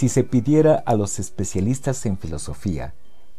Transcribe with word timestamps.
Si 0.00 0.08
se 0.08 0.24
pidiera 0.24 0.76
a 0.86 0.94
los 0.94 1.18
especialistas 1.18 2.06
en 2.06 2.16
filosofía 2.16 2.94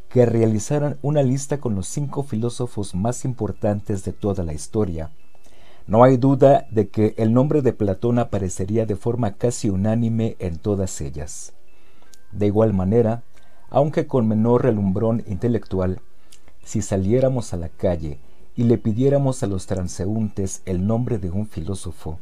que 0.10 0.28
realizaran 0.28 1.00
una 1.02 1.24
lista 1.24 1.60
con 1.60 1.74
los 1.74 1.88
cinco 1.88 2.22
filósofos 2.22 2.94
más 2.94 3.26
importantes 3.26 4.04
de 4.04 4.14
toda 4.14 4.44
la 4.44 4.54
historia, 4.54 5.10
no 5.88 6.04
hay 6.04 6.18
duda 6.18 6.68
de 6.70 6.88
que 6.90 7.16
el 7.18 7.34
nombre 7.34 7.64
de 7.64 7.74
Platón 7.74 8.20
aparecería 8.20 8.86
de 8.86 8.96
forma 8.96 9.32
casi 9.32 9.72
unánime 9.72 10.36
en 10.38 10.60
todas 10.60 11.02
ellas. 11.02 11.54
De 12.32 12.46
igual 12.46 12.74
manera, 12.74 13.24
aunque 13.72 14.06
con 14.06 14.28
menor 14.28 14.62
relumbrón 14.62 15.24
intelectual, 15.26 16.00
si 16.64 16.84
saliéramos 16.84 17.56
a 17.56 17.58
la 17.58 17.70
calle 17.70 18.20
y 18.56 18.66
le 18.66 18.78
pidiéramos 18.78 19.42
a 19.42 19.48
los 19.48 19.66
transeúntes 19.66 20.62
el 20.68 20.86
nombre 20.86 21.18
de 21.18 21.32
un 21.32 21.48
filósofo, 21.48 22.20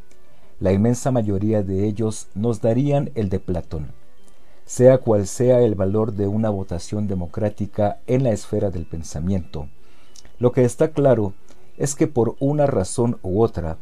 la 0.62 0.72
inmensa 0.72 1.12
mayoría 1.12 1.62
de 1.62 1.86
ellos 1.86 2.30
nos 2.36 2.62
darían 2.62 3.12
el 3.16 3.28
de 3.28 3.42
Platón, 3.42 3.99
sea 4.70 5.00
cual 5.00 5.26
sea 5.26 5.62
el 5.62 5.74
valor 5.74 6.14
de 6.14 6.28
una 6.28 6.52
votación 6.52 7.08
democrática 7.08 8.02
en 8.06 8.22
la 8.22 8.30
esfera 8.30 8.70
del 8.70 8.86
pensamiento. 8.86 9.68
Lo 10.38 10.52
que 10.52 10.64
está 10.64 10.92
claro 10.92 11.34
es 11.76 11.96
que 11.96 12.06
por 12.06 12.36
una 12.40 12.68
razón 12.68 13.18
u 13.24 13.42
otra, 13.42 13.80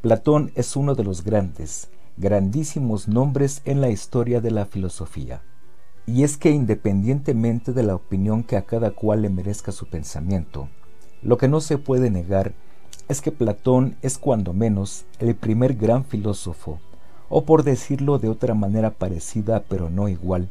Platón 0.00 0.52
es 0.54 0.76
uno 0.76 0.94
de 0.94 1.02
los 1.02 1.24
grandes, 1.24 1.88
grandísimos 2.16 3.08
nombres 3.08 3.62
en 3.64 3.80
la 3.80 3.90
historia 3.90 4.40
de 4.40 4.52
la 4.52 4.64
filosofía. 4.64 5.42
Y 6.06 6.22
es 6.22 6.36
que 6.36 6.52
independientemente 6.52 7.72
de 7.72 7.82
la 7.82 7.96
opinión 7.96 8.44
que 8.44 8.56
a 8.56 8.62
cada 8.62 8.92
cual 8.92 9.22
le 9.22 9.30
merezca 9.30 9.72
su 9.72 9.86
pensamiento, 9.86 10.68
lo 11.20 11.36
que 11.36 11.48
no 11.48 11.60
se 11.60 11.78
puede 11.78 12.10
negar 12.10 12.54
es 13.08 13.20
que 13.20 13.32
Platón 13.32 13.96
es 14.02 14.18
cuando 14.18 14.52
menos 14.52 15.04
el 15.18 15.34
primer 15.34 15.74
gran 15.74 16.04
filósofo, 16.04 16.78
o 17.28 17.44
por 17.44 17.62
decirlo 17.62 18.18
de 18.18 18.28
otra 18.28 18.54
manera 18.54 18.90
parecida 18.90 19.62
pero 19.68 19.90
no 19.90 20.08
igual, 20.08 20.48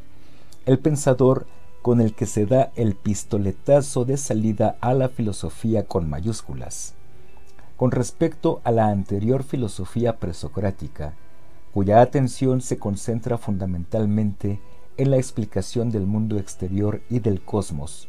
el 0.66 0.78
pensador 0.78 1.46
con 1.82 2.00
el 2.00 2.14
que 2.14 2.26
se 2.26 2.46
da 2.46 2.70
el 2.76 2.94
pistoletazo 2.94 4.04
de 4.04 4.16
salida 4.16 4.76
a 4.80 4.94
la 4.94 5.08
filosofía 5.08 5.84
con 5.86 6.08
mayúsculas. 6.08 6.94
Con 7.76 7.92
respecto 7.92 8.60
a 8.64 8.72
la 8.72 8.88
anterior 8.88 9.44
filosofía 9.44 10.16
presocrática, 10.16 11.14
cuya 11.72 12.00
atención 12.00 12.60
se 12.60 12.78
concentra 12.78 13.38
fundamentalmente 13.38 14.60
en 14.96 15.10
la 15.12 15.16
explicación 15.16 15.90
del 15.90 16.06
mundo 16.06 16.38
exterior 16.38 17.00
y 17.08 17.20
del 17.20 17.40
cosmos, 17.40 18.08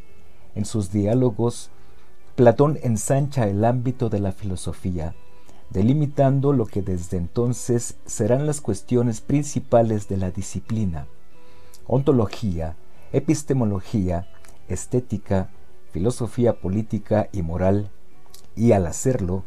en 0.55 0.65
sus 0.65 0.91
diálogos, 0.91 1.69
Platón 2.35 2.79
ensancha 2.81 3.47
el 3.47 3.63
ámbito 3.63 4.09
de 4.09 4.19
la 4.19 4.31
filosofía, 4.31 5.13
delimitando 5.69 6.53
lo 6.53 6.65
que 6.65 6.81
desde 6.81 7.17
entonces 7.17 7.95
serán 8.05 8.47
las 8.47 8.61
cuestiones 8.61 9.21
principales 9.21 10.07
de 10.07 10.17
la 10.17 10.31
disciplina, 10.31 11.07
ontología, 11.87 12.75
epistemología, 13.11 14.27
estética, 14.67 15.49
filosofía 15.91 16.59
política 16.59 17.29
y 17.31 17.41
moral, 17.41 17.89
y 18.55 18.71
al 18.71 18.87
hacerlo, 18.87 19.43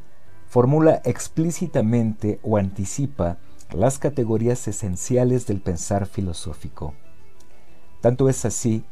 formula 0.48 1.02
explícitamente 1.04 2.40
o 2.42 2.56
anticipa 2.56 3.38
las 3.72 3.98
categorías 3.98 4.68
esenciales 4.68 5.46
del 5.46 5.60
pensar 5.60 6.06
filosófico. 6.06 6.94
Tanto 8.00 8.28
es 8.28 8.44
así 8.44 8.84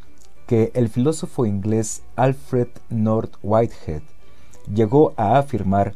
que 0.46 0.72
el 0.74 0.88
filósofo 0.88 1.46
inglés 1.46 2.02
Alfred 2.16 2.68
North 2.88 3.34
Whitehead 3.42 4.02
llegó 4.72 5.12
a 5.16 5.38
afirmar 5.38 5.94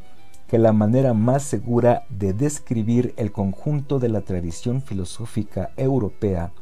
que 0.49 0.59
la 0.59 0.73
manera 0.73 1.15
más 1.15 1.43
segura 1.43 2.05
de 2.09 2.33
describir 2.33 3.15
el 3.17 3.33
conjunto 3.33 3.99
de 3.99 4.09
la 4.09 4.21
tradición 4.21 4.83
filosófica 4.83 5.71
europea 5.77 6.53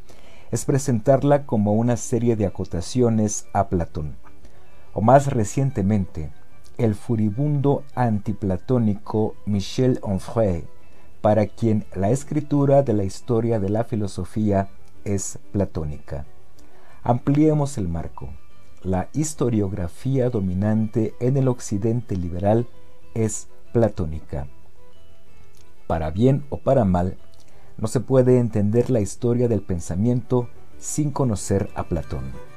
es 0.50 0.65
presentarla 0.65 1.47
como 1.47 1.72
una 1.72 1.97
serie 1.97 2.37
de 2.37 2.47
acotaciones 2.47 3.47
a 3.53 3.69
Platón, 3.69 4.16
o 4.93 5.00
más 5.00 5.32
recientemente, 5.32 6.31
el 6.78 6.94
furibundo 6.94 7.84
antiplatónico 7.94 9.34
Michel 9.47 9.99
Onfray, 10.03 10.64
para 11.20 11.47
quien 11.47 11.84
la 11.94 12.10
escritura 12.10 12.82
de 12.82 12.93
la 12.93 13.04
historia 13.04 13.60
de 13.60 13.69
la 13.69 13.84
filosofía 13.84 14.69
es 15.04 15.38
platónica. 15.53 16.26
Ampliemos 17.03 17.78
el 17.78 17.88
marco. 17.88 18.31
La 18.82 19.09
historiografía 19.12 20.28
dominante 20.31 21.14
en 21.20 21.37
el 21.37 21.49
occidente 21.49 22.16
liberal 22.16 22.66
es 23.14 23.49
platónica. 23.72 24.46
Para 25.86 26.10
bien 26.10 26.44
o 26.50 26.58
para 26.58 26.84
mal, 26.84 27.16
no 27.78 27.88
se 27.88 28.00
puede 28.00 28.38
entender 28.38 28.90
la 28.90 29.00
historia 29.00 29.48
del 29.48 29.62
pensamiento 29.62 30.48
sin 30.78 31.10
conocer 31.10 31.70
a 31.74 31.84
Platón. 31.84 32.51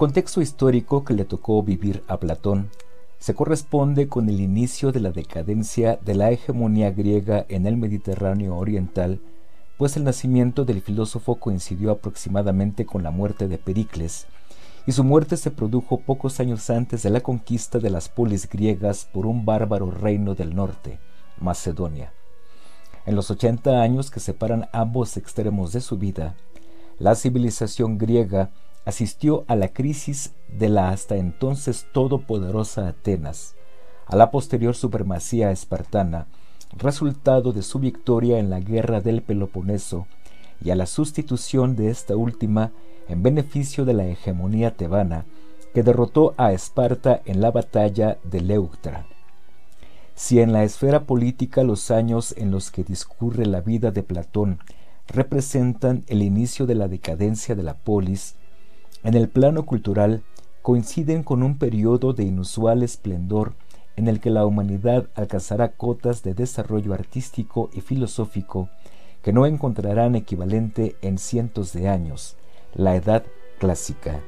Contexto 0.00 0.40
histórico 0.40 1.04
que 1.04 1.12
le 1.12 1.26
tocó 1.26 1.62
vivir 1.62 2.02
a 2.08 2.16
Platón 2.16 2.70
se 3.18 3.34
corresponde 3.34 4.08
con 4.08 4.30
el 4.30 4.40
inicio 4.40 4.92
de 4.92 5.00
la 5.00 5.10
decadencia 5.10 5.98
de 6.02 6.14
la 6.14 6.30
hegemonía 6.30 6.90
griega 6.90 7.44
en 7.50 7.66
el 7.66 7.76
Mediterráneo 7.76 8.56
oriental, 8.56 9.20
pues 9.76 9.98
el 9.98 10.04
nacimiento 10.04 10.64
del 10.64 10.80
filósofo 10.80 11.34
coincidió 11.34 11.90
aproximadamente 11.90 12.86
con 12.86 13.02
la 13.02 13.10
muerte 13.10 13.46
de 13.46 13.58
Pericles, 13.58 14.26
y 14.86 14.92
su 14.92 15.04
muerte 15.04 15.36
se 15.36 15.50
produjo 15.50 16.00
pocos 16.00 16.40
años 16.40 16.70
antes 16.70 17.02
de 17.02 17.10
la 17.10 17.20
conquista 17.20 17.78
de 17.78 17.90
las 17.90 18.08
polis 18.08 18.48
griegas 18.48 19.06
por 19.12 19.26
un 19.26 19.44
bárbaro 19.44 19.90
reino 19.90 20.34
del 20.34 20.56
norte, 20.56 20.98
Macedonia. 21.38 22.10
En 23.04 23.16
los 23.16 23.30
80 23.30 23.82
años 23.82 24.10
que 24.10 24.20
separan 24.20 24.66
ambos 24.72 25.18
extremos 25.18 25.74
de 25.74 25.82
su 25.82 25.98
vida, 25.98 26.36
la 26.98 27.14
civilización 27.16 27.98
griega 27.98 28.50
asistió 28.84 29.44
a 29.48 29.56
la 29.56 29.68
crisis 29.68 30.34
de 30.48 30.68
la 30.68 30.90
hasta 30.90 31.16
entonces 31.16 31.86
todopoderosa 31.92 32.88
Atenas, 32.88 33.54
a 34.06 34.16
la 34.16 34.30
posterior 34.30 34.74
supremacía 34.74 35.50
espartana, 35.50 36.26
resultado 36.76 37.52
de 37.52 37.62
su 37.62 37.78
victoria 37.78 38.38
en 38.38 38.50
la 38.50 38.60
guerra 38.60 39.00
del 39.00 39.22
Peloponeso, 39.22 40.06
y 40.62 40.70
a 40.70 40.76
la 40.76 40.86
sustitución 40.86 41.74
de 41.76 41.90
esta 41.90 42.16
última 42.16 42.72
en 43.08 43.22
beneficio 43.22 43.84
de 43.84 43.94
la 43.94 44.06
hegemonía 44.06 44.76
tebana, 44.76 45.24
que 45.74 45.82
derrotó 45.82 46.34
a 46.36 46.52
Esparta 46.52 47.22
en 47.24 47.40
la 47.40 47.50
batalla 47.50 48.18
de 48.24 48.40
Leuctra. 48.40 49.06
Si 50.14 50.40
en 50.40 50.52
la 50.52 50.64
esfera 50.64 51.04
política 51.04 51.62
los 51.62 51.90
años 51.90 52.34
en 52.36 52.50
los 52.50 52.70
que 52.70 52.84
discurre 52.84 53.46
la 53.46 53.60
vida 53.60 53.90
de 53.90 54.02
Platón 54.02 54.58
representan 55.06 56.04
el 56.08 56.22
inicio 56.22 56.66
de 56.66 56.74
la 56.74 56.88
decadencia 56.88 57.54
de 57.54 57.62
la 57.62 57.74
polis, 57.74 58.36
en 59.02 59.14
el 59.14 59.28
plano 59.28 59.64
cultural 59.64 60.22
coinciden 60.62 61.22
con 61.22 61.42
un 61.42 61.58
periodo 61.58 62.12
de 62.12 62.24
inusual 62.24 62.82
esplendor 62.82 63.54
en 63.96 64.08
el 64.08 64.20
que 64.20 64.30
la 64.30 64.46
humanidad 64.46 65.08
alcanzará 65.14 65.72
cotas 65.72 66.22
de 66.22 66.34
desarrollo 66.34 66.94
artístico 66.94 67.70
y 67.72 67.80
filosófico 67.80 68.68
que 69.22 69.32
no 69.32 69.46
encontrarán 69.46 70.14
equivalente 70.14 70.96
en 71.02 71.18
cientos 71.18 71.72
de 71.72 71.88
años, 71.88 72.36
la 72.74 72.96
edad 72.96 73.24
clásica. 73.58 74.22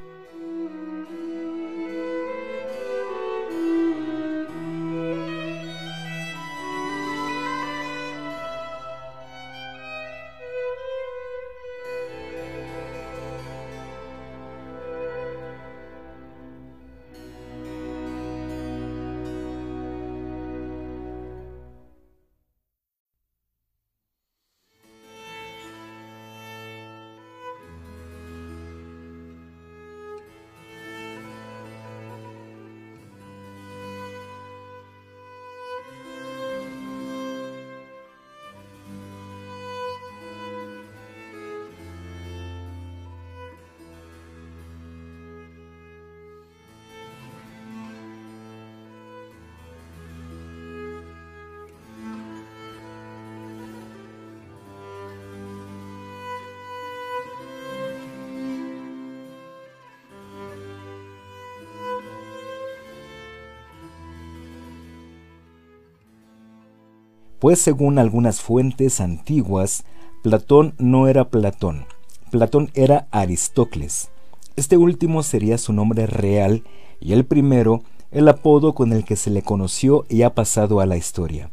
Pues 67.43 67.61
según 67.61 67.99
algunas 67.99 68.41
fuentes 68.41 69.01
antiguas, 69.01 69.83
Platón 70.23 70.75
no 70.79 71.09
era 71.09 71.29
Platón, 71.29 71.87
Platón 72.31 72.71
era 72.75 73.09
Aristócles. 73.11 74.11
Este 74.55 74.77
último 74.77 75.25
sería 75.25 75.59
su 75.59 75.73
nombre 75.73 76.07
real 76.07 76.63
y 77.01 77.15
el 77.15 77.25
primero 77.25 77.83
el 78.13 78.29
apodo 78.29 78.77
con 78.77 78.93
el 78.93 79.05
que 79.05 79.17
se 79.17 79.31
le 79.31 79.43
conoció 79.43 80.05
y 80.09 80.23
ha 80.23 80.37
pasado 80.37 80.79
a 80.79 80.87
la 80.87 80.97
historia. 80.97 81.51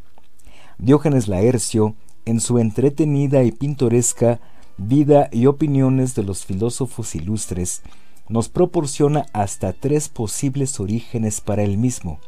Diógenes 0.77 1.27
Laercio, 1.27 1.95
en 2.25 2.39
su 2.39 2.59
entretenida 2.59 3.41
y 3.41 3.51
pintoresca 3.51 4.39
Vida 4.77 5.27
y 5.31 5.47
opiniones 5.47 6.13
de 6.13 6.21
los 6.21 6.45
filósofos 6.45 7.15
ilustres, 7.15 7.81
nos 8.27 8.47
proporciona 8.47 9.25
hasta 9.33 9.74
tres 9.74 10.07
posibles 10.07 10.80
orígenes 10.80 11.41
para 11.41 11.63
el 11.63 11.80
mismo. 11.80 12.19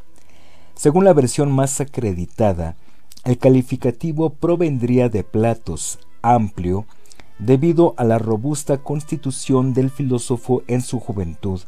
Según 0.73 1.05
la 1.05 1.13
versión 1.13 1.51
más 1.51 1.79
acreditada, 1.79 2.75
el 3.23 3.37
calificativo 3.37 4.31
provendría 4.31 5.09
de 5.09 5.23
Platos, 5.23 5.99
amplio, 6.21 6.85
debido 7.37 7.93
a 7.97 8.03
la 8.03 8.17
robusta 8.17 8.77
constitución 8.77 9.73
del 9.73 9.89
filósofo 9.89 10.63
en 10.67 10.81
su 10.81 10.99
juventud, 10.99 11.61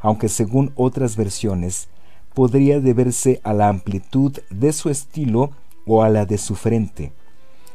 aunque 0.00 0.28
según 0.28 0.72
otras 0.74 1.16
versiones 1.16 1.88
podría 2.34 2.80
deberse 2.80 3.40
a 3.44 3.52
la 3.52 3.68
amplitud 3.68 4.38
de 4.50 4.72
su 4.72 4.90
estilo 4.90 5.50
o 5.86 6.02
a 6.02 6.08
la 6.08 6.26
de 6.26 6.38
su 6.38 6.54
frente. 6.54 7.12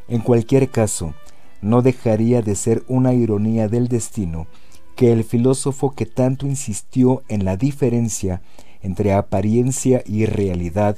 En 0.08 0.22
cualquier 0.22 0.70
caso, 0.70 1.14
no 1.62 1.82
dejaría 1.82 2.42
de 2.42 2.56
ser 2.56 2.84
una 2.88 3.14
ironía 3.14 3.68
del 3.68 3.88
destino 3.88 4.48
que 4.96 5.12
el 5.12 5.24
filósofo 5.24 5.92
que 5.92 6.06
tanto 6.06 6.48
insistió 6.48 7.24
en 7.28 7.46
la 7.46 7.56
diferencia 7.56 8.42
entre 8.82 9.14
apariencia 9.14 10.04
y 10.06 10.26
realidad 10.26 10.98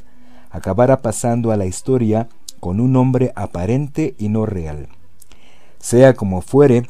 acabara 0.54 1.02
pasando 1.02 1.52
a 1.52 1.58
la 1.58 1.66
historia 1.66 2.30
con 2.62 2.80
un 2.80 2.94
nombre 2.94 3.34
aparente 3.36 4.16
y 4.18 4.30
no 4.30 4.46
real. 4.46 4.88
Sea 5.80 6.14
como 6.14 6.40
fuere, 6.40 6.88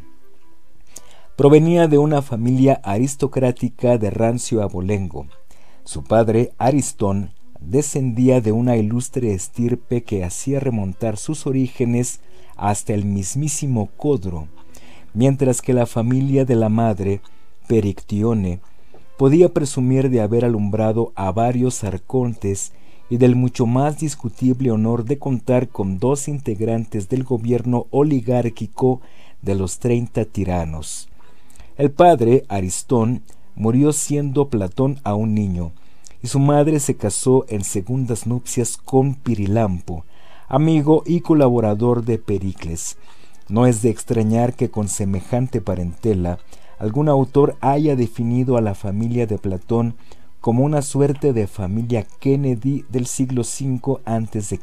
Provenía 1.41 1.87
de 1.87 1.97
una 1.97 2.21
familia 2.21 2.79
aristocrática 2.83 3.97
de 3.97 4.11
rancio 4.11 4.61
abolengo. 4.61 5.25
Su 5.83 6.03
padre, 6.03 6.51
Aristón, 6.59 7.31
descendía 7.59 8.41
de 8.41 8.51
una 8.51 8.77
ilustre 8.77 9.33
estirpe 9.33 10.03
que 10.03 10.23
hacía 10.23 10.59
remontar 10.59 11.17
sus 11.17 11.47
orígenes 11.47 12.19
hasta 12.57 12.93
el 12.93 13.05
mismísimo 13.05 13.89
Codro, 13.97 14.49
mientras 15.15 15.63
que 15.63 15.73
la 15.73 15.87
familia 15.87 16.45
de 16.45 16.55
la 16.55 16.69
madre, 16.69 17.21
Perictione, 17.67 18.59
podía 19.17 19.51
presumir 19.51 20.11
de 20.11 20.21
haber 20.21 20.45
alumbrado 20.45 21.11
a 21.15 21.31
varios 21.31 21.83
arcontes 21.83 22.71
y 23.09 23.17
del 23.17 23.35
mucho 23.35 23.65
más 23.65 23.99
discutible 23.99 24.69
honor 24.69 25.05
de 25.05 25.17
contar 25.17 25.69
con 25.69 25.97
dos 25.97 26.27
integrantes 26.27 27.09
del 27.09 27.23
gobierno 27.23 27.87
oligárquico 27.89 29.01
de 29.41 29.55
los 29.55 29.79
treinta 29.79 30.23
tiranos. 30.25 31.07
El 31.81 31.89
padre, 31.89 32.45
Aristón, 32.47 33.23
murió 33.55 33.91
siendo 33.91 34.49
Platón 34.49 34.99
a 35.03 35.15
un 35.15 35.33
niño, 35.33 35.71
y 36.21 36.27
su 36.27 36.37
madre 36.37 36.79
se 36.79 36.95
casó 36.95 37.43
en 37.49 37.63
segundas 37.63 38.27
nupcias 38.27 38.77
con 38.77 39.15
Pirilampo, 39.15 40.05
amigo 40.47 41.01
y 41.07 41.21
colaborador 41.21 42.05
de 42.05 42.19
Pericles. 42.19 42.97
No 43.49 43.65
es 43.65 43.81
de 43.81 43.89
extrañar 43.89 44.53
que 44.53 44.69
con 44.69 44.89
semejante 44.89 45.59
parentela 45.59 46.37
algún 46.77 47.09
autor 47.09 47.57
haya 47.61 47.95
definido 47.95 48.57
a 48.57 48.61
la 48.61 48.75
familia 48.75 49.25
de 49.25 49.39
Platón 49.39 49.95
como 50.39 50.63
una 50.63 50.83
suerte 50.83 51.33
de 51.33 51.47
familia 51.47 52.05
Kennedy 52.19 52.85
del 52.89 53.07
siglo 53.07 53.41
V 53.41 53.99
a.C., 54.05 54.59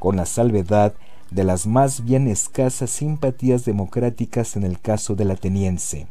con 0.00 0.16
la 0.16 0.26
salvedad 0.26 0.96
de 1.30 1.44
las 1.44 1.68
más 1.68 2.04
bien 2.04 2.26
escasas 2.26 2.90
simpatías 2.90 3.64
democráticas 3.64 4.56
en 4.56 4.64
el 4.64 4.80
caso 4.80 5.14
del 5.14 5.30
ateniense. 5.30 6.08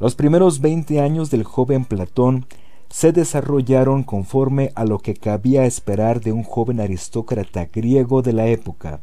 Los 0.00 0.14
primeros 0.14 0.60
veinte 0.60 1.00
años 1.00 1.30
del 1.30 1.44
joven 1.44 1.84
Platón 1.84 2.46
se 2.90 3.12
desarrollaron 3.12 4.02
conforme 4.02 4.70
a 4.74 4.84
lo 4.84 4.98
que 4.98 5.14
cabía 5.14 5.64
esperar 5.66 6.20
de 6.20 6.32
un 6.32 6.42
joven 6.42 6.80
aristócrata 6.80 7.66
griego 7.66 8.22
de 8.22 8.32
la 8.32 8.46
época. 8.46 9.00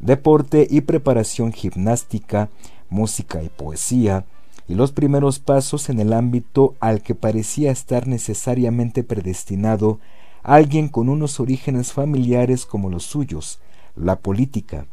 Deporte 0.00 0.66
y 0.68 0.82
preparación 0.82 1.52
gimnástica, 1.52 2.50
música 2.90 3.42
y 3.42 3.48
poesía, 3.48 4.24
y 4.68 4.74
los 4.74 4.92
primeros 4.92 5.38
pasos 5.38 5.88
en 5.88 6.00
el 6.00 6.12
ámbito 6.12 6.74
al 6.80 7.02
que 7.02 7.14
parecía 7.14 7.70
estar 7.70 8.06
necesariamente 8.06 9.02
predestinado 9.02 9.98
alguien 10.42 10.88
con 10.88 11.08
unos 11.08 11.40
orígenes 11.40 11.92
familiares 11.92 12.66
como 12.66 12.90
los 12.90 13.04
suyos, 13.04 13.60
la 13.96 14.16
política. 14.16 14.86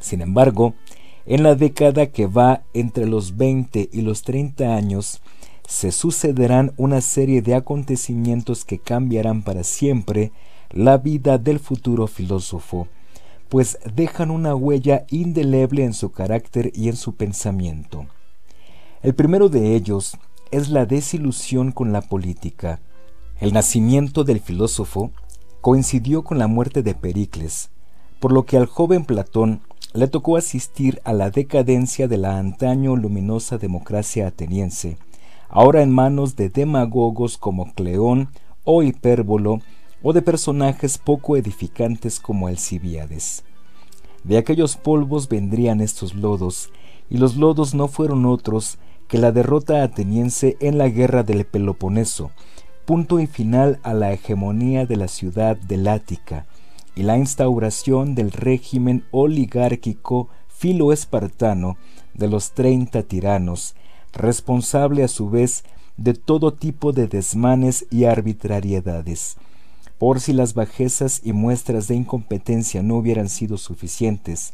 Sin 0.00 0.20
embargo, 0.20 0.74
en 1.26 1.42
la 1.42 1.54
década 1.54 2.06
que 2.06 2.26
va 2.26 2.62
entre 2.74 3.06
los 3.06 3.36
20 3.36 3.90
y 3.92 4.00
los 4.02 4.22
30 4.22 4.74
años, 4.74 5.20
se 5.66 5.92
sucederán 5.92 6.72
una 6.76 7.00
serie 7.00 7.42
de 7.42 7.54
acontecimientos 7.54 8.64
que 8.64 8.78
cambiarán 8.78 9.42
para 9.42 9.64
siempre 9.64 10.32
la 10.70 10.98
vida 10.98 11.38
del 11.38 11.60
futuro 11.60 12.06
filósofo, 12.06 12.88
pues 13.48 13.78
dejan 13.94 14.30
una 14.30 14.54
huella 14.54 15.04
indeleble 15.10 15.84
en 15.84 15.92
su 15.92 16.10
carácter 16.10 16.72
y 16.74 16.88
en 16.88 16.96
su 16.96 17.14
pensamiento. 17.14 18.06
El 19.02 19.14
primero 19.14 19.48
de 19.48 19.74
ellos 19.74 20.16
es 20.50 20.68
la 20.68 20.86
desilusión 20.86 21.72
con 21.72 21.92
la 21.92 22.02
política. 22.02 22.80
El 23.40 23.52
nacimiento 23.52 24.24
del 24.24 24.40
filósofo 24.40 25.10
coincidió 25.60 26.22
con 26.22 26.38
la 26.38 26.46
muerte 26.46 26.82
de 26.82 26.94
Pericles, 26.94 27.70
por 28.20 28.32
lo 28.32 28.44
que 28.44 28.56
al 28.56 28.66
joven 28.66 29.04
Platón 29.04 29.60
le 29.94 30.08
tocó 30.08 30.36
asistir 30.36 31.00
a 31.04 31.12
la 31.12 31.30
decadencia 31.30 32.08
de 32.08 32.16
la 32.16 32.38
antaño 32.38 32.96
luminosa 32.96 33.58
democracia 33.58 34.26
ateniense, 34.26 34.96
ahora 35.48 35.82
en 35.82 35.90
manos 35.90 36.34
de 36.34 36.48
demagogos 36.48 37.36
como 37.36 37.72
Cleón 37.74 38.28
o 38.64 38.82
Hipérbolo, 38.82 39.60
o 40.02 40.12
de 40.12 40.22
personajes 40.22 40.98
poco 40.98 41.36
edificantes 41.36 42.18
como 42.18 42.48
Alcibiades. 42.48 43.44
De 44.24 44.36
aquellos 44.36 44.76
polvos 44.76 45.28
vendrían 45.28 45.80
estos 45.80 46.14
lodos, 46.14 46.70
y 47.10 47.18
los 47.18 47.36
lodos 47.36 47.74
no 47.74 47.86
fueron 47.88 48.24
otros 48.24 48.78
que 49.08 49.18
la 49.18 49.30
derrota 49.30 49.82
ateniense 49.82 50.56
en 50.60 50.78
la 50.78 50.88
guerra 50.88 51.22
del 51.22 51.44
Peloponeso, 51.44 52.30
punto 52.84 53.20
y 53.20 53.26
final 53.26 53.78
a 53.82 53.94
la 53.94 54.12
hegemonía 54.12 54.86
de 54.86 54.96
la 54.96 55.08
ciudad 55.08 55.56
del 55.56 55.86
Ática, 55.86 56.46
y 56.94 57.02
la 57.02 57.16
instauración 57.18 58.14
del 58.14 58.32
régimen 58.32 59.04
oligárquico 59.10 60.28
filo-espartano 60.48 61.76
de 62.14 62.28
los 62.28 62.52
treinta 62.52 63.02
tiranos, 63.02 63.74
responsable 64.12 65.02
a 65.02 65.08
su 65.08 65.30
vez 65.30 65.64
de 65.96 66.14
todo 66.14 66.52
tipo 66.54 66.92
de 66.92 67.06
desmanes 67.06 67.86
y 67.90 68.04
arbitrariedades. 68.04 69.36
Por 69.98 70.20
si 70.20 70.32
las 70.32 70.54
bajezas 70.54 71.20
y 71.24 71.32
muestras 71.32 71.88
de 71.88 71.94
incompetencia 71.94 72.82
no 72.82 72.96
hubieran 72.96 73.28
sido 73.28 73.56
suficientes, 73.56 74.52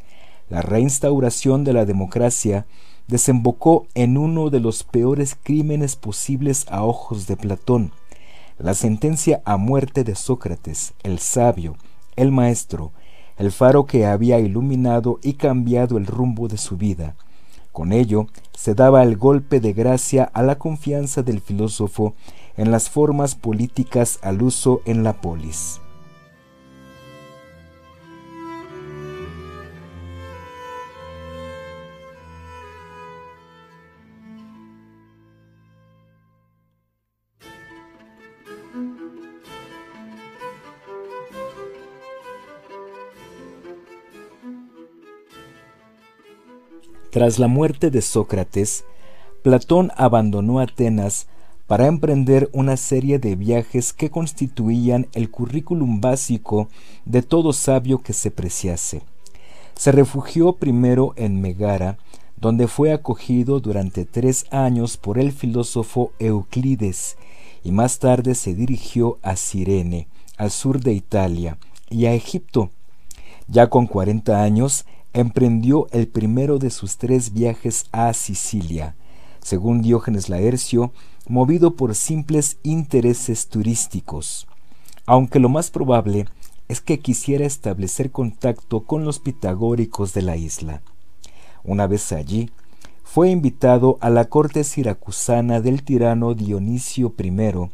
la 0.49 0.63
reinstauración 0.63 1.65
de 1.65 1.73
la 1.73 1.85
democracia 1.85 2.67
desembocó 3.07 3.87
en 3.95 4.19
uno 4.19 4.51
de 4.51 4.61
los 4.61 4.85
peores 4.85 5.37
crímenes 5.43 5.97
posibles 5.97 6.67
a 6.71 6.85
ojos 6.85 7.27
de 7.27 7.37
Platón, 7.37 7.93
la 8.59 8.75
sentencia 8.75 9.41
a 9.45 9.57
muerte 9.57 10.05
de 10.05 10.15
Sócrates, 10.15 10.93
el 11.03 11.19
sabio, 11.19 11.77
el 12.19 12.33
maestro, 12.33 12.93
el 13.37 13.53
faro 13.53 13.87
que 13.87 14.05
había 14.05 14.39
iluminado 14.39 15.19
y 15.23 15.35
cambiado 15.35 15.97
el 15.97 16.07
rumbo 16.07 16.49
de 16.49 16.59
su 16.59 16.77
vida. 16.77 17.15
Con 17.73 17.93
ello 17.93 18.27
se 18.53 18.75
daba 18.75 19.03
el 19.03 19.17
golpe 19.17 19.61
de 19.61 19.73
gracia 19.73 20.25
a 20.35 20.43
la 20.43 20.59
confianza 20.59 21.23
del 21.23 21.41
filósofo 21.41 22.15
en 22.57 22.73
las 22.73 22.91
formas 22.91 23.37
políticas 23.37 24.19
al 24.23 24.43
uso 24.43 24.83
en 24.85 25.05
la 25.05 25.21
polis. 25.21 25.81
Tras 47.11 47.39
la 47.39 47.49
muerte 47.49 47.91
de 47.91 48.03
Sócrates, 48.03 48.85
Platón 49.43 49.93
abandonó 49.97 50.61
Atenas 50.61 51.27
para 51.67 51.87
emprender 51.87 52.51
una 52.53 52.77
serie 52.77 53.19
de 53.19 53.35
viajes 53.35 53.95
que 53.95 54.11
constituían 54.11 55.07
el 55.15 55.31
currículum 55.31 56.03
básico 56.03 56.69
de 57.07 57.23
todo 57.23 57.55
sabio 57.55 57.99
que 57.99 58.13
se 58.13 58.31
preciase. 58.31 59.03
Se 59.75 59.91
refugió 59.91 60.55
primero 60.55 61.15
en 61.17 61.41
Megara, 61.41 61.97
donde 62.37 62.69
fue 62.69 62.93
acogido 62.93 63.61
durante 63.61 64.05
tres 64.05 64.45
años 64.51 64.99
por 64.99 65.19
el 65.19 65.33
filósofo 65.33 66.13
Euclides, 66.19 67.17
y 67.65 67.73
más 67.73 67.99
tarde 67.99 68.35
se 68.35 68.55
dirigió 68.55 69.19
a 69.23 69.37
Cirene, 69.37 70.09
al 70.37 70.51
sur 70.51 70.81
de 70.81 70.93
Italia, 70.93 71.59
y 71.89 72.05
a 72.05 72.13
Egipto. 72.13 72.71
Ya 73.47 73.69
con 73.69 73.87
cuarenta 73.87 74.43
años, 74.43 74.85
emprendió 75.13 75.89
el 75.91 76.09
primero 76.09 76.59
de 76.59 76.71
sus 76.71 76.97
tres 76.97 77.33
viajes 77.33 77.87
a 77.93 78.13
Sicilia, 78.13 78.95
según 79.41 79.83
Diógenes 79.83 80.29
Laercio, 80.29 80.93
movido 81.29 81.75
por 81.75 81.95
simples 81.95 82.59
intereses 82.63 83.49
turísticos, 83.49 84.47
aunque 85.07 85.39
lo 85.39 85.49
más 85.49 85.71
probable 85.71 86.27
es 86.69 86.81
que 86.81 87.01
quisiera 87.01 87.47
establecer 87.47 88.11
contacto 88.11 88.81
con 88.85 89.05
los 89.05 89.19
pitagóricos 89.19 90.13
de 90.13 90.23
la 90.23 90.37
isla. 90.37 90.83
Una 91.65 91.87
vez 91.87 92.13
allí, 92.13 92.51
fue 93.03 93.31
invitado 93.31 93.97
a 94.03 94.11
la 94.11 94.27
corte 94.27 94.65
siracusana 94.65 95.63
del 95.63 95.83
tirano 95.83 96.35
Dionisio 96.35 97.15
I, 97.19 97.71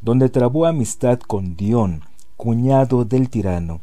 donde 0.00 0.30
trabó 0.30 0.64
amistad 0.64 1.20
con 1.20 1.56
Dion, 1.56 2.02
cuñado 2.38 3.04
del 3.04 3.28
tirano. 3.28 3.80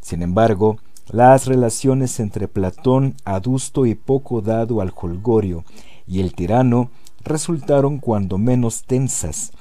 Sin 0.00 0.22
embargo, 0.22 0.78
las 1.10 1.46
relaciones 1.46 2.20
entre 2.20 2.48
Platón, 2.48 3.14
adusto 3.24 3.86
y 3.86 3.94
poco 3.94 4.40
dado 4.40 4.80
al 4.80 4.92
holgorio, 4.94 5.64
y 6.06 6.20
el 6.20 6.34
tirano 6.34 6.90
resultaron 7.24 7.98
cuando 7.98 8.38
menos 8.38 8.84
tensas, 8.84 9.52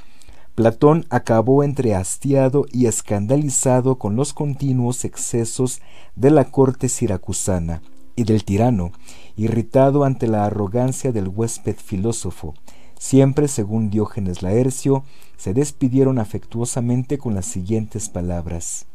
Platón 0.58 1.06
acabó 1.12 1.64
entre 1.64 1.94
hastiado 1.94 2.66
y 2.72 2.88
escandalizado 2.88 4.00
con 4.00 4.16
los 4.16 4.34
continuos 4.34 5.06
excesos 5.06 5.82
de 6.16 6.32
la 6.32 6.46
corte 6.46 6.90
siracusana 6.90 7.84
y 8.16 8.24
del 8.24 8.44
tirano, 8.44 8.92
irritado 9.36 10.04
ante 10.04 10.26
la 10.26 10.46
arrogancia 10.46 11.12
del 11.12 11.28
huésped 11.28 11.76
filósofo. 11.76 12.56
Siempre, 12.98 13.48
según 13.48 13.92
Diógenes 13.92 14.42
Laercio, 14.42 15.04
se 15.38 15.54
despidieron 15.54 16.18
afectuosamente 16.18 17.20
con 17.20 17.36
las 17.36 17.46
siguientes 17.46 18.10
palabras. 18.10 18.88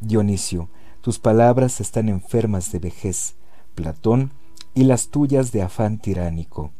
Dionisio, 0.00 0.68
tus 1.08 1.18
palabras 1.18 1.80
están 1.80 2.10
enfermas 2.10 2.70
de 2.70 2.80
vejez, 2.80 3.34
Platón, 3.74 4.30
y 4.74 4.84
las 4.84 5.08
tuyas 5.08 5.52
de 5.52 5.62
afán 5.62 5.96
tiránico. 5.96 6.70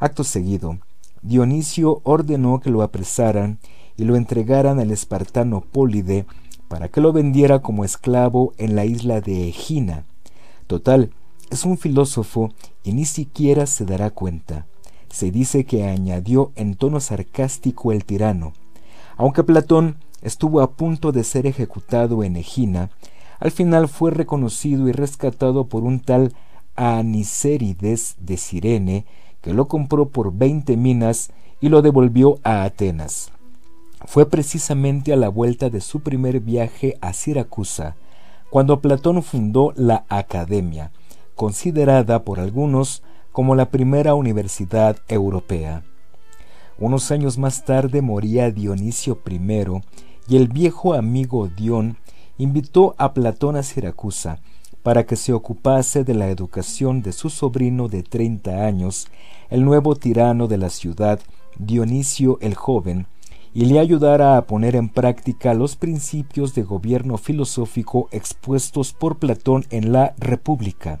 Acto 0.00 0.24
seguido, 0.24 0.80
Dionisio 1.22 2.00
ordenó 2.02 2.58
que 2.58 2.70
lo 2.70 2.82
apresaran 2.82 3.60
y 3.96 4.06
lo 4.06 4.16
entregaran 4.16 4.80
al 4.80 4.90
espartano 4.90 5.60
Pólide 5.60 6.26
para 6.66 6.88
que 6.88 7.00
lo 7.00 7.12
vendiera 7.12 7.60
como 7.60 7.84
esclavo 7.84 8.54
en 8.58 8.74
la 8.74 8.86
isla 8.86 9.20
de 9.20 9.48
Egina. 9.50 10.04
Total, 10.66 11.12
es 11.48 11.64
un 11.64 11.78
filósofo 11.78 12.52
y 12.82 12.92
ni 12.92 13.04
siquiera 13.04 13.66
se 13.66 13.84
dará 13.84 14.10
cuenta. 14.10 14.66
Se 15.10 15.30
dice 15.30 15.64
que 15.64 15.86
añadió 15.86 16.50
en 16.56 16.74
tono 16.74 16.98
sarcástico 16.98 17.92
el 17.92 18.04
tirano. 18.04 18.52
Aunque 19.16 19.44
Platón 19.44 19.98
estuvo 20.22 20.60
a 20.60 20.72
punto 20.72 21.12
de 21.12 21.22
ser 21.22 21.46
ejecutado 21.46 22.24
en 22.24 22.34
Egina, 22.34 22.90
al 23.44 23.50
final 23.50 23.88
fue 23.88 24.10
reconocido 24.10 24.88
y 24.88 24.92
rescatado 24.92 25.66
por 25.66 25.84
un 25.84 26.00
tal 26.00 26.32
Anicérides 26.76 28.16
de 28.18 28.38
Cirene, 28.38 29.04
que 29.42 29.52
lo 29.52 29.68
compró 29.68 30.08
por 30.08 30.32
veinte 30.32 30.78
minas 30.78 31.28
y 31.60 31.68
lo 31.68 31.82
devolvió 31.82 32.38
a 32.42 32.64
Atenas. 32.64 33.32
Fue 34.06 34.30
precisamente 34.30 35.12
a 35.12 35.16
la 35.16 35.28
vuelta 35.28 35.68
de 35.68 35.82
su 35.82 36.00
primer 36.00 36.40
viaje 36.40 36.96
a 37.02 37.12
Siracusa, 37.12 37.96
cuando 38.48 38.80
Platón 38.80 39.22
fundó 39.22 39.74
la 39.76 40.06
Academia, 40.08 40.90
considerada 41.34 42.24
por 42.24 42.40
algunos 42.40 43.02
como 43.30 43.54
la 43.56 43.68
primera 43.68 44.14
universidad 44.14 44.96
europea. 45.06 45.82
Unos 46.78 47.10
años 47.10 47.36
más 47.36 47.66
tarde 47.66 48.00
moría 48.00 48.50
Dionisio 48.50 49.20
I 49.28 49.38
y 50.28 50.36
el 50.36 50.48
viejo 50.48 50.94
amigo 50.94 51.48
Dion 51.48 51.98
invitó 52.38 52.94
a 52.98 53.14
Platón 53.14 53.56
a 53.56 53.62
Siracusa 53.62 54.40
para 54.82 55.06
que 55.06 55.16
se 55.16 55.32
ocupase 55.32 56.04
de 56.04 56.14
la 56.14 56.28
educación 56.28 57.00
de 57.00 57.12
su 57.12 57.30
sobrino 57.30 57.88
de 57.88 58.02
treinta 58.02 58.66
años, 58.66 59.08
el 59.48 59.64
nuevo 59.64 59.96
tirano 59.96 60.46
de 60.46 60.58
la 60.58 60.68
ciudad, 60.68 61.20
Dionisio 61.58 62.38
el 62.40 62.54
joven, 62.54 63.06
y 63.54 63.66
le 63.66 63.78
ayudara 63.78 64.36
a 64.36 64.46
poner 64.46 64.74
en 64.74 64.88
práctica 64.88 65.54
los 65.54 65.76
principios 65.76 66.54
de 66.54 66.64
gobierno 66.64 67.16
filosófico 67.16 68.08
expuestos 68.10 68.92
por 68.92 69.18
Platón 69.18 69.64
en 69.70 69.92
la 69.92 70.14
República. 70.18 71.00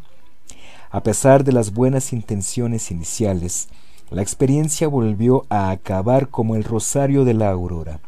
A 0.90 1.02
pesar 1.02 1.42
de 1.42 1.50
las 1.50 1.74
buenas 1.74 2.12
intenciones 2.12 2.92
iniciales, 2.92 3.68
la 4.10 4.22
experiencia 4.22 4.86
volvió 4.86 5.44
a 5.48 5.70
acabar 5.70 6.28
como 6.28 6.54
el 6.54 6.62
rosario 6.62 7.24
de 7.24 7.34
la 7.34 7.50
aurora. 7.50 8.00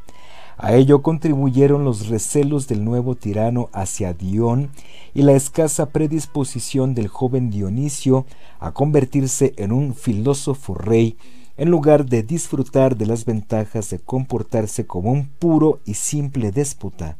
A 0.58 0.74
ello 0.74 1.02
contribuyeron 1.02 1.84
los 1.84 2.08
recelos 2.08 2.66
del 2.66 2.82
nuevo 2.84 3.14
tirano 3.14 3.68
hacia 3.72 4.14
Dion 4.14 4.70
y 5.12 5.22
la 5.22 5.32
escasa 5.32 5.90
predisposición 5.90 6.94
del 6.94 7.08
joven 7.08 7.50
Dionisio 7.50 8.24
a 8.58 8.72
convertirse 8.72 9.52
en 9.58 9.72
un 9.72 9.94
filósofo 9.94 10.74
rey 10.74 11.16
en 11.58 11.70
lugar 11.70 12.06
de 12.06 12.22
disfrutar 12.22 12.96
de 12.96 13.06
las 13.06 13.24
ventajas 13.24 13.90
de 13.90 13.98
comportarse 13.98 14.86
como 14.86 15.12
un 15.12 15.26
puro 15.26 15.80
y 15.84 15.94
simple 15.94 16.52
déspota. 16.52 17.16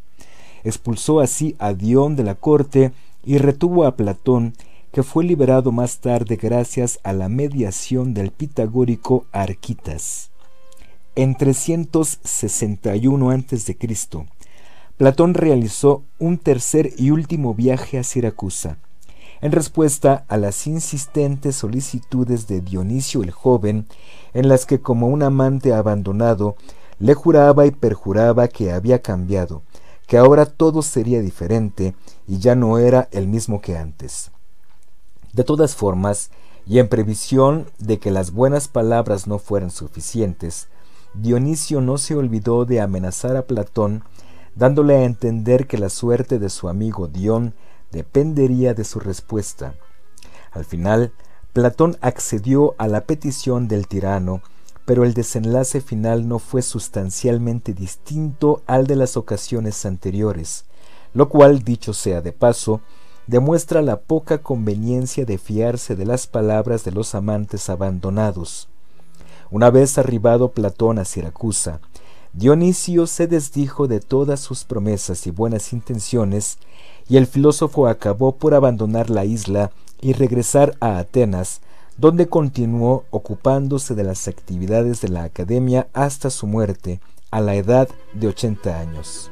Expulsó 0.65 1.21
así 1.21 1.57
a 1.59 1.75
Dion 1.75 2.17
de 2.17 2.25
la 2.25 2.35
corte 2.35 2.93
y 3.25 3.39
retuvo 3.39 3.85
a 3.85 3.97
Platón, 3.97 4.55
que 4.93 5.03
fue 5.03 5.25
liberado 5.25 5.73
más 5.73 5.99
tarde 5.99 6.37
gracias 6.37 7.01
a 7.03 7.13
la 7.13 7.29
mediación 7.29 8.15
del 8.15 8.31
pitagórico 8.31 9.27
Arquitas. 9.31 10.31
En 11.19 11.35
361 11.35 13.31
a.C., 13.31 13.77
Platón 14.99 15.33
realizó 15.33 16.03
un 16.19 16.37
tercer 16.37 16.93
y 16.99 17.11
último 17.11 17.55
viaje 17.55 17.99
a 17.99 18.03
Siracusa. 18.03 18.77
En 19.41 19.53
respuesta 19.53 20.27
a 20.29 20.37
las 20.37 20.67
insistentes 20.67 21.57
solicitudes 21.57 22.49
de 22.49 22.61
Dionisio 22.61 23.23
el 23.23 23.31
joven, 23.31 23.87
en 24.35 24.49
las 24.49 24.67
que 24.67 24.83
como 24.83 25.09
un 25.09 25.23
amante 25.23 25.73
abandonado 25.73 26.57
le 26.99 27.15
juraba 27.15 27.65
y 27.65 27.71
perjuraba 27.71 28.49
que 28.49 28.71
había 28.71 29.01
cambiado, 29.01 29.63
que 30.07 30.19
ahora 30.19 30.45
todo 30.45 30.83
sería 30.83 31.23
diferente 31.23 31.95
y 32.29 32.41
ya 32.41 32.55
no 32.55 32.77
era 32.77 33.09
el 33.11 33.27
mismo 33.27 33.63
que 33.63 33.79
antes. 33.79 34.33
De 35.33 35.45
todas 35.45 35.77
formas, 35.77 36.31
y 36.67 36.79
en 36.79 36.89
previsión 36.89 37.71
de 37.79 37.99
que 37.99 38.11
las 38.11 38.33
buenas 38.33 38.69
palabras 38.69 39.27
no 39.27 39.39
fueran 39.39 39.71
suficientes, 39.71 40.69
Dionisio 41.19 41.81
no 41.81 41.97
se 41.97 42.15
olvidó 42.15 42.67
de 42.67 42.81
amenazar 42.81 43.37
a 43.37 43.47
Platón, 43.47 44.05
dándole 44.55 44.97
a 44.97 45.05
entender 45.05 45.67
que 45.67 45.79
la 45.79 45.89
suerte 45.89 46.39
de 46.39 46.51
su 46.51 46.69
amigo 46.69 47.09
Dion 47.09 47.55
dependería 47.91 48.75
de 48.75 48.85
su 48.85 49.01
respuesta. 49.01 49.75
Al 50.53 50.65
final, 50.65 51.13
Platón 51.55 51.97
accedió 52.03 52.75
a 52.77 52.87
la 52.87 53.05
petición 53.05 53.67
del 53.67 53.87
tirano, 53.87 54.43
pero 54.85 55.05
el 55.05 55.15
desenlace 55.15 55.81
final 55.81 56.29
no 56.29 56.39
fue 56.39 56.61
sustancialmente 56.61 57.73
distinto 57.73 58.63
al 58.67 58.87
de 58.87 58.97
las 58.97 59.17
ocasiones 59.17 59.87
anteriores, 59.87 60.67
lo 61.15 61.31
cual, 61.31 61.63
dicho 61.63 61.95
sea 61.95 62.21
de 62.21 62.33
paso, 62.33 62.83
demuestra 63.27 63.81
la 63.81 64.01
poca 64.01 64.43
conveniencia 64.43 65.25
de 65.25 65.39
fiarse 65.39 65.97
de 65.97 66.05
las 66.05 66.27
palabras 66.27 66.85
de 66.85 66.93
los 66.93 67.15
amantes 67.15 67.71
abandonados. 67.71 68.69
Una 69.51 69.71
vez 69.71 69.97
arribado 69.99 70.51
Platón 70.51 70.99
a 70.99 71.05
Siracusa, 71.05 71.81
Dionisio 72.33 73.07
se 73.07 73.27
desdijo 73.27 73.87
de 73.87 74.01
todas 74.01 74.41
sus 74.41 74.65
promesas 74.65 75.27
y 75.27 75.31
buenas 75.31 75.73
intenciones, 75.73 76.59
y 77.09 77.17
el 77.17 77.27
filósofo 77.27 77.87
acabó 77.87 78.37
por 78.37 78.55
abandonar 78.55 79.09
la 79.09 79.25
isla 79.25 79.71
y 80.01 80.13
regresar 80.13 80.77
a 80.81 80.99
Atenas, 80.99 81.61
donde 81.97 82.29
continuó 82.29 83.05
ocupándose 83.11 83.95
de 83.95 84.05
las 84.05 84.29
actividades 84.29 85.01
de 85.01 85.09
la 85.09 85.23
academia 85.23 85.89
hasta 85.95 86.29
su 86.29 86.47
muerte, 86.47 87.01
a 87.31 87.41
la 87.41 87.55
edad 87.55 87.89
de 88.13 88.29
ochenta 88.29 88.79
años. 88.79 89.31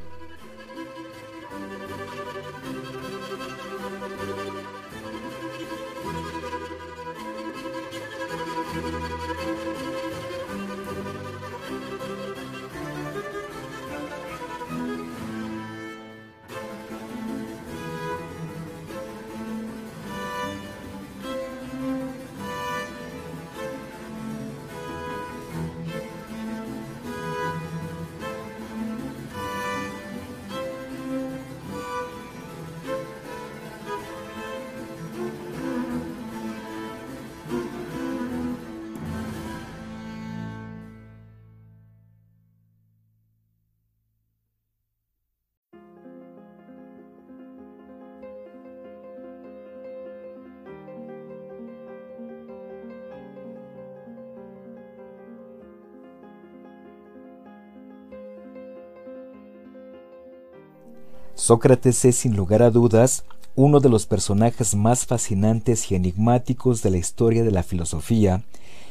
Sócrates 61.44 62.06
es 62.06 62.16
sin 62.16 62.36
lugar 62.36 62.62
a 62.62 62.70
dudas 62.70 63.26
uno 63.54 63.80
de 63.80 63.90
los 63.90 64.06
personajes 64.06 64.74
más 64.74 65.04
fascinantes 65.04 65.92
y 65.92 65.94
enigmáticos 65.94 66.82
de 66.82 66.88
la 66.88 66.96
historia 66.96 67.44
de 67.44 67.50
la 67.50 67.62
filosofía, 67.62 68.42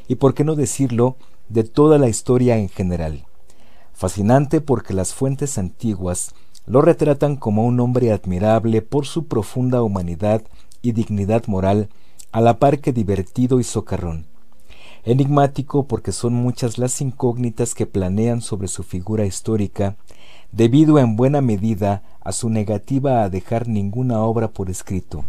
y 0.08 0.18
por 0.18 0.36
qué 0.36 0.44
no 0.44 0.54
decirlo, 0.54 1.16
de 1.50 1.64
toda 1.64 1.98
la 1.98 2.10
historia 2.10 2.60
en 2.60 2.70
general. 2.70 3.26
Fascinante 3.92 4.62
porque 4.62 4.94
las 4.94 5.16
fuentes 5.16 5.58
antiguas 5.58 6.36
lo 6.68 6.84
retratan 6.84 7.38
como 7.38 7.66
un 7.66 7.80
hombre 7.80 8.12
admirable 8.12 8.84
por 8.84 9.08
su 9.08 9.26
profunda 9.26 9.82
humanidad 9.82 10.44
y 10.84 10.92
dignidad 10.92 11.48
moral, 11.48 11.90
a 12.32 12.40
la 12.40 12.60
par 12.60 12.82
que 12.82 12.94
divertido 12.94 13.60
y 13.60 13.64
socarrón. 13.64 14.28
Enigmático 15.06 15.88
porque 15.88 16.12
son 16.12 16.36
muchas 16.36 16.78
las 16.78 17.02
incógnitas 17.02 17.74
que 17.74 17.88
planean 17.88 18.42
sobre 18.42 18.68
su 18.68 18.84
figura 18.84 19.26
histórica, 19.26 19.98
debido 20.54 21.00
en 21.00 21.16
buena 21.16 21.42
medida 21.42 22.04
a 22.22 22.32
su 22.32 22.50
negativa 22.50 23.24
a 23.24 23.30
dejar 23.30 23.68
ninguna 23.68 24.22
obra 24.22 24.50
por 24.50 24.70
escrito. 24.70 25.26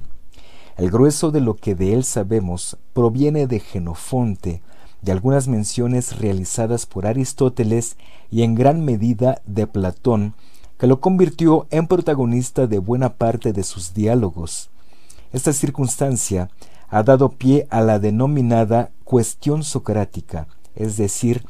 El 0.76 0.90
grueso 0.90 1.30
de 1.30 1.40
lo 1.40 1.54
que 1.56 1.74
de 1.74 1.94
él 1.94 2.04
sabemos 2.04 2.76
proviene 2.92 3.46
de 3.46 3.58
Genofonte, 3.60 4.62
de 5.00 5.12
algunas 5.12 5.48
menciones 5.48 6.18
realizadas 6.18 6.86
por 6.86 7.06
Aristóteles 7.06 7.96
y 8.30 8.42
en 8.42 8.54
gran 8.54 8.84
medida 8.84 9.40
de 9.46 9.66
Platón, 9.66 10.34
que 10.78 10.86
lo 10.86 11.00
convirtió 11.00 11.66
en 11.70 11.86
protagonista 11.86 12.66
de 12.66 12.78
buena 12.78 13.14
parte 13.14 13.52
de 13.52 13.62
sus 13.62 13.94
diálogos. 13.94 14.70
Esta 15.32 15.52
circunstancia 15.52 16.50
ha 16.88 17.02
dado 17.02 17.30
pie 17.30 17.66
a 17.70 17.80
la 17.80 17.98
denominada 17.98 18.90
cuestión 19.04 19.62
socrática, 19.62 20.48
es 20.74 20.96
decir, 20.96 21.44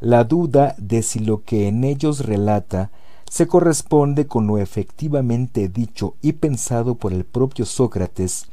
la 0.00 0.24
duda 0.24 0.74
de 0.78 1.02
si 1.02 1.20
lo 1.20 1.44
que 1.44 1.68
en 1.68 1.84
ellos 1.84 2.24
relata 2.24 2.90
se 3.30 3.46
corresponde 3.46 4.26
con 4.26 4.48
lo 4.48 4.58
efectivamente 4.58 5.68
dicho 5.68 6.16
y 6.20 6.32
pensado 6.32 6.96
por 6.96 7.12
el 7.12 7.24
propio 7.24 7.64
Sócrates, 7.64 8.46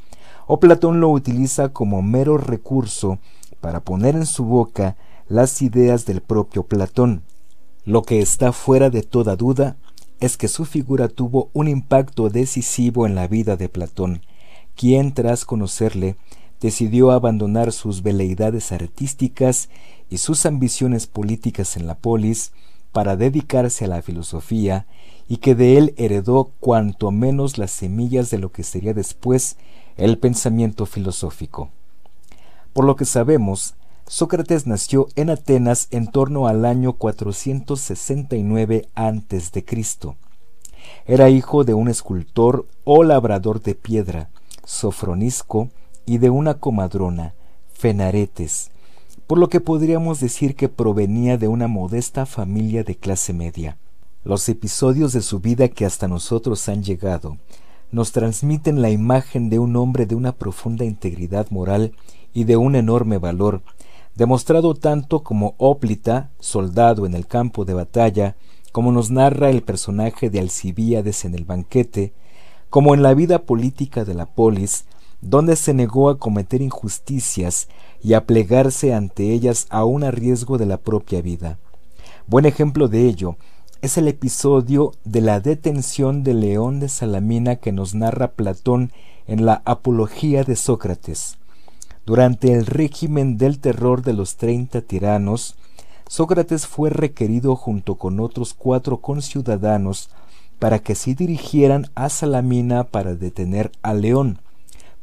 o 0.46 0.60
Platón 0.60 1.00
lo 1.00 1.10
utiliza 1.10 1.70
como 1.70 2.00
mero 2.00 2.38
recurso 2.38 3.18
para 3.60 3.80
poner 3.80 4.14
en 4.14 4.24
su 4.24 4.44
boca 4.44 4.96
las 5.28 5.62
ideas 5.62 6.06
del 6.06 6.20
propio 6.20 6.62
Platón. 6.62 7.22
Lo 7.84 8.02
que 8.02 8.20
está 8.20 8.52
fuera 8.52 8.88
de 8.88 9.02
toda 9.02 9.34
duda 9.34 9.76
es 10.20 10.36
que 10.36 10.46
su 10.46 10.64
figura 10.64 11.08
tuvo 11.08 11.50
un 11.54 11.66
impacto 11.66 12.30
decisivo 12.30 13.04
en 13.04 13.16
la 13.16 13.26
vida 13.26 13.56
de 13.56 13.68
Platón, 13.68 14.22
quien 14.76 15.12
tras 15.12 15.44
conocerle 15.44 16.16
decidió 16.60 17.10
abandonar 17.10 17.72
sus 17.72 18.04
veleidades 18.04 18.70
artísticas 18.70 19.70
y 20.08 20.18
sus 20.18 20.46
ambiciones 20.46 21.08
políticas 21.08 21.76
en 21.76 21.88
la 21.88 21.96
polis 21.96 22.52
para 22.92 23.16
dedicarse 23.16 23.84
a 23.84 23.88
la 23.88 24.02
filosofía 24.02 24.86
y 25.28 25.38
que 25.38 25.54
de 25.54 25.76
él 25.76 25.94
heredó 25.96 26.52
cuanto 26.60 27.10
menos 27.10 27.58
las 27.58 27.70
semillas 27.70 28.30
de 28.30 28.38
lo 28.38 28.50
que 28.50 28.62
sería 28.62 28.94
después 28.94 29.56
el 29.96 30.18
pensamiento 30.18 30.86
filosófico. 30.86 31.70
Por 32.72 32.84
lo 32.84 32.96
que 32.96 33.04
sabemos, 33.04 33.74
Sócrates 34.06 34.66
nació 34.66 35.08
en 35.16 35.28
Atenas 35.28 35.88
en 35.90 36.06
torno 36.06 36.46
al 36.46 36.64
año 36.64 36.94
469 36.94 38.88
a.C. 38.94 39.64
Era 41.04 41.28
hijo 41.28 41.64
de 41.64 41.74
un 41.74 41.88
escultor 41.88 42.66
o 42.84 43.02
labrador 43.04 43.60
de 43.60 43.74
piedra, 43.74 44.30
Sofronisco, 44.64 45.68
y 46.06 46.18
de 46.18 46.30
una 46.30 46.54
comadrona, 46.54 47.34
Fenaretes, 47.74 48.70
por 49.28 49.38
lo 49.38 49.50
que 49.50 49.60
podríamos 49.60 50.20
decir 50.20 50.56
que 50.56 50.70
provenía 50.70 51.36
de 51.36 51.48
una 51.48 51.68
modesta 51.68 52.24
familia 52.24 52.82
de 52.82 52.96
clase 52.96 53.34
media. 53.34 53.76
Los 54.24 54.48
episodios 54.48 55.12
de 55.12 55.20
su 55.20 55.38
vida 55.38 55.68
que 55.68 55.84
hasta 55.84 56.08
nosotros 56.08 56.66
han 56.70 56.82
llegado 56.82 57.36
nos 57.92 58.12
transmiten 58.12 58.80
la 58.80 58.88
imagen 58.88 59.50
de 59.50 59.58
un 59.58 59.76
hombre 59.76 60.06
de 60.06 60.14
una 60.14 60.32
profunda 60.32 60.86
integridad 60.86 61.50
moral 61.50 61.92
y 62.32 62.44
de 62.44 62.56
un 62.56 62.74
enorme 62.74 63.18
valor, 63.18 63.60
demostrado 64.14 64.74
tanto 64.74 65.22
como 65.22 65.54
óplita, 65.58 66.30
soldado 66.40 67.04
en 67.04 67.14
el 67.14 67.26
campo 67.26 67.66
de 67.66 67.74
batalla, 67.74 68.34
como 68.72 68.92
nos 68.92 69.10
narra 69.10 69.50
el 69.50 69.62
personaje 69.62 70.30
de 70.30 70.40
Alcibíades 70.40 71.26
en 71.26 71.34
el 71.34 71.44
banquete, 71.44 72.14
como 72.70 72.94
en 72.94 73.02
la 73.02 73.12
vida 73.12 73.40
política 73.40 74.06
de 74.06 74.14
la 74.14 74.24
polis, 74.24 74.86
donde 75.20 75.54
se 75.56 75.74
negó 75.74 76.08
a 76.08 76.18
cometer 76.18 76.62
injusticias 76.62 77.68
y 78.02 78.14
a 78.14 78.24
plegarse 78.24 78.94
ante 78.94 79.32
ellas 79.32 79.66
aun 79.70 80.04
a 80.04 80.10
riesgo 80.10 80.58
de 80.58 80.66
la 80.66 80.76
propia 80.78 81.20
vida. 81.22 81.58
Buen 82.26 82.46
ejemplo 82.46 82.88
de 82.88 83.06
ello 83.06 83.36
es 83.80 83.96
el 83.96 84.08
episodio 84.08 84.92
de 85.04 85.20
la 85.20 85.40
detención 85.40 86.24
de 86.24 86.34
León 86.34 86.80
de 86.80 86.88
Salamina 86.88 87.56
que 87.56 87.72
nos 87.72 87.94
narra 87.94 88.32
Platón 88.32 88.92
en 89.26 89.46
la 89.46 89.62
Apología 89.64 90.42
de 90.42 90.56
Sócrates. 90.56 91.38
Durante 92.04 92.52
el 92.52 92.66
régimen 92.66 93.36
del 93.36 93.60
terror 93.60 94.02
de 94.02 94.14
los 94.14 94.36
treinta 94.36 94.80
tiranos, 94.80 95.56
Sócrates 96.08 96.66
fue 96.66 96.90
requerido 96.90 97.54
junto 97.54 97.96
con 97.96 98.18
otros 98.18 98.54
cuatro 98.54 98.96
conciudadanos 98.98 100.08
para 100.58 100.78
que 100.78 100.94
se 100.94 101.14
dirigieran 101.14 101.90
a 101.94 102.08
Salamina 102.08 102.84
para 102.84 103.14
detener 103.14 103.70
a 103.82 103.94
León, 103.94 104.40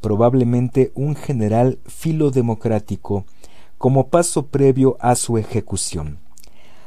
probablemente 0.05 0.91
un 0.93 1.15
general 1.15 1.79
filodemocrático, 1.87 3.25
como 3.79 4.09
paso 4.09 4.45
previo 4.45 4.97
a 4.99 5.15
su 5.15 5.39
ejecución. 5.39 6.19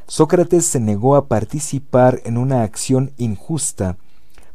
Sócrates 0.07 0.67
se 0.67 0.79
negó 0.79 1.17
a 1.17 1.27
participar 1.27 2.21
en 2.25 2.39
una 2.39 2.63
acción 2.63 3.11
injusta, 3.19 3.97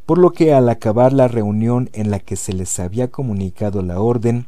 por 0.05 0.17
lo 0.17 0.31
que 0.31 0.53
al 0.53 0.69
acabar 0.69 1.11
la 1.11 1.27
reunión 1.27 1.89
en 1.91 2.09
la 2.09 2.19
que 2.19 2.37
se 2.37 2.53
les 2.53 2.79
había 2.79 3.09
comunicado 3.09 3.81
la 3.81 3.99
orden, 3.99 4.45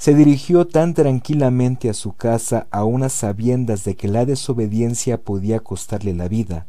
se 0.00 0.16
dirigió 0.16 0.66
tan 0.66 0.92
tranquilamente 0.92 1.88
a 1.88 1.94
su 1.94 2.12
casa 2.12 2.66
a 2.72 2.82
unas 2.82 3.12
sabiendas 3.12 3.84
de 3.84 3.94
que 3.94 4.08
la 4.08 4.26
desobediencia 4.26 5.22
podía 5.22 5.60
costarle 5.60 6.12
la 6.12 6.26
vida, 6.26 6.66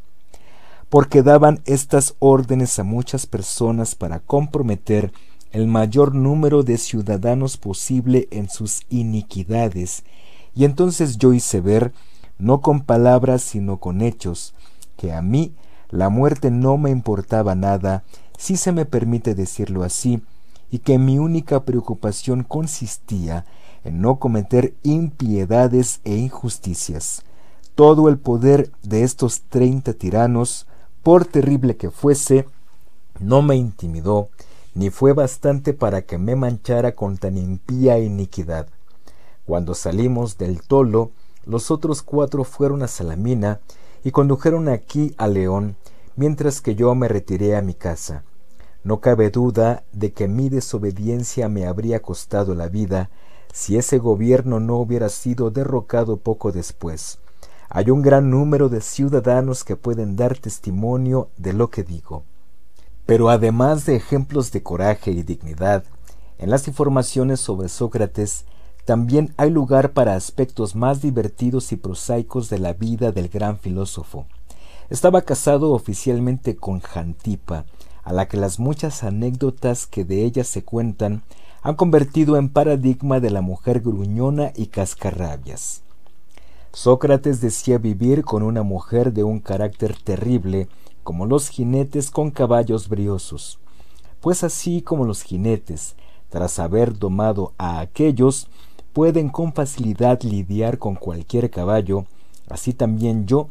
porque 0.89 1.24
daban 1.24 1.62
estas 1.65 2.13
órdenes 2.19 2.78
a 2.78 2.84
muchas 2.84 3.26
personas 3.26 3.95
para 3.95 4.19
comprometer 4.19 5.12
el 5.56 5.68
mayor 5.68 6.13
número 6.13 6.63
de 6.63 6.78
ciudadanos 6.78 7.56
posible 7.56 8.28
en 8.30 8.50
sus 8.50 8.82
iniquidades, 8.89 10.04
y 10.54 10.65
entonces 10.65 11.18
yo 11.18 11.32
hice 11.32 11.62
ver, 11.62 11.94
no 12.38 12.60
con 12.60 12.82
palabras 12.82 13.41
sino 13.41 13.78
con 13.78 14.02
hechos, 14.02 14.54
que 14.98 15.13
a 15.13 15.22
mí 15.22 15.54
la 15.89 16.10
muerte 16.10 16.52
no 16.52 16.78
me 16.78 16.89
importaba 16.89 17.56
nada, 17.56 18.04
si 18.38 18.58
se 18.58 18.74
me 18.74 18.84
permite 18.84 19.34
decirlo 19.34 19.84
así, 19.84 20.22
y 20.70 20.80
que 20.80 21.00
mi 21.00 21.20
única 21.20 21.63
preocupación 21.63 22.44
consistía 22.44 23.46
en 23.86 24.02
no 24.02 24.20
cometer 24.20 24.74
impiedades 24.84 26.02
e 26.04 26.18
injusticias. 26.18 27.24
Todo 27.76 28.10
el 28.10 28.18
poder 28.18 28.74
de 28.84 29.04
estos 29.04 29.44
treinta 29.48 29.94
tiranos, 29.94 30.68
por 31.02 31.24
terrible 31.24 31.78
que 31.78 31.91
fuese, 31.91 32.46
no 33.22 33.41
me 33.41 33.56
intimidó, 33.56 34.28
ni 34.76 34.90
fue 34.90 35.14
bastante 35.14 35.74
para 35.74 36.04
que 36.04 36.18
me 36.18 36.36
manchara 36.36 36.96
con 36.96 37.18
tan 37.18 37.38
impía 37.38 37.98
iniquidad. 37.98 38.68
Cuando 39.46 39.74
salimos 39.74 40.38
del 40.38 40.62
tolo, 40.62 41.12
los 41.46 41.72
otros 41.72 42.02
cuatro 42.02 42.44
fueron 42.44 42.84
a 42.84 42.88
Salamina 42.88 43.62
y 44.04 44.12
condujeron 44.12 44.68
aquí 44.68 45.16
a 45.18 45.28
León, 45.28 45.78
mientras 46.16 46.62
que 46.62 46.76
yo 46.76 46.94
me 46.94 47.08
retiré 47.08 47.56
a 47.56 47.62
mi 47.62 47.74
casa. 47.74 48.24
No 48.84 49.00
cabe 49.00 49.32
duda 49.32 49.84
de 49.94 50.12
que 50.14 50.28
mi 50.28 50.50
desobediencia 50.50 51.50
me 51.50 51.66
habría 51.66 52.02
costado 52.02 52.54
la 52.54 52.68
vida 52.68 53.10
si 53.54 53.78
ese 53.78 53.98
gobierno 53.98 54.60
no 54.60 54.76
hubiera 54.78 55.08
sido 55.08 55.50
derrocado 55.52 56.18
poco 56.18 56.52
después. 56.52 57.20
Hay 57.70 57.90
un 57.90 58.02
gran 58.02 58.30
número 58.30 58.68
de 58.68 58.82
ciudadanos 58.82 59.64
que 59.64 59.76
pueden 59.78 60.16
dar 60.18 60.38
testimonio 60.38 61.30
de 61.38 61.54
lo 61.54 61.70
que 61.70 61.84
digo. 61.84 62.24
Pero 63.06 63.30
además 63.30 63.86
de 63.86 63.96
ejemplos 63.96 64.52
de 64.52 64.63
coraje 64.63 65.12
y 65.12 65.24
dignidad, 65.24 65.84
en 66.38 66.50
las 66.50 66.68
informaciones 66.68 67.39
sobre 67.39 67.70
Sócrates 67.70 68.46
también 68.86 69.34
hay 69.38 69.50
lugar 69.50 69.94
para 69.94 70.15
aspectos 70.15 70.76
más 70.76 71.02
divertidos 71.02 71.72
y 71.72 71.76
prosaicos 71.76 72.50
de 72.50 72.60
la 72.60 72.74
vida 72.74 73.12
del 73.12 73.30
gran 73.30 73.58
filósofo. 73.58 74.26
Estaba 74.89 75.24
casado 75.24 75.72
oficialmente 75.72 76.56
con 76.56 76.80
Jantipa, 76.80 77.65
a 78.04 78.13
la 78.13 78.28
que 78.28 78.38
las 78.38 78.60
muchas 78.60 79.04
anécdotas 79.04 79.88
que 79.88 80.06
de 80.06 80.24
ella 80.24 80.44
se 80.44 80.63
cuentan 80.63 81.24
han 81.63 81.76
convertido 81.76 82.38
en 82.38 82.50
paradigma 82.50 83.20
de 83.20 83.32
la 83.32 83.41
mujer 83.41 83.82
gruñona 83.82 84.52
y 84.56 84.68
cascarrabias. 84.68 85.82
Sócrates 86.72 87.41
decía 87.41 87.80
vivir 87.80 88.24
con 88.24 88.44
una 88.44 88.62
mujer 88.62 89.13
de 89.13 89.24
un 89.24 89.39
carácter 89.39 89.96
terrible, 89.98 90.68
como 91.06 91.28
los 91.28 91.50
jinetes 91.50 92.10
con 92.10 92.32
caballos 92.32 92.89
briosos, 92.89 93.60
pues 94.22 94.44
así 94.44 94.82
como 94.82 95.06
los 95.06 95.22
jinetes, 95.22 95.96
tras 96.30 96.58
haber 96.58 96.98
domado 96.98 97.54
a 97.60 97.80
aquellos, 97.80 98.48
pueden 98.91 99.30
con 99.30 99.54
facilidad 99.54 100.24
lidiar 100.24 100.80
con 100.80 100.96
cualquier 100.96 101.52
caballo, 101.52 102.06
así 102.50 102.74
también 102.74 103.28
yo, 103.28 103.50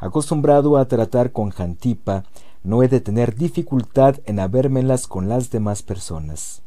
acostumbrado 0.00 0.76
a 0.76 0.88
tratar 0.88 1.30
con 1.30 1.50
Jantipa, 1.50 2.24
no 2.64 2.82
he 2.82 2.88
de 2.88 3.00
tener 3.00 3.36
dificultad 3.36 4.16
en 4.24 4.40
habérmelas 4.40 5.06
con 5.06 5.28
las 5.28 5.50
demás 5.50 5.84
personas. 5.84 6.60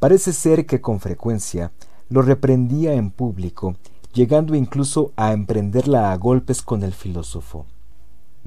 Parece 0.00 0.32
ser 0.32 0.66
que 0.66 0.80
con 0.80 0.98
frecuencia 0.98 1.70
lo 2.08 2.22
reprendía 2.22 2.94
en 2.94 3.12
público, 3.12 3.76
llegando 4.12 4.56
incluso 4.56 5.12
a 5.14 5.32
emprenderla 5.32 6.10
a 6.10 6.16
golpes 6.16 6.60
con 6.60 6.82
el 6.82 6.92
filósofo. 6.92 7.66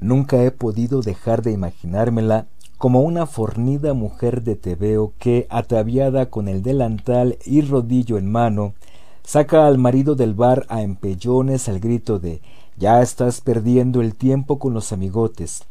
Nunca 0.02 0.42
he 0.42 0.50
podido 0.50 1.00
dejar 1.00 1.42
de 1.42 1.52
imaginármela 1.52 2.46
como 2.76 3.02
una 3.02 3.26
fornida 3.26 3.94
mujer 3.94 4.42
de 4.42 4.56
tebeo 4.56 5.12
que, 5.20 5.46
ataviada 5.48 6.26
con 6.26 6.48
el 6.48 6.60
delantal 6.62 7.38
y 7.46 7.60
rodillo 7.60 8.18
en 8.18 8.28
mano, 8.28 8.74
saca 9.22 9.68
al 9.68 9.78
marido 9.78 10.16
del 10.16 10.34
bar 10.34 10.66
a 10.68 10.82
empellones 10.82 11.68
al 11.68 11.78
grito 11.78 12.18
de 12.18 12.42
ya 12.76 13.00
estás 13.00 13.40
perdiendo 13.40 14.00
el 14.00 14.16
tiempo 14.16 14.58
con 14.58 14.74
los 14.74 14.92
amigotes. 14.92 15.62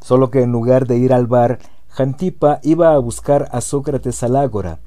Solo 0.00 0.30
que 0.30 0.42
en 0.42 0.52
lugar 0.52 0.86
de 0.86 0.96
ir 0.96 1.12
al 1.12 1.26
bar, 1.26 1.58
Jantipa 1.88 2.60
iba 2.62 2.94
a 2.94 2.98
buscar 2.98 3.48
a 3.50 3.60
Sócrates 3.60 4.22
al 4.22 4.36
ágora. 4.36 4.78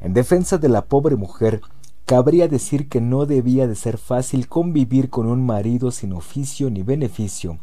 En 0.00 0.14
defensa 0.14 0.56
de 0.56 0.70
la 0.70 0.86
pobre 0.86 1.16
mujer, 1.16 1.60
cabría 2.06 2.48
decir 2.48 2.88
que 2.88 3.02
no 3.02 3.26
debía 3.26 3.68
de 3.68 3.74
ser 3.74 3.98
fácil 3.98 4.48
convivir 4.48 5.10
con 5.10 5.26
un 5.26 5.44
marido 5.44 5.90
sin 5.90 6.14
oficio 6.14 6.70
ni 6.70 6.82
beneficio, 6.82 7.58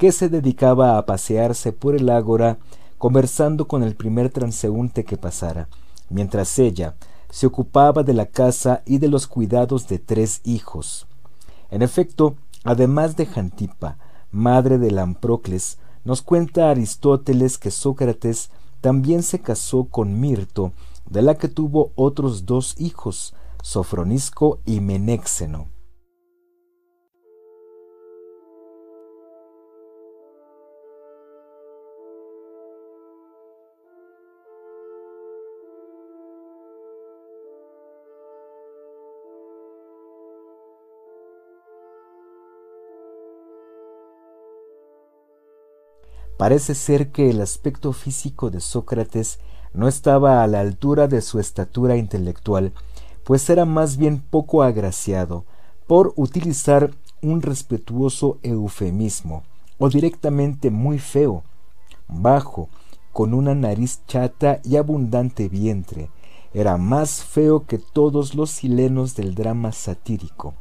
que 0.00 0.12
se 0.12 0.30
dedicaba 0.30 0.96
a 0.96 1.04
pasearse 1.04 1.72
por 1.72 1.94
el 1.94 2.08
ágora 2.08 2.56
conversando 2.96 3.68
con 3.68 3.82
el 3.82 3.96
primer 3.96 4.30
transeúnte 4.30 5.04
que 5.04 5.18
pasara, 5.18 5.68
mientras 6.08 6.58
ella 6.58 6.94
se 7.28 7.46
ocupaba 7.46 8.02
de 8.02 8.14
la 8.14 8.24
casa 8.24 8.80
y 8.86 8.96
de 8.96 9.08
los 9.08 9.26
cuidados 9.26 9.88
de 9.88 9.98
tres 9.98 10.40
hijos. 10.42 11.06
En 11.70 11.82
efecto, 11.82 12.36
además 12.64 13.14
de 13.16 13.26
Jantipa, 13.26 13.98
madre 14.30 14.78
de 14.78 14.90
Lamprocles, 14.90 15.76
nos 16.02 16.22
cuenta 16.22 16.70
Aristóteles 16.70 17.58
que 17.58 17.70
Sócrates 17.70 18.48
también 18.80 19.22
se 19.22 19.40
casó 19.40 19.84
con 19.84 20.18
Mirto, 20.18 20.72
de 21.10 21.20
la 21.20 21.34
que 21.34 21.48
tuvo 21.48 21.92
otros 21.94 22.46
dos 22.46 22.74
hijos, 22.78 23.34
Sofronisco 23.62 24.60
y 24.64 24.80
Menéxeno. 24.80 25.68
Parece 46.40 46.74
ser 46.74 47.10
que 47.10 47.28
el 47.28 47.42
aspecto 47.42 47.92
físico 47.92 48.48
de 48.48 48.60
Sócrates 48.60 49.40
no 49.74 49.88
estaba 49.88 50.42
a 50.42 50.46
la 50.46 50.60
altura 50.60 51.06
de 51.06 51.20
su 51.20 51.38
estatura 51.38 51.98
intelectual, 51.98 52.72
pues 53.24 53.50
era 53.50 53.66
más 53.66 53.98
bien 53.98 54.22
poco 54.22 54.62
agraciado, 54.62 55.44
por 55.86 56.14
utilizar 56.16 56.92
un 57.20 57.42
respetuoso 57.42 58.38
eufemismo, 58.42 59.42
o 59.76 59.90
directamente 59.90 60.70
muy 60.70 60.98
feo, 60.98 61.42
bajo, 62.08 62.70
con 63.12 63.34
una 63.34 63.54
nariz 63.54 64.00
chata 64.06 64.60
y 64.64 64.76
abundante 64.76 65.46
vientre, 65.50 66.08
era 66.54 66.78
más 66.78 67.22
feo 67.22 67.66
que 67.66 67.76
todos 67.76 68.34
los 68.34 68.50
silenos 68.50 69.14
del 69.14 69.34
drama 69.34 69.72
satírico. 69.72 70.54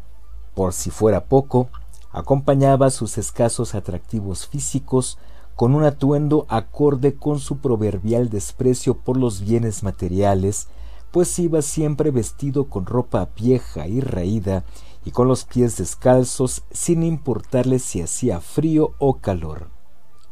Por 0.55 0.73
si 0.73 0.89
fuera 0.89 1.23
poco, 1.23 1.69
acompañaba 2.11 2.89
sus 2.89 3.17
escasos 3.17 3.75
atractivos 3.75 4.45
físicos 4.45 5.17
con 5.59 5.75
un 5.75 5.83
atuendo 5.83 6.45
acorde 6.47 7.15
con 7.15 7.37
su 7.37 7.57
proverbial 7.57 8.29
desprecio 8.29 8.93
por 8.93 9.17
los 9.17 9.41
bienes 9.41 9.83
materiales, 9.83 10.69
pues 11.11 11.37
iba 11.37 11.61
siempre 11.61 12.11
vestido 12.11 12.69
con 12.69 12.85
ropa 12.85 13.27
vieja 13.35 13.85
y 13.85 13.99
raída 13.99 14.63
y 15.03 15.11
con 15.11 15.27
los 15.27 15.43
pies 15.43 15.75
descalzos 15.75 16.63
sin 16.71 17.03
importarle 17.03 17.79
si 17.79 17.99
hacía 17.99 18.39
frío 18.39 18.93
o 18.99 19.15
calor. 19.15 19.67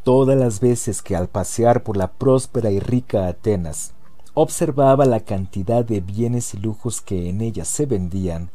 Todas 0.04 0.38
las 0.38 0.62
veces 0.62 1.02
que 1.02 1.18
al 1.18 1.28
pasear 1.28 1.84
por 1.84 1.98
la 1.98 2.10
próspera 2.14 2.72
y 2.72 2.80
rica 2.80 3.28
Atenas 3.28 3.92
observaba 4.34 5.04
la 5.04 5.20
cantidad 5.20 5.84
de 5.84 6.00
bienes 6.00 6.54
y 6.54 6.58
lujos 6.58 7.02
que 7.02 7.28
en 7.28 7.42
ella 7.42 7.66
se 7.66 7.86
vendían, 7.86 8.50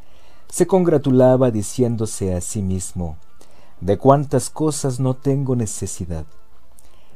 se 0.48 0.66
congratulaba 0.66 1.50
diciéndose 1.50 2.34
a 2.34 2.40
sí 2.40 2.62
mismo 2.62 3.18
de 3.82 3.98
cuántas 3.98 4.48
cosas 4.48 5.00
no 5.00 5.12
tengo 5.12 5.54
necesidad 5.54 6.24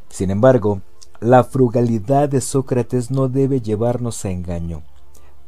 sin 0.08 0.30
embargo, 0.30 0.80
la 1.20 1.44
frugalidad 1.44 2.28
de 2.28 2.40
Sócrates 2.40 3.10
no 3.10 3.28
debe 3.28 3.60
llevarnos 3.60 4.24
a 4.24 4.30
engaño. 4.30 4.82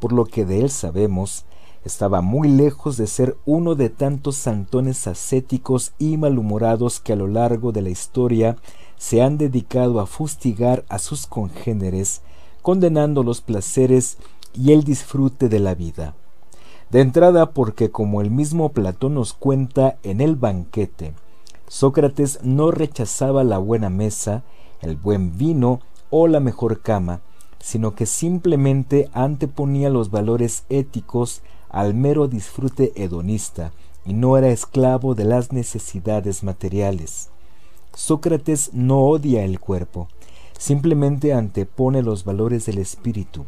Por 0.01 0.13
lo 0.13 0.25
que 0.25 0.45
de 0.45 0.61
él 0.61 0.71
sabemos, 0.71 1.45
estaba 1.85 2.21
muy 2.21 2.49
lejos 2.49 2.97
de 2.97 3.07
ser 3.07 3.37
uno 3.47 3.75
de 3.75 3.91
tantos 3.91 4.37
santones 4.37 5.07
ascéticos 5.07 5.93
y 5.99 6.17
malhumorados 6.17 7.01
que 7.01 7.13
a 7.13 7.17
lo 7.17 7.27
largo 7.27 7.73
de 7.73 7.83
la 7.83 7.91
historia 7.91 8.57
se 8.97 9.23
han 9.23 9.39
dedicado 9.39 10.01
a 10.01 10.07
fustigar 10.07 10.85
a 10.89 10.99
sus 10.99 11.27
congéneres, 11.27 12.23
condenando 12.63 13.23
los 13.23 13.41
placeres 13.41 14.19
y 14.55 14.73
el 14.73 14.85
disfrute 14.85 15.49
de 15.49 15.61
la 15.61 15.75
vida. 15.75 16.15
De 16.91 17.01
entrada 17.01 17.51
porque 17.53 17.91
como 17.91 18.21
el 18.21 18.31
mismo 18.31 18.71
Platón 18.71 19.15
nos 19.15 19.35
cuenta 19.35 19.99
en 20.03 20.21
el 20.21 20.37
banquete, 20.37 21.15
Sócrates 21.69 22.41
no 22.43 22.71
rechazaba 22.71 23.45
la 23.45 23.59
buena 23.59 23.91
mesa, 23.91 24.43
el 24.81 24.97
buen 24.97 25.37
vino 25.37 25.81
o 26.11 26.27
la 26.27 26.41
mejor 26.41 26.81
cama, 26.81 27.21
sino 27.59 27.95
que 27.95 28.07
simplemente 28.07 29.11
anteponía 29.13 29.91
los 29.91 30.11
valores 30.11 30.65
éticos 30.71 31.43
al 31.69 31.95
mero 31.95 32.29
disfrute 32.29 32.93
hedonista 32.97 33.73
y 34.07 34.15
no 34.15 34.39
era 34.39 34.49
esclavo 34.49 35.15
de 35.15 35.25
las 35.25 35.53
necesidades 35.53 36.43
materiales. 36.43 37.29
Sócrates 37.95 38.71
no 38.73 39.01
odia 39.01 39.45
el 39.45 39.61
cuerpo, 39.61 40.09
simplemente 40.57 41.35
antepone 41.35 42.03
los 42.03 42.25
valores 42.25 42.65
del 42.65 42.79
espíritu. 42.79 43.45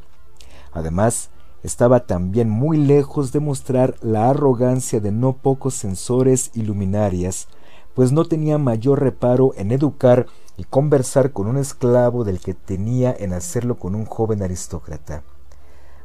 Además, 0.72 1.30
estaba 1.62 2.06
también 2.06 2.50
muy 2.50 2.76
lejos 2.76 3.32
de 3.32 3.40
mostrar 3.40 3.96
la 4.02 4.28
arrogancia 4.28 5.00
de 5.00 5.12
no 5.12 5.34
pocos 5.34 5.74
censores 5.74 6.50
y 6.54 6.62
luminarias, 6.62 7.48
pues 7.94 8.12
no 8.12 8.24
tenía 8.24 8.58
mayor 8.58 9.00
reparo 9.00 9.52
en 9.56 9.72
educar 9.72 10.26
y 10.56 10.64
conversar 10.64 11.32
con 11.32 11.46
un 11.46 11.56
esclavo 11.56 12.24
del 12.24 12.40
que 12.40 12.54
tenía 12.54 13.14
en 13.18 13.32
hacerlo 13.32 13.78
con 13.78 13.94
un 13.94 14.04
joven 14.04 14.42
aristócrata. 14.42 15.22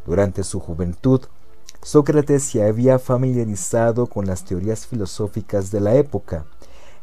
Durante 0.05 0.43
su 0.43 0.59
juventud, 0.59 1.21
Sócrates 1.81 2.43
se 2.43 2.63
había 2.63 2.99
familiarizado 2.99 4.07
con 4.07 4.25
las 4.25 4.43
teorías 4.43 4.87
filosóficas 4.87 5.71
de 5.71 5.81
la 5.81 5.95
época, 5.95 6.45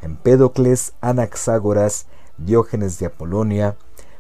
Empédocles, 0.01 0.95
Anaxágoras, 1.01 2.07
Diógenes 2.37 2.99
de 2.99 3.07
Apolonia, 3.07 3.77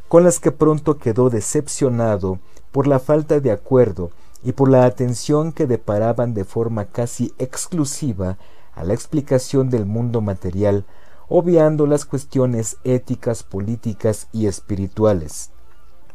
con 0.08 0.24
las 0.24 0.38
que 0.38 0.52
pronto 0.52 0.98
quedó 0.98 1.30
decepcionado 1.30 2.38
por 2.70 2.86
la 2.86 2.98
falta 2.98 3.40
de 3.40 3.50
acuerdo 3.50 4.10
y 4.44 4.52
por 4.52 4.68
la 4.70 4.84
atención 4.84 5.52
que 5.52 5.66
deparaban 5.66 6.34
de 6.34 6.44
forma 6.44 6.84
casi 6.84 7.32
exclusiva 7.38 8.36
a 8.74 8.84
la 8.84 8.94
explicación 8.94 9.70
del 9.70 9.86
mundo 9.86 10.20
material, 10.20 10.84
obviando 11.28 11.86
las 11.86 12.04
cuestiones 12.04 12.76
éticas, 12.84 13.42
políticas 13.42 14.28
y 14.32 14.46
espirituales. 14.46 15.50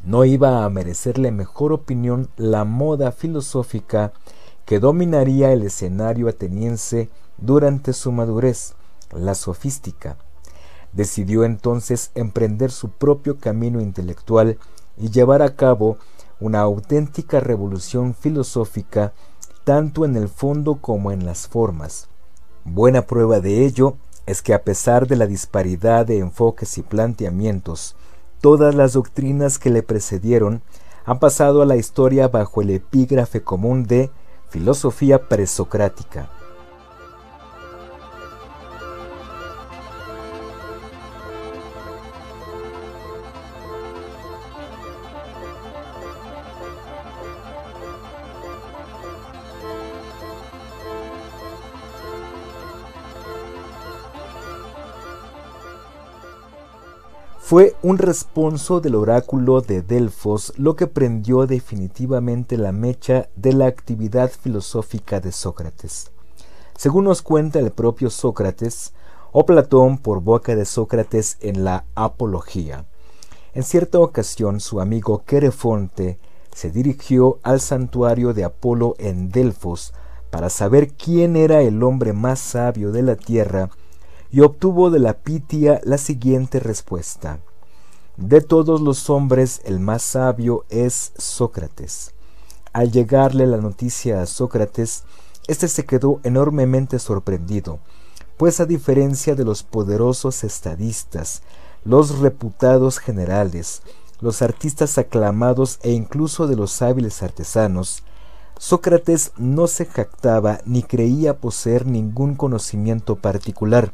No 0.03 0.25
iba 0.25 0.63
a 0.63 0.69
merecerle 0.69 1.31
mejor 1.31 1.73
opinión 1.73 2.29
la 2.37 2.63
moda 2.65 3.11
filosófica 3.11 4.13
que 4.65 4.79
dominaría 4.79 5.51
el 5.53 5.63
escenario 5.63 6.27
ateniense 6.27 7.09
durante 7.37 7.93
su 7.93 8.11
madurez, 8.11 8.75
la 9.11 9.33
sofística. 9.33 10.17
Decidió 10.93 11.43
entonces 11.43 12.11
emprender 12.15 12.71
su 12.71 12.89
propio 12.89 13.37
camino 13.37 13.81
intelectual 13.81 14.57
y 14.97 15.09
llevar 15.09 15.41
a 15.41 15.55
cabo 15.55 15.97
una 16.39 16.61
auténtica 16.61 17.39
revolución 17.39 18.13
filosófica 18.13 19.13
tanto 19.63 20.05
en 20.05 20.15
el 20.15 20.29
fondo 20.29 20.75
como 20.75 21.11
en 21.11 21.25
las 21.25 21.47
formas. 21.47 22.07
Buena 22.69 23.03
prueba 23.03 23.39
de 23.39 23.65
ello 23.65 23.95
es 24.25 24.41
que 24.41 24.53
a 24.53 24.61
pesar 24.61 25.07
de 25.07 25.15
la 25.15 25.25
disparidad 25.25 26.05
de 26.05 26.19
enfoques 26.19 26.77
y 26.77 26.81
planteamientos, 26.81 27.95
todas 28.41 28.75
las 28.75 28.91
doctrinas 28.91 29.57
que 29.57 29.69
le 29.69 29.83
precedieron 29.83 30.61
han 31.05 31.19
pasado 31.19 31.61
a 31.61 31.65
la 31.65 31.77
historia 31.77 32.27
bajo 32.27 32.61
el 32.61 32.71
epígrafe 32.71 33.41
común 33.41 33.85
de 33.85 34.11
filosofía 34.49 35.29
presocrática. 35.29 36.29
Fue 57.47 57.77
un 57.81 57.97
responso 57.97 58.81
del 58.81 58.95
oráculo 58.95 59.61
de 59.61 59.81
Delfos 59.81 60.51
lo 60.57 60.75
que 60.75 60.85
prendió 60.85 61.47
definitivamente 61.47 62.57
la 62.57 62.73
mecha 62.73 63.29
de 63.37 63.53
la 63.53 63.67
actividad 63.67 64.29
filosófica 64.29 65.21
de 65.21 65.31
Sócrates. 65.31 66.11
Según 66.75 67.05
nos 67.05 67.21
cuenta 67.21 67.59
el 67.59 67.71
propio 67.71 68.09
Sócrates, 68.09 68.91
o 69.31 69.45
Platón 69.45 69.97
por 69.97 70.19
boca 70.19 70.57
de 70.57 70.65
Sócrates 70.65 71.37
en 71.39 71.63
la 71.63 71.85
Apología. 71.95 72.83
En 73.53 73.63
cierta 73.63 73.97
ocasión 73.99 74.59
su 74.59 74.81
amigo 74.81 75.23
Querefonte 75.25 76.19
se 76.53 76.69
dirigió 76.69 77.39
al 77.43 77.61
santuario 77.61 78.33
de 78.33 78.43
Apolo 78.43 78.95
en 78.99 79.29
Delfos 79.29 79.93
para 80.31 80.49
saber 80.49 80.95
quién 80.95 81.37
era 81.37 81.61
el 81.61 81.81
hombre 81.81 82.11
más 82.11 82.41
sabio 82.41 82.91
de 82.91 83.03
la 83.03 83.15
tierra 83.15 83.69
y 84.31 84.41
obtuvo 84.41 84.89
de 84.89 84.99
la 84.99 85.13
Pitia 85.13 85.79
la 85.83 85.97
siguiente 85.97 86.59
respuesta. 86.59 87.39
De 88.17 88.41
todos 88.41 88.81
los 88.81 89.09
hombres 89.09 89.61
el 89.63 89.79
más 89.79 90.01
sabio 90.01 90.65
es 90.69 91.13
Sócrates. 91.17 92.13
Al 92.73 92.91
llegarle 92.91 93.47
la 93.47 93.57
noticia 93.57 94.21
a 94.21 94.25
Sócrates, 94.25 95.03
éste 95.47 95.67
se 95.67 95.85
quedó 95.85 96.19
enormemente 96.23 96.99
sorprendido, 96.99 97.79
pues 98.37 98.59
a 98.59 98.65
diferencia 98.65 99.35
de 99.35 99.45
los 99.45 99.63
poderosos 99.63 100.43
estadistas, 100.43 101.41
los 101.85 102.19
reputados 102.19 102.99
generales, 102.99 103.81
los 104.19 104.41
artistas 104.41 104.97
aclamados 104.97 105.79
e 105.83 105.91
incluso 105.91 106.47
de 106.47 106.55
los 106.55 106.81
hábiles 106.81 107.23
artesanos, 107.23 108.03
Sócrates 108.59 109.31
no 109.37 109.67
se 109.67 109.85
jactaba 109.85 110.59
ni 110.65 110.81
creía 110.81 111.37
poseer 111.37 111.85
ningún 111.85 112.33
conocimiento 112.33 113.15
particular. 113.15 113.93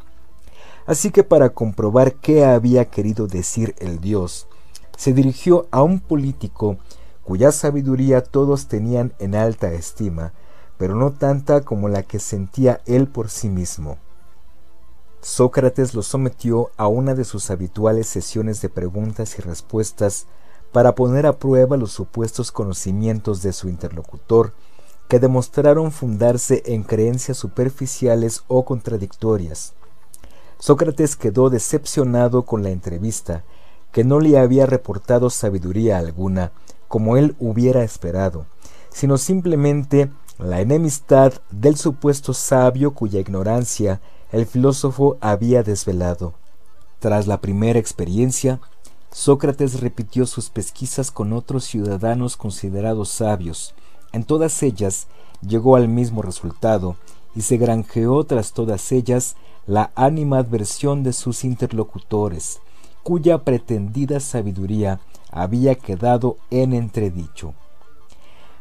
Así 0.86 1.12
que 1.12 1.24
para 1.24 1.50
comprobar 1.50 2.16
qué 2.16 2.46
había 2.46 2.86
querido 2.86 3.28
decir 3.28 3.76
el 3.80 4.00
dios, 4.00 4.48
se 4.98 5.14
dirigió 5.14 5.68
a 5.72 5.82
un 5.82 6.00
político 6.00 6.78
cuya 7.24 7.52
sabiduría 7.52 8.22
todos 8.22 8.68
tenían 8.68 9.14
en 9.20 9.36
alta 9.36 9.72
estima, 9.72 10.34
pero 10.78 10.96
no 10.96 11.14
tanta 11.14 11.62
como 11.62 11.88
la 11.88 12.04
que 12.04 12.20
sentía 12.20 12.82
él 12.86 13.08
por 13.08 13.30
sí 13.30 13.50
mismo. 13.50 13.98
Sócrates 15.22 15.94
lo 15.94 16.04
sometió 16.04 16.72
a 16.76 16.88
una 16.88 17.16
de 17.16 17.24
sus 17.24 17.50
habituales 17.50 18.08
sesiones 18.08 18.62
de 18.62 18.68
preguntas 18.68 19.40
y 19.40 19.42
respuestas 19.42 20.26
para 20.74 20.96
poner 20.96 21.26
a 21.26 21.38
prueba 21.38 21.78
los 21.78 21.94
supuestos 21.94 22.52
conocimientos 22.52 23.42
de 23.42 23.54
su 23.54 23.70
interlocutor, 23.70 24.54
que 25.08 25.20
demostraron 25.20 25.92
fundarse 25.94 26.64
en 26.66 26.84
creencias 26.84 27.38
superficiales 27.38 28.44
o 28.48 28.66
contradictorias. 28.66 29.74
Sócrates 30.64 31.18
quedó 31.18 31.50
decepcionado 31.50 32.44
con 32.44 32.64
la 32.64 32.70
entrevista, 32.70 33.44
que 33.92 34.06
no 34.06 34.22
le 34.22 34.40
había 34.40 34.66
reportado 34.66 35.30
sabiduría 35.30 35.98
alguna, 35.98 36.54
como 36.88 37.18
él 37.18 37.36
hubiera 37.38 37.84
esperado, 37.84 38.46
sino 38.90 39.18
simplemente 39.18 40.10
la 40.40 40.62
enemistad 40.62 41.34
del 41.52 41.76
supuesto 41.76 42.34
sabio 42.34 42.94
cuya 42.94 43.20
ignorancia 43.20 44.00
el 44.32 44.46
filósofo 44.46 45.18
había 45.20 45.64
desvelado. 45.64 46.34
Tras 47.00 47.28
la 47.28 47.42
primera 47.42 47.78
experiencia, 47.78 48.62
Sócrates 49.12 49.82
repitió 49.82 50.26
sus 50.26 50.50
pesquisas 50.50 51.12
con 51.12 51.34
otros 51.34 51.66
ciudadanos 51.66 52.38
considerados 52.38 53.10
sabios. 53.10 53.76
En 54.14 54.24
todas 54.24 54.64
ellas 54.64 55.08
llegó 55.42 55.76
al 55.76 55.90
mismo 55.90 56.22
resultado 56.22 56.96
y 57.36 57.42
se 57.42 57.58
granjeó 57.58 58.24
tras 58.24 58.54
todas 58.54 58.94
ellas 58.94 59.36
la 59.66 59.92
animadversión 59.96 61.04
de 61.04 61.14
sus 61.14 61.44
interlocutores, 61.44 62.60
cuya 63.04 63.40
pretendida 63.40 64.20
sabiduría 64.20 65.00
había 65.32 65.76
quedado 65.76 66.38
en 66.52 66.74
entredicho. 66.74 67.54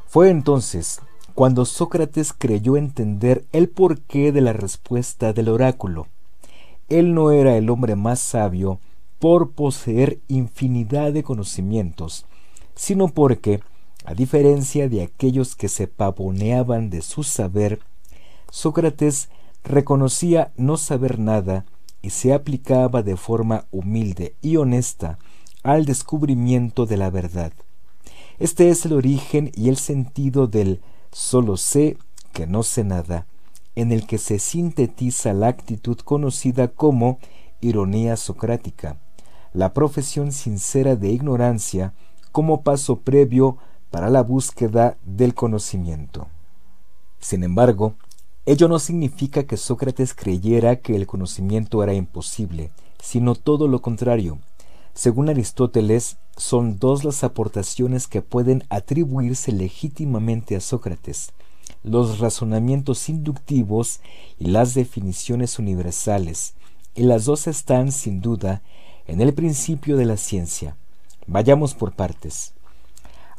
Fue 0.06 0.30
entonces 0.30 1.00
cuando 1.34 1.64
Sócrates 1.64 2.32
creyó 2.36 2.76
entender 2.76 3.44
el 3.52 3.68
porqué 3.68 4.32
de 4.32 4.42
la 4.42 4.52
respuesta 4.52 5.32
del 5.32 5.48
oráculo. 5.48 6.06
Él 6.88 7.14
no 7.14 7.30
era 7.30 7.56
el 7.56 7.70
hombre 7.70 7.96
más 7.96 8.20
sabio 8.20 8.78
por 9.18 9.52
poseer 9.52 10.18
infinidad 10.28 11.12
de 11.12 11.22
conocimientos, 11.22 12.26
sino 12.74 13.08
porque, 13.08 13.60
a 14.04 14.14
diferencia 14.14 14.88
de 14.88 15.02
aquellos 15.02 15.54
que 15.56 15.68
se 15.68 15.86
pavoneaban 15.86 16.90
de 16.90 17.02
su 17.02 17.22
saber, 17.22 17.80
Sócrates 18.50 19.30
reconocía 19.64 20.52
no 20.56 20.76
saber 20.76 21.18
nada 21.18 21.64
y 22.00 22.10
se 22.10 22.32
aplicaba 22.32 23.02
de 23.02 23.16
forma 23.16 23.66
humilde 23.70 24.34
y 24.42 24.56
honesta 24.56 25.18
al 25.62 25.84
descubrimiento 25.84 26.86
de 26.86 26.96
la 26.96 27.10
verdad. 27.10 27.52
Este 28.38 28.70
es 28.70 28.84
el 28.86 28.92
origen 28.92 29.52
y 29.54 29.68
el 29.68 29.76
sentido 29.76 30.46
del 30.46 30.80
Solo 31.12 31.56
sé 31.56 31.98
que 32.32 32.46
no 32.46 32.62
sé 32.62 32.84
nada, 32.84 33.26
en 33.74 33.92
el 33.92 34.06
que 34.06 34.18
se 34.18 34.38
sintetiza 34.38 35.32
la 35.32 35.48
actitud 35.48 35.98
conocida 35.98 36.68
como 36.68 37.18
ironía 37.60 38.16
socrática, 38.16 38.96
la 39.52 39.72
profesión 39.72 40.32
sincera 40.32 40.96
de 40.96 41.10
ignorancia 41.10 41.94
como 42.32 42.62
paso 42.62 43.00
previo 43.00 43.58
para 43.90 44.08
la 44.08 44.22
búsqueda 44.22 44.96
del 45.04 45.34
conocimiento. 45.34 46.28
Sin 47.20 47.44
embargo, 47.44 47.94
ello 48.44 48.66
no 48.66 48.80
significa 48.80 49.44
que 49.44 49.56
Sócrates 49.56 50.14
creyera 50.14 50.76
que 50.76 50.96
el 50.96 51.06
conocimiento 51.06 51.82
era 51.82 51.94
imposible, 51.94 52.70
sino 53.00 53.36
todo 53.36 53.68
lo 53.68 53.82
contrario. 53.82 54.38
Según 54.94 55.28
Aristóteles, 55.28 56.16
son 56.36 56.78
dos 56.78 57.04
las 57.04 57.22
aportaciones 57.22 58.08
que 58.08 58.20
pueden 58.20 58.64
atribuirse 58.68 59.52
legítimamente 59.52 60.56
a 60.56 60.60
Sócrates, 60.60 61.32
los 61.84 62.18
razonamientos 62.18 63.08
inductivos 63.08 64.00
y 64.38 64.46
las 64.46 64.74
definiciones 64.74 65.58
universales, 65.58 66.54
y 66.94 67.02
las 67.04 67.24
dos 67.24 67.46
están, 67.46 67.92
sin 67.92 68.20
duda, 68.20 68.62
en 69.06 69.20
el 69.20 69.34
principio 69.34 69.96
de 69.96 70.04
la 70.04 70.16
ciencia. 70.16 70.76
Vayamos 71.26 71.74
por 71.74 71.92
partes. 71.92 72.54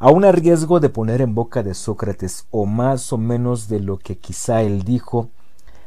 Aun 0.05 0.25
a 0.25 0.33
riesgo 0.33 0.81
de 0.81 0.89
poner 0.89 1.21
en 1.21 1.33
boca 1.33 1.63
de 1.63 1.73
Sócrates 1.73 2.45
o 2.51 2.65
más 2.65 3.13
o 3.13 3.17
menos 3.17 3.69
de 3.69 3.79
lo 3.79 3.99
que 3.99 4.17
quizá 4.17 4.61
él 4.61 4.83
dijo, 4.83 5.29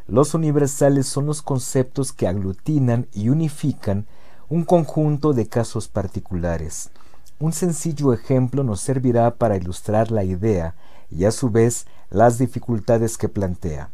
los 0.09 0.33
universales 0.33 1.07
son 1.07 1.27
los 1.27 1.43
conceptos 1.43 2.15
que 2.15 2.27
aglutinan 2.27 3.09
y 3.13 3.29
unifican 3.29 4.07
un 4.49 4.65
conjunto 4.65 5.35
de 5.35 5.49
casos 5.49 5.89
particulares. 5.89 6.89
Un 7.39 7.53
sencillo 7.53 8.15
ejemplo 8.15 8.65
nos 8.65 8.81
servirá 8.81 9.35
para 9.35 9.59
ilustrar 9.59 10.11
la 10.11 10.25
idea 10.25 10.75
y 11.11 11.27
a 11.27 11.31
su 11.31 11.51
vez 11.51 11.85
las 12.09 12.39
dificultades 12.39 13.19
que 13.19 13.29
plantea. 13.29 13.91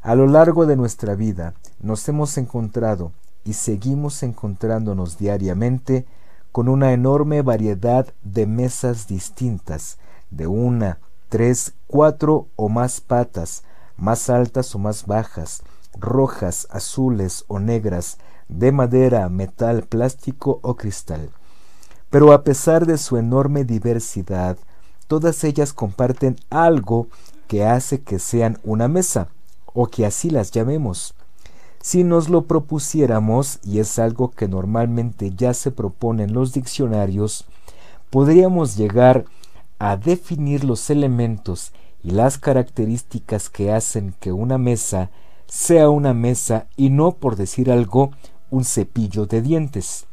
A 0.00 0.14
lo 0.14 0.26
largo 0.26 0.64
de 0.64 0.76
nuestra 0.76 1.16
vida 1.16 1.52
nos 1.80 2.08
hemos 2.08 2.38
encontrado 2.38 3.12
y 3.44 3.52
seguimos 3.52 4.22
encontrándonos 4.22 5.18
diariamente 5.18 6.06
con 6.54 6.68
una 6.68 6.92
enorme 6.92 7.42
variedad 7.42 8.14
de 8.22 8.46
mesas 8.46 9.08
distintas, 9.08 9.98
de 10.30 10.46
una, 10.46 11.00
tres, 11.28 11.72
cuatro 11.88 12.46
o 12.54 12.68
más 12.68 13.00
patas, 13.00 13.64
más 13.96 14.30
altas 14.30 14.72
o 14.76 14.78
más 14.78 15.04
bajas, 15.06 15.64
rojas, 15.98 16.68
azules 16.70 17.44
o 17.48 17.58
negras, 17.58 18.18
de 18.46 18.70
madera, 18.70 19.28
metal, 19.30 19.82
plástico 19.82 20.60
o 20.62 20.76
cristal. 20.76 21.30
Pero 22.08 22.32
a 22.32 22.44
pesar 22.44 22.86
de 22.86 22.98
su 22.98 23.16
enorme 23.16 23.64
diversidad, 23.64 24.56
todas 25.08 25.42
ellas 25.42 25.72
comparten 25.72 26.36
algo 26.50 27.08
que 27.48 27.64
hace 27.64 28.02
que 28.02 28.20
sean 28.20 28.60
una 28.62 28.86
mesa, 28.86 29.26
o 29.72 29.88
que 29.88 30.06
así 30.06 30.30
las 30.30 30.52
llamemos. 30.52 31.16
Si 31.84 32.02
nos 32.02 32.30
lo 32.30 32.46
propusiéramos, 32.46 33.58
y 33.62 33.78
es 33.78 33.98
algo 33.98 34.30
que 34.30 34.48
normalmente 34.48 35.34
ya 35.36 35.52
se 35.52 35.70
propone 35.70 36.22
en 36.22 36.32
los 36.32 36.54
diccionarios, 36.54 37.44
podríamos 38.08 38.78
llegar 38.78 39.26
a 39.78 39.98
definir 39.98 40.64
los 40.64 40.88
elementos 40.88 41.72
y 42.02 42.12
las 42.12 42.38
características 42.38 43.50
que 43.50 43.70
hacen 43.70 44.14
que 44.18 44.32
una 44.32 44.56
mesa 44.56 45.10
sea 45.46 45.90
una 45.90 46.14
mesa 46.14 46.68
y 46.74 46.88
no, 46.88 47.12
por 47.12 47.36
decir 47.36 47.70
algo, 47.70 48.12
un 48.50 48.64
cepillo 48.64 49.26
de 49.26 49.42
dientes. 49.42 50.06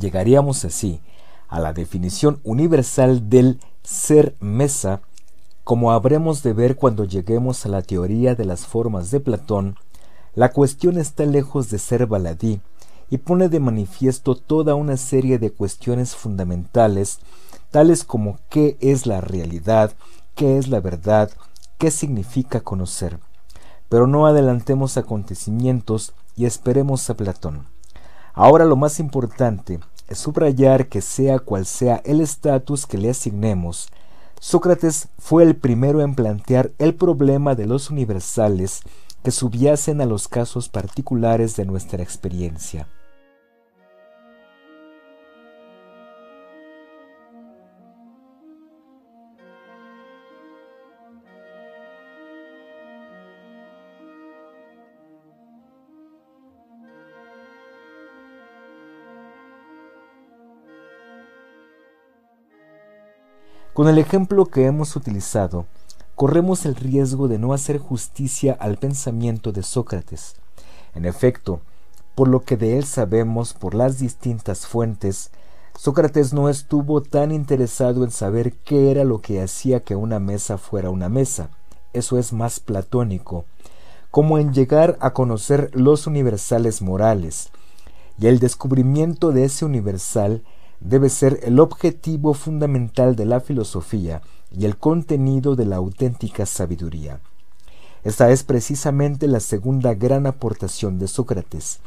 Llegaríamos 0.00 0.64
así 0.64 1.02
a 1.48 1.60
la 1.60 1.74
definición 1.74 2.40
universal 2.42 3.28
del 3.28 3.60
ser 3.82 4.34
mesa, 4.40 5.02
como 5.62 5.92
habremos 5.92 6.42
de 6.42 6.54
ver 6.54 6.76
cuando 6.76 7.04
lleguemos 7.04 7.66
a 7.66 7.68
la 7.68 7.82
teoría 7.82 8.34
de 8.34 8.46
las 8.46 8.64
formas 8.64 9.10
de 9.10 9.20
Platón, 9.20 9.76
la 10.34 10.52
cuestión 10.52 10.98
está 10.98 11.24
lejos 11.24 11.70
de 11.70 11.78
ser 11.78 12.06
baladí 12.06 12.60
y 13.10 13.18
pone 13.18 13.48
de 13.48 13.60
manifiesto 13.60 14.36
toda 14.36 14.74
una 14.74 14.96
serie 14.96 15.38
de 15.38 15.50
cuestiones 15.50 16.14
fundamentales, 16.14 17.18
tales 17.70 18.04
como 18.04 18.38
qué 18.48 18.76
es 18.80 19.06
la 19.06 19.20
realidad, 19.20 19.92
qué 20.34 20.58
es 20.58 20.68
la 20.68 20.80
verdad, 20.80 21.30
qué 21.78 21.90
significa 21.90 22.60
conocer. 22.60 23.18
Pero 23.88 24.06
no 24.06 24.26
adelantemos 24.26 24.96
acontecimientos 24.96 26.12
y 26.36 26.44
esperemos 26.44 27.10
a 27.10 27.14
Platón. 27.14 27.66
Ahora 28.32 28.64
lo 28.64 28.76
más 28.76 29.00
importante 29.00 29.80
es 30.06 30.18
subrayar 30.18 30.86
que 30.86 31.00
sea 31.00 31.40
cual 31.40 31.66
sea 31.66 32.00
el 32.04 32.20
estatus 32.20 32.86
que 32.86 32.98
le 32.98 33.10
asignemos, 33.10 33.90
Sócrates 34.42 35.08
fue 35.18 35.42
el 35.42 35.54
primero 35.54 36.00
en 36.00 36.14
plantear 36.14 36.70
el 36.78 36.94
problema 36.94 37.54
de 37.54 37.66
los 37.66 37.90
universales 37.90 38.80
que 39.22 39.30
subyasen 39.30 40.00
a 40.00 40.06
los 40.06 40.28
casos 40.28 40.68
particulares 40.68 41.56
de 41.56 41.66
nuestra 41.66 42.02
experiencia. 42.02 42.88
Con 63.74 63.88
el 63.88 63.98
ejemplo 63.98 64.46
que 64.46 64.66
hemos 64.66 64.96
utilizado, 64.96 65.64
corremos 66.20 66.66
el 66.66 66.74
riesgo 66.74 67.28
de 67.28 67.38
no 67.38 67.54
hacer 67.54 67.78
justicia 67.78 68.54
al 68.60 68.76
pensamiento 68.76 69.52
de 69.52 69.62
Sócrates. 69.62 70.34
En 70.94 71.06
efecto, 71.06 71.62
por 72.14 72.28
lo 72.28 72.40
que 72.40 72.58
de 72.58 72.76
él 72.76 72.84
sabemos 72.84 73.54
por 73.54 73.74
las 73.74 73.98
distintas 73.98 74.66
fuentes, 74.66 75.30
Sócrates 75.78 76.34
no 76.34 76.50
estuvo 76.50 77.00
tan 77.00 77.32
interesado 77.32 78.04
en 78.04 78.10
saber 78.10 78.52
qué 78.52 78.90
era 78.90 79.04
lo 79.04 79.22
que 79.22 79.40
hacía 79.40 79.80
que 79.80 79.96
una 79.96 80.18
mesa 80.18 80.58
fuera 80.58 80.90
una 80.90 81.08
mesa, 81.08 81.48
eso 81.94 82.18
es 82.18 82.34
más 82.34 82.60
platónico, 82.60 83.46
como 84.10 84.36
en 84.36 84.52
llegar 84.52 84.98
a 85.00 85.14
conocer 85.14 85.70
los 85.72 86.06
universales 86.06 86.82
morales, 86.82 87.48
y 88.18 88.26
el 88.26 88.40
descubrimiento 88.40 89.32
de 89.32 89.44
ese 89.44 89.64
universal 89.64 90.42
debe 90.80 91.08
ser 91.08 91.40
el 91.44 91.58
objetivo 91.60 92.34
fundamental 92.34 93.16
de 93.16 93.24
la 93.24 93.40
filosofía 93.40 94.20
y 94.56 94.64
el 94.64 94.76
contenido 94.76 95.56
de 95.56 95.66
la 95.66 95.76
auténtica 95.76 96.46
sabiduría. 96.46 97.20
Esta 98.02 98.30
es 98.30 98.44
precisamente 98.44 99.28
la 99.28 99.40
segunda 99.40 99.94
gran 99.94 100.26
aportación 100.26 100.98
de 100.98 101.08
Sócrates, 101.08 101.80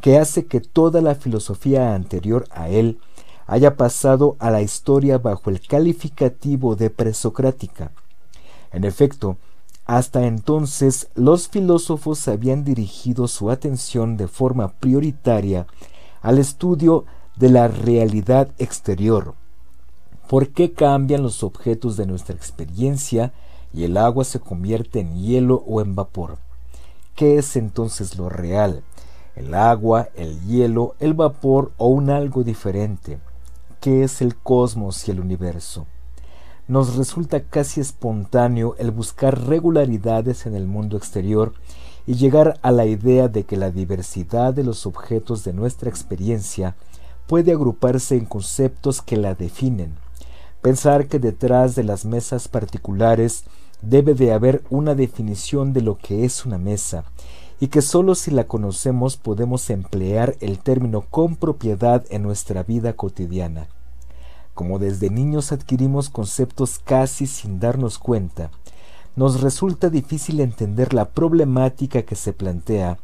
que 0.00 0.18
hace 0.18 0.46
que 0.46 0.60
toda 0.60 1.00
la 1.00 1.14
filosofía 1.14 1.94
anterior 1.94 2.46
a 2.50 2.68
él 2.68 2.98
haya 3.46 3.76
pasado 3.76 4.36
a 4.38 4.50
la 4.50 4.62
historia 4.62 5.18
bajo 5.18 5.50
el 5.50 5.60
calificativo 5.60 6.76
de 6.76 6.88
presocrática. 6.88 7.90
En 8.72 8.84
efecto, 8.84 9.36
hasta 9.86 10.24
entonces 10.26 11.08
los 11.16 11.48
filósofos 11.48 12.28
habían 12.28 12.62
dirigido 12.62 13.26
su 13.26 13.50
atención 13.50 14.16
de 14.16 14.28
forma 14.28 14.68
prioritaria 14.68 15.66
al 16.22 16.38
estudio 16.38 17.06
de 17.34 17.50
la 17.50 17.66
realidad 17.66 18.50
exterior. 18.58 19.34
¿Por 20.30 20.50
qué 20.50 20.72
cambian 20.72 21.24
los 21.24 21.42
objetos 21.42 21.96
de 21.96 22.06
nuestra 22.06 22.36
experiencia 22.36 23.32
y 23.74 23.82
el 23.82 23.96
agua 23.96 24.22
se 24.22 24.38
convierte 24.38 25.00
en 25.00 25.20
hielo 25.20 25.64
o 25.66 25.80
en 25.80 25.96
vapor? 25.96 26.38
¿Qué 27.16 27.38
es 27.38 27.56
entonces 27.56 28.16
lo 28.16 28.28
real? 28.28 28.84
¿El 29.34 29.54
agua, 29.54 30.10
el 30.14 30.40
hielo, 30.46 30.94
el 31.00 31.14
vapor 31.14 31.72
o 31.78 31.88
un 31.88 32.10
algo 32.10 32.44
diferente? 32.44 33.18
¿Qué 33.80 34.04
es 34.04 34.22
el 34.22 34.36
cosmos 34.36 35.08
y 35.08 35.10
el 35.10 35.18
universo? 35.18 35.88
Nos 36.68 36.94
resulta 36.94 37.42
casi 37.42 37.80
espontáneo 37.80 38.76
el 38.78 38.92
buscar 38.92 39.48
regularidades 39.48 40.46
en 40.46 40.54
el 40.54 40.68
mundo 40.68 40.96
exterior 40.96 41.54
y 42.06 42.14
llegar 42.14 42.60
a 42.62 42.70
la 42.70 42.86
idea 42.86 43.26
de 43.26 43.42
que 43.42 43.56
la 43.56 43.72
diversidad 43.72 44.54
de 44.54 44.62
los 44.62 44.86
objetos 44.86 45.42
de 45.42 45.54
nuestra 45.54 45.90
experiencia 45.90 46.76
puede 47.26 47.50
agruparse 47.50 48.14
en 48.14 48.26
conceptos 48.26 49.02
que 49.02 49.16
la 49.16 49.34
definen. 49.34 49.96
Pensar 50.62 51.06
que 51.06 51.18
detrás 51.18 51.74
de 51.74 51.84
las 51.84 52.04
mesas 52.04 52.48
particulares 52.48 53.44
debe 53.82 54.14
de 54.14 54.32
haber 54.32 54.62
una 54.68 54.94
definición 54.94 55.72
de 55.72 55.80
lo 55.80 55.96
que 55.96 56.24
es 56.24 56.44
una 56.44 56.58
mesa, 56.58 57.04
y 57.60 57.68
que 57.68 57.82
sólo 57.82 58.14
si 58.14 58.30
la 58.30 58.44
conocemos 58.44 59.16
podemos 59.16 59.70
emplear 59.70 60.36
el 60.40 60.58
término 60.58 61.02
con 61.02 61.36
propiedad 61.36 62.04
en 62.10 62.22
nuestra 62.22 62.62
vida 62.62 62.94
cotidiana. 62.94 63.68
Como 64.54 64.78
desde 64.78 65.10
niños 65.10 65.52
adquirimos 65.52 66.10
conceptos 66.10 66.78
casi 66.78 67.26
sin 67.26 67.60
darnos 67.60 67.98
cuenta, 67.98 68.50
nos 69.16 69.40
resulta 69.40 69.90
difícil 69.90 70.40
entender 70.40 70.94
la 70.94 71.10
problemática 71.10 72.02
que 72.02 72.16
se 72.16 72.32
plantea 72.32 72.98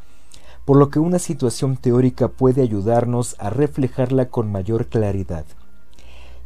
por 0.66 0.76
lo 0.76 0.90
que 0.90 0.98
una 0.98 1.20
situación 1.20 1.76
teórica 1.76 2.26
puede 2.26 2.60
ayudarnos 2.60 3.36
a 3.38 3.50
reflejarla 3.50 4.28
con 4.30 4.50
mayor 4.50 4.86
claridad. 4.86 5.46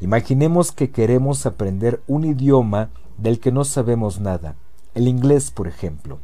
Imaginemos 0.00 0.72
que 0.72 0.90
queremos 0.90 1.44
aprender 1.44 2.02
un 2.06 2.24
idioma 2.24 2.88
del 3.18 3.38
que 3.38 3.52
no 3.52 3.64
sabemos 3.64 4.18
nada, 4.18 4.54
el 4.94 5.08
inglés 5.08 5.50
por 5.50 5.68
ejemplo. 5.68 6.18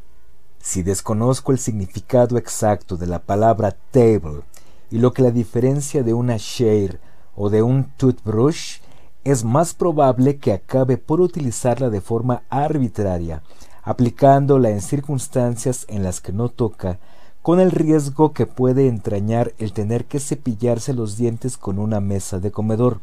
Si 0.59 0.83
desconozco 0.83 1.53
el 1.53 1.59
significado 1.59 2.39
exacto 2.39 2.97
de 2.97 3.07
la 3.07 3.20
palabra 3.20 3.77
table 3.91 4.43
y 4.91 4.99
lo 4.99 5.12
que 5.12 5.22
la 5.22 5.31
diferencia 5.31 6.03
de 6.03 6.14
una 6.14 6.37
share 6.39 7.01
o 7.35 7.51
de 7.51 7.62
un 7.62 7.85
toothbrush, 7.97 8.79
es 9.24 9.45
más 9.45 9.74
probable 9.74 10.39
que 10.39 10.53
acabe 10.53 10.97
por 10.97 11.20
utilizarla 11.20 11.91
de 11.91 12.01
forma 12.01 12.45
arbitraria, 12.49 13.43
aplicándola 13.83 14.70
en 14.70 14.81
circunstancias 14.81 15.85
en 15.89 16.03
las 16.03 16.20
que 16.20 16.33
no 16.33 16.49
toca 16.49 16.99
con 17.43 17.61
el 17.61 17.70
riesgo 17.70 18.33
que 18.33 18.47
puede 18.47 18.89
entrañar 18.89 19.53
el 19.59 19.72
tener 19.72 20.07
que 20.07 20.18
cepillarse 20.18 20.95
los 20.95 21.16
dientes 21.16 21.57
con 21.57 21.79
una 21.79 22.01
mesa 22.01 22.41
de 22.41 22.51
comedor. 22.51 23.01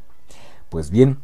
Pues 0.73 0.89
bien, 0.89 1.19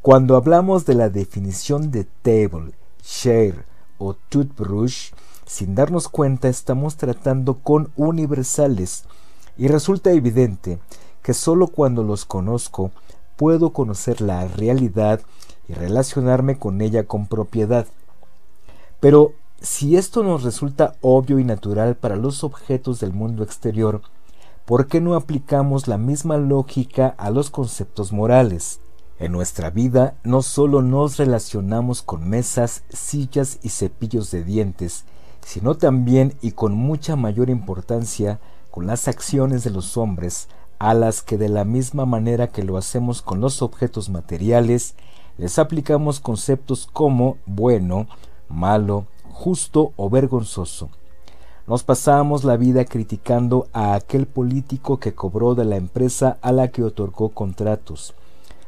cuando 0.00 0.34
hablamos 0.34 0.86
de 0.86 0.94
la 0.94 1.10
definición 1.10 1.90
de 1.90 2.04
table, 2.04 2.72
share 3.02 3.66
o 3.98 4.14
toothbrush, 4.14 5.10
sin 5.44 5.74
darnos 5.74 6.08
cuenta 6.08 6.48
estamos 6.48 6.96
tratando 6.96 7.58
con 7.58 7.92
universales 7.96 9.04
y 9.58 9.68
resulta 9.68 10.10
evidente 10.10 10.78
que 11.22 11.34
sólo 11.34 11.66
cuando 11.66 12.02
los 12.02 12.24
conozco 12.24 12.92
puedo 13.36 13.74
conocer 13.74 14.22
la 14.22 14.48
realidad 14.48 15.20
y 15.68 15.74
relacionarme 15.74 16.58
con 16.58 16.80
ella 16.80 17.04
con 17.04 17.26
propiedad. 17.26 17.86
Pero 19.00 19.34
si 19.60 19.98
esto 19.98 20.22
nos 20.22 20.44
resulta 20.44 20.94
obvio 21.02 21.38
y 21.38 21.44
natural 21.44 21.94
para 21.94 22.16
los 22.16 22.42
objetos 22.42 23.00
del 23.00 23.12
mundo 23.12 23.44
exterior, 23.44 24.00
¿por 24.64 24.86
qué 24.86 25.02
no 25.02 25.14
aplicamos 25.14 25.88
la 25.88 25.98
misma 25.98 26.38
lógica 26.38 27.14
a 27.18 27.28
los 27.28 27.50
conceptos 27.50 28.10
morales? 28.10 28.80
En 29.18 29.30
nuestra 29.30 29.70
vida 29.70 30.16
no 30.24 30.42
solo 30.42 30.82
nos 30.82 31.18
relacionamos 31.18 32.02
con 32.02 32.28
mesas, 32.28 32.82
sillas 32.88 33.58
y 33.62 33.68
cepillos 33.68 34.30
de 34.32 34.42
dientes, 34.42 35.04
sino 35.40 35.76
también 35.76 36.34
y 36.42 36.52
con 36.52 36.74
mucha 36.74 37.14
mayor 37.14 37.48
importancia 37.48 38.40
con 38.72 38.88
las 38.88 39.06
acciones 39.06 39.62
de 39.62 39.70
los 39.70 39.96
hombres, 39.96 40.48
a 40.80 40.94
las 40.94 41.22
que 41.22 41.38
de 41.38 41.48
la 41.48 41.64
misma 41.64 42.06
manera 42.06 42.48
que 42.48 42.64
lo 42.64 42.76
hacemos 42.76 43.22
con 43.22 43.40
los 43.40 43.62
objetos 43.62 44.08
materiales, 44.08 44.96
les 45.38 45.60
aplicamos 45.60 46.18
conceptos 46.18 46.88
como 46.92 47.38
bueno, 47.46 48.08
malo, 48.48 49.06
justo 49.30 49.92
o 49.94 50.10
vergonzoso. 50.10 50.90
Nos 51.68 51.84
pasamos 51.84 52.42
la 52.42 52.56
vida 52.56 52.84
criticando 52.84 53.68
a 53.72 53.94
aquel 53.94 54.26
político 54.26 54.98
que 54.98 55.14
cobró 55.14 55.54
de 55.54 55.64
la 55.64 55.76
empresa 55.76 56.38
a 56.42 56.50
la 56.50 56.68
que 56.68 56.82
otorgó 56.82 57.28
contratos, 57.28 58.14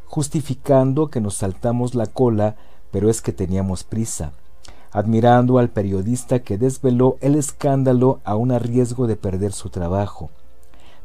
justificando 0.07 1.09
que 1.09 1.21
nos 1.21 1.35
saltamos 1.37 1.95
la 1.95 2.07
cola, 2.07 2.57
pero 2.91 3.11
es 3.11 3.21
que 3.21 3.33
teníamos 3.33 3.85
prisa, 3.85 4.33
admirando 4.93 5.59
al 5.59 5.69
periodista 5.69 6.41
que 6.41 6.59
desveló 6.59 7.19
el 7.21 7.35
escándalo 7.35 8.21
a 8.25 8.37
un 8.37 8.59
riesgo 8.59 9.07
de 9.07 9.17
perder 9.17 9.53
su 9.53 9.69
trabajo. 9.69 10.31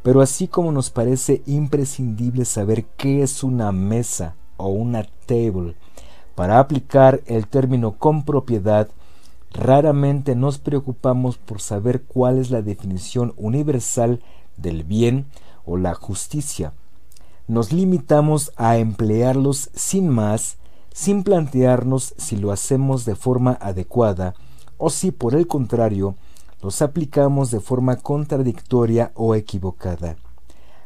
Pero 0.03 0.21
así 0.21 0.47
como 0.47 0.71
nos 0.71 0.89
parece 0.89 1.41
imprescindible 1.45 2.45
saber 2.45 2.85
qué 2.97 3.21
es 3.21 3.43
una 3.43 3.71
mesa 3.71 4.35
o 4.57 4.69
una 4.69 5.05
table, 5.25 5.75
para 6.35 6.59
aplicar 6.59 7.21
el 7.25 7.47
término 7.47 7.91
con 7.97 8.23
propiedad, 8.23 8.87
Raramente 9.53 10.33
nos 10.33 10.59
preocupamos 10.59 11.37
por 11.37 11.59
saber 11.59 12.03
cuál 12.03 12.37
es 12.37 12.51
la 12.51 12.61
definición 12.61 13.33
universal 13.35 14.21
del 14.55 14.83
bien 14.83 15.25
o 15.65 15.75
la 15.75 15.93
justicia. 15.93 16.71
Nos 17.51 17.73
limitamos 17.73 18.53
a 18.55 18.77
emplearlos 18.77 19.71
sin 19.73 20.07
más, 20.07 20.55
sin 20.93 21.21
plantearnos 21.21 22.13
si 22.15 22.37
lo 22.37 22.53
hacemos 22.53 23.03
de 23.03 23.13
forma 23.13 23.57
adecuada 23.59 24.35
o 24.77 24.89
si 24.89 25.11
por 25.11 25.35
el 25.35 25.47
contrario 25.47 26.15
los 26.61 26.81
aplicamos 26.81 27.51
de 27.51 27.59
forma 27.59 27.97
contradictoria 27.97 29.11
o 29.15 29.35
equivocada. 29.35 30.15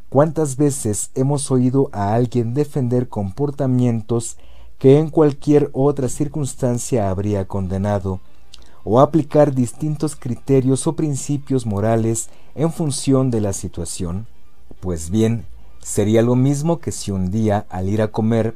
¿Cuántas 0.10 0.58
veces 0.58 1.12
hemos 1.14 1.52
oído 1.52 1.92
a 1.92 2.16
alguien 2.16 2.56
defender 2.56 3.10
comportamientos 3.10 4.38
que 4.80 4.98
en 4.98 5.12
cualquier 5.12 5.70
otra 5.72 6.10
circunstancia 6.10 7.12
habría 7.12 7.46
condenado? 7.46 8.22
o 8.88 9.00
aplicar 9.00 9.54
distintos 9.54 10.16
criterios 10.16 10.86
o 10.86 10.94
principios 10.94 11.66
morales 11.66 12.30
en 12.54 12.72
función 12.72 13.32
de 13.32 13.42
la 13.42 13.52
situación. 13.52 14.28
Pues 14.80 15.10
bien, 15.10 15.48
sería 15.86 16.24
lo 16.24 16.36
mismo 16.36 16.80
que 16.80 16.92
si 16.92 17.12
un 17.12 17.30
día, 17.30 17.68
al 17.70 17.90
ir 17.90 18.02
a 18.02 18.08
comer, 18.08 18.56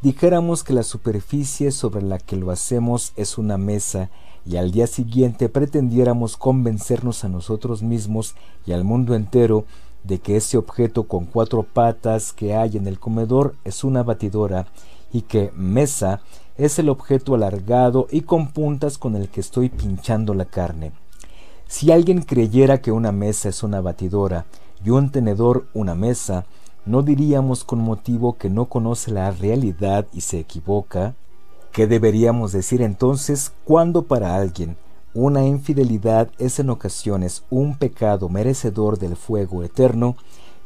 dijéramos 0.00 0.64
que 0.64 0.72
la 0.72 0.82
superficie 0.82 1.72
sobre 1.72 2.00
la 2.00 2.18
que 2.18 2.36
lo 2.36 2.50
hacemos 2.50 3.12
es 3.16 3.36
una 3.36 3.58
mesa 3.58 4.08
y 4.46 4.56
al 4.56 4.70
día 4.70 4.86
siguiente 4.86 5.50
pretendiéramos 5.50 6.38
convencernos 6.38 7.22
a 7.22 7.28
nosotros 7.28 7.82
mismos 7.82 8.34
y 8.64 8.72
al 8.72 8.84
mundo 8.84 9.14
entero 9.14 9.66
de 10.04 10.20
que 10.20 10.36
ese 10.36 10.56
objeto 10.56 11.02
con 11.02 11.26
cuatro 11.26 11.64
patas 11.64 12.32
que 12.32 12.54
hay 12.54 12.78
en 12.78 12.86
el 12.86 12.98
comedor 12.98 13.56
es 13.64 13.84
una 13.84 14.02
batidora 14.02 14.66
y 15.12 15.20
que 15.20 15.52
mesa 15.54 16.22
es 16.56 16.78
el 16.78 16.88
objeto 16.88 17.34
alargado 17.34 18.06
y 18.10 18.22
con 18.22 18.52
puntas 18.52 18.96
con 18.96 19.16
el 19.16 19.28
que 19.28 19.42
estoy 19.42 19.68
pinchando 19.68 20.32
la 20.32 20.46
carne. 20.46 20.92
Si 21.68 21.92
alguien 21.92 22.22
creyera 22.22 22.80
que 22.80 22.90
una 22.90 23.12
mesa 23.12 23.50
es 23.50 23.62
una 23.62 23.82
batidora 23.82 24.46
y 24.82 24.88
un 24.88 25.10
tenedor 25.10 25.66
una 25.74 25.94
mesa, 25.94 26.46
¿no 26.90 27.02
diríamos 27.02 27.62
con 27.62 27.78
motivo 27.78 28.36
que 28.36 28.50
no 28.50 28.64
conoce 28.64 29.12
la 29.12 29.30
realidad 29.30 30.08
y 30.12 30.22
se 30.22 30.40
equivoca? 30.40 31.14
¿Qué 31.70 31.86
deberíamos 31.86 32.50
decir 32.50 32.82
entonces 32.82 33.52
cuando 33.64 34.02
para 34.02 34.34
alguien 34.34 34.76
una 35.14 35.46
infidelidad 35.46 36.32
es 36.38 36.58
en 36.58 36.68
ocasiones 36.68 37.44
un 37.48 37.76
pecado 37.76 38.28
merecedor 38.28 38.98
del 38.98 39.14
fuego 39.14 39.62
eterno 39.62 40.16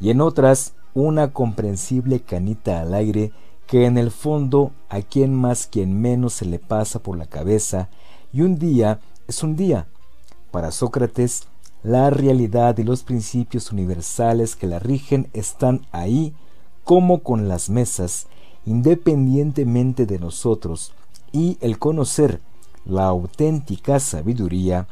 y 0.00 0.08
en 0.08 0.22
otras 0.22 0.72
una 0.94 1.30
comprensible 1.30 2.20
canita 2.20 2.80
al 2.80 2.94
aire 2.94 3.32
que 3.66 3.84
en 3.84 3.98
el 3.98 4.10
fondo 4.10 4.72
a 4.88 5.02
quien 5.02 5.34
más 5.34 5.66
quien 5.66 6.00
menos 6.00 6.32
se 6.32 6.46
le 6.46 6.58
pasa 6.58 7.00
por 7.00 7.18
la 7.18 7.26
cabeza 7.26 7.90
y 8.32 8.40
un 8.40 8.58
día 8.58 8.98
es 9.28 9.42
un 9.42 9.56
día. 9.56 9.88
Para 10.50 10.70
Sócrates, 10.70 11.48
la 11.84 12.10
realidad 12.10 12.78
y 12.78 12.82
los 12.82 13.04
principios 13.04 13.70
universales 13.70 14.56
que 14.56 14.66
la 14.66 14.80
rigen 14.80 15.28
están 15.34 15.86
ahí 15.92 16.34
como 16.82 17.22
con 17.22 17.46
las 17.46 17.70
mesas 17.70 18.26
independientemente 18.66 20.06
de 20.06 20.18
nosotros, 20.18 20.94
y 21.32 21.58
el 21.60 21.78
conocer 21.78 22.40
la 22.86 23.04
auténtica 23.04 24.00
sabiduría 24.00 24.86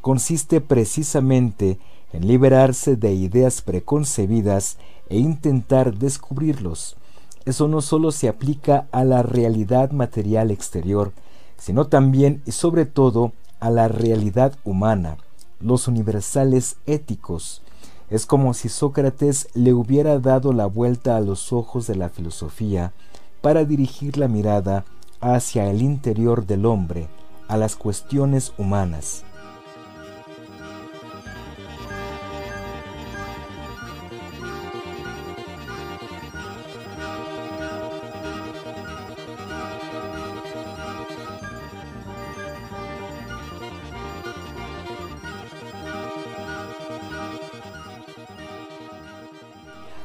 consiste 0.00 0.60
precisamente 0.60 1.78
en 2.12 2.26
liberarse 2.26 2.96
de 2.96 3.12
ideas 3.12 3.60
preconcebidas 3.60 4.78
e 5.10 5.18
intentar 5.18 5.98
descubrirlos. 5.98 6.96
Eso 7.44 7.68
no 7.68 7.82
solo 7.82 8.12
se 8.12 8.28
aplica 8.28 8.86
a 8.92 9.04
la 9.04 9.22
realidad 9.22 9.90
material 9.90 10.50
exterior, 10.50 11.12
sino 11.58 11.88
también 11.88 12.42
y 12.46 12.52
sobre 12.52 12.86
todo 12.86 13.32
a 13.60 13.70
la 13.70 13.88
realidad 13.88 14.56
humana, 14.64 15.18
los 15.60 15.88
universales 15.88 16.76
éticos. 16.86 17.62
Es 18.10 18.26
como 18.26 18.54
si 18.54 18.68
Sócrates 18.68 19.48
le 19.54 19.74
hubiera 19.74 20.18
dado 20.18 20.52
la 20.52 20.66
vuelta 20.66 21.16
a 21.16 21.20
los 21.20 21.52
ojos 21.52 21.86
de 21.86 21.96
la 21.96 22.08
filosofía 22.08 22.92
para 23.40 23.64
dirigir 23.64 24.16
la 24.16 24.28
mirada 24.28 24.84
hacia 25.20 25.70
el 25.70 25.82
interior 25.82 26.46
del 26.46 26.64
hombre, 26.64 27.08
a 27.48 27.56
las 27.56 27.76
cuestiones 27.76 28.52
humanas. 28.58 29.24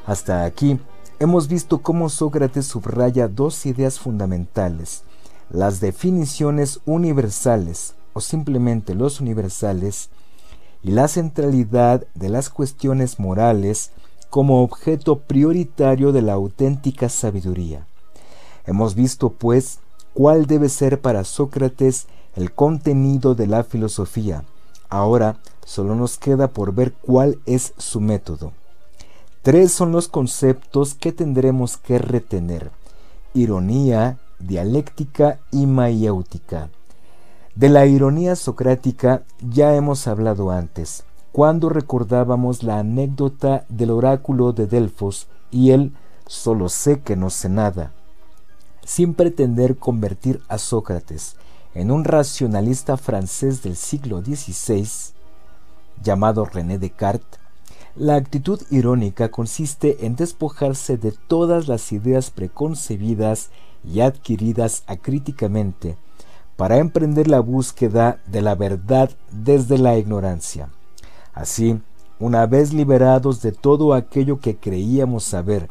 Hasta 0.06 0.44
aquí 0.44 0.78
hemos 1.18 1.48
visto 1.48 1.80
cómo 1.80 2.10
Sócrates 2.10 2.66
subraya 2.66 3.26
dos 3.26 3.64
ideas 3.64 3.98
fundamentales, 3.98 5.02
las 5.48 5.80
definiciones 5.80 6.80
universales 6.84 7.94
o 8.12 8.20
simplemente 8.20 8.94
los 8.94 9.20
universales 9.20 10.10
y 10.82 10.90
la 10.90 11.08
centralidad 11.08 12.06
de 12.14 12.28
las 12.28 12.50
cuestiones 12.50 13.18
morales 13.18 13.92
como 14.28 14.62
objeto 14.62 15.20
prioritario 15.20 16.12
de 16.12 16.20
la 16.20 16.34
auténtica 16.34 17.08
sabiduría. 17.08 17.86
Hemos 18.66 18.94
visto, 18.94 19.30
pues, 19.30 19.78
cuál 20.12 20.46
debe 20.46 20.68
ser 20.68 21.00
para 21.00 21.24
Sócrates 21.24 22.08
el 22.36 22.52
contenido 22.52 23.34
de 23.34 23.46
la 23.46 23.64
filosofía. 23.64 24.44
Ahora 24.90 25.38
solo 25.64 25.94
nos 25.94 26.18
queda 26.18 26.48
por 26.48 26.74
ver 26.74 26.92
cuál 26.92 27.38
es 27.46 27.72
su 27.78 28.00
método. 28.00 28.52
Tres 29.44 29.72
son 29.72 29.92
los 29.92 30.08
conceptos 30.08 30.94
que 30.94 31.12
tendremos 31.12 31.76
que 31.76 31.98
retener. 31.98 32.70
Ironía, 33.34 34.16
dialéctica 34.38 35.38
y 35.50 35.66
mayéutica. 35.66 36.70
De 37.54 37.68
la 37.68 37.84
ironía 37.84 38.36
socrática 38.36 39.22
ya 39.46 39.74
hemos 39.74 40.06
hablado 40.06 40.50
antes, 40.50 41.04
cuando 41.30 41.68
recordábamos 41.68 42.62
la 42.62 42.78
anécdota 42.78 43.66
del 43.68 43.90
oráculo 43.90 44.54
de 44.54 44.66
Delfos 44.66 45.26
y 45.50 45.72
el 45.72 45.92
solo 46.26 46.70
sé 46.70 47.00
que 47.00 47.14
no 47.14 47.28
sé 47.28 47.50
nada, 47.50 47.92
sin 48.86 49.12
pretender 49.12 49.76
convertir 49.76 50.40
a 50.48 50.56
Sócrates 50.56 51.36
en 51.74 51.90
un 51.90 52.04
racionalista 52.04 52.96
francés 52.96 53.62
del 53.62 53.76
siglo 53.76 54.22
XVI, 54.22 54.88
llamado 56.02 56.46
René 56.46 56.78
Descartes, 56.78 57.43
la 57.96 58.16
actitud 58.16 58.60
irónica 58.70 59.30
consiste 59.30 60.04
en 60.04 60.16
despojarse 60.16 60.96
de 60.96 61.12
todas 61.12 61.68
las 61.68 61.92
ideas 61.92 62.30
preconcebidas 62.30 63.50
y 63.84 64.00
adquiridas 64.00 64.82
acríticamente 64.88 65.96
para 66.56 66.78
emprender 66.78 67.28
la 67.28 67.38
búsqueda 67.38 68.18
de 68.26 68.42
la 68.42 68.56
verdad 68.56 69.10
desde 69.30 69.78
la 69.78 69.96
ignorancia. 69.96 70.70
Así, 71.34 71.80
una 72.18 72.46
vez 72.46 72.72
liberados 72.72 73.42
de 73.42 73.52
todo 73.52 73.94
aquello 73.94 74.40
que 74.40 74.56
creíamos 74.56 75.22
saber, 75.22 75.68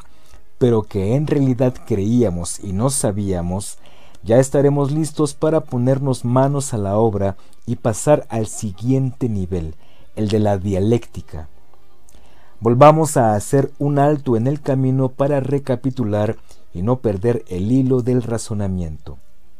pero 0.56 0.82
que 0.82 1.16
en 1.16 1.26
realidad 1.26 1.74
creíamos 1.86 2.58
y 2.60 2.72
no 2.72 2.88
sabíamos, 2.88 3.76
ya 4.22 4.38
estaremos 4.38 4.92
listos 4.92 5.34
para 5.34 5.60
ponernos 5.60 6.24
manos 6.24 6.72
a 6.72 6.78
la 6.78 6.96
obra 6.96 7.36
y 7.66 7.76
pasar 7.76 8.26
al 8.30 8.46
siguiente 8.46 9.28
nivel, 9.28 9.74
el 10.16 10.28
de 10.28 10.38
la 10.38 10.56
dialéctica. 10.56 11.48
Volvamos 12.64 13.18
a 13.18 13.34
hacer 13.34 13.70
un 13.78 13.98
alto 13.98 14.38
en 14.38 14.46
el 14.46 14.62
camino 14.62 15.10
para 15.10 15.40
recapitular 15.40 16.38
y 16.72 16.80
no 16.80 17.00
perder 17.00 17.44
el 17.48 17.70
hilo 17.70 18.00
del 18.00 18.22
razonamiento. 18.22 19.18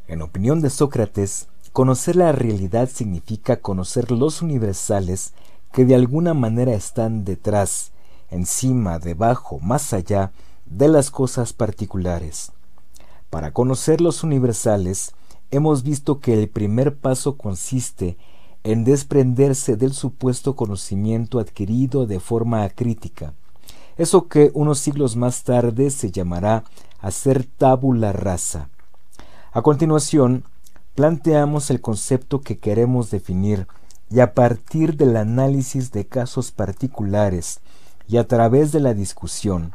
En 0.09 0.23
opinión 0.23 0.63
de 0.63 0.71
Sócrates, 0.71 1.49
conocer 1.75 2.17
la 2.17 2.33
realidad 2.33 2.89
significa 2.91 3.57
conocer 3.57 4.11
los 4.11 4.41
universales 4.41 5.35
que 5.71 5.85
de 5.85 5.95
alguna 5.95 6.33
manera 6.33 6.73
están 6.73 7.27
detrás, 7.27 7.93
encima, 8.31 8.99
debajo, 8.99 9.59
más 9.61 9.93
allá 9.93 10.33
de 10.65 10.89
las 10.89 11.11
cosas 11.11 11.53
particulares. 11.53 12.53
Para 13.29 13.51
conocer 13.51 14.01
los 14.01 14.25
universales, 14.25 15.13
hemos 15.51 15.83
visto 15.83 16.21
que 16.21 16.33
el 16.33 16.49
primer 16.49 16.97
paso 16.97 17.37
consiste 17.37 18.07
en 18.07 18.34
desprenderse 18.65 19.77
del 19.77 19.93
supuesto 19.93 20.57
conocimiento 20.57 21.39
adquirido 21.39 22.07
de 22.07 22.19
forma 22.19 22.65
acrítica, 22.65 23.35
eso 23.97 24.27
que 24.27 24.51
unos 24.55 24.79
siglos 24.79 25.17
más 25.17 25.45
tarde 25.45 25.91
se 25.91 26.11
llamará 26.11 26.65
hacer 27.01 27.45
tabula 27.45 28.13
rasa. 28.13 28.71
A 29.53 29.63
continuación, 29.63 30.45
planteamos 30.95 31.71
el 31.71 31.81
concepto 31.81 32.41
que 32.41 32.59
queremos 32.59 33.11
definir 33.11 33.69
y 34.11 34.21
a 34.21 34.33
partir 34.33 34.97
del 34.97 35.17
análisis 35.17 35.93
de 35.93 36.07
casos 36.07 36.51
particulares 36.51 37.61
y 38.09 38.17
a 38.17 38.27
través 38.27 38.73
de 38.73 38.81
la 38.81 38.95
discusión, 38.95 39.75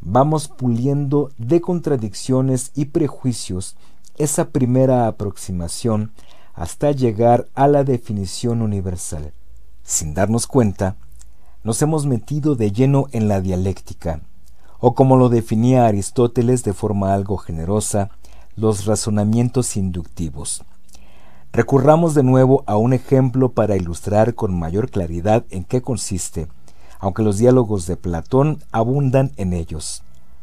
vamos 0.00 0.48
puliendo 0.48 1.30
de 1.38 1.60
contradicciones 1.60 2.72
y 2.74 2.86
prejuicios 2.86 3.76
esa 4.16 4.48
primera 4.48 5.06
aproximación 5.06 6.12
hasta 6.60 6.92
llegar 6.92 7.48
a 7.54 7.68
la 7.68 7.84
definición 7.84 8.60
universal. 8.60 9.32
Sin 9.82 10.12
darnos 10.12 10.46
cuenta, 10.46 10.96
nos 11.64 11.80
hemos 11.80 12.04
metido 12.04 12.54
de 12.54 12.70
lleno 12.70 13.06
en 13.12 13.28
la 13.28 13.40
dialéctica, 13.40 14.20
o 14.78 14.94
como 14.94 15.16
lo 15.16 15.30
definía 15.30 15.86
Aristóteles 15.86 16.62
de 16.62 16.74
forma 16.74 17.14
algo 17.14 17.38
generosa, 17.38 18.10
los 18.56 18.84
razonamientos 18.84 19.74
inductivos. 19.78 20.62
Recurramos 21.50 22.14
de 22.14 22.24
nuevo 22.24 22.62
a 22.66 22.76
un 22.76 22.92
ejemplo 22.92 23.52
para 23.52 23.76
ilustrar 23.76 24.34
con 24.34 24.52
mayor 24.52 24.90
claridad 24.90 25.46
en 25.48 25.64
qué 25.64 25.80
consiste, 25.80 26.46
aunque 26.98 27.22
los 27.22 27.38
diálogos 27.38 27.86
de 27.86 27.96
Platón 27.96 28.62
abundan 28.70 29.32
en 29.38 29.54
ellos. 29.54 30.02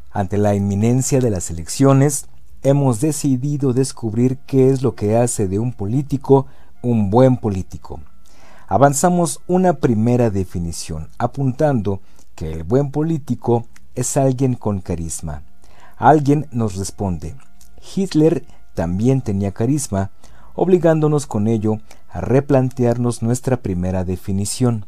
Ante 0.10 0.40
la 0.40 0.56
inminencia 0.56 1.20
de 1.20 1.30
las 1.30 1.52
elecciones, 1.52 2.26
hemos 2.64 3.00
decidido 3.00 3.74
descubrir 3.74 4.38
qué 4.40 4.70
es 4.70 4.82
lo 4.82 4.96
que 4.96 5.18
hace 5.18 5.48
de 5.48 5.60
un 5.60 5.74
político 5.74 6.48
un 6.82 7.10
buen 7.10 7.38
político. 7.38 8.00
Avanzamos 8.68 9.42
una 9.48 9.74
primera 9.74 10.30
definición, 10.30 11.10
apuntando 11.18 12.02
que 12.36 12.52
el 12.52 12.64
buen 12.64 12.92
político 12.92 13.66
es 13.96 14.18
alguien 14.18 14.56
con 14.56 14.82
carisma. 14.82 15.44
Alguien 15.98 16.48
nos 16.52 16.76
responde, 16.76 17.36
Hitler 17.96 18.46
también 18.76 19.22
tenía 19.22 19.52
carisma, 19.52 20.12
obligándonos 20.54 21.26
con 21.26 21.48
ello 21.48 21.80
a 22.10 22.22
replantearnos 22.22 23.24
nuestra 23.24 23.58
primera 23.58 24.04
definición. 24.04 24.86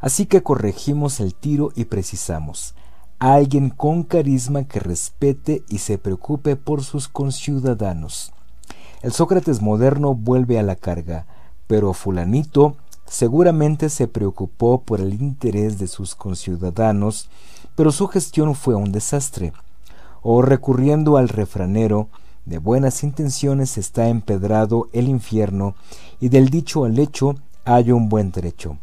Así 0.00 0.26
que 0.26 0.42
corregimos 0.42 1.20
el 1.20 1.34
tiro 1.34 1.72
y 1.74 1.86
precisamos, 1.86 2.74
alguien 3.32 3.70
con 3.70 4.02
carisma 4.02 4.64
que 4.64 4.80
respete 4.80 5.62
y 5.70 5.78
se 5.78 5.96
preocupe 5.96 6.56
por 6.56 6.84
sus 6.84 7.08
conciudadanos. 7.08 8.34
El 9.00 9.12
Sócrates 9.12 9.62
moderno 9.62 10.14
vuelve 10.14 10.58
a 10.58 10.62
la 10.62 10.76
carga, 10.76 11.26
pero 11.66 11.94
fulanito 11.94 12.76
seguramente 13.06 13.88
se 13.88 14.08
preocupó 14.08 14.82
por 14.82 15.00
el 15.00 15.14
interés 15.14 15.78
de 15.78 15.86
sus 15.86 16.14
conciudadanos, 16.14 17.30
pero 17.74 17.92
su 17.92 18.08
gestión 18.08 18.54
fue 18.54 18.74
un 18.74 18.92
desastre. 18.92 19.54
O 20.22 20.42
recurriendo 20.42 21.16
al 21.16 21.30
refranero, 21.30 22.08
de 22.44 22.58
buenas 22.58 23.02
intenciones 23.02 23.78
está 23.78 24.08
empedrado 24.08 24.88
el 24.92 25.08
infierno, 25.08 25.76
y 26.20 26.28
del 26.28 26.50
dicho 26.50 26.84
al 26.84 26.98
hecho 26.98 27.36
hay 27.64 27.90
un 27.90 28.10
buen 28.10 28.32
trecho. 28.32 28.76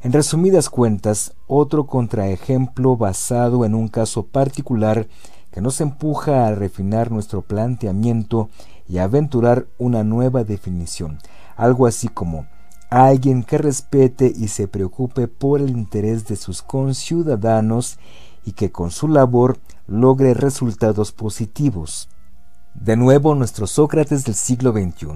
En 0.00 0.12
resumidas 0.12 0.70
cuentas, 0.70 1.32
otro 1.48 1.86
contraejemplo 1.86 2.96
basado 2.96 3.64
en 3.64 3.74
un 3.74 3.88
caso 3.88 4.26
particular 4.26 5.08
que 5.50 5.60
nos 5.60 5.80
empuja 5.80 6.46
a 6.46 6.54
refinar 6.54 7.10
nuestro 7.10 7.42
planteamiento 7.42 8.48
y 8.88 8.98
a 8.98 9.04
aventurar 9.04 9.66
una 9.76 10.04
nueva 10.04 10.44
definición, 10.44 11.18
algo 11.56 11.88
así 11.88 12.06
como 12.06 12.46
alguien 12.90 13.42
que 13.42 13.58
respete 13.58 14.32
y 14.34 14.48
se 14.48 14.68
preocupe 14.68 15.26
por 15.26 15.60
el 15.60 15.70
interés 15.70 16.28
de 16.28 16.36
sus 16.36 16.62
conciudadanos 16.62 17.98
y 18.44 18.52
que 18.52 18.70
con 18.70 18.92
su 18.92 19.08
labor 19.08 19.58
logre 19.88 20.32
resultados 20.32 21.10
positivos. 21.10 22.08
De 22.74 22.96
nuevo 22.96 23.34
nuestro 23.34 23.66
Sócrates 23.66 24.24
del 24.24 24.36
siglo 24.36 24.70
XXI. 24.70 25.08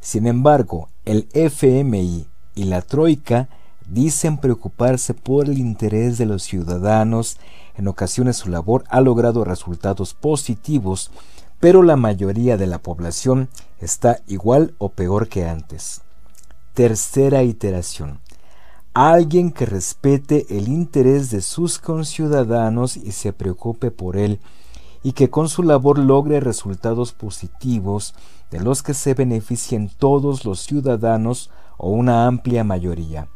Sin 0.00 0.28
embargo, 0.28 0.90
el 1.04 1.28
FMI 1.32 2.28
y 2.54 2.64
la 2.64 2.82
Troika 2.82 3.48
dicen 3.88 4.38
preocuparse 4.38 5.14
por 5.14 5.46
el 5.46 5.58
interés 5.58 6.18
de 6.18 6.26
los 6.26 6.42
ciudadanos, 6.42 7.38
en 7.76 7.88
ocasiones 7.88 8.36
su 8.36 8.48
labor 8.48 8.84
ha 8.88 9.00
logrado 9.00 9.44
resultados 9.44 10.14
positivos, 10.14 11.10
pero 11.60 11.82
la 11.82 11.96
mayoría 11.96 12.56
de 12.56 12.66
la 12.66 12.78
población 12.78 13.48
está 13.80 14.20
igual 14.26 14.74
o 14.78 14.90
peor 14.90 15.28
que 15.28 15.46
antes. 15.46 16.02
Tercera 16.74 17.42
iteración. 17.42 18.20
Alguien 18.92 19.50
que 19.50 19.66
respete 19.66 20.46
el 20.56 20.68
interés 20.68 21.30
de 21.30 21.42
sus 21.42 21.78
conciudadanos 21.78 22.96
y 22.96 23.12
se 23.12 23.32
preocupe 23.32 23.90
por 23.90 24.16
él, 24.16 24.40
y 25.02 25.12
que 25.12 25.30
con 25.30 25.48
su 25.48 25.62
labor 25.62 25.98
logre 25.98 26.40
resultados 26.40 27.12
positivos 27.12 28.14
de 28.50 28.60
los 28.60 28.82
que 28.82 28.94
se 28.94 29.14
beneficien 29.14 29.88
todos 29.88 30.44
los 30.44 30.60
ciudadanos 30.60 31.50
o 31.76 31.90
una 31.90 32.26
amplia 32.26 32.64
mayoría. 32.64 33.28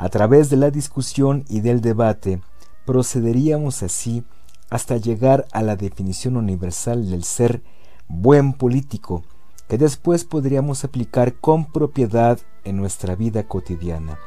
A 0.00 0.08
través 0.08 0.48
de 0.48 0.56
la 0.56 0.70
discusión 0.70 1.44
y 1.46 1.60
del 1.60 1.82
debate, 1.82 2.40
procederíamos 2.86 3.82
así 3.82 4.24
hasta 4.70 4.96
llegar 4.96 5.44
a 5.52 5.60
la 5.62 5.76
definición 5.76 6.38
universal 6.38 7.10
del 7.10 7.22
ser 7.22 7.62
buen 8.08 8.54
político, 8.54 9.24
que 9.68 9.76
después 9.76 10.24
podríamos 10.24 10.84
aplicar 10.84 11.34
con 11.34 11.66
propiedad 11.66 12.38
en 12.64 12.78
nuestra 12.78 13.14
vida 13.14 13.46
cotidiana. 13.46 14.18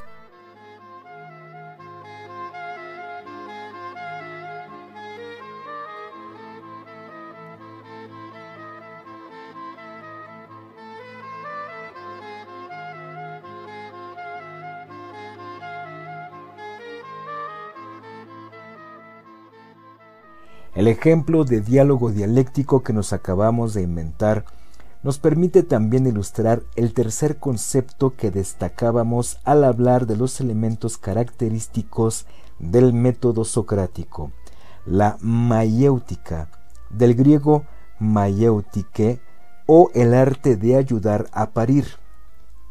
El 20.75 20.87
ejemplo 20.87 21.43
de 21.43 21.61
diálogo 21.61 22.11
dialéctico 22.11 22.81
que 22.81 22.93
nos 22.93 23.13
acabamos 23.13 23.75
de 23.75 23.83
inventar 23.83 24.45
nos 25.03 25.19
permite 25.19 25.61
también 25.61 26.07
ilustrar 26.07 26.63
el 26.75 26.93
tercer 26.93 27.37
concepto 27.37 28.15
que 28.15 28.31
destacábamos 28.31 29.39
al 29.43 29.65
hablar 29.65 30.07
de 30.07 30.15
los 30.15 30.41
elementos 30.41 30.97
característicos 30.97 32.25
del 32.57 32.93
método 32.93 33.43
socrático, 33.43 34.31
la 34.85 35.17
mayéutica, 35.21 36.49
del 36.89 37.13
griego 37.13 37.65
mayeutike 37.99 39.21
o 39.67 39.91
el 39.93 40.13
arte 40.13 40.55
de 40.55 40.75
ayudar 40.75 41.27
a 41.33 41.51
parir. 41.51 41.85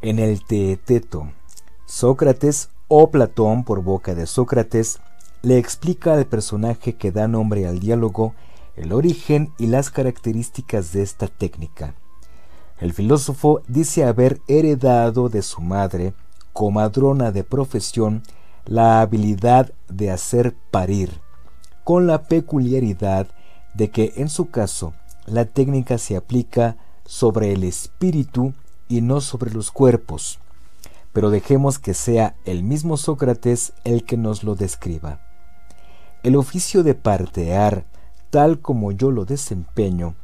En 0.01 0.19
el 0.19 0.45
Teeteto, 0.45 1.31
Sócrates 1.87 2.71
o 2.89 3.11
Platón 3.11 3.63
por 3.63 3.83
boca 3.83 4.17
de 4.17 4.27
Sócrates 4.27 4.99
le 5.43 5.59
explica 5.59 6.15
al 6.15 6.27
personaje 6.27 6.95
que 6.95 7.11
da 7.11 7.27
nombre 7.27 7.67
al 7.67 7.81
diálogo 7.81 8.35
el 8.77 8.93
origen 8.93 9.53
y 9.59 9.67
las 9.67 9.91
características 9.91 10.93
de 10.93 11.03
esta 11.03 11.27
técnica. 11.27 11.95
El 12.79 12.93
filósofo 12.93 13.61
dice 13.67 14.05
haber 14.05 14.41
heredado 14.47 15.29
de 15.29 15.43
su 15.43 15.61
madre, 15.61 16.15
comadrona 16.53 17.33
de 17.33 17.45
profesión, 17.45 18.23
la 18.65 19.01
habilidad 19.01 19.73
de 19.89 20.11
hacer 20.11 20.55
parir, 20.71 21.21
con 21.85 22.07
la 22.07 22.23
peculiaridad 22.23 23.27
de 23.75 23.91
que 23.91 24.13
en 24.17 24.29
su 24.29 24.51
caso 24.51 24.95
la 25.27 25.45
técnica 25.45 25.99
se 25.99 26.17
aplica 26.17 26.77
sobre 27.05 27.53
el 27.53 27.65
espíritu 27.65 28.55
y 28.89 29.01
no 29.01 29.21
sobre 29.21 29.53
los 29.53 29.73
cuerpos. 29.73 30.39
Pero 31.13 31.31
dejemos 31.31 31.79
que 31.79 31.95
sea 31.95 32.37
el 32.45 32.63
mismo 32.63 32.97
Sócrates 32.97 33.73
el 33.85 34.05
que 34.05 34.17
nos 34.17 34.45
lo 34.45 34.55
describa. 34.55 35.21
El 36.23 36.37
oficio 36.37 36.85
de 36.85 36.95
partear, 36.95 37.85
tal 38.31 38.61
como 38.61 38.93
yo 38.93 39.11
lo 39.11 39.25
desempeño, 39.25 40.15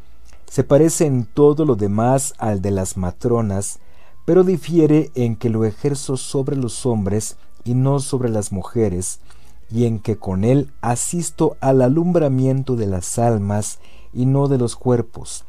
se 0.48 0.62
parece 0.62 1.06
en 1.06 1.24
todo 1.24 1.64
lo 1.64 1.74
demás 1.74 2.34
al 2.38 2.62
de 2.62 2.70
las 2.70 2.96
matronas, 2.96 3.80
pero 4.24 4.44
difiere 4.44 5.10
en 5.16 5.34
que 5.34 5.50
lo 5.50 5.64
ejerzo 5.64 6.16
sobre 6.16 6.54
los 6.54 6.86
hombres 6.86 7.36
y 7.64 7.74
no 7.74 7.98
sobre 7.98 8.28
las 8.28 8.52
mujeres, 8.52 9.18
y 9.72 9.86
en 9.86 9.98
que 9.98 10.16
con 10.16 10.44
él 10.44 10.70
asisto 10.82 11.56
al 11.60 11.82
alumbramiento 11.82 12.76
de 12.76 12.86
las 12.86 13.18
almas 13.18 13.80
y 14.12 14.24
no 14.24 14.46
de 14.46 14.58
los 14.58 14.76
cuerpos. 14.76 15.46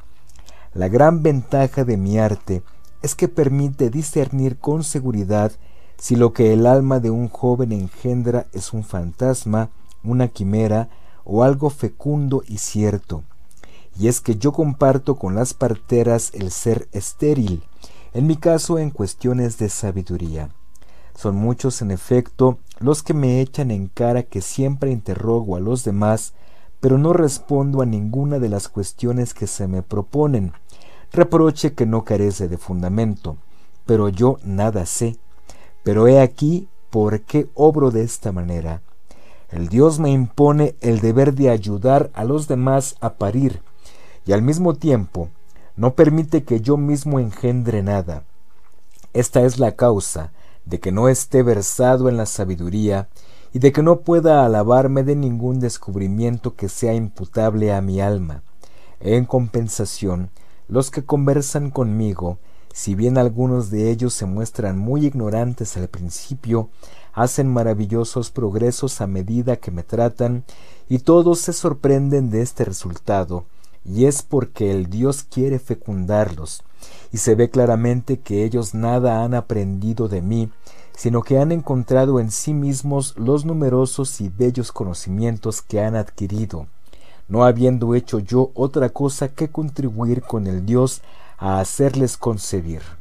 La 0.74 0.88
gran 0.88 1.22
ventaja 1.22 1.84
de 1.84 1.96
mi 1.96 2.18
arte 2.18 2.64
es 3.04 3.14
que 3.14 3.28
permite 3.28 3.92
discernir 3.92 4.58
con 4.58 4.84
seguridad 4.84 5.52
si 6.00 6.16
lo 6.16 6.34
que 6.34 6.54
el 6.54 6.66
alma 6.66 7.00
de 7.00 7.12
un 7.12 7.30
joven 7.30 7.72
engendra 7.72 8.48
es 8.52 8.74
un 8.74 8.84
fantasma 8.84 9.70
una 10.04 10.28
quimera 10.28 10.90
o 11.24 11.44
algo 11.44 11.70
fecundo 11.70 12.44
y 12.48 12.58
cierto. 12.58 13.24
Y 14.00 14.08
es 14.08 14.22
que 14.22 14.38
yo 14.38 14.52
comparto 14.52 15.16
con 15.16 15.36
las 15.36 15.54
parteras 15.54 16.32
el 16.34 16.52
ser 16.52 16.88
estéril, 16.92 17.64
en 18.14 18.28
mi 18.28 18.38
caso 18.38 18.80
en 18.80 18.92
cuestiones 18.92 19.58
de 19.58 19.70
sabiduría. 19.70 20.50
Son 21.16 21.36
muchos, 21.36 21.82
en 21.82 21.92
efecto, 21.92 22.60
los 22.80 23.04
que 23.04 23.14
me 23.14 23.42
echan 23.42 23.72
en 23.72 23.88
cara 23.88 24.24
que 24.24 24.42
siempre 24.42 24.92
interrogo 24.92 25.56
a 25.56 25.60
los 25.60 25.84
demás, 25.84 26.34
pero 26.80 26.98
no 26.98 27.12
respondo 27.12 27.82
a 27.82 27.86
ninguna 27.86 28.40
de 28.40 28.48
las 28.48 28.70
cuestiones 28.70 29.34
que 29.34 29.48
se 29.48 29.68
me 29.68 29.84
proponen, 29.84 30.54
reproche 31.12 31.74
que 31.74 31.86
no 31.86 32.06
carece 32.06 32.48
de 32.48 32.58
fundamento, 32.58 33.36
pero 33.86 34.08
yo 34.08 34.40
nada 34.44 34.86
sé. 34.86 35.18
Pero 35.84 36.08
he 36.08 36.22
aquí 36.22 36.70
por 36.90 37.22
qué 37.22 37.50
obro 37.54 37.92
de 37.92 38.04
esta 38.04 38.32
manera. 38.32 38.82
El 39.52 39.68
Dios 39.68 40.00
me 40.00 40.12
impone 40.12 40.76
el 40.82 41.00
deber 41.00 41.34
de 41.34 41.50
ayudar 41.50 42.12
a 42.14 42.24
los 42.24 42.48
demás 42.48 42.96
a 43.02 43.14
parir 43.16 43.62
y 44.26 44.34
al 44.34 44.42
mismo 44.42 44.76
tiempo 44.76 45.30
no 45.76 45.96
permite 45.96 46.44
que 46.44 46.62
yo 46.62 46.78
mismo 46.78 47.20
engendre 47.20 47.82
nada. 47.82 48.24
Esta 49.14 49.42
es 49.42 49.58
la 49.58 49.76
causa 49.76 50.32
de 50.66 50.80
que 50.80 50.92
no 50.92 51.10
esté 51.10 51.42
versado 51.42 52.10
en 52.10 52.18
la 52.18 52.28
sabiduría 52.28 53.10
y 53.52 53.60
de 53.60 53.72
que 53.72 53.82
no 53.82 54.02
pueda 54.02 54.46
alabarme 54.46 55.04
de 55.04 55.16
ningún 55.16 55.60
descubrimiento 55.60 56.56
que 56.56 56.70
sea 56.70 56.94
imputable 56.94 57.74
a 57.74 57.82
mi 57.82 58.02
alma. 58.02 58.44
En 59.00 59.26
compensación, 59.26 60.30
los 60.68 60.92
que 60.92 61.04
conversan 61.04 61.72
conmigo, 61.72 62.38
si 62.72 62.94
bien 62.94 63.18
algunos 63.18 63.72
de 63.72 63.90
ellos 63.90 64.14
se 64.14 64.28
muestran 64.28 64.78
muy 64.78 65.08
ignorantes 65.08 65.76
al 65.78 65.88
principio, 65.88 66.70
hacen 67.20 67.52
maravillosos 67.52 68.32
progresos 68.32 69.02
a 69.02 69.08
medida 69.08 69.58
que 69.58 69.72
me 69.72 69.84
tratan 69.84 70.46
y 70.88 71.00
todos 71.00 71.40
se 71.40 71.52
sorprenden 71.52 72.30
de 72.30 72.42
este 72.42 72.64
resultado, 72.64 73.44
y 73.84 74.06
es 74.06 74.22
porque 74.22 74.72
el 74.72 74.90
Dios 74.90 75.24
quiere 75.24 75.60
fecundarlos, 75.60 76.64
y 77.12 77.18
se 77.18 77.36
ve 77.36 77.50
claramente 77.50 78.22
que 78.22 78.46
ellos 78.46 78.74
nada 78.74 79.22
han 79.22 79.34
aprendido 79.34 80.08
de 80.08 80.22
mí, 80.22 80.50
sino 80.96 81.22
que 81.22 81.40
han 81.40 81.52
encontrado 81.52 82.22
en 82.22 82.32
sí 82.32 82.54
mismos 82.54 83.16
los 83.18 83.44
numerosos 83.44 84.22
y 84.22 84.30
bellos 84.30 84.72
conocimientos 84.72 85.62
que 85.62 85.82
han 85.82 85.98
adquirido, 85.98 86.68
no 87.28 87.44
habiendo 87.44 87.96
hecho 87.96 88.20
yo 88.20 88.52
otra 88.54 88.92
cosa 88.92 89.28
que 89.28 89.50
contribuir 89.50 90.22
con 90.22 90.48
el 90.48 90.66
Dios 90.66 91.02
a 91.38 91.60
hacerles 91.60 92.16
concebir. 92.16 92.99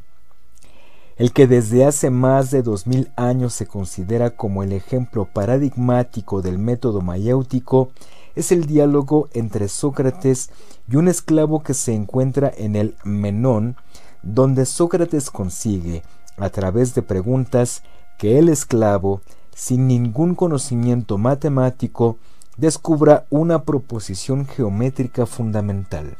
El 1.18 1.32
que 1.32 1.48
desde 1.48 1.84
hace 1.84 2.10
más 2.10 2.52
de 2.52 2.62
dos 2.62 2.86
mil 2.86 3.10
años 3.16 3.52
se 3.52 3.66
considera 3.66 4.30
como 4.30 4.62
el 4.62 4.72
ejemplo 4.72 5.24
paradigmático 5.24 6.42
del 6.42 6.60
método 6.60 7.00
mayéutico 7.00 7.90
es 8.36 8.52
el 8.52 8.66
diálogo 8.66 9.28
entre 9.32 9.66
Sócrates 9.66 10.50
y 10.88 10.94
un 10.94 11.08
esclavo 11.08 11.64
que 11.64 11.74
se 11.74 11.92
encuentra 11.92 12.52
en 12.56 12.76
el 12.76 12.94
Menón, 13.02 13.74
donde 14.22 14.64
Sócrates 14.64 15.32
consigue, 15.32 16.04
a 16.36 16.50
través 16.50 16.94
de 16.94 17.02
preguntas, 17.02 17.82
que 18.16 18.38
el 18.38 18.48
esclavo, 18.48 19.20
sin 19.52 19.88
ningún 19.88 20.36
conocimiento 20.36 21.18
matemático, 21.18 22.16
descubra 22.56 23.26
una 23.28 23.64
proposición 23.64 24.46
geométrica 24.46 25.26
fundamental. 25.26 26.16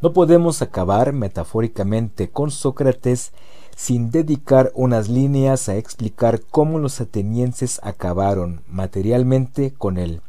No 0.00 0.12
podemos 0.12 0.62
acabar 0.62 1.12
metafóricamente 1.12 2.30
con 2.30 2.52
Sócrates 2.52 3.32
sin 3.76 4.12
dedicar 4.12 4.70
unas 4.76 5.08
líneas 5.08 5.68
a 5.68 5.74
explicar 5.74 6.40
cómo 6.40 6.78
los 6.78 7.00
atenienses 7.00 7.80
acabaron 7.82 8.62
materialmente 8.68 9.74
con 9.76 9.98
él. 9.98 10.20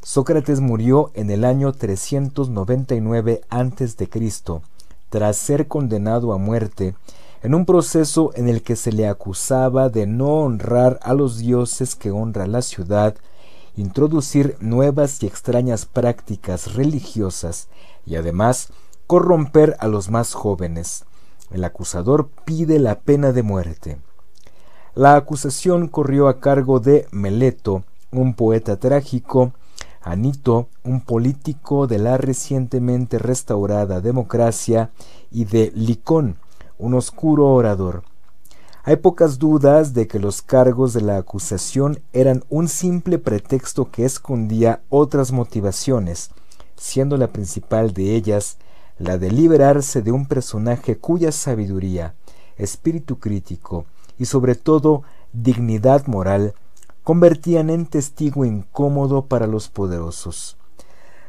Sócrates 0.00 0.60
murió 0.60 1.10
en 1.14 1.30
el 1.30 1.44
año 1.44 1.72
399 1.72 3.40
a.C., 3.50 4.08
tras 5.10 5.36
ser 5.36 5.66
condenado 5.66 6.32
a 6.32 6.38
muerte, 6.38 6.94
en 7.42 7.54
un 7.54 7.66
proceso 7.66 8.30
en 8.36 8.48
el 8.48 8.62
que 8.62 8.76
se 8.76 8.92
le 8.92 9.08
acusaba 9.08 9.88
de 9.88 10.06
no 10.06 10.42
honrar 10.42 11.00
a 11.02 11.14
los 11.14 11.38
dioses 11.38 11.96
que 11.96 12.12
honra 12.12 12.46
la 12.46 12.62
ciudad, 12.62 13.16
introducir 13.76 14.56
nuevas 14.60 15.20
y 15.22 15.26
extrañas 15.26 15.84
prácticas 15.84 16.74
religiosas 16.74 17.68
y 18.06 18.16
además 18.16 18.68
corromper 19.06 19.76
a 19.80 19.88
los 19.88 20.10
más 20.10 20.34
jóvenes. 20.34 21.04
El 21.50 21.64
acusador 21.64 22.28
pide 22.44 22.78
la 22.78 23.00
pena 23.00 23.32
de 23.32 23.42
muerte. 23.42 23.98
La 24.94 25.16
acusación 25.16 25.88
corrió 25.88 26.28
a 26.28 26.40
cargo 26.40 26.80
de 26.80 27.06
Meleto, 27.10 27.84
un 28.10 28.34
poeta 28.34 28.76
trágico, 28.78 29.52
Anito, 30.00 30.68
un 30.84 31.00
político 31.00 31.86
de 31.86 31.98
la 31.98 32.18
recientemente 32.18 33.18
restaurada 33.18 34.00
democracia, 34.00 34.90
y 35.30 35.46
de 35.46 35.72
Licón, 35.74 36.36
un 36.78 36.94
oscuro 36.94 37.48
orador. 37.48 38.04
Hay 38.84 38.96
pocas 38.96 39.38
dudas 39.38 39.94
de 39.94 40.06
que 40.06 40.18
los 40.18 40.42
cargos 40.42 40.92
de 40.92 41.00
la 41.00 41.16
acusación 41.16 42.00
eran 42.12 42.44
un 42.50 42.68
simple 42.68 43.18
pretexto 43.18 43.90
que 43.90 44.04
escondía 44.04 44.82
otras 44.90 45.32
motivaciones, 45.32 46.30
siendo 46.76 47.16
la 47.16 47.28
principal 47.28 47.94
de 47.94 48.14
ellas 48.14 48.58
la 48.98 49.18
de 49.18 49.30
liberarse 49.30 50.02
de 50.02 50.12
un 50.12 50.26
personaje 50.26 50.96
cuya 50.96 51.32
sabiduría, 51.32 52.14
espíritu 52.56 53.18
crítico 53.18 53.86
y 54.18 54.26
sobre 54.26 54.54
todo 54.54 55.02
dignidad 55.32 56.06
moral 56.06 56.54
convertían 57.02 57.70
en 57.70 57.86
testigo 57.86 58.44
incómodo 58.44 59.26
para 59.26 59.46
los 59.46 59.68
poderosos. 59.68 60.56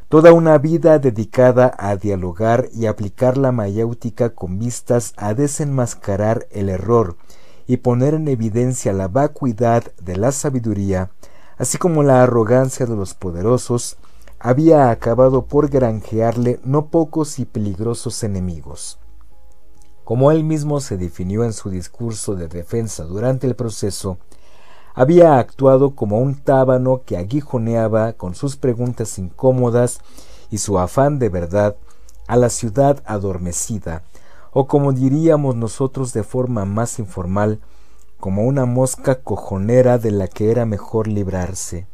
Toda 0.07 0.32
una 0.34 0.57
vida 0.59 0.99
dedicada 0.99 1.76
a 1.78 1.95
dialogar 1.95 2.70
y 2.74 2.86
aplicar 2.86 3.38
la 3.38 3.51
mayéutica 3.51 4.30
con 4.30 4.59
vistas 4.59 5.13
a 5.18 5.34
desenmascarar 5.34 6.47
el 6.51 6.70
error 6.70 7.18
y 7.68 7.78
poner 7.78 8.13
en 8.13 8.28
evidencia 8.28 8.93
la 8.93 9.07
vacuidad 9.07 9.84
de 10.01 10.16
la 10.16 10.32
sabiduría, 10.32 11.09
así 11.57 11.78
como 11.80 12.03
la 12.03 12.22
arrogancia 12.22 12.86
de 12.86 12.95
los 12.95 13.16
poderosos, 13.16 13.97
había 14.46 14.91
acabado 14.91 15.48
por 15.48 15.70
granjearle 15.72 16.60
no 16.64 16.91
pocos 16.91 17.39
y 17.39 17.46
peligrosos 17.46 18.24
enemigos. 18.24 19.00
Como 20.04 20.30
él 20.30 20.43
mismo 20.43 20.82
se 20.82 20.98
definió 20.98 21.43
en 21.43 21.52
su 21.52 21.72
discurso 21.72 22.36
de 22.36 22.48
defensa 22.48 23.06
durante 23.06 23.48
el 23.48 23.56
proceso, 23.56 24.20
había 24.93 25.39
actuado 25.39 25.96
como 25.96 26.20
un 26.20 26.36
tábano 26.36 27.02
que 27.08 27.18
aguijoneaba 27.18 28.14
con 28.14 28.36
sus 28.36 28.56
preguntas 28.56 29.18
incómodas 29.18 30.00
y 30.52 30.60
su 30.60 30.78
afán 30.78 31.18
de 31.18 31.30
verdad 31.30 31.76
a 32.28 32.36
la 32.38 32.52
ciudad 32.52 33.02
adormecida, 33.08 34.04
o 34.52 34.68
como 34.68 34.93
diríamos 34.93 35.56
nosotros 35.56 36.14
de 36.14 36.22
forma 36.22 36.66
más 36.66 37.00
informal, 37.00 37.62
como 38.20 38.43
una 38.43 38.68
mosca 38.68 39.24
cojonera 39.24 39.98
de 39.98 40.12
la 40.12 40.28
que 40.28 40.52
era 40.52 40.68
mejor 40.68 41.08
librarse. 41.08 41.88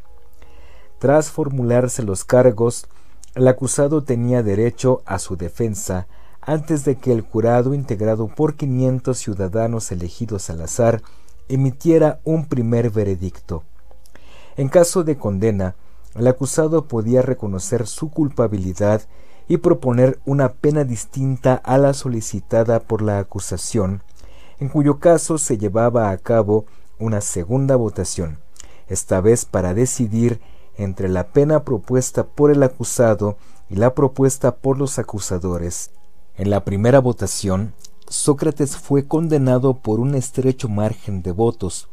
Tras 1.01 1.31
formularse 1.31 2.03
los 2.03 2.23
cargos, 2.23 2.85
el 3.33 3.47
acusado 3.47 4.03
tenía 4.03 4.43
derecho 4.43 5.01
a 5.07 5.17
su 5.17 5.35
defensa 5.35 6.05
antes 6.41 6.85
de 6.85 6.97
que 6.97 7.11
el 7.11 7.21
jurado 7.21 7.73
integrado 7.73 8.27
por 8.27 8.53
500 8.53 9.17
ciudadanos 9.17 9.91
elegidos 9.91 10.51
al 10.51 10.61
azar 10.61 11.01
emitiera 11.49 12.19
un 12.23 12.45
primer 12.45 12.91
veredicto. 12.91 13.63
En 14.57 14.69
caso 14.69 15.03
de 15.03 15.17
condena, 15.17 15.73
el 16.13 16.27
acusado 16.27 16.85
podía 16.85 17.23
reconocer 17.23 17.87
su 17.87 18.11
culpabilidad 18.11 19.01
y 19.47 19.57
proponer 19.57 20.19
una 20.23 20.49
pena 20.49 20.83
distinta 20.83 21.55
a 21.55 21.79
la 21.79 21.95
solicitada 21.95 22.79
por 22.79 23.01
la 23.01 23.17
acusación, 23.17 24.03
en 24.59 24.69
cuyo 24.69 24.99
caso 24.99 25.39
se 25.39 25.57
llevaba 25.57 26.11
a 26.11 26.17
cabo 26.19 26.65
una 26.99 27.21
segunda 27.21 27.75
votación, 27.75 28.37
esta 28.87 29.19
vez 29.19 29.45
para 29.45 29.73
decidir 29.73 30.39
entre 30.83 31.09
la 31.09 31.27
pena 31.27 31.63
propuesta 31.63 32.25
por 32.25 32.51
el 32.51 32.63
acusado 32.63 33.37
y 33.69 33.75
la 33.75 33.93
propuesta 33.93 34.55
por 34.55 34.77
los 34.77 34.99
acusadores. 34.99 35.91
En 36.35 36.49
la 36.49 36.63
primera 36.63 36.99
votación, 36.99 37.73
Sócrates 38.07 38.75
fue 38.75 39.07
condenado 39.07 39.75
por 39.77 39.99
un 39.99 40.15
estrecho 40.15 40.67
margen 40.67 41.21
de 41.21 41.31
votos, 41.31 41.87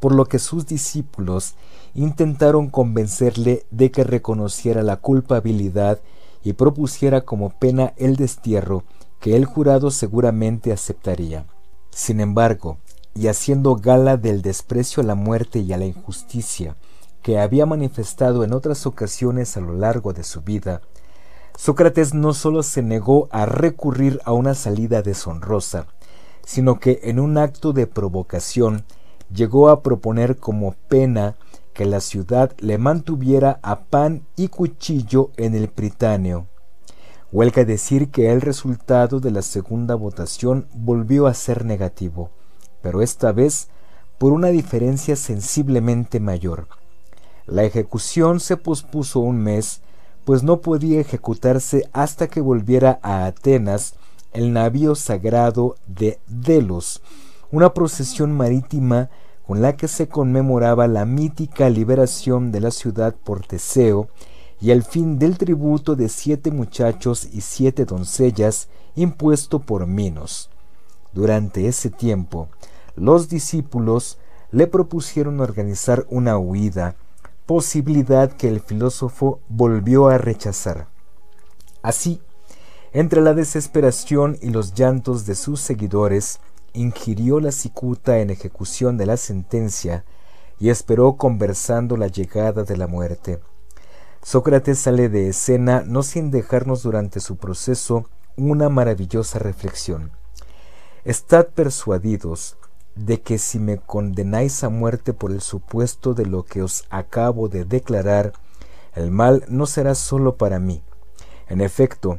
por 0.00 0.14
lo 0.14 0.26
que 0.26 0.38
sus 0.38 0.66
discípulos 0.66 1.54
intentaron 1.94 2.68
convencerle 2.70 3.66
de 3.70 3.90
que 3.90 4.04
reconociera 4.04 4.82
la 4.82 4.96
culpabilidad 4.96 6.00
y 6.44 6.54
propusiera 6.54 7.22
como 7.22 7.50
pena 7.50 7.92
el 7.96 8.16
destierro 8.16 8.84
que 9.20 9.36
el 9.36 9.44
jurado 9.44 9.90
seguramente 9.90 10.72
aceptaría. 10.72 11.46
Sin 11.90 12.20
embargo, 12.20 12.78
y 13.14 13.26
haciendo 13.26 13.74
gala 13.74 14.16
del 14.16 14.42
desprecio 14.42 15.02
a 15.02 15.06
la 15.06 15.16
muerte 15.16 15.58
y 15.58 15.72
a 15.72 15.78
la 15.78 15.86
injusticia, 15.86 16.76
que 17.28 17.38
había 17.38 17.66
manifestado 17.66 18.42
en 18.42 18.54
otras 18.54 18.86
ocasiones 18.86 19.58
a 19.58 19.60
lo 19.60 19.74
largo 19.74 20.14
de 20.14 20.24
su 20.24 20.40
vida, 20.40 20.80
Sócrates 21.58 22.14
no 22.14 22.32
sólo 22.32 22.62
se 22.62 22.80
negó 22.80 23.28
a 23.30 23.44
recurrir 23.44 24.18
a 24.24 24.32
una 24.32 24.54
salida 24.54 25.02
deshonrosa, 25.02 25.88
sino 26.46 26.80
que 26.80 27.00
en 27.02 27.20
un 27.20 27.36
acto 27.36 27.74
de 27.74 27.86
provocación 27.86 28.86
llegó 29.30 29.68
a 29.68 29.82
proponer 29.82 30.38
como 30.38 30.74
pena 30.88 31.36
que 31.74 31.84
la 31.84 32.00
ciudad 32.00 32.54
le 32.60 32.78
mantuviera 32.78 33.60
a 33.62 33.80
pan 33.80 34.26
y 34.34 34.48
cuchillo 34.48 35.30
en 35.36 35.54
el 35.54 35.68
Pritáneo. 35.68 36.46
Huelga 37.30 37.66
decir 37.66 38.10
que 38.10 38.32
el 38.32 38.40
resultado 38.40 39.20
de 39.20 39.32
la 39.32 39.42
segunda 39.42 39.96
votación 39.96 40.66
volvió 40.72 41.26
a 41.26 41.34
ser 41.34 41.66
negativo, 41.66 42.30
pero 42.80 43.02
esta 43.02 43.32
vez 43.32 43.68
por 44.16 44.32
una 44.32 44.48
diferencia 44.48 45.14
sensiblemente 45.14 46.20
mayor. 46.20 46.77
La 47.48 47.64
ejecución 47.64 48.40
se 48.40 48.58
pospuso 48.58 49.20
un 49.20 49.38
mes, 49.38 49.80
pues 50.26 50.42
no 50.42 50.60
podía 50.60 51.00
ejecutarse 51.00 51.88
hasta 51.94 52.28
que 52.28 52.42
volviera 52.42 53.00
a 53.02 53.24
Atenas 53.24 53.94
el 54.34 54.52
navío 54.52 54.94
sagrado 54.94 55.76
de 55.86 56.18
Delos, 56.26 57.00
una 57.50 57.72
procesión 57.72 58.32
marítima 58.36 59.08
con 59.46 59.62
la 59.62 59.78
que 59.78 59.88
se 59.88 60.08
conmemoraba 60.08 60.86
la 60.88 61.06
mítica 61.06 61.70
liberación 61.70 62.52
de 62.52 62.60
la 62.60 62.70
ciudad 62.70 63.14
por 63.14 63.46
Teseo 63.46 64.08
y 64.60 64.70
el 64.70 64.82
fin 64.82 65.18
del 65.18 65.38
tributo 65.38 65.96
de 65.96 66.10
siete 66.10 66.50
muchachos 66.50 67.26
y 67.32 67.40
siete 67.40 67.86
doncellas 67.86 68.68
impuesto 68.94 69.60
por 69.60 69.86
Minos. 69.86 70.50
Durante 71.14 71.66
ese 71.66 71.88
tiempo, 71.88 72.48
los 72.94 73.30
discípulos 73.30 74.18
le 74.50 74.66
propusieron 74.66 75.40
organizar 75.40 76.06
una 76.10 76.36
huida 76.36 76.96
posibilidad 77.48 78.30
que 78.30 78.46
el 78.46 78.60
filósofo 78.60 79.40
volvió 79.48 80.08
a 80.08 80.18
rechazar. 80.18 80.88
Así, 81.82 82.20
Entre 82.92 83.22
la 83.22 83.32
desesperación 83.32 84.38
y 84.42 84.50
los 84.50 84.74
llantos 84.74 85.24
de 85.24 85.34
sus 85.34 85.60
seguidores, 85.60 86.40
ingirió 86.74 87.40
la 87.40 87.52
cicuta 87.52 88.18
en 88.18 88.28
ejecución 88.28 88.98
de 88.98 89.06
la 89.06 89.16
sentencia 89.16 90.04
y 90.58 90.68
esperó 90.68 91.16
conversando 91.16 91.96
la 91.96 92.08
llegada 92.08 92.64
de 92.64 92.76
la 92.76 92.86
muerte. 92.86 93.40
Sócrates 94.22 94.78
sale 94.78 95.08
de 95.08 95.28
escena 95.28 95.82
no 95.86 96.02
sin 96.02 96.30
dejarnos 96.30 96.82
durante 96.82 97.20
su 97.20 97.36
proceso 97.36 98.04
una 98.36 98.68
maravillosa 98.68 99.38
reflexión. 99.38 100.12
Estad 101.04 101.46
persuadidos 101.46 102.58
de 102.98 103.20
que 103.20 103.38
si 103.38 103.58
me 103.58 103.78
condenáis 103.78 104.64
a 104.64 104.68
muerte 104.68 105.12
por 105.12 105.30
el 105.30 105.40
supuesto 105.40 106.14
de 106.14 106.26
lo 106.26 106.42
que 106.42 106.62
os 106.62 106.84
acabo 106.90 107.48
de 107.48 107.64
declarar, 107.64 108.32
el 108.94 109.10
mal 109.10 109.44
no 109.48 109.66
será 109.66 109.94
sólo 109.94 110.36
para 110.36 110.58
mí. 110.58 110.82
En 111.48 111.60
efecto, 111.60 112.18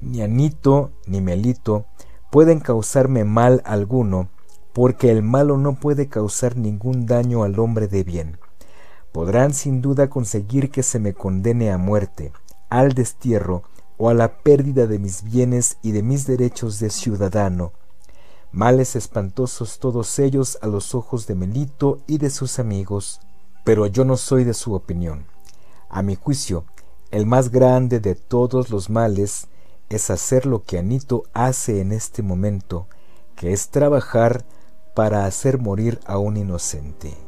ni 0.00 0.20
Anito 0.20 0.90
ni 1.06 1.20
Melito 1.20 1.86
pueden 2.30 2.60
causarme 2.60 3.24
mal 3.24 3.62
alguno, 3.64 4.28
porque 4.74 5.10
el 5.10 5.22
malo 5.22 5.56
no 5.56 5.80
puede 5.80 6.08
causar 6.08 6.56
ningún 6.56 7.06
daño 7.06 7.42
al 7.42 7.58
hombre 7.58 7.88
de 7.88 8.04
bien. 8.04 8.38
Podrán 9.12 9.54
sin 9.54 9.80
duda 9.80 10.10
conseguir 10.10 10.70
que 10.70 10.82
se 10.82 10.98
me 10.98 11.14
condene 11.14 11.72
a 11.72 11.78
muerte, 11.78 12.32
al 12.68 12.92
destierro 12.92 13.62
o 13.96 14.10
a 14.10 14.14
la 14.14 14.38
pérdida 14.42 14.86
de 14.86 14.98
mis 14.98 15.24
bienes 15.24 15.78
y 15.82 15.92
de 15.92 16.02
mis 16.02 16.26
derechos 16.26 16.78
de 16.78 16.90
ciudadano. 16.90 17.72
Males 18.52 18.96
espantosos 18.96 19.78
todos 19.78 20.18
ellos 20.18 20.58
a 20.62 20.66
los 20.66 20.94
ojos 20.94 21.26
de 21.26 21.34
Melito 21.34 22.00
y 22.06 22.18
de 22.18 22.30
sus 22.30 22.58
amigos, 22.58 23.20
pero 23.62 23.86
yo 23.86 24.04
no 24.04 24.16
soy 24.16 24.44
de 24.44 24.54
su 24.54 24.74
opinión. 24.74 25.26
A 25.90 26.02
mi 26.02 26.14
juicio, 26.14 26.64
el 27.10 27.26
más 27.26 27.50
grande 27.50 28.00
de 28.00 28.14
todos 28.14 28.70
los 28.70 28.88
males 28.88 29.48
es 29.90 30.10
hacer 30.10 30.46
lo 30.46 30.62
que 30.62 30.78
Anito 30.78 31.24
hace 31.34 31.80
en 31.80 31.92
este 31.92 32.22
momento, 32.22 32.86
que 33.36 33.52
es 33.52 33.68
trabajar 33.68 34.44
para 34.94 35.26
hacer 35.26 35.58
morir 35.58 36.00
a 36.06 36.18
un 36.18 36.36
inocente. 36.36 37.27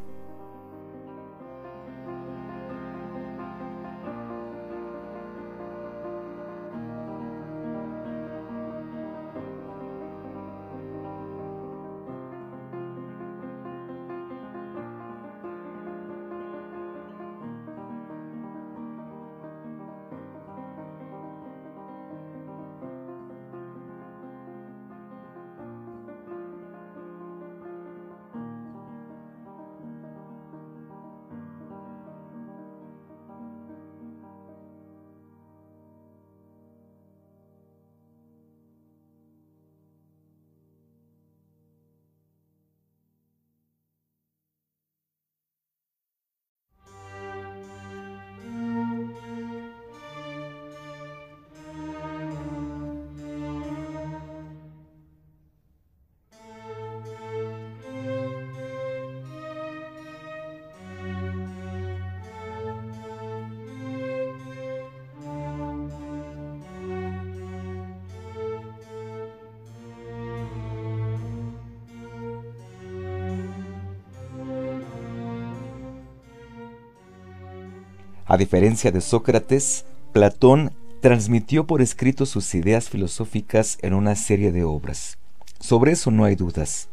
Diferencia 78.41 78.91
de 78.91 79.01
Sócrates, 79.01 79.85
Platón 80.13 80.73
transmitió 80.99 81.67
por 81.67 81.79
escrito 81.79 82.25
sus 82.25 82.55
ideas 82.55 82.89
filosóficas 82.89 83.77
en 83.83 83.93
una 83.93 84.15
serie 84.15 84.51
de 84.51 84.63
obras. 84.63 85.19
Sobre 85.59 85.91
eso 85.91 86.09
no 86.09 86.25
hay 86.25 86.33
dudas. 86.33 86.89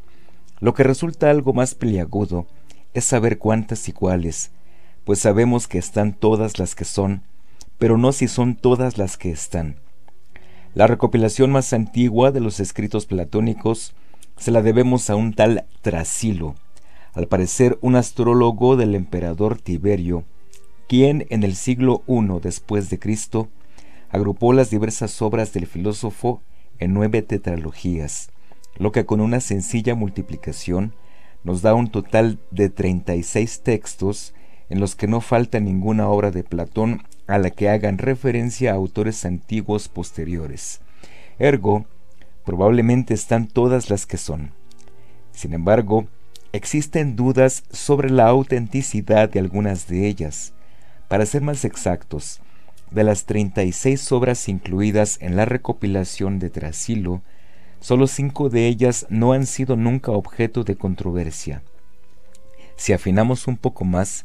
Lo 0.60 0.74
que 0.74 0.82
resulta 0.82 1.30
algo 1.30 1.54
más 1.54 1.74
peliagudo 1.74 2.46
es 2.92 3.06
saber 3.06 3.38
cuántas 3.38 3.88
y 3.88 3.92
cuáles, 3.92 4.50
pues 5.04 5.20
sabemos 5.20 5.68
que 5.68 5.78
están 5.78 6.12
todas 6.12 6.58
las 6.58 6.74
que 6.74 6.84
son, 6.84 7.22
pero 7.78 7.96
no 7.96 8.12
si 8.12 8.28
son 8.28 8.54
todas 8.54 8.98
las 8.98 9.16
que 9.16 9.30
están. 9.30 9.76
La 10.74 10.86
recopilación 10.86 11.50
más 11.50 11.72
antigua 11.72 12.30
de 12.30 12.40
los 12.40 12.60
escritos 12.60 13.06
platónicos 13.06 13.94
se 14.36 14.50
la 14.50 14.60
debemos 14.60 15.08
a 15.08 15.16
un 15.16 15.32
tal 15.32 15.64
Trasilo, 15.80 16.56
al 17.14 17.26
parecer 17.26 17.78
un 17.80 17.96
astrólogo 17.96 18.76
del 18.76 18.94
emperador 18.94 19.58
Tiberio, 19.58 20.24
quien 20.88 21.26
en 21.28 21.42
el 21.42 21.54
siglo 21.54 22.02
I 22.08 22.40
después 22.42 22.88
de 22.90 22.98
Cristo 22.98 23.48
agrupó 24.10 24.54
las 24.54 24.70
diversas 24.70 25.20
obras 25.20 25.52
del 25.52 25.66
filósofo 25.66 26.42
en 26.78 26.94
nueve 26.94 27.20
tetralogías, 27.22 28.30
lo 28.78 28.90
que 28.90 29.04
con 29.04 29.20
una 29.20 29.40
sencilla 29.40 29.94
multiplicación 29.94 30.94
nos 31.44 31.62
da 31.62 31.74
un 31.74 31.90
total 31.90 32.38
de 32.50 32.70
36 32.70 33.60
textos 33.62 34.34
en 34.70 34.80
los 34.80 34.96
que 34.96 35.06
no 35.06 35.20
falta 35.20 35.60
ninguna 35.60 36.08
obra 36.08 36.30
de 36.30 36.42
Platón 36.42 37.02
a 37.26 37.38
la 37.38 37.50
que 37.50 37.68
hagan 37.68 37.98
referencia 37.98 38.72
a 38.72 38.76
autores 38.76 39.24
antiguos 39.24 39.88
posteriores. 39.88 40.80
Ergo, 41.38 41.86
probablemente 42.44 43.12
están 43.12 43.46
todas 43.46 43.90
las 43.90 44.06
que 44.06 44.16
son. 44.16 44.52
Sin 45.32 45.52
embargo, 45.52 46.06
existen 46.52 47.14
dudas 47.14 47.64
sobre 47.70 48.10
la 48.10 48.26
autenticidad 48.26 49.28
de 49.28 49.38
algunas 49.38 49.86
de 49.86 50.06
ellas, 50.08 50.54
para 51.08 51.26
ser 51.26 51.42
más 51.42 51.64
exactos, 51.64 52.40
de 52.90 53.04
las 53.04 53.24
36 53.24 54.12
obras 54.12 54.48
incluidas 54.48 55.18
en 55.20 55.36
la 55.36 55.44
recopilación 55.44 56.38
de 56.38 56.50
Trasilo, 56.50 57.22
solo 57.80 58.06
cinco 58.06 58.48
de 58.48 58.66
ellas 58.66 59.06
no 59.08 59.32
han 59.32 59.46
sido 59.46 59.76
nunca 59.76 60.12
objeto 60.12 60.64
de 60.64 60.76
controversia. 60.76 61.62
Si 62.76 62.92
afinamos 62.92 63.46
un 63.46 63.56
poco 63.56 63.84
más, 63.84 64.24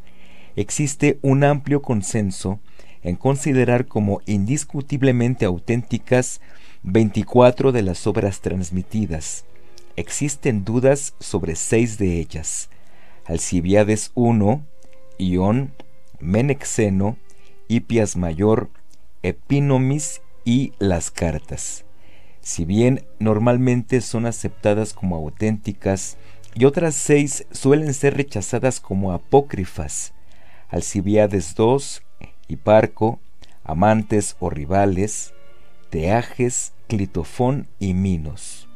existe 0.55 1.19
un 1.21 1.43
amplio 1.43 1.81
consenso 1.81 2.59
en 3.01 3.15
considerar 3.15 3.86
como 3.88 4.21
indiscutiblemente 4.25 5.45
auténticas 5.45 6.39
24 6.84 7.71
de 7.71 7.81
las 7.81 8.07
obras 8.07 8.41
transmitidas. 8.41 9.45
Existen 9.95 10.63
dudas 10.63 11.13
sobre 11.19 11.55
seis 11.55 11.97
de 11.97 12.19
ellas. 12.19 12.69
Alcibiades 13.25 14.11
I, 14.15 15.25
Ión, 15.25 15.71
Menexeno, 16.24 17.17
Hipias 17.67 18.15
Mayor, 18.15 18.69
Epinomis 19.24 20.21
y 20.45 20.74
las 20.80 21.11
cartas. 21.11 21.84
Si 22.41 22.65
bien 22.65 23.05
normalmente 23.19 24.01
son 24.01 24.26
aceptadas 24.26 24.93
como 24.93 25.15
auténticas, 25.15 26.17
y 26.55 26.65
otras 26.65 26.95
seis 26.95 27.45
suelen 27.51 27.93
ser 27.93 28.15
rechazadas 28.15 28.80
como 28.80 29.11
apócrifas. 29.11 30.13
Alcibiades 30.69 31.55
II, 31.57 31.78
Hiparco, 32.47 33.19
Amantes 33.63 34.36
o 34.39 34.49
Rivales, 34.49 35.34
Teajes, 35.89 36.74
Clitofón 36.88 37.67
y 37.80 37.93
Minos. 37.93 38.67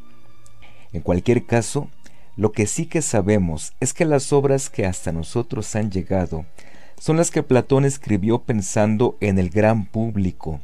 En 0.91 1.01
cualquier 1.01 1.45
caso, 1.45 1.89
lo 2.35 2.51
que 2.51 2.67
sí 2.67 2.87
que 2.87 3.01
sabemos 3.01 3.73
es 3.79 3.93
que 3.93 4.05
las 4.05 4.33
obras 4.33 4.69
que 4.69 4.85
hasta 4.85 5.11
nosotros 5.11 5.75
han 5.75 5.91
llegado 5.91 6.45
son 6.99 7.17
las 7.17 7.31
que 7.31 7.43
Platón 7.43 7.85
escribió 7.85 8.39
pensando 8.39 9.17
en 9.21 9.37
el 9.39 9.49
gran 9.49 9.85
público, 9.85 10.59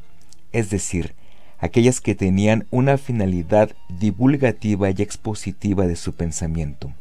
es 0.52 0.70
decir, 0.70 1.14
aquellas 1.58 2.00
que 2.00 2.14
tenían 2.14 2.66
una 2.70 2.98
finalidad 2.98 3.70
divulgativa 3.88 4.90
y 4.90 4.96
expositiva 4.98 5.86
de 5.86 5.96
su 5.96 6.14
pensamiento. 6.14 6.92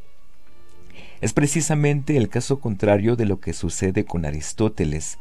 Es 1.22 1.34
precisamente 1.34 2.18
el 2.18 2.30
caso 2.30 2.60
contrario 2.60 3.16
de 3.16 3.26
lo 3.26 3.40
que 3.40 3.54
sucede 3.54 4.06
con 4.06 4.26
Aristóteles, 4.26 5.18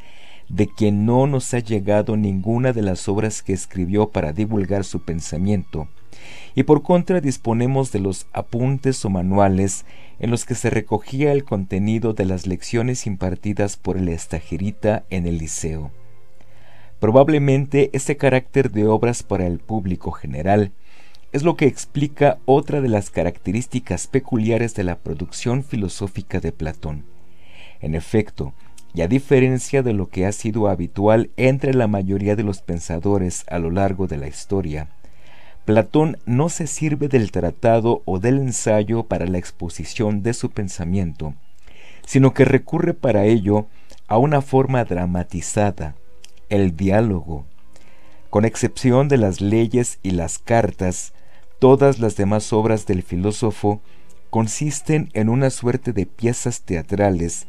de 0.48 0.66
quien 0.66 1.06
no 1.06 1.26
nos 1.26 1.54
ha 1.54 1.60
llegado 1.60 2.16
ninguna 2.16 2.72
de 2.72 2.82
las 2.82 3.08
obras 3.08 3.42
que 3.42 3.52
escribió 3.52 4.10
para 4.10 4.32
divulgar 4.32 4.84
su 4.84 5.00
pensamiento, 5.00 5.88
y 6.54 6.64
por 6.64 6.82
contra 6.82 7.20
disponemos 7.20 7.92
de 7.92 8.00
los 8.00 8.26
apuntes 8.32 9.04
o 9.04 9.10
manuales 9.10 9.84
en 10.18 10.30
los 10.30 10.44
que 10.44 10.54
se 10.54 10.70
recogía 10.70 11.32
el 11.32 11.44
contenido 11.44 12.12
de 12.12 12.24
las 12.24 12.46
lecciones 12.46 13.06
impartidas 13.06 13.76
por 13.76 13.96
el 13.96 14.08
estajerita 14.08 15.04
en 15.10 15.26
el 15.26 15.38
liceo. 15.38 15.90
Probablemente 17.00 17.90
este 17.92 18.16
carácter 18.16 18.70
de 18.70 18.86
obras 18.86 19.22
para 19.22 19.46
el 19.46 19.58
público 19.58 20.12
general 20.12 20.72
es 21.32 21.42
lo 21.42 21.56
que 21.56 21.66
explica 21.66 22.38
otra 22.44 22.80
de 22.80 22.88
las 22.88 23.10
características 23.10 24.06
peculiares 24.06 24.74
de 24.74 24.84
la 24.84 24.98
producción 24.98 25.64
filosófica 25.64 26.40
de 26.40 26.52
Platón. 26.52 27.04
En 27.80 27.94
efecto, 27.94 28.52
y 28.94 29.00
a 29.00 29.08
diferencia 29.08 29.82
de 29.82 29.94
lo 29.94 30.08
que 30.08 30.26
ha 30.26 30.32
sido 30.32 30.68
habitual 30.68 31.30
entre 31.36 31.72
la 31.72 31.88
mayoría 31.88 32.36
de 32.36 32.42
los 32.42 32.60
pensadores 32.60 33.44
a 33.48 33.58
lo 33.58 33.70
largo 33.70 34.06
de 34.06 34.18
la 34.18 34.28
historia, 34.28 34.88
Platón 35.64 36.18
no 36.26 36.48
se 36.48 36.66
sirve 36.66 37.06
del 37.06 37.30
tratado 37.30 38.02
o 38.04 38.18
del 38.18 38.38
ensayo 38.38 39.04
para 39.04 39.26
la 39.26 39.38
exposición 39.38 40.22
de 40.22 40.34
su 40.34 40.50
pensamiento, 40.50 41.34
sino 42.04 42.34
que 42.34 42.44
recurre 42.44 42.94
para 42.94 43.24
ello 43.24 43.66
a 44.08 44.18
una 44.18 44.42
forma 44.42 44.84
dramatizada, 44.84 45.94
el 46.48 46.76
diálogo. 46.76 47.46
Con 48.28 48.44
excepción 48.44 49.06
de 49.06 49.18
las 49.18 49.40
leyes 49.40 49.98
y 50.02 50.10
las 50.10 50.38
cartas, 50.38 51.12
todas 51.60 52.00
las 52.00 52.16
demás 52.16 52.52
obras 52.52 52.86
del 52.86 53.04
filósofo 53.04 53.80
consisten 54.30 55.10
en 55.12 55.28
una 55.28 55.50
suerte 55.50 55.92
de 55.92 56.06
piezas 56.06 56.62
teatrales 56.62 57.46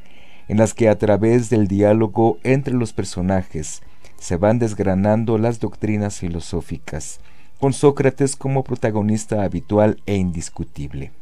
en 0.48 0.58
las 0.58 0.74
que 0.74 0.90
a 0.90 0.98
través 0.98 1.50
del 1.50 1.68
diálogo 1.68 2.38
entre 2.44 2.74
los 2.74 2.94
personajes 2.94 3.82
se 4.20 4.38
van 4.38 4.60
desgranando 4.60 5.38
las 5.38 5.60
doctrinas 5.60 6.20
filosóficas, 6.20 7.20
con 7.64 7.72
Sócrates 7.72 8.36
como 8.36 8.66
protagonista 8.66 9.44
habitual 9.44 10.02
e 10.06 10.18
indiscutible. 10.18 11.14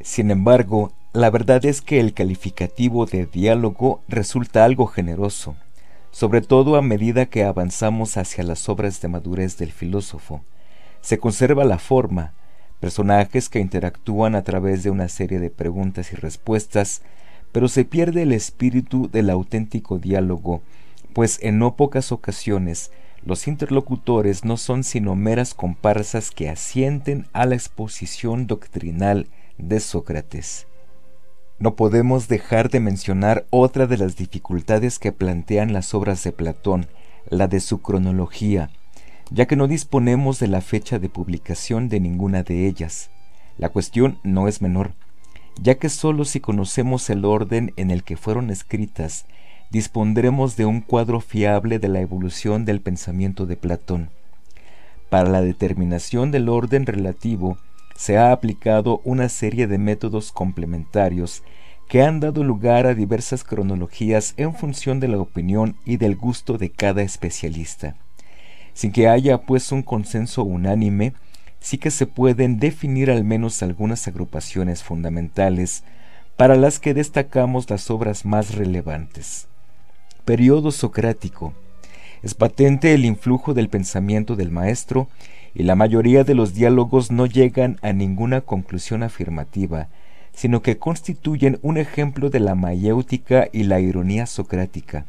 Sin 0.00 0.30
embargo, 0.30 0.94
la 1.12 1.28
verdad 1.28 1.62
es 1.66 1.82
que 1.82 2.00
el 2.00 2.14
calificativo 2.14 3.04
de 3.04 3.26
diálogo 3.26 4.00
resulta 4.08 4.64
algo 4.64 4.86
generoso, 4.86 5.56
sobre 6.10 6.40
todo 6.40 6.76
a 6.76 6.80
medida 6.80 7.26
que 7.26 7.44
avanzamos 7.44 8.16
hacia 8.16 8.44
las 8.44 8.66
obras 8.70 9.02
de 9.02 9.08
madurez 9.08 9.58
del 9.58 9.72
filósofo. 9.72 10.42
Se 11.02 11.18
conserva 11.18 11.66
la 11.66 11.78
forma, 11.78 12.32
personajes 12.80 13.50
que 13.50 13.60
interactúan 13.60 14.36
a 14.36 14.42
través 14.42 14.84
de 14.84 14.90
una 14.90 15.10
serie 15.10 15.38
de 15.38 15.50
preguntas 15.50 16.14
y 16.14 16.16
respuestas, 16.16 17.02
pero 17.52 17.68
se 17.68 17.84
pierde 17.84 18.22
el 18.22 18.32
espíritu 18.32 19.10
del 19.10 19.28
auténtico 19.28 19.98
diálogo, 19.98 20.62
pues 21.12 21.38
en 21.42 21.58
no 21.58 21.76
pocas 21.76 22.10
ocasiones 22.10 22.90
los 23.24 23.48
interlocutores 23.48 24.44
no 24.44 24.58
son 24.58 24.84
sino 24.84 25.14
meras 25.14 25.54
comparsas 25.54 26.30
que 26.30 26.50
asienten 26.50 27.26
a 27.32 27.46
la 27.46 27.54
exposición 27.54 28.46
doctrinal 28.46 29.28
de 29.56 29.80
Sócrates. 29.80 30.66
No 31.58 31.74
podemos 31.74 32.28
dejar 32.28 32.68
de 32.68 32.80
mencionar 32.80 33.46
otra 33.48 33.86
de 33.86 33.96
las 33.96 34.16
dificultades 34.16 34.98
que 34.98 35.12
plantean 35.12 35.72
las 35.72 35.94
obras 35.94 36.22
de 36.22 36.32
Platón, 36.32 36.86
la 37.30 37.48
de 37.48 37.60
su 37.60 37.80
cronología, 37.80 38.68
ya 39.30 39.46
que 39.46 39.56
no 39.56 39.68
disponemos 39.68 40.38
de 40.38 40.48
la 40.48 40.60
fecha 40.60 40.98
de 40.98 41.08
publicación 41.08 41.88
de 41.88 42.00
ninguna 42.00 42.42
de 42.42 42.66
ellas. 42.66 43.10
La 43.56 43.70
cuestión 43.70 44.18
no 44.22 44.48
es 44.48 44.60
menor, 44.60 44.92
ya 45.62 45.76
que 45.76 45.88
sólo 45.88 46.26
si 46.26 46.40
conocemos 46.40 47.08
el 47.08 47.24
orden 47.24 47.72
en 47.76 47.90
el 47.90 48.02
que 48.02 48.18
fueron 48.18 48.50
escritas, 48.50 49.24
dispondremos 49.70 50.56
de 50.56 50.66
un 50.66 50.80
cuadro 50.80 51.20
fiable 51.20 51.78
de 51.78 51.88
la 51.88 52.00
evolución 52.00 52.64
del 52.64 52.80
pensamiento 52.80 53.46
de 53.46 53.56
Platón. 53.56 54.10
Para 55.10 55.28
la 55.28 55.42
determinación 55.42 56.30
del 56.30 56.48
orden 56.48 56.86
relativo, 56.86 57.58
se 57.96 58.18
ha 58.18 58.32
aplicado 58.32 59.00
una 59.04 59.28
serie 59.28 59.66
de 59.66 59.78
métodos 59.78 60.32
complementarios 60.32 61.42
que 61.88 62.02
han 62.02 62.20
dado 62.20 62.42
lugar 62.44 62.86
a 62.86 62.94
diversas 62.94 63.44
cronologías 63.44 64.34
en 64.36 64.54
función 64.54 65.00
de 65.00 65.08
la 65.08 65.18
opinión 65.18 65.76
y 65.84 65.96
del 65.96 66.16
gusto 66.16 66.58
de 66.58 66.70
cada 66.70 67.02
especialista. 67.02 67.96
Sin 68.72 68.90
que 68.90 69.08
haya 69.08 69.42
pues 69.42 69.70
un 69.70 69.82
consenso 69.82 70.42
unánime, 70.42 71.12
sí 71.60 71.78
que 71.78 71.90
se 71.90 72.06
pueden 72.06 72.58
definir 72.58 73.10
al 73.10 73.24
menos 73.24 73.62
algunas 73.62 74.08
agrupaciones 74.08 74.82
fundamentales 74.82 75.84
para 76.36 76.56
las 76.56 76.80
que 76.80 76.94
destacamos 76.94 77.70
las 77.70 77.90
obras 77.90 78.24
más 78.24 78.54
relevantes. 78.54 79.46
Periodo 80.24 80.70
socrático. 80.70 81.52
Es 82.22 82.34
patente 82.34 82.94
el 82.94 83.04
influjo 83.04 83.52
del 83.52 83.68
pensamiento 83.68 84.36
del 84.36 84.50
maestro 84.50 85.08
y 85.54 85.64
la 85.64 85.74
mayoría 85.74 86.24
de 86.24 86.34
los 86.34 86.54
diálogos 86.54 87.10
no 87.10 87.26
llegan 87.26 87.78
a 87.82 87.92
ninguna 87.92 88.40
conclusión 88.40 89.02
afirmativa, 89.02 89.88
sino 90.32 90.62
que 90.62 90.78
constituyen 90.78 91.58
un 91.60 91.76
ejemplo 91.76 92.30
de 92.30 92.40
la 92.40 92.54
mayéutica 92.54 93.48
y 93.52 93.64
la 93.64 93.80
ironía 93.80 94.24
socrática. 94.24 95.04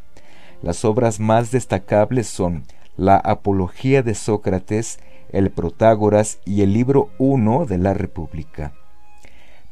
Las 0.61 0.84
obras 0.84 1.22
más 1.22 1.49
destacables 1.49 2.28
son 2.28 2.63
la 2.97 3.16
Apología 3.16 4.03
de 4.03 4.16
Sócrates 4.16 4.99
el 5.30 5.49
Protágoras 5.49 6.39
y 6.45 6.61
el 6.61 6.74
libro 6.74 7.09
1 7.18 7.66
de 7.66 7.78
la 7.78 7.93
República. 7.93 8.74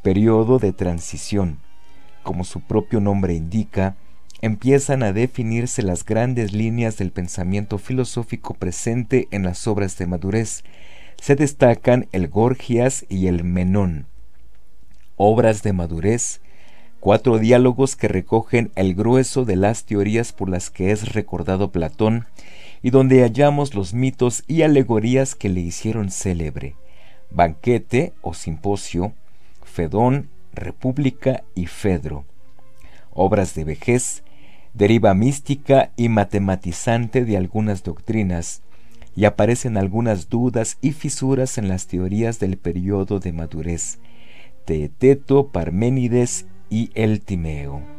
Periodo 0.02 0.60
de 0.60 0.74
transición. 0.74 1.60
Como 2.24 2.44
su 2.44 2.62
propio 2.62 3.00
nombre 3.00 3.34
indica, 3.34 3.96
empiezan 4.44 5.04
a 5.04 5.14
definirse 5.14 5.84
las 5.84 6.04
grandes 6.04 6.52
líneas 6.52 6.98
del 6.98 7.12
pensamiento 7.12 7.78
filosófico 7.78 8.56
presente 8.56 9.30
en 9.32 9.44
las 9.44 9.68
obras 9.68 9.98
de 9.98 10.06
madurez. 10.06 10.66
Se 11.16 11.38
destacan 11.38 12.10
el 12.12 12.28
Gorgias 12.28 13.06
y 13.08 13.28
el 13.28 13.46
Menón. 13.46 14.06
Obras 15.16 15.64
de 15.64 15.72
madurez, 15.72 16.42
cuatro 17.00 17.38
diálogos 17.38 17.96
que 17.96 18.10
recogen 18.10 18.74
el 18.76 18.96
grueso 18.96 19.46
de 19.46 19.56
las 19.56 19.86
teorías 19.86 20.34
por 20.34 20.50
las 20.50 20.70
que 20.70 20.92
es 20.92 21.14
recordado 21.14 21.72
Platón 21.72 22.26
y 22.82 22.90
donde 22.90 23.22
hallamos 23.22 23.74
los 23.76 23.94
mitos 23.94 24.44
y 24.46 24.64
alegorías 24.64 25.36
que 25.36 25.48
le 25.48 25.62
hicieron 25.62 26.12
célebre. 26.12 26.76
Banquete 27.32 28.12
o 28.22 28.34
simposio, 28.34 29.14
Fedón, 29.64 30.28
República 30.52 31.46
y 31.56 31.68
Fedro. 31.68 32.26
Obras 33.14 33.56
de 33.56 33.64
vejez, 33.64 34.23
deriva 34.74 35.14
mística 35.14 35.92
y 35.96 36.10
matematizante 36.10 37.26
de 37.26 37.38
algunas 37.38 37.84
doctrinas, 37.84 38.62
y 39.16 39.26
aparecen 39.26 39.78
algunas 39.78 40.30
dudas 40.30 40.78
y 40.82 40.92
fisuras 40.92 41.58
en 41.58 41.68
las 41.68 41.88
teorías 41.88 42.40
del 42.40 42.58
periodo 42.58 43.20
de 43.20 43.32
madurez, 43.32 44.00
Teeteto, 44.66 45.50
Parménides 45.50 46.48
y 46.70 46.90
el 46.96 47.22
Timeo. 47.22 47.93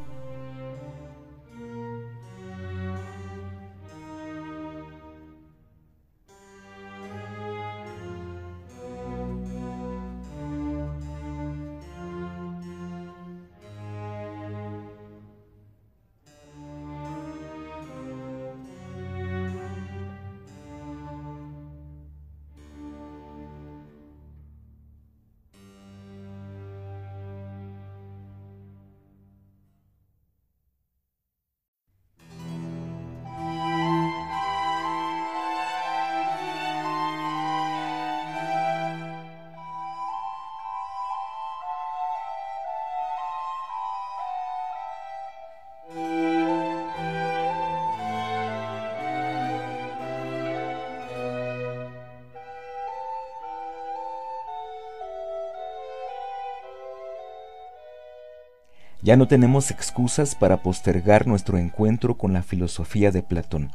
Ya 59.15 59.19
no 59.19 59.29
tenemos 59.29 59.71
excusas 59.71 60.35
para 60.35 60.57
postergar 60.57 61.29
nuestro 61.29 61.57
encuentro 61.57 62.17
con 62.17 62.33
la 62.33 62.43
filosofía 62.43 63.13
de 63.13 63.23
Platón. 63.23 63.71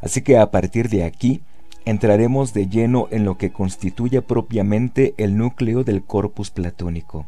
Así 0.00 0.22
que 0.22 0.38
a 0.38 0.50
partir 0.50 0.88
de 0.88 1.04
aquí 1.04 1.40
entraremos 1.84 2.52
de 2.52 2.66
lleno 2.66 3.06
en 3.12 3.24
lo 3.24 3.38
que 3.38 3.52
constituye 3.52 4.22
propiamente 4.22 5.14
el 5.18 5.36
núcleo 5.36 5.84
del 5.84 6.02
corpus 6.02 6.50
platónico. 6.50 7.26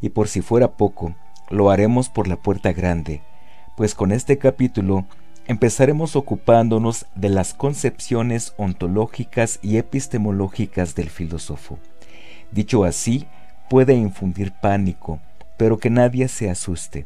Y 0.00 0.08
por 0.08 0.26
si 0.26 0.40
fuera 0.40 0.72
poco, 0.72 1.14
lo 1.48 1.70
haremos 1.70 2.08
por 2.08 2.26
la 2.26 2.34
puerta 2.34 2.72
grande, 2.72 3.22
pues 3.76 3.94
con 3.94 4.10
este 4.10 4.38
capítulo 4.38 5.06
empezaremos 5.46 6.16
ocupándonos 6.16 7.06
de 7.14 7.28
las 7.28 7.54
concepciones 7.54 8.52
ontológicas 8.56 9.60
y 9.62 9.76
epistemológicas 9.76 10.96
del 10.96 11.08
filósofo. 11.08 11.78
Dicho 12.50 12.82
así, 12.82 13.28
puede 13.68 13.94
infundir 13.94 14.50
pánico, 14.60 15.20
pero 15.60 15.76
que 15.76 15.90
nadie 15.90 16.26
se 16.28 16.48
asuste. 16.48 17.04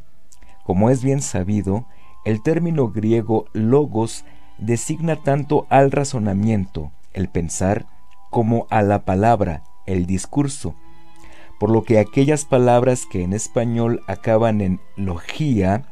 Como 0.62 0.88
es 0.88 1.02
bien 1.02 1.22
sabido, 1.22 1.88
el 2.24 2.40
término 2.40 2.88
griego 2.88 3.46
logos 3.52 4.24
designa 4.58 5.16
tanto 5.16 5.66
al 5.70 5.90
razonamiento, 5.90 6.92
el 7.14 7.28
pensar, 7.28 7.86
como 8.30 8.68
a 8.70 8.82
la 8.82 9.04
palabra, 9.04 9.64
el 9.86 10.06
discurso, 10.06 10.76
por 11.58 11.68
lo 11.68 11.82
que 11.82 11.98
aquellas 11.98 12.44
palabras 12.44 13.06
que 13.10 13.24
en 13.24 13.32
español 13.32 14.04
acaban 14.06 14.60
en 14.60 14.80
logía 14.94 15.82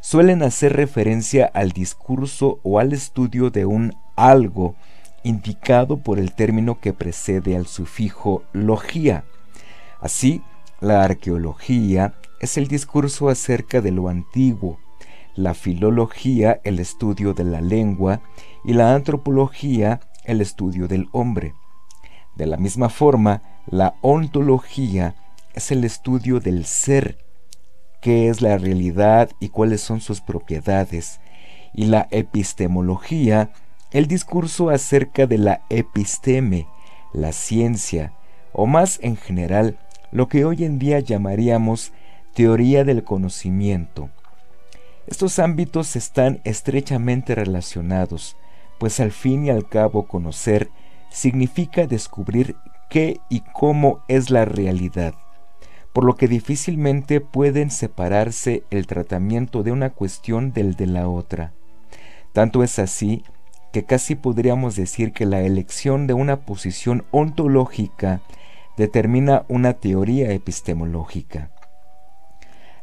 suelen 0.00 0.42
hacer 0.42 0.76
referencia 0.76 1.50
al 1.52 1.72
discurso 1.72 2.60
o 2.62 2.78
al 2.78 2.94
estudio 2.94 3.50
de 3.50 3.66
un 3.66 3.94
algo 4.16 4.74
indicado 5.22 5.98
por 5.98 6.18
el 6.18 6.32
término 6.32 6.80
que 6.80 6.94
precede 6.94 7.56
al 7.56 7.66
sufijo 7.66 8.42
logía. 8.54 9.24
Así, 10.00 10.42
la 10.80 11.04
arqueología 11.04 12.14
es 12.40 12.56
el 12.56 12.68
discurso 12.68 13.28
acerca 13.28 13.80
de 13.80 13.90
lo 13.90 14.08
antiguo, 14.08 14.78
la 15.34 15.54
filología 15.54 16.60
el 16.64 16.78
estudio 16.78 17.34
de 17.34 17.44
la 17.44 17.60
lengua 17.60 18.22
y 18.64 18.72
la 18.72 18.94
antropología 18.94 20.00
el 20.24 20.40
estudio 20.40 20.88
del 20.88 21.08
hombre. 21.12 21.54
De 22.36 22.46
la 22.46 22.56
misma 22.56 22.88
forma, 22.88 23.42
la 23.66 23.94
ontología 24.00 25.14
es 25.54 25.70
el 25.70 25.84
estudio 25.84 26.40
del 26.40 26.64
ser, 26.64 27.18
qué 28.00 28.28
es 28.28 28.40
la 28.40 28.56
realidad 28.56 29.30
y 29.40 29.50
cuáles 29.50 29.82
son 29.82 30.00
sus 30.00 30.20
propiedades, 30.20 31.20
y 31.74 31.86
la 31.86 32.08
epistemología 32.10 33.52
el 33.92 34.06
discurso 34.06 34.70
acerca 34.70 35.26
de 35.26 35.38
la 35.38 35.62
episteme, 35.68 36.68
la 37.12 37.32
ciencia, 37.32 38.14
o 38.52 38.66
más 38.66 38.98
en 39.02 39.16
general, 39.16 39.78
lo 40.12 40.28
que 40.28 40.44
hoy 40.44 40.64
en 40.64 40.78
día 40.78 41.00
llamaríamos 41.00 41.92
teoría 42.34 42.84
del 42.84 43.04
conocimiento. 43.04 44.10
Estos 45.06 45.38
ámbitos 45.38 45.96
están 45.96 46.40
estrechamente 46.44 47.34
relacionados, 47.34 48.36
pues 48.78 49.00
al 49.00 49.10
fin 49.12 49.46
y 49.46 49.50
al 49.50 49.68
cabo 49.68 50.06
conocer 50.06 50.70
significa 51.10 51.86
descubrir 51.86 52.56
qué 52.88 53.20
y 53.28 53.40
cómo 53.52 54.02
es 54.08 54.30
la 54.30 54.44
realidad, 54.44 55.14
por 55.92 56.04
lo 56.04 56.16
que 56.16 56.28
difícilmente 56.28 57.20
pueden 57.20 57.70
separarse 57.70 58.62
el 58.70 58.86
tratamiento 58.86 59.62
de 59.62 59.72
una 59.72 59.90
cuestión 59.90 60.52
del 60.52 60.76
de 60.76 60.86
la 60.86 61.08
otra. 61.08 61.52
Tanto 62.32 62.62
es 62.62 62.78
así 62.78 63.24
que 63.72 63.84
casi 63.84 64.14
podríamos 64.14 64.76
decir 64.76 65.12
que 65.12 65.26
la 65.26 65.40
elección 65.40 66.06
de 66.06 66.14
una 66.14 66.40
posición 66.40 67.04
ontológica 67.10 68.20
determina 68.80 69.44
una 69.48 69.74
teoría 69.74 70.32
epistemológica. 70.32 71.50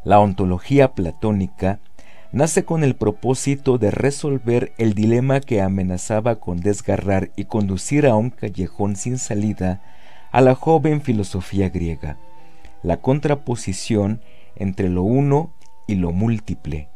La 0.04 0.20
ontología 0.20 0.94
platónica 0.94 1.80
nace 2.32 2.66
con 2.66 2.84
el 2.84 2.96
propósito 2.96 3.80
de 3.80 3.90
resolver 3.90 4.74
el 4.78 4.94
dilema 4.94 5.40
que 5.40 5.60
amenazaba 5.60 6.36
con 6.36 6.60
desgarrar 6.60 7.32
y 7.36 7.46
conducir 7.46 8.06
a 8.06 8.16
un 8.16 8.30
callejón 8.30 8.96
sin 8.96 9.18
salida 9.18 9.82
a 10.32 10.42
la 10.42 10.54
joven 10.54 11.02
filosofía 11.02 11.70
griega, 11.70 12.18
la 12.84 12.98
contraposición 12.98 14.22
entre 14.56 14.90
lo 14.90 15.02
uno 15.02 15.52
y 15.88 15.96
lo 15.96 16.12
múltiple. 16.12 16.90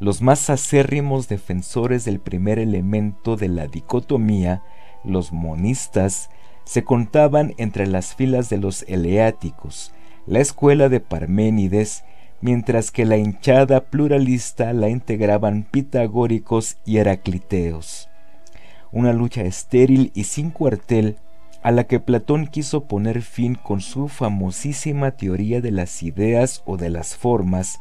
Los 0.00 0.22
más 0.22 0.48
acérrimos 0.48 1.28
defensores 1.28 2.06
del 2.06 2.20
primer 2.20 2.58
elemento 2.58 3.36
de 3.36 3.48
la 3.48 3.66
dicotomía, 3.66 4.62
los 5.04 5.30
monistas, 5.30 6.30
se 6.64 6.84
contaban 6.84 7.54
entre 7.58 7.86
las 7.86 8.14
filas 8.14 8.48
de 8.48 8.58
los 8.58 8.84
eleáticos, 8.88 9.92
la 10.26 10.40
escuela 10.40 10.88
de 10.88 11.00
Parménides, 11.00 12.04
mientras 12.40 12.90
que 12.90 13.04
la 13.04 13.16
hinchada 13.16 13.84
pluralista 13.84 14.72
la 14.72 14.88
integraban 14.88 15.66
pitagóricos 15.70 16.76
y 16.84 16.98
heracliteos. 16.98 18.08
Una 18.92 19.12
lucha 19.12 19.42
estéril 19.42 20.10
y 20.14 20.24
sin 20.24 20.50
cuartel 20.50 21.16
a 21.62 21.70
la 21.70 21.84
que 21.84 21.98
Platón 21.98 22.46
quiso 22.46 22.84
poner 22.84 23.22
fin 23.22 23.54
con 23.54 23.80
su 23.80 24.08
famosísima 24.08 25.12
teoría 25.12 25.62
de 25.62 25.70
las 25.70 26.02
ideas 26.02 26.62
o 26.66 26.76
de 26.76 26.90
las 26.90 27.16
formas, 27.16 27.80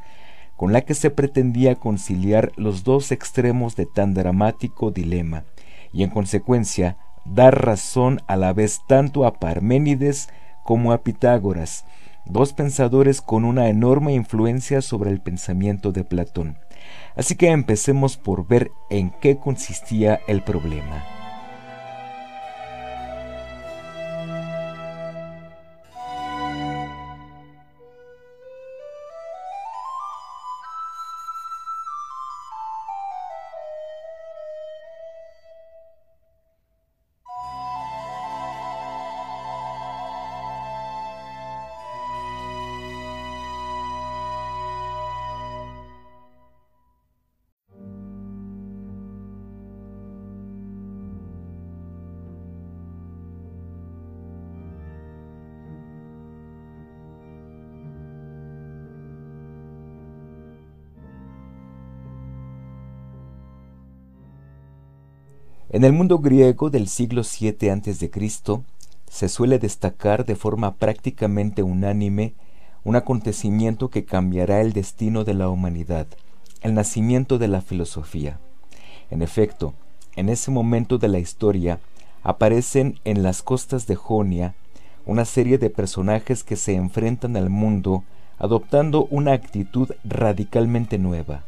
con 0.56 0.72
la 0.72 0.82
que 0.82 0.94
se 0.94 1.10
pretendía 1.10 1.76
conciliar 1.76 2.54
los 2.56 2.86
dos 2.86 3.12
extremos 3.12 3.76
de 3.76 3.86
tan 3.86 4.14
dramático 4.14 4.92
dilema, 4.92 5.44
y 5.92 6.04
en 6.04 6.10
consecuencia 6.10 6.98
dar 7.26 7.66
razón 7.66 8.22
a 8.28 8.36
la 8.36 8.54
vez 8.54 8.82
tanto 8.88 9.26
a 9.26 9.34
Parménides 9.34 10.30
como 10.64 10.92
a 10.92 11.00
Pitágoras, 11.00 11.86
dos 12.26 12.54
pensadores 12.54 13.22
con 13.22 13.46
una 13.46 13.70
enorme 13.70 14.14
influencia 14.14 14.82
sobre 14.82 15.12
el 15.12 15.22
pensamiento 15.22 15.92
de 15.92 16.04
Platón. 16.04 16.58
Así 17.16 17.36
que 17.36 17.50
empecemos 17.50 18.18
por 18.18 18.48
ver 18.48 18.72
en 18.90 19.12
qué 19.22 19.38
consistía 19.38 20.20
el 20.28 20.42
problema. 20.42 21.13
En 65.74 65.84
el 65.84 65.92
mundo 65.92 66.20
griego 66.20 66.70
del 66.70 66.88
siglo 66.88 67.24
VII 67.24 67.72
a.C., 67.72 68.12
se 69.10 69.28
suele 69.28 69.58
destacar 69.58 70.24
de 70.24 70.36
forma 70.36 70.76
prácticamente 70.76 71.64
unánime 71.64 72.36
un 72.84 72.96
acontecimiento 72.96 73.90
que 73.90 74.06
cambiará 74.06 74.62
el 74.62 74.74
destino 74.74 75.24
de 75.24 75.34
la 75.34 75.50
humanidad, 75.50 76.06
el 76.62 76.76
nacimiento 76.76 77.40
de 77.40 77.48
la 77.48 77.62
filosofía. 77.62 78.40
En 79.10 79.24
efecto, 79.24 79.74
en 80.16 80.30
ese 80.30 80.52
momento 80.52 81.00
de 81.00 81.08
la 81.08 81.18
historia 81.18 81.80
aparecen 82.22 83.00
en 83.04 83.24
las 83.24 83.42
costas 83.42 83.88
de 83.88 83.96
Jonia 83.96 84.54
una 85.08 85.26
serie 85.26 85.58
de 85.58 85.72
personajes 85.72 86.44
que 86.44 86.56
se 86.56 86.76
enfrentan 86.76 87.36
al 87.36 87.50
mundo 87.50 88.04
adoptando 88.38 89.08
una 89.10 89.34
actitud 89.34 89.90
radicalmente 90.04 91.00
nueva. 91.00 91.46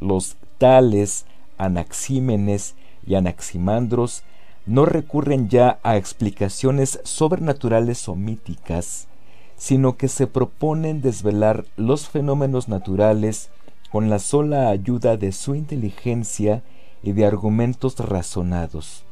Los 0.00 0.36
tales 0.56 1.26
Anaxímenes 1.58 2.76
y 3.08 3.14
Anaximandros 3.14 4.22
no 4.66 4.84
recurren 4.84 5.48
ya 5.48 5.78
a 5.82 5.96
explicaciones 5.96 7.00
sobrenaturales 7.02 8.06
o 8.08 8.14
míticas, 8.14 9.08
sino 9.56 9.96
que 9.96 10.08
se 10.08 10.26
proponen 10.26 11.00
desvelar 11.00 11.64
los 11.76 12.08
fenómenos 12.08 12.68
naturales 12.68 13.48
con 13.90 14.10
la 14.10 14.18
sola 14.18 14.68
ayuda 14.68 15.16
de 15.16 15.32
su 15.32 15.54
inteligencia 15.54 16.62
y 17.02 17.12
de 17.12 17.24
argumentos 17.24 17.98
razonados. 17.98 19.04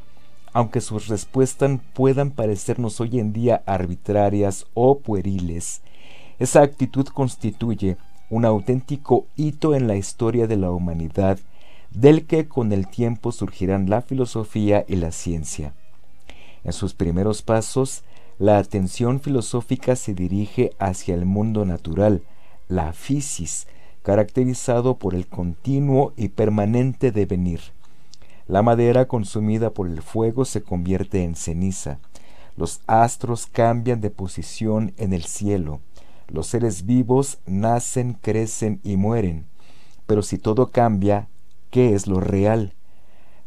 Aunque 0.52 0.82
sus 0.82 1.08
respuestas 1.08 1.80
puedan 1.94 2.30
parecernos 2.30 3.00
hoy 3.00 3.18
en 3.18 3.32
día 3.32 3.62
arbitrarias 3.64 4.66
o 4.74 4.98
pueriles, 4.98 5.80
esa 6.38 6.60
actitud 6.60 7.06
constituye 7.06 7.96
un 8.28 8.44
auténtico 8.44 9.26
hito 9.36 9.74
en 9.74 9.86
la 9.86 9.96
historia 9.96 10.46
de 10.46 10.56
la 10.56 10.70
humanidad 10.70 11.38
del 11.90 12.26
que 12.26 12.48
con 12.48 12.72
el 12.72 12.88
tiempo 12.88 13.32
surgirán 13.32 13.88
la 13.88 14.02
filosofía 14.02 14.84
y 14.88 14.96
la 14.96 15.12
ciencia. 15.12 15.74
En 16.64 16.72
sus 16.72 16.94
primeros 16.94 17.42
pasos, 17.42 18.02
la 18.38 18.58
atención 18.58 19.20
filosófica 19.20 19.96
se 19.96 20.12
dirige 20.12 20.72
hacia 20.78 21.14
el 21.14 21.24
mundo 21.24 21.64
natural, 21.64 22.22
la 22.68 22.92
physis, 22.92 23.66
caracterizado 24.02 24.98
por 24.98 25.14
el 25.14 25.26
continuo 25.26 26.12
y 26.16 26.28
permanente 26.28 27.12
devenir. 27.12 27.60
La 28.46 28.62
madera 28.62 29.06
consumida 29.08 29.70
por 29.70 29.88
el 29.88 30.02
fuego 30.02 30.44
se 30.44 30.62
convierte 30.62 31.24
en 31.24 31.34
ceniza. 31.34 31.98
Los 32.56 32.80
astros 32.86 33.46
cambian 33.46 34.00
de 34.00 34.10
posición 34.10 34.92
en 34.96 35.12
el 35.12 35.24
cielo. 35.24 35.80
Los 36.28 36.46
seres 36.46 36.86
vivos 36.86 37.38
nacen, 37.46 38.14
crecen 38.14 38.80
y 38.84 38.96
mueren. 38.96 39.46
Pero 40.06 40.22
si 40.22 40.38
todo 40.38 40.70
cambia, 40.70 41.28
qué 41.76 41.92
es 41.92 42.06
lo 42.06 42.20
real. 42.20 42.72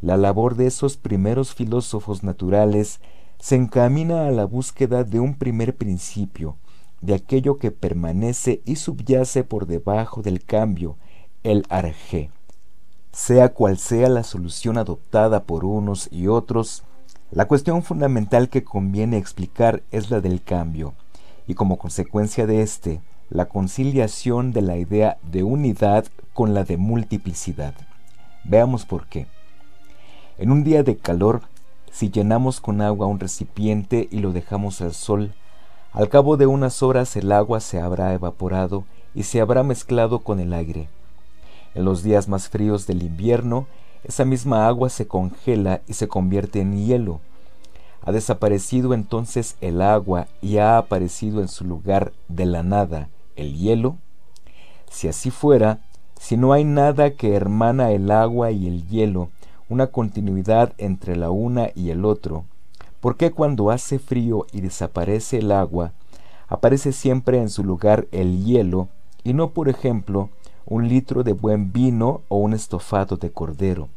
La 0.01 0.15
labor 0.15 0.55
de 0.55 0.67
esos 0.67 0.97
primeros 0.97 1.55
filósofos 1.55 2.21
naturales 2.21 3.01
se 3.39 3.55
encamina 3.55 4.27
a 4.27 4.31
la 4.31 4.45
búsqueda 4.45 5.03
de 5.03 5.19
un 5.19 5.33
primer 5.33 5.75
principio, 5.75 6.55
de 7.01 7.15
aquello 7.15 7.57
que 7.57 7.71
permanece 7.71 8.61
y 8.65 8.75
subyace 8.75 9.43
por 9.43 9.65
debajo 9.65 10.21
del 10.21 10.45
cambio, 10.45 10.95
el 11.41 11.65
arjé. 11.69 12.29
Sea 13.11 13.49
cual 13.49 13.79
sea 13.79 14.09
la 14.09 14.23
solución 14.23 14.77
adoptada 14.77 15.41
por 15.41 15.65
unos 15.65 16.07
y 16.11 16.27
otros, 16.27 16.83
la 17.31 17.47
cuestión 17.47 17.81
fundamental 17.81 18.49
que 18.49 18.63
conviene 18.63 19.17
explicar 19.17 19.81
es 19.89 20.11
la 20.11 20.21
del 20.21 20.43
cambio, 20.43 20.93
y 21.47 21.55
como 21.55 21.79
consecuencia 21.79 22.45
de 22.45 22.61
éste, 22.61 23.01
la 23.31 23.45
conciliación 23.45 24.51
de 24.51 24.61
la 24.61 24.77
idea 24.77 25.17
de 25.23 25.41
unidad 25.41 26.05
con 26.35 26.53
la 26.53 26.63
de 26.63 26.77
multiplicidad. 26.77 27.73
Veamos 28.43 28.85
por 28.85 29.07
qué. 29.07 29.27
En 30.37 30.51
un 30.51 30.63
día 30.63 30.83
de 30.83 30.97
calor, 30.97 31.41
si 31.91 32.09
llenamos 32.09 32.61
con 32.61 32.81
agua 32.81 33.07
un 33.07 33.19
recipiente 33.19 34.07
y 34.11 34.19
lo 34.19 34.31
dejamos 34.31 34.81
al 34.81 34.93
sol, 34.93 35.33
al 35.91 36.07
cabo 36.07 36.37
de 36.37 36.45
unas 36.45 36.83
horas 36.83 37.15
el 37.15 37.31
agua 37.31 37.59
se 37.59 37.79
habrá 37.79 38.13
evaporado 38.13 38.85
y 39.15 39.23
se 39.23 39.41
habrá 39.41 39.63
mezclado 39.63 40.19
con 40.19 40.39
el 40.39 40.53
aire. 40.53 40.87
En 41.75 41.83
los 41.83 42.03
días 42.03 42.27
más 42.27 42.49
fríos 42.49 42.87
del 42.87 43.03
invierno, 43.03 43.67
esa 44.03 44.23
misma 44.23 44.67
agua 44.67 44.89
se 44.89 45.07
congela 45.07 45.81
y 45.87 45.93
se 45.93 46.07
convierte 46.07 46.61
en 46.61 46.85
hielo. 46.85 47.21
Ha 48.01 48.11
desaparecido 48.11 48.93
entonces 48.93 49.57
el 49.61 49.81
agua 49.81 50.27
y 50.41 50.57
ha 50.57 50.77
aparecido 50.77 51.41
en 51.41 51.47
su 51.47 51.65
lugar 51.65 52.13
de 52.27 52.45
la 52.45 52.63
nada 52.63 53.09
el 53.35 53.57
hielo. 53.57 53.97
Si 54.89 55.07
así 55.07 55.31
fuera, 55.31 55.81
si 56.19 56.35
no 56.35 56.51
hay 56.51 56.65
nada 56.65 57.11
que 57.11 57.33
hermana 57.33 57.91
el 57.91 58.11
agua 58.11 58.51
y 58.51 58.67
el 58.67 58.85
hielo, 58.87 59.29
una 59.69 59.87
continuidad 59.87 60.73
entre 60.77 61.15
la 61.15 61.31
una 61.31 61.69
y 61.73 61.91
el 61.91 62.03
otro, 62.03 62.43
¿por 62.99 63.15
qué 63.15 63.31
cuando 63.31 63.71
hace 63.71 63.99
frío 63.99 64.45
y 64.51 64.59
desaparece 64.59 65.37
el 65.37 65.51
agua, 65.51 65.93
aparece 66.49 66.91
siempre 66.91 67.39
en 67.39 67.49
su 67.49 67.63
lugar 67.63 68.05
el 68.11 68.43
hielo 68.43 68.89
y 69.23 69.33
no, 69.33 69.51
por 69.51 69.69
ejemplo, 69.69 70.29
un 70.65 70.89
litro 70.89 71.23
de 71.23 71.31
buen 71.31 71.71
vino 71.71 72.21
o 72.27 72.37
un 72.37 72.53
estofado 72.53 73.15
de 73.15 73.31
cordero. 73.31 73.87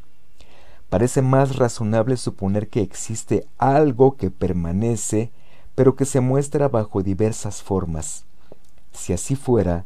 Parece 0.90 1.22
más 1.22 1.56
razonable 1.56 2.16
suponer 2.16 2.68
que 2.68 2.82
existe 2.82 3.46
algo 3.58 4.16
que 4.16 4.30
permanece, 4.30 5.32
pero 5.74 5.96
que 5.96 6.04
se 6.04 6.20
muestra 6.20 6.68
bajo 6.68 7.02
diversas 7.02 7.62
formas. 7.62 8.24
Si 8.92 9.12
así 9.12 9.34
fuera, 9.34 9.84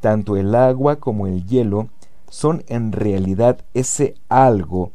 tanto 0.00 0.36
el 0.36 0.54
agua 0.54 0.96
como 0.96 1.26
el 1.26 1.46
hielo 1.46 1.88
son 2.30 2.64
en 2.68 2.92
realidad 2.92 3.64
ese 3.74 4.14
algo 4.28 4.92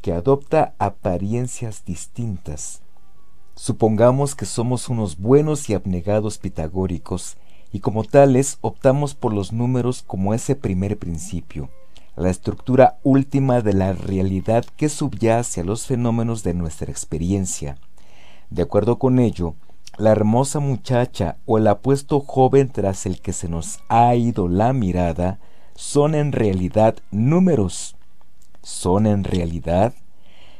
que 0.00 0.12
adopta 0.12 0.74
apariencias 0.78 1.84
distintas. 1.84 2.82
Supongamos 3.54 4.34
que 4.34 4.44
somos 4.44 4.88
unos 4.88 5.18
buenos 5.18 5.68
y 5.68 5.74
abnegados 5.74 6.38
pitagóricos 6.38 7.36
y 7.72 7.80
como 7.80 8.04
tales 8.04 8.58
optamos 8.60 9.14
por 9.14 9.32
los 9.32 9.52
números 9.52 10.02
como 10.06 10.34
ese 10.34 10.54
primer 10.54 10.98
principio, 10.98 11.70
la 12.16 12.30
estructura 12.30 12.98
última 13.02 13.60
de 13.62 13.72
la 13.72 13.92
realidad 13.92 14.64
que 14.76 14.88
subyace 14.88 15.60
a 15.60 15.64
los 15.64 15.86
fenómenos 15.86 16.42
de 16.42 16.54
nuestra 16.54 16.90
experiencia. 16.90 17.78
De 18.50 18.62
acuerdo 18.62 18.98
con 18.98 19.18
ello, 19.18 19.54
la 19.98 20.10
hermosa 20.10 20.60
muchacha 20.60 21.38
o 21.46 21.56
el 21.56 21.66
apuesto 21.66 22.20
joven 22.20 22.68
tras 22.68 23.06
el 23.06 23.20
que 23.20 23.32
se 23.32 23.48
nos 23.48 23.80
ha 23.88 24.14
ido 24.14 24.46
la 24.48 24.72
mirada 24.74 25.38
son 25.74 26.14
en 26.14 26.32
realidad 26.32 26.96
números. 27.10 27.96
¿Son 28.62 29.06
en 29.06 29.24
realidad? 29.24 29.94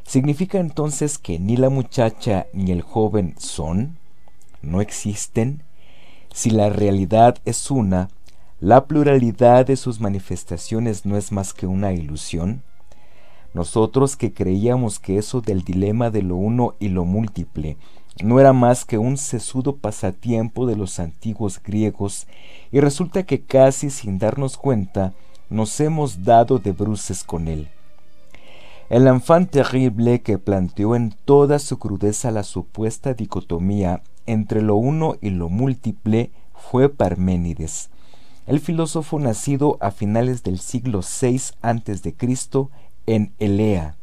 ¿Significa 0.05 0.59
entonces 0.59 1.19
que 1.19 1.39
ni 1.39 1.57
la 1.57 1.69
muchacha 1.69 2.47
ni 2.53 2.71
el 2.71 2.81
joven 2.81 3.35
son? 3.39 3.99
¿No 4.63 4.81
existen? 4.81 5.63
Si 6.33 6.51
la 6.51 6.71
realidad 6.71 7.39
es 7.45 7.71
una, 7.71 8.09
la 8.61 8.87
pluralidad 8.87 9.67
de 9.67 9.77
sus 9.77 10.01
manifestaciones 10.01 11.05
no 11.05 11.17
es 11.17 11.33
más 11.33 11.53
que 11.53 11.67
una 11.67 11.93
ilusión. 11.93 12.63
Nosotros 13.53 14.17
que 14.17 14.33
creíamos 14.33 14.99
que 14.99 15.19
eso 15.19 15.41
del 15.41 15.63
dilema 15.63 16.11
de 16.11 16.23
lo 16.23 16.37
uno 16.37 16.75
y 16.79 16.89
lo 16.89 17.05
múltiple 17.05 17.77
no 18.23 18.41
era 18.41 18.53
más 18.53 18.85
que 18.85 18.99
un 18.99 19.17
sesudo 19.17 19.77
pasatiempo 19.77 20.67
de 20.67 20.77
los 20.77 20.99
antiguos 20.99 21.63
griegos, 21.63 22.27
y 22.73 22.81
resulta 22.81 23.25
que 23.25 23.43
casi 23.43 23.91
sin 23.91 24.19
darnos 24.19 24.57
cuenta 24.57 25.13
nos 25.51 25.79
hemos 25.81 26.25
dado 26.25 26.59
de 26.59 26.73
bruces 26.73 27.25
con 27.25 27.49
él. 27.49 27.69
El 28.89 29.07
enfant 29.09 29.51
terrible 29.51 30.23
que 30.23 30.39
planteó 30.39 30.95
en 30.95 31.15
toda 31.25 31.59
su 31.59 31.79
crudeza 31.79 32.31
la 32.31 32.45
supuesta 32.45 33.15
dicotomía 33.15 34.03
entre 34.27 34.63
lo 34.63 34.77
uno 34.77 35.17
y 35.21 35.31
lo 35.31 35.49
múltiple 35.49 36.31
fue 36.55 36.89
Parménides, 36.89 37.91
el 38.47 38.61
filósofo 38.61 39.19
nacido 39.19 39.77
a 39.81 39.91
finales 39.91 40.43
del 40.43 40.59
siglo 40.59 41.01
VI 41.01 41.41
a.C. 41.63 42.15
en 43.07 43.33
Elea. 43.39 43.97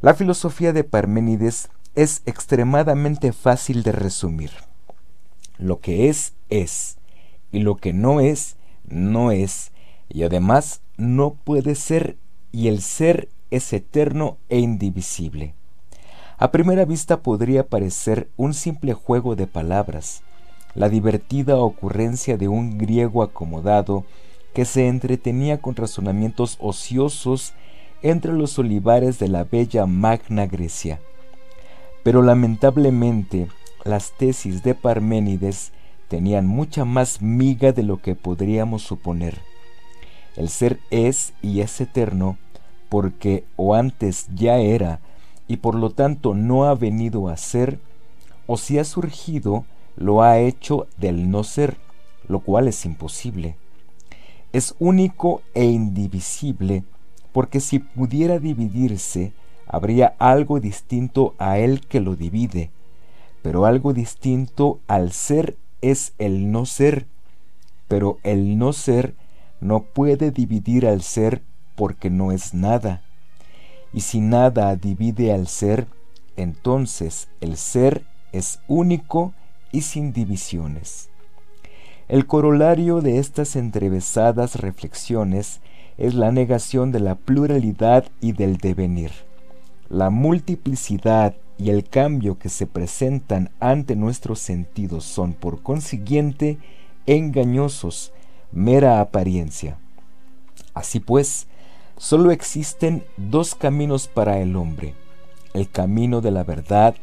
La 0.00 0.14
filosofía 0.14 0.72
de 0.72 0.84
Parménides 0.84 1.70
es 1.98 2.22
extremadamente 2.26 3.32
fácil 3.32 3.82
de 3.82 3.90
resumir. 3.90 4.52
Lo 5.58 5.80
que 5.80 6.08
es, 6.08 6.32
es, 6.48 6.96
y 7.50 7.58
lo 7.58 7.74
que 7.74 7.92
no 7.92 8.20
es, 8.20 8.54
no 8.86 9.32
es, 9.32 9.72
y 10.08 10.22
además 10.22 10.80
no 10.96 11.34
puede 11.34 11.74
ser, 11.74 12.16
y 12.52 12.68
el 12.68 12.82
ser 12.82 13.28
es 13.50 13.72
eterno 13.72 14.38
e 14.48 14.60
indivisible. 14.60 15.54
A 16.36 16.52
primera 16.52 16.84
vista 16.84 17.20
podría 17.20 17.66
parecer 17.66 18.28
un 18.36 18.54
simple 18.54 18.94
juego 18.94 19.34
de 19.34 19.48
palabras, 19.48 20.22
la 20.76 20.88
divertida 20.88 21.56
ocurrencia 21.56 22.36
de 22.36 22.46
un 22.46 22.78
griego 22.78 23.24
acomodado 23.24 24.04
que 24.54 24.64
se 24.64 24.86
entretenía 24.86 25.60
con 25.60 25.74
razonamientos 25.74 26.58
ociosos 26.60 27.54
entre 28.02 28.34
los 28.34 28.56
olivares 28.60 29.18
de 29.18 29.26
la 29.26 29.42
bella 29.42 29.84
Magna 29.86 30.46
Grecia. 30.46 31.00
Pero 32.08 32.22
lamentablemente 32.22 33.48
las 33.84 34.12
tesis 34.12 34.62
de 34.62 34.74
Parménides 34.74 35.72
tenían 36.08 36.46
mucha 36.46 36.86
más 36.86 37.20
miga 37.20 37.72
de 37.72 37.82
lo 37.82 38.00
que 38.00 38.14
podríamos 38.14 38.80
suponer. 38.80 39.42
El 40.34 40.48
ser 40.48 40.80
es 40.88 41.34
y 41.42 41.60
es 41.60 41.78
eterno 41.82 42.38
porque 42.88 43.44
o 43.56 43.74
antes 43.74 44.26
ya 44.34 44.56
era 44.56 45.00
y 45.48 45.58
por 45.58 45.74
lo 45.74 45.90
tanto 45.90 46.32
no 46.32 46.64
ha 46.64 46.74
venido 46.74 47.28
a 47.28 47.36
ser, 47.36 47.78
o 48.46 48.56
si 48.56 48.78
ha 48.78 48.84
surgido, 48.84 49.66
lo 49.94 50.22
ha 50.22 50.38
hecho 50.38 50.86
del 50.96 51.30
no 51.30 51.44
ser, 51.44 51.76
lo 52.26 52.40
cual 52.40 52.68
es 52.68 52.86
imposible. 52.86 53.56
Es 54.54 54.74
único 54.78 55.42
e 55.52 55.66
indivisible, 55.66 56.84
porque 57.32 57.60
si 57.60 57.80
pudiera 57.80 58.38
dividirse, 58.38 59.34
habría 59.68 60.14
algo 60.18 60.60
distinto 60.60 61.34
a 61.38 61.58
él 61.58 61.86
que 61.86 62.00
lo 62.00 62.16
divide, 62.16 62.70
pero 63.42 63.66
algo 63.66 63.92
distinto 63.92 64.80
al 64.88 65.12
ser 65.12 65.56
es 65.80 66.12
el 66.18 66.50
no 66.50 66.66
ser, 66.66 67.06
pero 67.86 68.18
el 68.22 68.58
no 68.58 68.72
ser 68.72 69.14
no 69.60 69.82
puede 69.82 70.30
dividir 70.30 70.86
al 70.86 71.02
ser 71.02 71.42
porque 71.76 72.10
no 72.10 72.32
es 72.32 72.54
nada 72.54 73.02
y 73.92 74.00
si 74.00 74.20
nada 74.20 74.74
divide 74.76 75.32
al 75.32 75.48
ser, 75.48 75.86
entonces 76.36 77.28
el 77.40 77.56
ser 77.56 78.04
es 78.32 78.60
único 78.68 79.32
y 79.72 79.82
sin 79.82 80.12
divisiones. 80.12 81.08
El 82.08 82.26
corolario 82.26 83.00
de 83.00 83.18
estas 83.18 83.56
entrevesadas 83.56 84.56
reflexiones 84.56 85.60
es 85.98 86.14
la 86.14 86.32
negación 86.32 86.92
de 86.92 87.00
la 87.00 87.16
pluralidad 87.16 88.04
y 88.20 88.32
del 88.32 88.58
devenir. 88.58 89.10
La 89.88 90.10
multiplicidad 90.10 91.34
y 91.56 91.70
el 91.70 91.88
cambio 91.88 92.38
que 92.38 92.48
se 92.48 92.66
presentan 92.66 93.50
ante 93.58 93.96
nuestros 93.96 94.38
sentidos 94.38 95.04
son 95.04 95.32
por 95.32 95.62
consiguiente 95.62 96.58
engañosos, 97.06 98.12
mera 98.52 99.00
apariencia. 99.00 99.78
Así 100.74 101.00
pues, 101.00 101.48
Solo 101.98 102.30
existen 102.30 103.04
dos 103.16 103.56
caminos 103.56 104.06
para 104.06 104.38
el 104.38 104.54
hombre. 104.54 104.94
El 105.52 105.68
camino 105.68 106.20
de 106.20 106.30
la 106.30 106.44
verdad, 106.44 106.94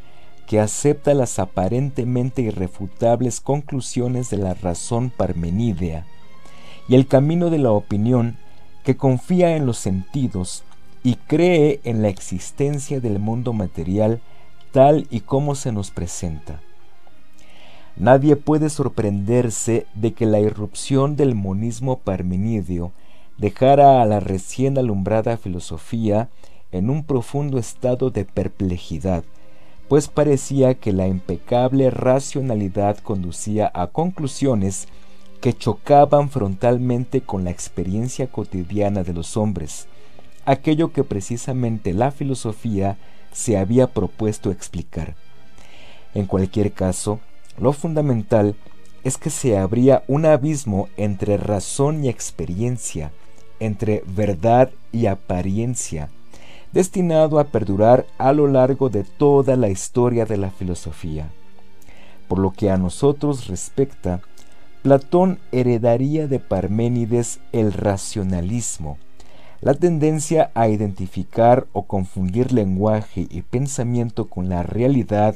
que 0.48 0.62
acepta 0.62 1.14
las 1.14 1.38
aparentemente 1.38 2.42
irrefutables 2.42 3.42
conclusiones 3.42 4.30
de 4.30 4.38
la 4.38 4.54
razón 4.54 5.10
parmenídea, 5.10 6.06
y 6.88 6.96
el 6.96 7.08
camino 7.08 7.50
de 7.50 7.58
la 7.58 7.72
opinión, 7.72 8.38
que 8.86 8.96
confía 8.96 9.58
en 9.58 9.66
los 9.66 9.78
sentidos 9.78 10.64
y 11.06 11.18
cree 11.28 11.82
en 11.84 12.02
la 12.02 12.10
existencia 12.10 13.00
del 13.00 13.20
mundo 13.20 13.54
material 13.54 14.22
tal 14.72 15.06
y 15.12 15.20
como 15.20 15.54
se 15.54 15.72
nos 15.72 15.92
presenta. 15.92 16.62
Nadie 17.96 18.36
puede 18.36 18.72
sorprenderse 18.72 19.86
de 19.94 20.14
que 20.14 20.26
la 20.26 20.40
irrupción 20.40 21.16
del 21.16 21.36
monismo 21.36 22.00
parmenidio 22.00 22.92
dejara 23.38 24.02
a 24.02 24.06
la 24.06 24.20
recién 24.20 24.80
alumbrada 24.80 25.38
filosofía 25.38 26.30
en 26.72 26.90
un 26.90 27.04
profundo 27.04 27.60
estado 27.60 28.10
de 28.10 28.26
perplejidad, 28.26 29.24
pues 29.88 30.08
parecía 30.08 30.74
que 30.74 30.92
la 30.92 31.08
impecable 31.08 31.92
racionalidad 31.92 32.98
conducía 32.98 33.70
a 33.76 33.88
conclusiones 33.88 34.88
que 35.40 35.54
chocaban 35.54 36.32
frontalmente 36.32 37.22
con 37.22 37.44
la 37.44 37.52
experiencia 37.52 38.26
cotidiana 38.26 39.04
de 39.04 39.14
los 39.14 39.38
hombres, 39.38 39.88
aquello 40.46 40.94
que 40.94 41.04
precisamente 41.04 41.94
la 41.94 42.12
filosofía 42.12 42.98
se 43.32 43.58
había 43.58 43.88
propuesto 43.88 44.52
explicar. 44.52 45.16
En 46.14 46.26
cualquier 46.26 46.72
caso, 46.72 47.20
lo 47.60 47.74
fundamental 47.74 48.56
es 49.04 49.18
que 49.18 49.30
se 49.30 49.58
abría 49.58 50.04
un 50.08 50.26
abismo 50.26 50.88
entre 50.98 51.38
razón 51.38 52.04
y 52.04 52.10
experiencia, 52.10 53.12
entre 53.60 54.04
verdad 54.08 54.72
y 54.92 55.06
apariencia, 55.06 56.10
destinado 56.72 57.40
a 57.40 57.46
perdurar 57.46 58.06
a 58.18 58.34
lo 58.34 58.48
largo 58.48 58.90
de 58.90 59.04
toda 59.04 59.56
la 59.56 59.70
historia 59.70 60.26
de 60.26 60.38
la 60.38 60.50
filosofía. 60.50 61.30
Por 62.28 62.40
lo 62.40 62.52
que 62.52 62.72
a 62.72 62.78
nosotros 62.78 63.48
respecta, 63.48 64.22
Platón 64.82 65.40
heredaría 65.52 66.28
de 66.28 66.40
Parménides 66.40 67.40
el 67.52 67.74
racionalismo, 67.74 68.98
la 69.62 69.74
tendencia 69.74 70.52
a 70.54 70.68
identificar 70.68 71.68
o 71.74 71.84
confundir 71.84 72.52
lenguaje 72.52 73.28
y 73.30 73.42
pensamiento 73.42 74.26
con 74.26 74.50
la 74.50 74.64
realidad 74.64 75.36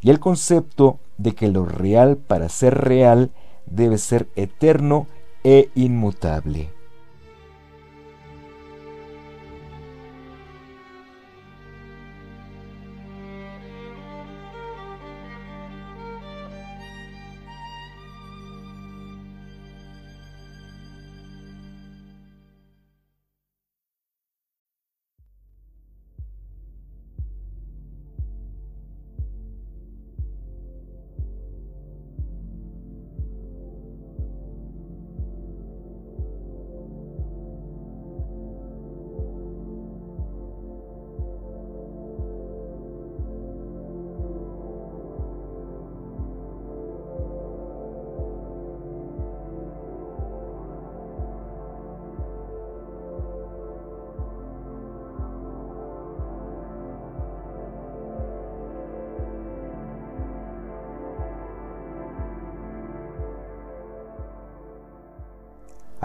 y 0.00 0.10
el 0.10 0.20
concepto 0.20 0.98
de 1.18 1.32
que 1.32 1.48
lo 1.48 1.64
real 1.64 2.16
para 2.16 2.48
ser 2.48 2.74
real 2.74 3.30
debe 3.66 3.98
ser 3.98 4.28
eterno 4.36 5.06
e 5.44 5.70
inmutable. 5.74 6.75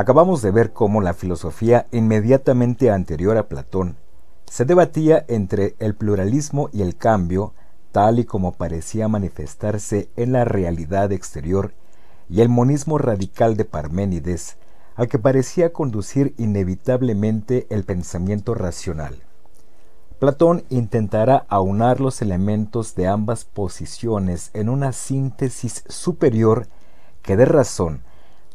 Acabamos 0.01 0.41
de 0.41 0.49
ver 0.49 0.73
cómo 0.73 0.99
la 0.99 1.13
filosofía 1.13 1.85
inmediatamente 1.91 2.89
anterior 2.89 3.37
a 3.37 3.47
Platón 3.47 3.97
se 4.49 4.65
debatía 4.65 5.23
entre 5.27 5.75
el 5.77 5.93
pluralismo 5.93 6.71
y 6.73 6.81
el 6.81 6.97
cambio, 6.97 7.53
tal 7.91 8.17
y 8.17 8.25
como 8.25 8.53
parecía 8.53 9.07
manifestarse 9.07 10.09
en 10.15 10.31
la 10.31 10.43
realidad 10.43 11.11
exterior, 11.11 11.75
y 12.31 12.41
el 12.41 12.49
monismo 12.49 12.97
radical 12.97 13.55
de 13.55 13.65
Parménides, 13.65 14.57
al 14.95 15.07
que 15.07 15.19
parecía 15.19 15.71
conducir 15.71 16.33
inevitablemente 16.39 17.67
el 17.69 17.83
pensamiento 17.83 18.55
racional. 18.55 19.21
Platón 20.17 20.63
intentará 20.69 21.45
aunar 21.47 22.01
los 22.01 22.23
elementos 22.23 22.95
de 22.95 23.05
ambas 23.05 23.45
posiciones 23.45 24.49
en 24.55 24.67
una 24.67 24.93
síntesis 24.93 25.83
superior 25.87 26.65
que 27.21 27.37
de 27.37 27.45
razón 27.45 28.01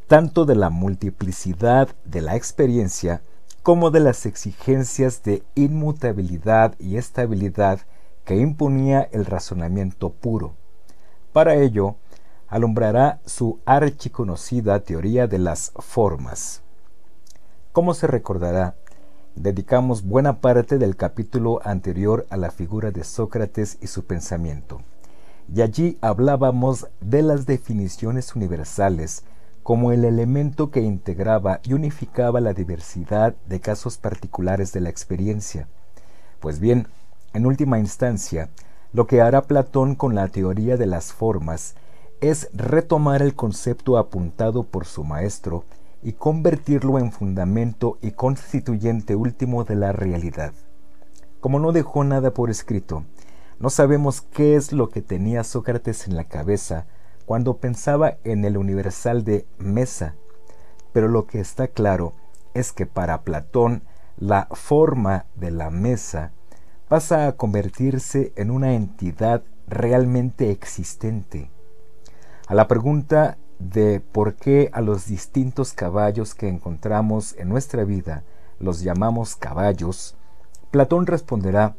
tanto 0.06 0.44
de 0.44 0.54
la 0.54 0.70
multiplicidad 0.70 1.88
de 2.04 2.20
la 2.20 2.36
experiencia 2.36 3.22
como 3.62 3.90
de 3.90 3.98
las 3.98 4.24
exigencias 4.24 5.24
de 5.24 5.42
inmutabilidad 5.56 6.76
y 6.78 6.96
estabilidad 6.96 7.80
que 8.24 8.36
imponía 8.36 9.08
el 9.10 9.26
razonamiento 9.26 10.10
puro. 10.10 10.54
Para 11.32 11.56
ello, 11.56 11.96
alumbrará 12.46 13.20
su 13.24 13.58
archiconocida 13.64 14.78
teoría 14.80 15.26
de 15.26 15.40
las 15.40 15.72
formas. 15.78 16.62
Como 17.72 17.92
se 17.92 18.06
recordará, 18.06 18.76
dedicamos 19.34 20.04
buena 20.04 20.40
parte 20.40 20.78
del 20.78 20.94
capítulo 20.94 21.60
anterior 21.64 22.26
a 22.30 22.36
la 22.36 22.52
figura 22.52 22.92
de 22.92 23.02
Sócrates 23.02 23.78
y 23.80 23.88
su 23.88 24.06
pensamiento, 24.06 24.82
y 25.52 25.62
allí 25.62 25.98
hablábamos 26.00 26.86
de 27.00 27.22
las 27.22 27.46
definiciones 27.46 28.36
universales 28.36 29.24
como 29.66 29.90
el 29.90 30.04
elemento 30.04 30.70
que 30.70 30.80
integraba 30.80 31.58
y 31.64 31.72
unificaba 31.72 32.40
la 32.40 32.52
diversidad 32.52 33.34
de 33.48 33.58
casos 33.58 33.98
particulares 33.98 34.72
de 34.72 34.80
la 34.80 34.90
experiencia. 34.90 35.66
Pues 36.38 36.60
bien, 36.60 36.86
en 37.32 37.46
última 37.46 37.80
instancia, 37.80 38.48
lo 38.92 39.08
que 39.08 39.20
hará 39.20 39.42
Platón 39.42 39.96
con 39.96 40.14
la 40.14 40.28
teoría 40.28 40.76
de 40.76 40.86
las 40.86 41.12
formas 41.12 41.74
es 42.20 42.48
retomar 42.52 43.22
el 43.22 43.34
concepto 43.34 43.98
apuntado 43.98 44.62
por 44.62 44.86
su 44.86 45.02
maestro 45.02 45.64
y 46.00 46.12
convertirlo 46.12 47.00
en 47.00 47.10
fundamento 47.10 47.98
y 48.00 48.12
constituyente 48.12 49.16
último 49.16 49.64
de 49.64 49.74
la 49.74 49.90
realidad. 49.90 50.52
Como 51.40 51.58
no 51.58 51.72
dejó 51.72 52.04
nada 52.04 52.32
por 52.32 52.50
escrito, 52.50 53.02
no 53.58 53.68
sabemos 53.70 54.20
qué 54.20 54.54
es 54.54 54.70
lo 54.70 54.90
que 54.90 55.02
tenía 55.02 55.42
Sócrates 55.42 56.06
en 56.06 56.14
la 56.14 56.22
cabeza 56.22 56.86
cuando 57.26 57.58
pensaba 57.58 58.18
en 58.24 58.44
el 58.44 58.56
universal 58.56 59.24
de 59.24 59.46
mesa, 59.58 60.14
pero 60.92 61.08
lo 61.08 61.26
que 61.26 61.40
está 61.40 61.68
claro 61.68 62.14
es 62.54 62.72
que 62.72 62.86
para 62.86 63.22
Platón 63.22 63.82
la 64.16 64.48
forma 64.52 65.26
de 65.34 65.50
la 65.50 65.70
mesa 65.70 66.32
pasa 66.88 67.26
a 67.26 67.32
convertirse 67.32 68.32
en 68.36 68.50
una 68.50 68.74
entidad 68.74 69.42
realmente 69.66 70.50
existente. 70.50 71.50
A 72.46 72.54
la 72.54 72.68
pregunta 72.68 73.36
de 73.58 74.00
por 74.00 74.36
qué 74.36 74.70
a 74.72 74.80
los 74.80 75.06
distintos 75.06 75.72
caballos 75.72 76.34
que 76.34 76.48
encontramos 76.48 77.34
en 77.36 77.48
nuestra 77.48 77.84
vida 77.84 78.22
los 78.60 78.80
llamamos 78.80 79.34
caballos, 79.34 80.16
Platón 80.70 81.06
responderá 81.06 81.74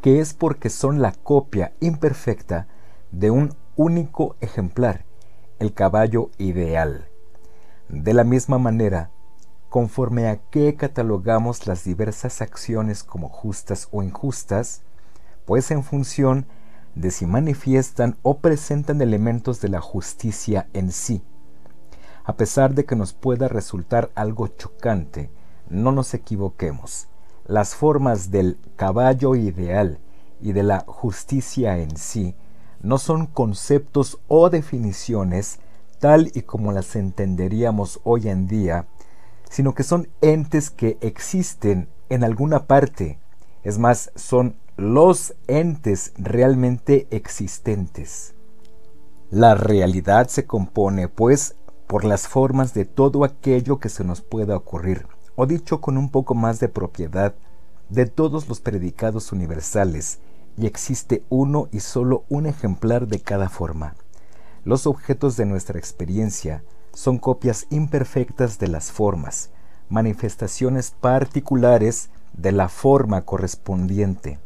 que 0.00 0.20
es 0.20 0.34
porque 0.34 0.70
son 0.70 1.02
la 1.02 1.12
copia 1.12 1.72
imperfecta 1.80 2.68
de 3.10 3.30
un 3.30 3.54
único 3.76 4.36
ejemplar, 4.40 5.04
el 5.58 5.72
caballo 5.72 6.30
ideal. 6.38 7.08
De 7.88 8.12
la 8.12 8.24
misma 8.24 8.58
manera, 8.58 9.10
conforme 9.68 10.28
a 10.28 10.36
qué 10.50 10.76
catalogamos 10.76 11.66
las 11.66 11.84
diversas 11.84 12.42
acciones 12.42 13.02
como 13.02 13.28
justas 13.28 13.88
o 13.90 14.02
injustas, 14.02 14.82
pues 15.46 15.70
en 15.70 15.82
función 15.82 16.46
de 16.94 17.10
si 17.10 17.24
manifiestan 17.24 18.18
o 18.22 18.38
presentan 18.38 19.00
elementos 19.00 19.60
de 19.60 19.70
la 19.70 19.80
justicia 19.80 20.68
en 20.74 20.92
sí. 20.92 21.22
A 22.24 22.36
pesar 22.36 22.74
de 22.74 22.84
que 22.84 22.94
nos 22.94 23.14
pueda 23.14 23.48
resultar 23.48 24.10
algo 24.14 24.48
chocante, 24.48 25.30
no 25.68 25.90
nos 25.90 26.12
equivoquemos. 26.12 27.08
Las 27.46 27.74
formas 27.74 28.30
del 28.30 28.58
caballo 28.76 29.34
ideal 29.34 29.98
y 30.40 30.52
de 30.52 30.62
la 30.62 30.84
justicia 30.86 31.78
en 31.78 31.96
sí 31.96 32.36
no 32.82 32.98
son 32.98 33.26
conceptos 33.26 34.18
o 34.28 34.50
definiciones 34.50 35.60
tal 36.00 36.30
y 36.34 36.42
como 36.42 36.72
las 36.72 36.96
entenderíamos 36.96 38.00
hoy 38.02 38.28
en 38.28 38.48
día, 38.48 38.86
sino 39.48 39.74
que 39.74 39.84
son 39.84 40.08
entes 40.20 40.70
que 40.70 40.98
existen 41.00 41.88
en 42.08 42.24
alguna 42.24 42.66
parte. 42.66 43.18
Es 43.62 43.78
más, 43.78 44.10
son 44.16 44.56
los 44.76 45.34
entes 45.46 46.12
realmente 46.16 47.06
existentes. 47.10 48.34
La 49.30 49.54
realidad 49.54 50.28
se 50.28 50.46
compone, 50.46 51.08
pues, 51.08 51.54
por 51.86 52.04
las 52.04 52.26
formas 52.26 52.74
de 52.74 52.84
todo 52.84 53.22
aquello 53.22 53.78
que 53.78 53.88
se 53.88 54.02
nos 54.02 54.22
pueda 54.22 54.56
ocurrir, 54.56 55.06
o 55.36 55.46
dicho 55.46 55.80
con 55.80 55.96
un 55.98 56.10
poco 56.10 56.34
más 56.34 56.58
de 56.58 56.68
propiedad, 56.68 57.34
de 57.90 58.06
todos 58.06 58.48
los 58.48 58.60
predicados 58.60 59.30
universales, 59.30 60.18
y 60.56 60.66
existe 60.66 61.22
uno 61.28 61.68
y 61.72 61.80
solo 61.80 62.24
un 62.28 62.46
ejemplar 62.46 63.08
de 63.08 63.20
cada 63.20 63.48
forma. 63.48 63.94
Los 64.64 64.86
objetos 64.86 65.36
de 65.36 65.46
nuestra 65.46 65.78
experiencia 65.78 66.62
son 66.92 67.18
copias 67.18 67.66
imperfectas 67.70 68.58
de 68.58 68.68
las 68.68 68.92
formas, 68.92 69.50
manifestaciones 69.88 70.90
particulares 70.90 72.10
de 72.32 72.52
la 72.52 72.68
forma 72.68 73.22
correspondiente. 73.22 74.38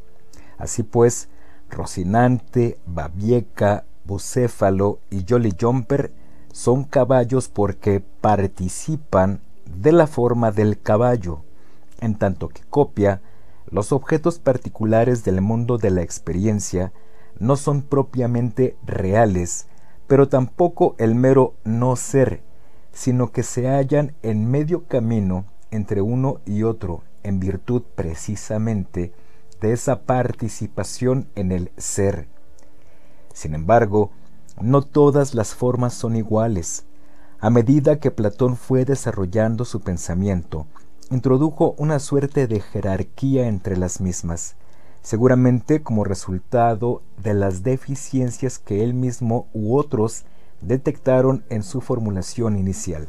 Así 0.58 0.82
pues, 0.82 1.28
Rocinante, 1.68 2.78
Babieca, 2.86 3.84
Bucéfalo 4.04 5.00
y 5.10 5.24
Jolly 5.28 5.54
Jumper 5.60 6.12
son 6.52 6.84
caballos 6.84 7.48
porque 7.48 8.00
participan 8.00 9.40
de 9.66 9.92
la 9.92 10.06
forma 10.06 10.52
del 10.52 10.80
caballo, 10.80 11.42
en 12.00 12.14
tanto 12.16 12.48
que 12.48 12.62
copia, 12.62 13.20
los 13.70 13.92
objetos 13.92 14.38
particulares 14.38 15.24
del 15.24 15.40
mundo 15.40 15.78
de 15.78 15.90
la 15.90 16.02
experiencia 16.02 16.92
no 17.38 17.56
son 17.56 17.82
propiamente 17.82 18.76
reales, 18.84 19.66
pero 20.06 20.28
tampoco 20.28 20.94
el 20.98 21.14
mero 21.14 21.54
no 21.64 21.96
ser, 21.96 22.42
sino 22.92 23.32
que 23.32 23.42
se 23.42 23.68
hallan 23.68 24.14
en 24.22 24.50
medio 24.50 24.84
camino 24.84 25.44
entre 25.70 26.00
uno 26.00 26.40
y 26.46 26.62
otro 26.62 27.02
en 27.22 27.40
virtud 27.40 27.82
precisamente 27.94 29.12
de 29.60 29.72
esa 29.72 30.02
participación 30.02 31.28
en 31.34 31.50
el 31.50 31.72
ser. 31.76 32.28
Sin 33.32 33.54
embargo, 33.54 34.12
no 34.60 34.82
todas 34.82 35.34
las 35.34 35.54
formas 35.54 35.92
son 35.92 36.16
iguales. 36.16 36.86
A 37.40 37.50
medida 37.50 37.98
que 37.98 38.10
Platón 38.10 38.56
fue 38.56 38.84
desarrollando 38.84 39.64
su 39.64 39.80
pensamiento, 39.80 40.66
introdujo 41.10 41.74
una 41.78 41.98
suerte 41.98 42.46
de 42.46 42.60
jerarquía 42.60 43.46
entre 43.46 43.76
las 43.76 44.00
mismas, 44.00 44.56
seguramente 45.02 45.82
como 45.82 46.02
resultado 46.02 47.02
de 47.22 47.34
las 47.34 47.62
deficiencias 47.62 48.58
que 48.58 48.82
él 48.82 48.92
mismo 48.92 49.46
u 49.52 49.76
otros 49.76 50.24
detectaron 50.60 51.44
en 51.48 51.62
su 51.62 51.80
formulación 51.80 52.56
inicial. 52.58 53.08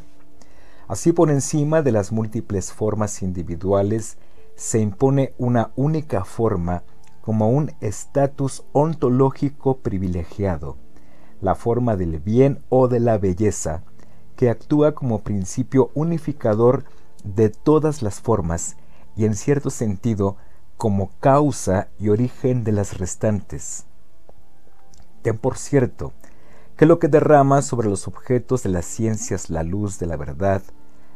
Así 0.88 1.12
por 1.12 1.32
encima 1.32 1.82
de 1.82 1.92
las 1.92 2.12
múltiples 2.12 2.72
formas 2.72 3.22
individuales 3.24 4.18
se 4.56 4.80
impone 4.80 5.34
una 5.38 5.72
única 5.76 6.24
forma 6.24 6.84
como 7.22 7.50
un 7.50 7.72
estatus 7.82 8.64
ontológico 8.74 9.80
privilegiado, 9.80 10.78
la 11.42 11.56
forma 11.56 11.98
del 11.98 12.20
bien 12.20 12.64
o 12.70 12.88
de 12.88 13.00
la 13.00 13.18
belleza, 13.18 13.84
que 14.36 14.50
actúa 14.50 14.94
como 14.94 15.24
principio 15.24 15.90
unificador 15.94 16.86
de 17.36 17.50
todas 17.50 18.02
las 18.02 18.22
formas 18.22 18.78
y 19.16 19.26
en 19.26 19.36
cierto 19.36 19.70
sentido 19.70 20.38
como 20.78 21.12
causa 21.20 21.90
y 22.00 22.10
origen 22.10 22.64
de 22.64 22.72
las 22.72 22.98
restantes. 22.98 23.86
Ten 25.22 25.38
por 25.38 25.58
cierto 25.58 26.14
que 26.76 26.86
lo 26.86 27.00
que 27.00 27.08
derrama 27.08 27.62
sobre 27.62 27.90
los 27.90 28.08
objetos 28.08 28.64
de 28.64 28.70
las 28.70 28.86
ciencias 28.86 29.50
la 29.50 29.64
luz 29.64 29.98
de 29.98 30.06
la 30.06 30.16
verdad, 30.16 30.62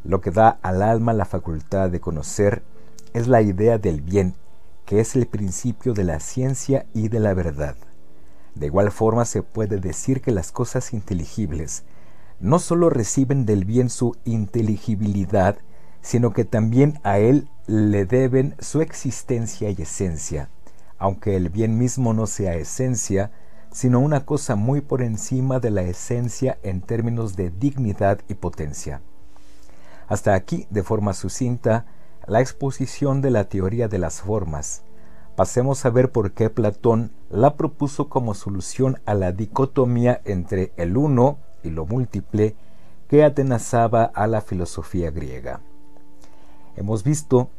lo 0.04 0.20
que 0.20 0.32
da 0.32 0.60
al 0.64 0.82
alma 0.82 1.14
la 1.14 1.26
facultad 1.26 1.90
de 1.92 2.00
conocer, 2.00 2.64
es 3.14 3.28
la 3.28 3.42
idea 3.42 3.78
del 3.78 4.02
bien, 4.02 4.34
que 4.86 5.00
es 5.00 5.16
el 5.16 5.28
principio 5.28 5.94
de 5.94 6.04
la 6.04 6.20
ciencia 6.20 6.88
y 6.94 7.10
de 7.10 7.20
la 7.20 7.34
verdad. 7.34 7.76
De 8.56 8.66
igual 8.66 8.92
forma 8.92 9.26
se 9.26 9.44
puede 9.44 9.78
decir 9.78 10.22
que 10.22 10.32
las 10.32 10.52
cosas 10.52 10.94
inteligibles 10.94 11.84
no 12.40 12.58
sólo 12.58 12.90
reciben 12.90 13.46
del 13.46 13.66
bien 13.66 13.90
su 13.90 14.18
inteligibilidad, 14.26 15.58
sino 16.02 16.34
que 16.34 16.46
también 16.46 17.00
a 17.04 17.20
él 17.20 17.48
le 17.68 18.06
deben 18.06 18.56
su 18.60 18.82
existencia 18.82 19.70
y 19.70 19.82
esencia, 19.82 20.50
aunque 20.98 21.36
el 21.36 21.50
bien 21.50 21.78
mismo 21.78 22.14
no 22.14 22.28
sea 22.28 22.56
esencia, 22.56 23.32
sino 23.72 24.00
una 24.00 24.26
cosa 24.26 24.56
muy 24.56 24.82
por 24.82 25.02
encima 25.02 25.60
de 25.60 25.72
la 25.72 25.84
esencia 25.84 26.58
en 26.64 26.82
términos 26.82 27.36
de 27.36 27.50
dignidad 27.50 28.20
y 28.28 28.34
potencia. 28.34 29.02
Hasta 30.08 30.34
aquí, 30.34 30.68
de 30.70 30.84
forma 30.84 31.14
sucinta, 31.14 31.86
la 32.28 32.42
exposición 32.42 33.22
de 33.22 33.32
la 33.32 33.46
teoría 33.46 33.88
de 33.88 33.98
las 33.98 34.22
formas. 34.22 34.84
Pasemos 35.36 35.86
a 35.86 35.90
ver 35.90 36.12
por 36.12 36.34
qué 36.34 36.50
Platón 36.50 37.12
la 37.30 37.56
propuso 37.56 38.10
como 38.10 38.34
solución 38.34 39.00
a 39.06 39.14
la 39.14 39.32
dicotomía 39.32 40.22
entre 40.26 40.74
el 40.76 40.98
uno 40.98 41.40
y 41.64 41.70
lo 41.70 41.86
múltiple 41.86 42.56
que 43.08 43.24
atenazaba 43.24 44.04
a 44.04 44.28
la 44.28 44.42
filosofía 44.42 45.12
griega. 45.12 45.62
Hemos 46.76 47.04
visto 47.04 47.50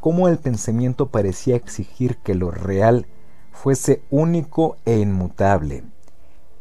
cómo 0.00 0.28
el 0.28 0.38
pensamiento 0.38 1.06
parecía 1.06 1.56
exigir 1.56 2.16
que 2.18 2.34
lo 2.34 2.50
real 2.50 3.06
fuese 3.52 4.02
único 4.10 4.76
e 4.84 4.98
inmutable. 4.98 5.84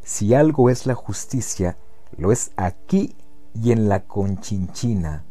Si 0.03 0.33
algo 0.33 0.69
es 0.69 0.85
la 0.85 0.95
justicia, 0.95 1.77
lo 2.17 2.31
es 2.31 2.51
aquí 2.57 3.15
y 3.53 3.71
en 3.71 3.89
la 3.89 4.03
conchinchina. 4.03 5.23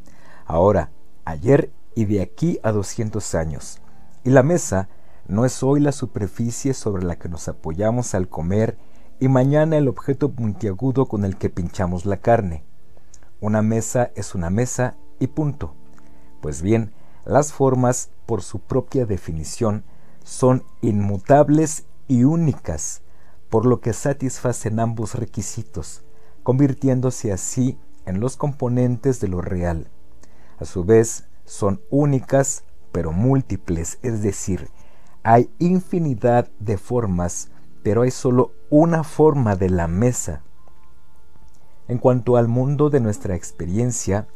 Ahora, 0.47 0.91
ayer 1.25 1.71
y 1.95 2.07
de 2.07 2.23
aquí 2.23 2.59
a 2.63 2.73
200 2.73 3.35
años. 3.35 3.79
Y 4.25 4.31
la 4.31 4.43
mesa 4.43 4.89
no 5.29 5.45
es 5.45 5.63
hoy 5.63 5.81
la 5.81 5.93
superficie 5.93 6.75
sobre 6.75 7.05
la 7.05 7.17
que 7.17 7.29
nos 7.29 7.47
apoyamos 7.49 8.15
al 8.15 8.29
comer 8.29 8.77
y 9.21 9.29
mañana 9.29 9.77
el 9.77 9.87
objeto 9.87 10.33
puntiagudo 10.33 11.07
con 11.07 11.25
el 11.25 11.37
que 11.37 11.51
pinchamos 11.51 12.07
la 12.07 12.17
carne. 12.17 12.65
Una 13.41 13.63
mesa 13.63 14.11
es 14.17 14.35
una 14.35 14.51
mesa 14.51 14.97
y 15.19 15.29
punto. 15.29 15.75
Pues 16.41 16.63
bien, 16.63 16.93
las 17.25 17.53
formas, 17.53 18.11
por 18.27 18.43
su 18.43 18.61
propia 18.61 19.07
definición, 19.07 19.85
son 20.25 20.65
inmutables 20.81 21.85
y 22.09 22.25
únicas, 22.25 23.03
por 23.49 23.67
lo 23.67 23.81
que 23.81 23.93
satisfacen 23.93 24.81
ambos 24.81 25.15
requisitos, 25.15 26.03
convirtiéndose 26.43 27.33
así 27.33 27.79
en 28.07 28.21
los 28.21 28.37
componentes 28.37 29.21
de 29.21 29.29
lo 29.29 29.41
real. 29.41 29.89
A 30.59 30.65
su 30.65 30.85
vez, 30.85 31.25
son 31.45 31.81
únicas 31.91 32.65
pero 32.93 33.13
múltiples, 33.13 33.99
es 34.03 34.23
decir, 34.23 34.69
hay 35.23 35.51
infinidad 35.59 36.49
de 36.59 36.79
formas, 36.79 37.51
pero 37.83 38.03
hay 38.03 38.11
solo 38.11 38.53
una 38.69 39.05
forma 39.05 39.57
de 39.57 39.71
la 39.71 39.87
mesa. 39.87 40.43
En 41.89 41.99
cuanto 41.99 42.37
al 42.37 42.49
mundo 42.49 42.91
de 42.91 43.01
nuestra 43.01 43.35
experiencia, 43.35 44.27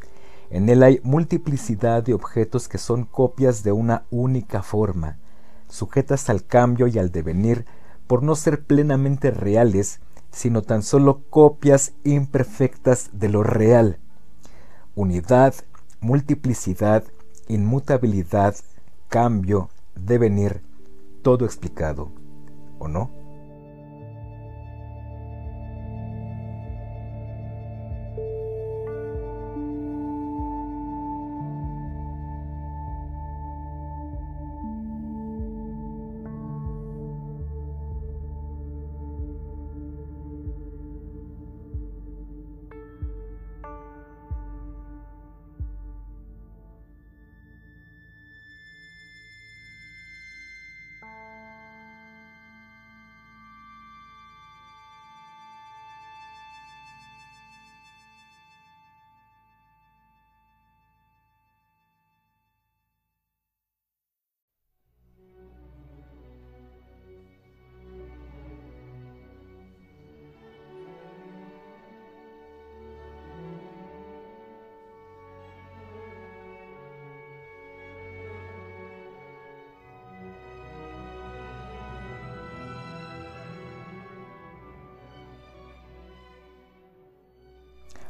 en 0.50 0.68
él 0.68 0.82
hay 0.82 1.00
multiplicidad 1.02 2.02
de 2.02 2.14
objetos 2.14 2.68
que 2.68 2.78
son 2.78 3.04
copias 3.04 3.62
de 3.62 3.72
una 3.72 4.04
única 4.10 4.62
forma, 4.62 5.18
sujetas 5.68 6.30
al 6.30 6.44
cambio 6.44 6.86
y 6.86 6.98
al 6.98 7.10
devenir 7.10 7.64
por 8.06 8.22
no 8.22 8.34
ser 8.36 8.64
plenamente 8.64 9.30
reales, 9.30 10.00
sino 10.30 10.62
tan 10.62 10.82
solo 10.82 11.22
copias 11.30 11.92
imperfectas 12.04 13.10
de 13.12 13.28
lo 13.28 13.42
real. 13.42 13.98
Unidad, 14.94 15.54
multiplicidad, 16.00 17.04
inmutabilidad, 17.48 18.56
cambio, 19.08 19.70
devenir, 19.94 20.62
todo 21.22 21.46
explicado, 21.46 22.10
¿o 22.78 22.88
no? 22.88 23.23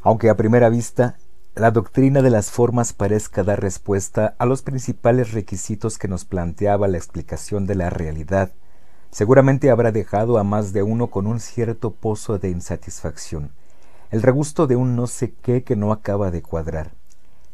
Aunque 0.05 0.29
a 0.29 0.37
primera 0.37 0.69
vista 0.69 1.17
la 1.55 1.71
doctrina 1.71 2.21
de 2.21 2.29
las 2.29 2.51
formas 2.51 2.93
parezca 2.93 3.43
dar 3.43 3.63
respuesta 3.63 4.35
a 4.39 4.45
los 4.45 4.61
principales 4.61 5.33
requisitos 5.33 5.97
que 5.97 6.09
nos 6.09 6.27
planteaba 6.27 6.89
la 6.89 6.99
explicación 6.99 7.67
de 7.67 7.75
la 7.75 7.89
realidad, 7.89 8.53
seguramente 9.11 9.71
habrá 9.71 9.93
dejado 9.93 10.37
a 10.37 10.45
más 10.45 10.75
de 10.75 10.83
uno 10.83 11.07
con 11.07 11.27
un 11.27 11.41
cierto 11.41 11.91
pozo 11.91 12.39
de 12.39 12.51
insatisfacción, 12.51 13.51
el 14.11 14.21
regusto 14.21 14.67
de 14.67 14.77
un 14.77 14.95
no 14.95 15.07
sé 15.07 15.33
qué 15.41 15.65
que 15.65 15.75
no 15.75 15.91
acaba 15.91 16.31
de 16.31 16.43
cuadrar. 16.43 16.91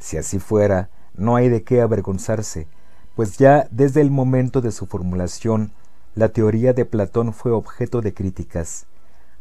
Si 0.01 0.17
así 0.17 0.41
fuera, 0.41 0.91
no 1.15 1.37
hay 1.37 1.49
de 1.51 1.63
qué 1.63 1.81
avergonzarse, 1.81 2.67
pues 3.15 3.39
ya 3.39 3.69
desde 3.71 4.01
el 4.01 4.11
momento 4.11 4.61
de 4.61 4.73
su 4.73 4.87
formulación, 4.87 5.71
la 6.17 6.31
teoría 6.31 6.73
de 6.73 6.85
Platón 6.85 7.33
fue 7.33 7.53
objeto 7.53 8.01
de 8.01 8.13
críticas, 8.13 8.87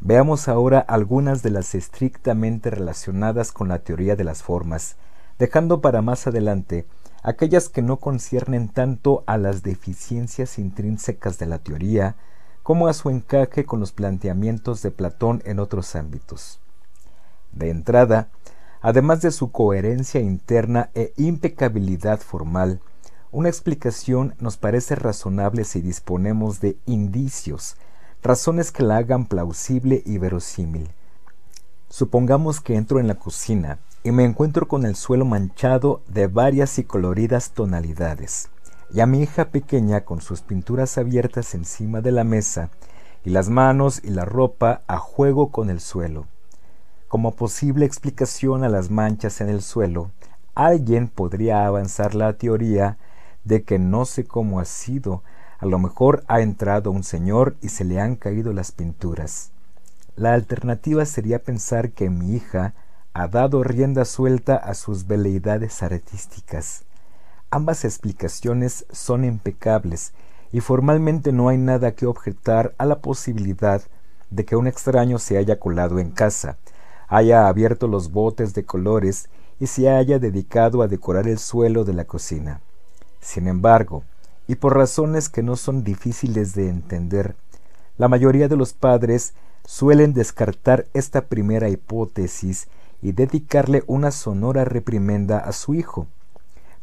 Veamos 0.01 0.47
ahora 0.47 0.79
algunas 0.79 1.43
de 1.43 1.49
las 1.49 1.75
estrictamente 1.75 2.69
relacionadas 2.69 3.51
con 3.51 3.67
la 3.67 3.79
teoría 3.79 4.15
de 4.15 4.23
las 4.23 4.43
formas, 4.43 4.95
dejando 5.37 5.81
para 5.81 6.01
más 6.01 6.25
adelante 6.25 6.87
aquellas 7.21 7.67
que 7.67 7.81
no 7.81 7.97
conciernen 7.97 8.69
tanto 8.69 9.23
a 9.27 9.37
las 9.37 9.61
deficiencias 9.61 10.57
intrínsecas 10.57 11.37
de 11.37 11.47
la 11.47 11.59
teoría 11.59 12.15
como 12.63 12.87
a 12.87 12.93
su 12.93 13.09
encaje 13.09 13.65
con 13.65 13.81
los 13.81 13.91
planteamientos 13.91 14.81
de 14.81 14.91
Platón 14.91 15.41
en 15.45 15.59
otros 15.59 15.95
ámbitos. 15.95 16.61
De 17.51 17.69
entrada, 17.69 18.29
además 18.81 19.21
de 19.21 19.31
su 19.31 19.51
coherencia 19.51 20.21
interna 20.21 20.91
e 20.93 21.13
impecabilidad 21.17 22.19
formal, 22.19 22.79
una 23.31 23.49
explicación 23.49 24.35
nos 24.39 24.57
parece 24.57 24.95
razonable 24.95 25.65
si 25.65 25.81
disponemos 25.81 26.61
de 26.61 26.77
indicios, 26.85 27.75
razones 28.21 28.71
que 28.71 28.83
la 28.83 28.97
hagan 28.97 29.25
plausible 29.25 30.03
y 30.05 30.17
verosímil. 30.17 30.89
Supongamos 31.89 32.59
que 32.61 32.75
entro 32.75 32.99
en 32.99 33.07
la 33.07 33.15
cocina 33.15 33.79
y 34.03 34.11
me 34.11 34.23
encuentro 34.23 34.67
con 34.67 34.85
el 34.85 34.95
suelo 34.95 35.25
manchado 35.25 36.01
de 36.07 36.27
varias 36.27 36.79
y 36.79 36.83
coloridas 36.83 37.51
tonalidades, 37.51 38.49
y 38.93 39.01
a 39.01 39.05
mi 39.05 39.21
hija 39.21 39.45
pequeña 39.49 40.01
con 40.01 40.21
sus 40.21 40.41
pinturas 40.41 40.97
abiertas 40.97 41.53
encima 41.53 42.01
de 42.01 42.11
la 42.11 42.23
mesa, 42.23 42.69
y 43.25 43.31
las 43.31 43.49
manos 43.49 44.01
y 44.03 44.09
la 44.09 44.25
ropa 44.25 44.81
a 44.87 44.97
juego 44.97 45.51
con 45.51 45.69
el 45.69 45.79
suelo. 45.79 46.27
Como 47.07 47.35
posible 47.35 47.85
explicación 47.85 48.63
a 48.63 48.69
las 48.69 48.91
manchas 48.91 49.41
en 49.41 49.49
el 49.49 49.61
suelo, 49.61 50.11
alguien 50.55 51.07
podría 51.07 51.65
avanzar 51.65 52.15
la 52.15 52.33
teoría 52.33 52.97
de 53.43 53.63
que 53.63 53.79
no 53.79 54.05
sé 54.05 54.25
cómo 54.25 54.59
ha 54.59 54.65
sido, 54.65 55.23
a 55.59 55.65
lo 55.65 55.77
mejor 55.77 56.23
ha 56.27 56.41
entrado 56.41 56.91
un 56.91 57.03
señor 57.03 57.55
y 57.61 57.69
se 57.69 57.83
le 57.83 57.99
han 57.99 58.15
caído 58.15 58.53
las 58.53 58.71
pinturas. 58.71 59.51
La 60.15 60.33
alternativa 60.33 61.05
sería 61.05 61.39
pensar 61.39 61.91
que 61.91 62.09
mi 62.09 62.35
hija 62.35 62.73
ha 63.13 63.27
dado 63.27 63.63
rienda 63.63 64.05
suelta 64.05 64.55
a 64.55 64.73
sus 64.73 65.07
veleidades 65.07 65.83
artísticas. 65.83 66.83
Ambas 67.51 67.83
explicaciones 67.83 68.85
son 68.91 69.25
impecables 69.25 70.13
y 70.51 70.61
formalmente 70.61 71.31
no 71.31 71.49
hay 71.49 71.57
nada 71.57 71.91
que 71.93 72.05
objetar 72.05 72.73
a 72.77 72.85
la 72.85 72.99
posibilidad 72.99 73.81
de 74.29 74.45
que 74.45 74.55
un 74.55 74.67
extraño 74.67 75.19
se 75.19 75.37
haya 75.37 75.59
colado 75.59 75.99
en 75.99 76.11
casa, 76.11 76.57
haya 77.07 77.47
abierto 77.47 77.87
los 77.87 78.11
botes 78.11 78.53
de 78.53 78.63
colores 78.63 79.29
y 79.59 79.67
se 79.67 79.89
haya 79.89 80.19
dedicado 80.19 80.81
a 80.81 80.87
decorar 80.87 81.27
el 81.27 81.39
suelo 81.39 81.83
de 81.83 81.93
la 81.93 82.05
cocina. 82.05 82.61
Sin 83.19 83.47
embargo, 83.47 84.03
y 84.49 84.55
por 84.55 84.75
razones 84.75 85.29
que 85.29 85.43
no 85.43 85.55
son 85.55 85.83
difíciles 85.83 86.55
de 86.55 86.69
entender, 86.69 87.35
la 87.99 88.07
mayoría 88.07 88.47
de 88.47 88.57
los 88.57 88.73
padres 88.73 89.35
suelen 89.63 90.15
descartar 90.15 90.87
esta 90.95 91.27
primera 91.27 91.69
hipótesis 91.69 92.67
y 92.99 93.11
dedicarle 93.11 93.83
una 93.85 94.09
sonora 94.09 94.65
reprimenda 94.65 95.37
a 95.37 95.51
su 95.51 95.75
hijo. 95.75 96.07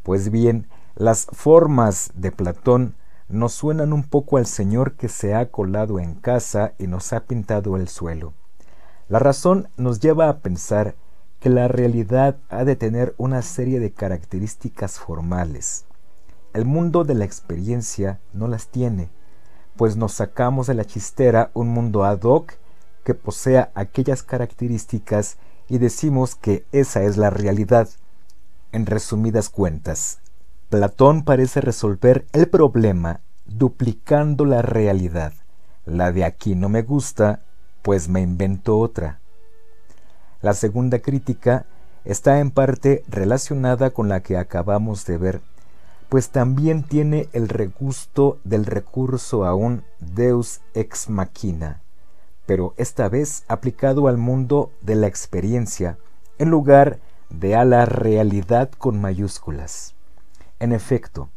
Pues 0.05 0.31
bien, 0.31 0.69
las 0.95 1.27
formas 1.33 2.13
de 2.15 2.31
Platón 2.31 2.95
nos 3.29 3.55
suenan 3.55 3.93
un 3.93 4.05
poco 4.05 4.37
al 4.37 4.47
Señor 4.47 4.93
que 4.93 5.09
se 5.09 5.35
ha 5.35 5.51
colado 5.51 5.99
en 5.99 6.15
casa 6.15 6.75
y 6.79 6.87
nos 6.87 7.13
ha 7.13 7.25
pintado 7.25 7.77
el 7.77 7.89
suelo. 7.89 8.33
La 9.09 9.19
razón 9.19 9.71
nos 9.77 9.99
lleva 9.99 10.29
a 10.29 10.39
pensar 10.39 10.95
que 11.41 11.51
la 11.51 11.67
realidad 11.67 12.37
ha 12.49 12.63
de 12.63 12.77
tener 12.77 13.17
una 13.19 13.43
serie 13.43 13.81
de 13.81 13.91
características 13.91 15.01
formales. 15.01 15.86
El 16.57 16.65
mundo 16.65 17.05
de 17.05 17.15
la 17.15 17.27
experiencia 17.27 18.19
no 18.33 18.49
las 18.49 18.69
tiene, 18.69 19.11
pues 19.77 19.99
nos 19.99 20.13
sacamos 20.15 20.69
de 20.69 20.73
la 20.73 20.87
chistera 20.87 21.51
un 21.53 21.69
mundo 21.69 22.03
ad 22.03 22.23
hoc 22.23 22.55
que 23.05 23.13
posea 23.13 23.71
aquellas 23.75 24.23
características 24.23 25.37
y 25.69 25.77
decimos 25.77 26.35
que 26.35 26.65
esa 26.73 27.03
es 27.03 27.19
la 27.19 27.29
realidad. 27.29 27.91
En 28.73 28.87
resumidas 28.87 29.51
cuentas, 29.51 30.21
Platón 30.71 31.25
parece 31.25 31.61
resolver 31.61 32.25
el 32.33 32.49
problema 32.49 33.21
duplicando 33.45 34.47
la 34.47 34.63
realidad. 34.63 35.35
La 35.85 36.11
de 36.11 36.25
aquí 36.25 36.55
no 36.55 36.71
me 36.71 36.81
gusta, 36.81 37.43
pues 37.83 38.09
me 38.09 38.23
invento 38.23 38.79
otra. 38.79 39.21
La 40.41 40.55
segunda 40.55 41.01
crítica 41.01 41.67
está 42.07 42.41
en 42.41 42.51
parte 42.51 43.05
relacionada 43.09 43.91
con 43.91 44.09
la 44.09 44.23
que 44.23 44.39
acabamos 44.39 45.05
de 45.05 45.19
ver, 45.19 45.43
pues 46.09 46.31
también 46.31 46.83
tiene 46.83 47.29
el 47.33 47.49
regusto 47.49 48.39
del 48.45 48.65
recurso 48.65 49.45
a 49.45 49.55
un 49.55 49.83
deus 49.99 50.61
ex 50.75 51.11
machina, 51.11 51.83
pero 52.47 52.75
esta 52.77 53.09
vez 53.09 53.45
aplicado 53.49 54.07
al 54.07 54.17
mundo 54.17 54.71
de 54.83 54.95
la 54.95 55.09
experiencia 55.09 55.99
en 56.39 56.51
lugar 56.51 57.01
de 57.29 57.57
a 57.57 57.65
la 57.65 57.87
realidad 57.87 58.71
con 58.79 59.01
mayúsculas. 59.01 59.95
En 60.61 60.73
efecto, 60.73 61.29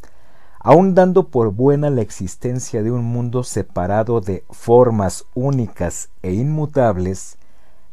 aun 0.59 0.93
dando 0.93 1.29
por 1.29 1.51
buena 1.51 1.89
la 1.89 2.01
existencia 2.01 2.83
de 2.83 2.91
un 2.91 3.03
mundo 3.03 3.43
separado 3.43 4.21
de 4.21 4.43
formas 4.51 5.25
únicas 5.33 6.09
e 6.21 6.33
inmutables, 6.33 7.37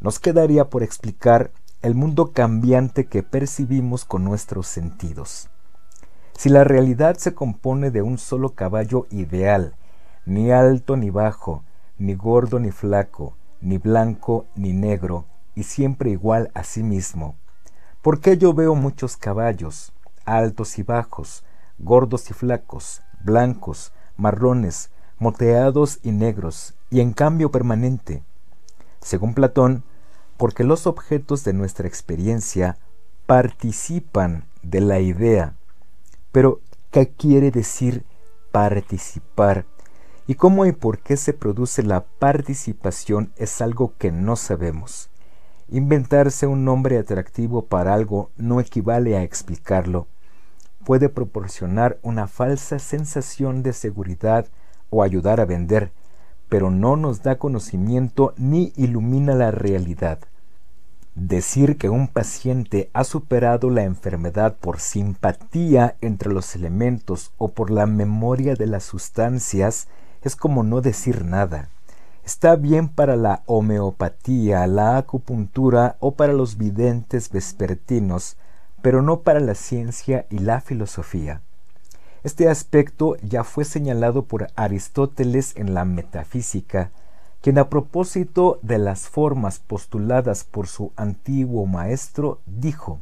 nos 0.00 0.18
quedaría 0.18 0.68
por 0.68 0.82
explicar 0.82 1.52
el 1.80 1.94
mundo 1.94 2.32
cambiante 2.32 3.06
que 3.06 3.22
percibimos 3.22 4.04
con 4.04 4.24
nuestros 4.24 4.66
sentidos. 4.66 5.48
Si 6.38 6.50
la 6.50 6.64
realidad 6.64 7.16
se 7.16 7.34
compone 7.34 7.90
de 7.90 8.02
un 8.02 8.18
solo 8.18 8.50
caballo 8.50 9.06
ideal, 9.10 9.74
ni 10.26 10.52
alto 10.52 10.98
ni 10.98 11.08
bajo, 11.08 11.64
ni 11.98 12.14
gordo 12.14 12.58
ni 12.58 12.72
flaco, 12.72 13.34
ni 13.62 13.78
blanco 13.78 14.44
ni 14.54 14.74
negro, 14.74 15.24
y 15.54 15.62
siempre 15.62 16.10
igual 16.10 16.50
a 16.52 16.62
sí 16.62 16.82
mismo. 16.82 17.36
¿Por 18.02 18.20
qué 18.20 18.36
yo 18.36 18.52
veo 18.52 18.74
muchos 18.74 19.16
caballos, 19.16 19.94
altos 20.26 20.78
y 20.78 20.82
bajos, 20.82 21.42
gordos 21.78 22.30
y 22.30 22.34
flacos, 22.34 23.02
blancos, 23.24 23.92
marrones, 24.18 24.90
moteados 25.18 26.00
y 26.02 26.12
negros, 26.12 26.74
y 26.90 27.00
en 27.00 27.14
cambio 27.14 27.50
permanente? 27.50 28.22
Según 29.00 29.32
Platón, 29.32 29.84
porque 30.36 30.64
los 30.64 30.86
objetos 30.86 31.44
de 31.44 31.54
nuestra 31.54 31.88
experiencia 31.88 32.76
participan 33.24 34.44
de 34.62 34.82
la 34.82 35.00
idea. 35.00 35.54
Pero, 36.36 36.60
¿qué 36.90 37.08
quiere 37.08 37.50
decir 37.50 38.04
participar? 38.52 39.64
y 40.26 40.34
cómo 40.34 40.66
y 40.66 40.72
por 40.72 40.98
qué 40.98 41.16
se 41.16 41.32
produce 41.32 41.82
la 41.82 42.04
participación 42.04 43.32
es 43.36 43.62
algo 43.62 43.94
que 43.96 44.12
no 44.12 44.36
sabemos. 44.36 45.08
Inventarse 45.70 46.46
un 46.46 46.62
nombre 46.62 46.98
atractivo 46.98 47.64
para 47.64 47.94
algo 47.94 48.32
no 48.36 48.60
equivale 48.60 49.16
a 49.16 49.22
explicarlo. 49.22 50.08
Puede 50.84 51.08
proporcionar 51.08 51.98
una 52.02 52.26
falsa 52.26 52.80
sensación 52.80 53.62
de 53.62 53.72
seguridad 53.72 54.46
o 54.90 55.02
ayudar 55.02 55.40
a 55.40 55.46
vender, 55.46 55.90
pero 56.50 56.70
no 56.70 56.96
nos 56.96 57.22
da 57.22 57.38
conocimiento 57.38 58.34
ni 58.36 58.74
ilumina 58.76 59.34
la 59.34 59.52
realidad. 59.52 60.18
Decir 61.16 61.78
que 61.78 61.88
un 61.88 62.08
paciente 62.08 62.90
ha 62.92 63.02
superado 63.02 63.70
la 63.70 63.84
enfermedad 63.84 64.54
por 64.54 64.80
simpatía 64.80 65.96
entre 66.02 66.30
los 66.30 66.54
elementos 66.54 67.32
o 67.38 67.48
por 67.48 67.70
la 67.70 67.86
memoria 67.86 68.54
de 68.54 68.66
las 68.66 68.84
sustancias 68.84 69.88
es 70.20 70.36
como 70.36 70.62
no 70.62 70.82
decir 70.82 71.24
nada. 71.24 71.70
Está 72.22 72.54
bien 72.56 72.90
para 72.90 73.16
la 73.16 73.42
homeopatía, 73.46 74.66
la 74.66 74.98
acupuntura 74.98 75.96
o 76.00 76.16
para 76.16 76.34
los 76.34 76.58
videntes 76.58 77.30
vespertinos, 77.30 78.36
pero 78.82 79.00
no 79.00 79.20
para 79.20 79.40
la 79.40 79.54
ciencia 79.54 80.26
y 80.28 80.40
la 80.40 80.60
filosofía. 80.60 81.40
Este 82.24 82.50
aspecto 82.50 83.16
ya 83.22 83.42
fue 83.42 83.64
señalado 83.64 84.26
por 84.26 84.48
Aristóteles 84.54 85.56
en 85.56 85.72
la 85.72 85.86
Metafísica, 85.86 86.90
quien 87.40 87.58
a 87.58 87.68
propósito 87.68 88.58
de 88.62 88.78
las 88.78 89.08
formas 89.08 89.58
postuladas 89.58 90.44
por 90.44 90.66
su 90.66 90.92
antiguo 90.96 91.66
maestro 91.66 92.40
dijo, 92.46 93.00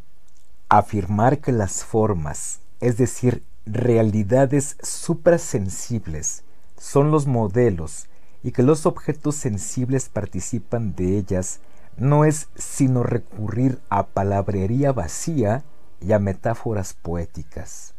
afirmar 0.68 1.38
que 1.38 1.52
las 1.52 1.84
formas, 1.84 2.60
es 2.80 2.96
decir, 2.96 3.42
realidades 3.66 4.76
suprasensibles, 4.82 6.44
son 6.78 7.10
los 7.10 7.26
modelos 7.26 8.06
y 8.42 8.52
que 8.52 8.62
los 8.62 8.84
objetos 8.84 9.36
sensibles 9.36 10.08
participan 10.08 10.94
de 10.94 11.16
ellas 11.16 11.60
no 11.96 12.24
es 12.24 12.48
sino 12.56 13.02
recurrir 13.02 13.80
a 13.88 14.06
palabrería 14.06 14.92
vacía 14.92 15.64
y 16.00 16.12
a 16.12 16.18
metáforas 16.18 16.92
poéticas. 16.92 17.94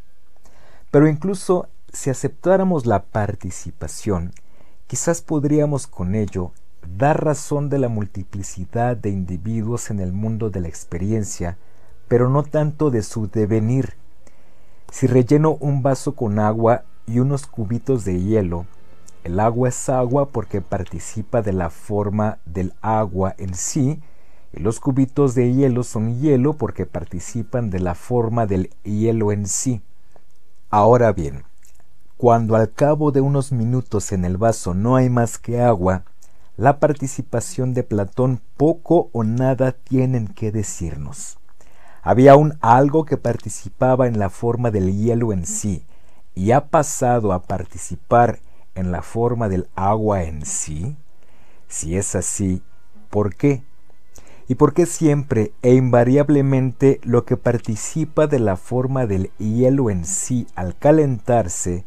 Pero 0.92 1.08
incluso 1.08 1.68
si 1.92 2.10
aceptáramos 2.10 2.86
la 2.86 3.04
participación, 3.04 4.34
quizás 4.88 5.22
podríamos 5.22 5.88
con 5.88 6.16
ello 6.16 6.52
dar 6.98 7.24
razón 7.24 7.70
de 7.70 7.80
la 7.80 7.90
multiplicidad 7.90 8.96
de 8.96 9.10
individuos 9.10 9.90
en 9.90 10.00
el 10.00 10.14
mundo 10.14 10.50
de 10.50 10.62
la 10.62 10.68
experiencia, 10.68 11.58
pero 12.08 12.30
no 12.30 12.44
tanto 12.44 12.92
de 12.92 13.02
su 13.02 13.28
devenir. 13.28 13.94
Si 14.92 15.08
relleno 15.08 15.58
un 15.60 15.82
vaso 15.82 16.16
con 16.16 16.40
agua 16.40 16.84
y 17.08 17.20
unos 17.20 17.48
cubitos 17.48 18.06
de 18.06 18.22
hielo, 18.22 18.66
el 19.24 19.40
agua 19.40 19.70
es 19.70 19.90
agua 19.90 20.30
porque 20.30 20.62
participa 20.62 21.42
de 21.42 21.54
la 21.54 21.72
forma 21.72 22.38
del 22.46 22.74
agua 22.82 23.34
en 23.40 23.56
sí, 23.56 24.00
y 24.54 24.60
los 24.60 24.80
cubitos 24.80 25.34
de 25.34 25.52
hielo 25.52 25.84
son 25.84 26.22
hielo 26.22 26.54
porque 26.54 26.86
participan 26.86 27.72
de 27.72 27.80
la 27.80 27.96
forma 27.96 28.46
del 28.46 28.70
hielo 28.84 29.32
en 29.32 29.48
sí. 29.48 29.82
Ahora 30.70 31.12
bien, 31.12 31.44
cuando 32.26 32.56
al 32.56 32.74
cabo 32.74 33.12
de 33.12 33.22
unos 33.22 33.52
minutos 33.52 34.12
en 34.12 34.26
el 34.26 34.38
vaso 34.38 34.74
no 34.74 34.96
hay 34.96 35.12
más 35.12 35.38
que 35.38 35.62
agua, 35.62 36.06
la 36.58 36.80
participación 36.80 37.76
de 37.76 37.84
Platón 37.84 38.42
poco 38.58 39.12
o 39.12 39.24
nada 39.24 39.74
tienen 39.74 40.30
que 40.30 40.52
decirnos. 40.52 41.38
Había 42.02 42.32
aún 42.32 42.58
algo 42.62 43.06
que 43.06 43.18
participaba 43.18 44.08
en 44.08 44.18
la 44.18 44.32
forma 44.32 44.72
del 44.72 44.98
hielo 44.98 45.34
en 45.34 45.46
sí 45.46 45.86
y 46.34 46.50
ha 46.50 46.66
pasado 46.70 47.32
a 47.32 47.44
participar 47.44 48.40
en 48.74 48.92
la 48.92 49.04
forma 49.04 49.48
del 49.48 49.68
agua 49.76 50.24
en 50.24 50.48
sí. 50.48 50.98
Si 51.68 51.96
es 51.96 52.16
así, 52.16 52.64
¿por 53.12 53.36
qué? 53.36 53.62
¿Y 54.48 54.56
por 54.56 54.74
qué 54.74 54.88
siempre 54.88 55.54
e 55.62 55.76
invariablemente 55.76 57.00
lo 57.04 57.24
que 57.24 57.38
participa 57.38 58.26
de 58.26 58.40
la 58.40 58.58
forma 58.58 59.06
del 59.06 59.30
hielo 59.38 59.92
en 59.92 60.06
sí 60.06 60.48
al 60.56 60.76
calentarse 60.76 61.86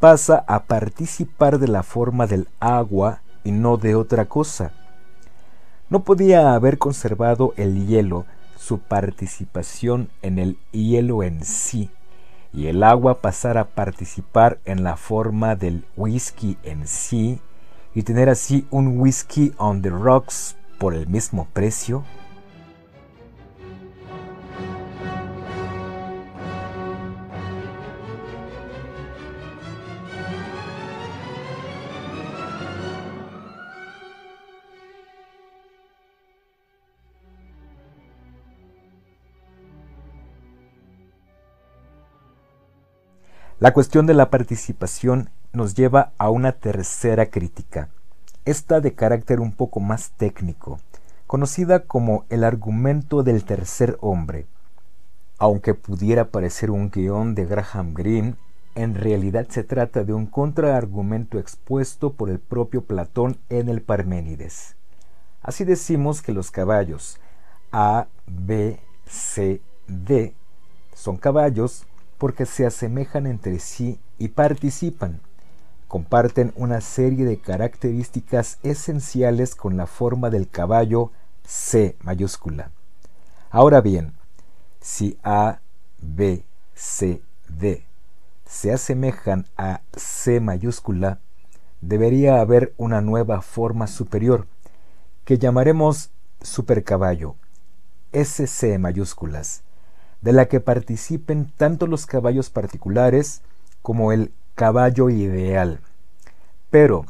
pasa 0.00 0.44
a 0.46 0.64
participar 0.64 1.58
de 1.58 1.68
la 1.68 1.82
forma 1.82 2.26
del 2.26 2.48
agua 2.60 3.22
y 3.44 3.52
no 3.52 3.76
de 3.76 3.94
otra 3.94 4.26
cosa. 4.26 4.72
No 5.90 6.04
podía 6.04 6.54
haber 6.54 6.78
conservado 6.78 7.54
el 7.56 7.86
hielo 7.86 8.26
su 8.56 8.78
participación 8.78 10.10
en 10.20 10.38
el 10.38 10.58
hielo 10.72 11.22
en 11.22 11.44
sí, 11.44 11.90
y 12.52 12.66
el 12.66 12.82
agua 12.82 13.20
pasar 13.20 13.56
a 13.56 13.68
participar 13.68 14.58
en 14.64 14.82
la 14.82 14.96
forma 14.96 15.54
del 15.54 15.84
whisky 15.96 16.58
en 16.64 16.86
sí, 16.86 17.40
y 17.94 18.02
tener 18.02 18.28
así 18.28 18.66
un 18.70 19.00
whisky 19.00 19.52
on 19.58 19.80
the 19.80 19.90
rocks 19.90 20.56
por 20.78 20.94
el 20.94 21.06
mismo 21.06 21.46
precio. 21.52 22.04
La 43.60 43.72
cuestión 43.72 44.06
de 44.06 44.14
la 44.14 44.30
participación 44.30 45.30
nos 45.52 45.74
lleva 45.74 46.12
a 46.16 46.30
una 46.30 46.52
tercera 46.52 47.26
crítica, 47.26 47.88
esta 48.44 48.80
de 48.80 48.94
carácter 48.94 49.40
un 49.40 49.50
poco 49.50 49.80
más 49.80 50.12
técnico, 50.12 50.78
conocida 51.26 51.80
como 51.80 52.24
el 52.28 52.44
argumento 52.44 53.24
del 53.24 53.44
tercer 53.44 53.98
hombre. 54.00 54.46
Aunque 55.38 55.74
pudiera 55.74 56.26
parecer 56.26 56.70
un 56.70 56.88
guion 56.88 57.34
de 57.34 57.46
Graham 57.46 57.94
Greene, 57.94 58.36
en 58.76 58.94
realidad 58.94 59.48
se 59.48 59.64
trata 59.64 60.04
de 60.04 60.12
un 60.12 60.26
contraargumento 60.26 61.40
expuesto 61.40 62.12
por 62.12 62.30
el 62.30 62.38
propio 62.38 62.84
Platón 62.84 63.38
en 63.48 63.68
el 63.68 63.82
Parménides. 63.82 64.76
Así 65.42 65.64
decimos 65.64 66.22
que 66.22 66.30
los 66.30 66.52
caballos 66.52 67.18
A, 67.72 68.06
B, 68.24 68.78
C, 69.04 69.60
D 69.88 70.32
son 70.94 71.16
caballos 71.16 71.88
porque 72.18 72.46
se 72.46 72.66
asemejan 72.66 73.26
entre 73.26 73.58
sí 73.58 73.98
y 74.18 74.28
participan. 74.28 75.20
Comparten 75.86 76.52
una 76.56 76.80
serie 76.80 77.24
de 77.24 77.38
características 77.38 78.58
esenciales 78.62 79.54
con 79.54 79.76
la 79.76 79.86
forma 79.86 80.28
del 80.28 80.48
caballo 80.48 81.12
C 81.44 81.96
mayúscula. 82.02 82.70
Ahora 83.50 83.80
bien, 83.80 84.12
si 84.80 85.18
A, 85.22 85.60
B, 86.00 86.44
C, 86.74 87.22
D 87.48 87.88
se 88.48 88.72
asemejan 88.72 89.46
a 89.58 89.82
C 89.94 90.40
mayúscula, 90.40 91.20
debería 91.82 92.40
haber 92.40 92.72
una 92.78 93.02
nueva 93.02 93.42
forma 93.42 93.86
superior, 93.86 94.46
que 95.24 95.38
llamaremos 95.38 96.10
supercaballo, 96.40 97.36
SC 98.12 98.78
mayúsculas, 98.78 99.62
de 100.20 100.32
la 100.32 100.46
que 100.46 100.60
participen 100.60 101.52
tanto 101.56 101.86
los 101.86 102.06
caballos 102.06 102.50
particulares 102.50 103.42
como 103.82 104.12
el 104.12 104.32
caballo 104.54 105.10
ideal. 105.10 105.80
Pero 106.70 107.06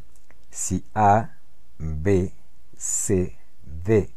si 0.50 0.84
A, 0.94 1.30
B, 1.78 2.32
C, 2.76 3.36
D 3.84 4.10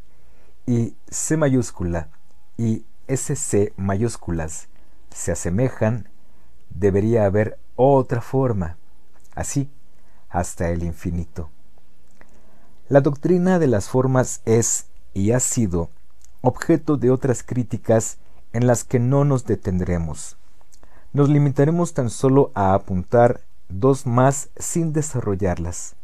y 0.66 0.94
C 1.08 1.36
mayúscula 1.36 2.08
y 2.56 2.84
SC 3.08 3.72
mayúsculas 3.76 4.68
se 5.10 5.32
asemejan, 5.32 6.08
debería 6.70 7.24
haber 7.24 7.58
otra 7.76 8.20
forma, 8.20 8.76
así 9.34 9.70
hasta 10.28 10.70
el 10.70 10.82
infinito. 10.82 11.50
La 12.88 13.00
doctrina 13.00 13.58
de 13.58 13.66
las 13.66 13.88
formas 13.88 14.42
es 14.44 14.86
y 15.14 15.32
ha 15.32 15.40
sido 15.40 15.90
objeto 16.40 16.96
de 16.96 17.10
otras 17.10 17.42
críticas 17.42 18.18
en 18.52 18.66
las 18.66 18.84
que 18.84 18.98
no 18.98 19.24
nos 19.24 19.44
detendremos. 19.44 20.36
Nos 21.12 21.28
limitaremos 21.28 21.94
tan 21.94 22.10
solo 22.10 22.50
a 22.54 22.74
apuntar 22.74 23.40
dos 23.68 24.06
más 24.06 24.50
sin 24.56 24.92
desarrollarlas. 24.92 25.94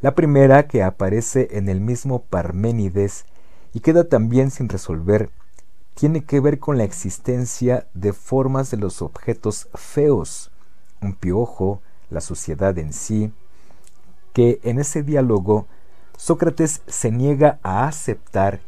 La 0.00 0.14
primera, 0.14 0.68
que 0.68 0.82
aparece 0.82 1.48
en 1.52 1.68
el 1.68 1.80
mismo 1.80 2.22
Parménides 2.22 3.24
y 3.74 3.80
queda 3.80 4.04
también 4.08 4.50
sin 4.50 4.68
resolver, 4.68 5.30
tiene 5.94 6.24
que 6.24 6.38
ver 6.38 6.60
con 6.60 6.78
la 6.78 6.84
existencia 6.84 7.88
de 7.94 8.12
formas 8.12 8.70
de 8.70 8.76
los 8.76 9.02
objetos 9.02 9.68
feos, 9.74 10.52
un 11.02 11.14
piojo, 11.14 11.82
la 12.10 12.20
sociedad 12.20 12.78
en 12.78 12.92
sí, 12.92 13.32
que 14.32 14.60
en 14.62 14.78
ese 14.78 15.02
diálogo 15.02 15.66
Sócrates 16.16 16.82
se 16.86 17.10
niega 17.10 17.58
a 17.62 17.86
aceptar 17.86 18.60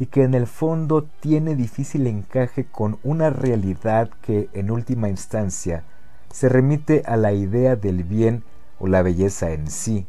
y 0.00 0.06
que 0.06 0.24
en 0.24 0.32
el 0.32 0.46
fondo 0.46 1.06
tiene 1.20 1.54
difícil 1.54 2.06
encaje 2.06 2.64
con 2.64 2.98
una 3.04 3.28
realidad 3.28 4.08
que 4.22 4.48
en 4.54 4.70
última 4.70 5.10
instancia 5.10 5.84
se 6.32 6.48
remite 6.48 7.02
a 7.04 7.18
la 7.18 7.34
idea 7.34 7.76
del 7.76 8.02
bien 8.02 8.42
o 8.78 8.86
la 8.86 9.02
belleza 9.02 9.50
en 9.50 9.70
sí. 9.70 10.06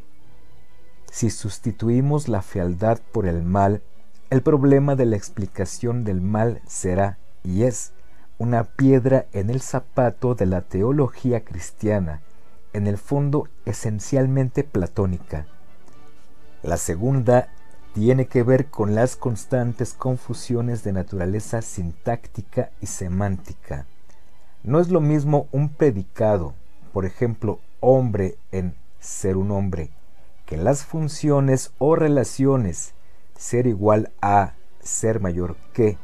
Si 1.10 1.28
sustituimos 1.28 2.28
la 2.28 2.40
fealdad 2.40 3.00
por 3.12 3.26
el 3.26 3.42
mal, 3.42 3.82
el 4.30 4.40
problema 4.40 4.96
de 4.96 5.04
la 5.04 5.16
explicación 5.16 6.04
del 6.04 6.22
mal 6.22 6.62
será 6.66 7.18
y 7.44 7.64
es 7.64 7.92
una 8.38 8.64
piedra 8.64 9.26
en 9.32 9.50
el 9.50 9.60
zapato 9.60 10.34
de 10.34 10.46
la 10.46 10.62
teología 10.62 11.44
cristiana, 11.44 12.22
en 12.72 12.86
el 12.86 12.96
fondo 12.96 13.46
esencialmente 13.66 14.64
platónica. 14.64 15.44
La 16.62 16.78
segunda 16.78 17.50
tiene 17.94 18.26
que 18.26 18.42
ver 18.42 18.66
con 18.66 18.94
las 18.94 19.16
constantes 19.16 19.92
confusiones 19.92 20.82
de 20.82 20.92
naturaleza 20.92 21.60
sintáctica 21.60 22.70
y 22.80 22.86
semántica. 22.86 23.86
No 24.62 24.80
es 24.80 24.88
lo 24.88 25.00
mismo 25.00 25.46
un 25.52 25.68
predicado, 25.68 26.54
por 26.92 27.04
ejemplo, 27.04 27.58
hombre 27.80 28.36
en 28.50 28.74
ser 28.98 29.36
un 29.36 29.50
hombre, 29.50 29.90
que 30.46 30.56
las 30.56 30.84
funciones 30.84 31.72
o 31.78 31.94
relaciones 31.94 32.94
ser 33.36 33.66
igual 33.66 34.10
a 34.22 34.54
ser 34.80 35.20
mayor 35.20 35.56
que. 35.74 35.98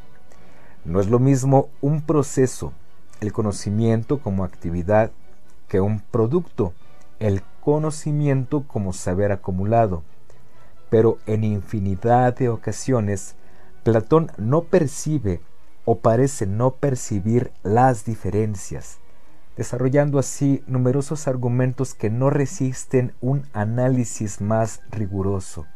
No 0.85 1.01
es 1.01 1.09
lo 1.09 1.19
mismo 1.19 1.69
un 1.81 2.03
proceso, 2.03 2.73
el 3.21 3.33
conocimiento 3.33 4.21
como 4.21 4.45
actividad, 4.45 5.11
que 5.69 5.81
un 5.81 6.01
producto, 6.01 6.75
el 7.19 7.43
conocimiento 7.63 8.65
como 8.67 8.93
saber 8.93 9.33
acumulado 9.33 10.03
pero 10.91 11.19
en 11.27 11.45
infinidad 11.45 12.37
de 12.37 12.49
ocasiones 12.49 13.37
Platón 13.83 14.31
no 14.37 14.65
percibe 14.65 15.41
o 15.85 16.01
parece 16.01 16.47
no 16.47 16.73
percibir 16.73 17.53
las 17.63 18.05
diferencias, 18.05 18.99
desarrollando 19.57 20.19
así 20.19 20.63
numerosos 20.67 21.27
argumentos 21.27 21.95
que 21.95 22.11
no 22.11 22.29
resisten 22.29 23.15
un 23.21 23.47
análisis 23.55 24.41
más 24.41 24.83
riguroso. 24.91 25.67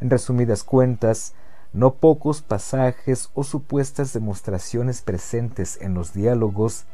En 0.00 0.10
resumidas 0.10 0.64
cuentas, 0.64 1.34
no 1.72 1.94
pocos 1.94 2.42
pasajes 2.42 3.30
o 3.34 3.44
supuestas 3.44 4.12
demostraciones 4.12 5.02
presentes 5.02 5.78
en 5.80 5.94
los 5.94 6.12
diálogos 6.12 6.86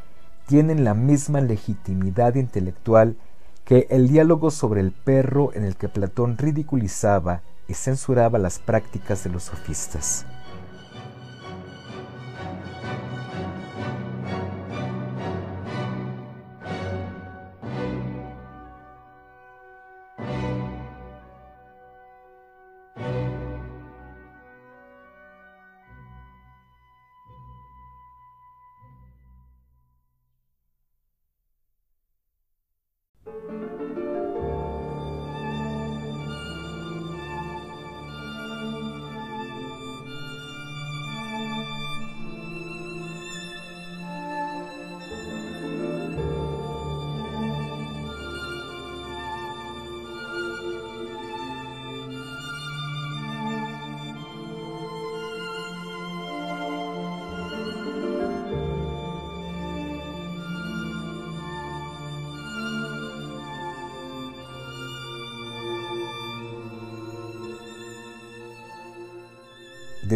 tienen 0.47 0.85
la 0.85 0.93
misma 0.93 1.41
legitimidad 1.41 2.35
intelectual 2.35 3.17
que 3.67 3.89
el 3.91 4.09
diálogo 4.09 4.53
sobre 4.53 4.81
el 4.81 4.93
perro 4.93 5.51
en 5.53 5.65
el 5.65 5.75
que 5.75 5.89
Platón 5.89 6.39
ridiculizaba 6.39 7.43
y 7.67 7.75
censuraba 7.75 8.39
las 8.39 8.61
prácticas 8.61 9.25
de 9.25 9.31
los 9.31 9.43
sofistas. 9.43 10.25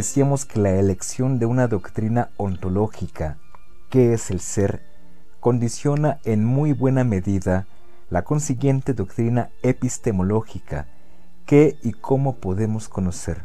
Decíamos 0.00 0.46
que 0.46 0.58
la 0.58 0.70
elección 0.70 1.38
de 1.38 1.44
una 1.44 1.68
doctrina 1.68 2.30
ontológica, 2.38 3.36
que 3.90 4.14
es 4.14 4.30
el 4.30 4.40
ser, 4.40 4.82
condiciona 5.40 6.20
en 6.24 6.42
muy 6.42 6.72
buena 6.72 7.04
medida 7.04 7.66
la 8.08 8.22
consiguiente 8.22 8.94
doctrina 8.94 9.50
epistemológica, 9.62 10.86
qué 11.44 11.76
y 11.82 11.92
cómo 11.92 12.36
podemos 12.36 12.88
conocer. 12.88 13.44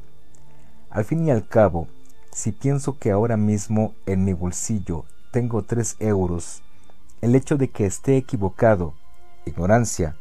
Al 0.89 1.03
fin 1.03 1.27
y 1.27 1.31
al 1.31 1.45
cabo, 1.45 1.89
si 2.31 2.53
pienso 2.53 2.99
que 2.99 3.11
ahora 3.11 3.35
mismo 3.35 3.93
en 4.05 4.23
mi 4.23 4.31
bolsillo 4.31 5.03
tengo 5.31 5.61
tres 5.63 5.97
euros, 5.99 6.63
el 7.19 7.35
hecho 7.35 7.57
de 7.57 7.69
que 7.69 7.85
esté 7.85 8.15
equivocado, 8.15 8.93
ignorancia, 9.45 10.15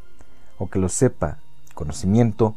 o 0.58 0.68
que 0.68 0.80
lo 0.80 0.88
sepa, 0.88 1.38
conocimiento, 1.74 2.56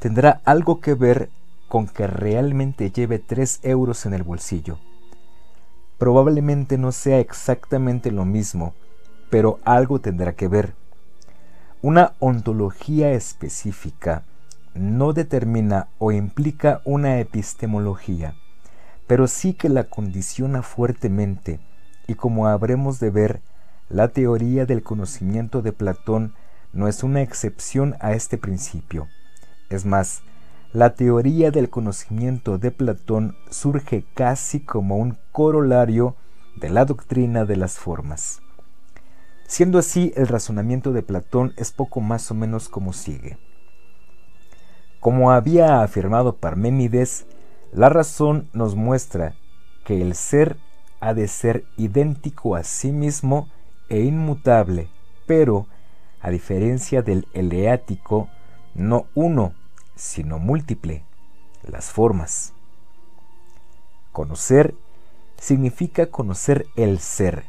tendrá 0.00 0.40
algo 0.44 0.80
que 0.80 0.94
ver 0.94 1.30
con 1.74 1.88
que 1.88 2.06
realmente 2.06 2.92
lleve 2.92 3.18
tres 3.18 3.58
euros 3.64 4.06
en 4.06 4.14
el 4.14 4.22
bolsillo. 4.22 4.78
Probablemente 5.98 6.78
no 6.78 6.92
sea 6.92 7.18
exactamente 7.18 8.12
lo 8.12 8.24
mismo, 8.24 8.74
pero 9.28 9.58
algo 9.64 9.98
tendrá 9.98 10.34
que 10.34 10.46
ver. 10.46 10.74
Una 11.82 12.12
ontología 12.20 13.10
específica 13.10 14.22
no 14.74 15.12
determina 15.14 15.88
o 15.98 16.12
implica 16.12 16.80
una 16.84 17.18
epistemología, 17.18 18.36
pero 19.08 19.26
sí 19.26 19.52
que 19.52 19.68
la 19.68 19.82
condiciona 19.82 20.62
fuertemente, 20.62 21.58
y 22.06 22.14
como 22.14 22.46
habremos 22.46 23.00
de 23.00 23.10
ver, 23.10 23.40
la 23.88 24.06
teoría 24.06 24.64
del 24.64 24.84
conocimiento 24.84 25.60
de 25.60 25.72
Platón 25.72 26.34
no 26.72 26.86
es 26.86 27.02
una 27.02 27.22
excepción 27.22 27.96
a 27.98 28.12
este 28.12 28.38
principio. 28.38 29.08
Es 29.70 29.84
más, 29.84 30.22
la 30.74 30.96
teoría 30.96 31.52
del 31.52 31.70
conocimiento 31.70 32.58
de 32.58 32.72
Platón 32.72 33.36
surge 33.48 34.04
casi 34.12 34.58
como 34.58 34.96
un 34.96 35.16
corolario 35.30 36.16
de 36.56 36.68
la 36.68 36.84
doctrina 36.84 37.44
de 37.44 37.54
las 37.54 37.78
formas. 37.78 38.42
Siendo 39.46 39.78
así, 39.78 40.12
el 40.16 40.26
razonamiento 40.26 40.92
de 40.92 41.02
Platón 41.02 41.52
es 41.56 41.70
poco 41.70 42.00
más 42.00 42.28
o 42.32 42.34
menos 42.34 42.68
como 42.68 42.92
sigue. 42.92 43.38
Como 44.98 45.30
había 45.30 45.80
afirmado 45.80 46.38
Parménides, 46.38 47.24
la 47.72 47.88
razón 47.88 48.48
nos 48.52 48.74
muestra 48.74 49.36
que 49.84 50.02
el 50.02 50.16
ser 50.16 50.56
ha 50.98 51.14
de 51.14 51.28
ser 51.28 51.64
idéntico 51.76 52.56
a 52.56 52.64
sí 52.64 52.90
mismo 52.90 53.48
e 53.88 54.00
inmutable, 54.00 54.88
pero, 55.24 55.68
a 56.20 56.30
diferencia 56.30 57.00
del 57.02 57.28
eleático, 57.32 58.28
no 58.74 59.06
uno, 59.14 59.54
sino 59.94 60.38
múltiple, 60.38 61.04
las 61.62 61.90
formas. 61.90 62.52
Conocer 64.12 64.74
significa 65.38 66.06
conocer 66.06 66.66
el 66.76 67.00
ser, 67.00 67.44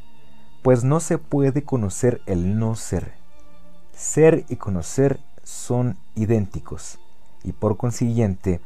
pues 0.63 0.83
no 0.83 0.99
se 0.99 1.17
puede 1.17 1.63
conocer 1.63 2.21
el 2.25 2.57
no 2.57 2.75
ser. 2.75 3.13
Ser 3.93 4.45
y 4.49 4.55
conocer 4.55 5.19
son 5.43 5.97
idénticos, 6.15 6.99
y 7.43 7.53
por 7.53 7.77
consiguiente, 7.77 8.61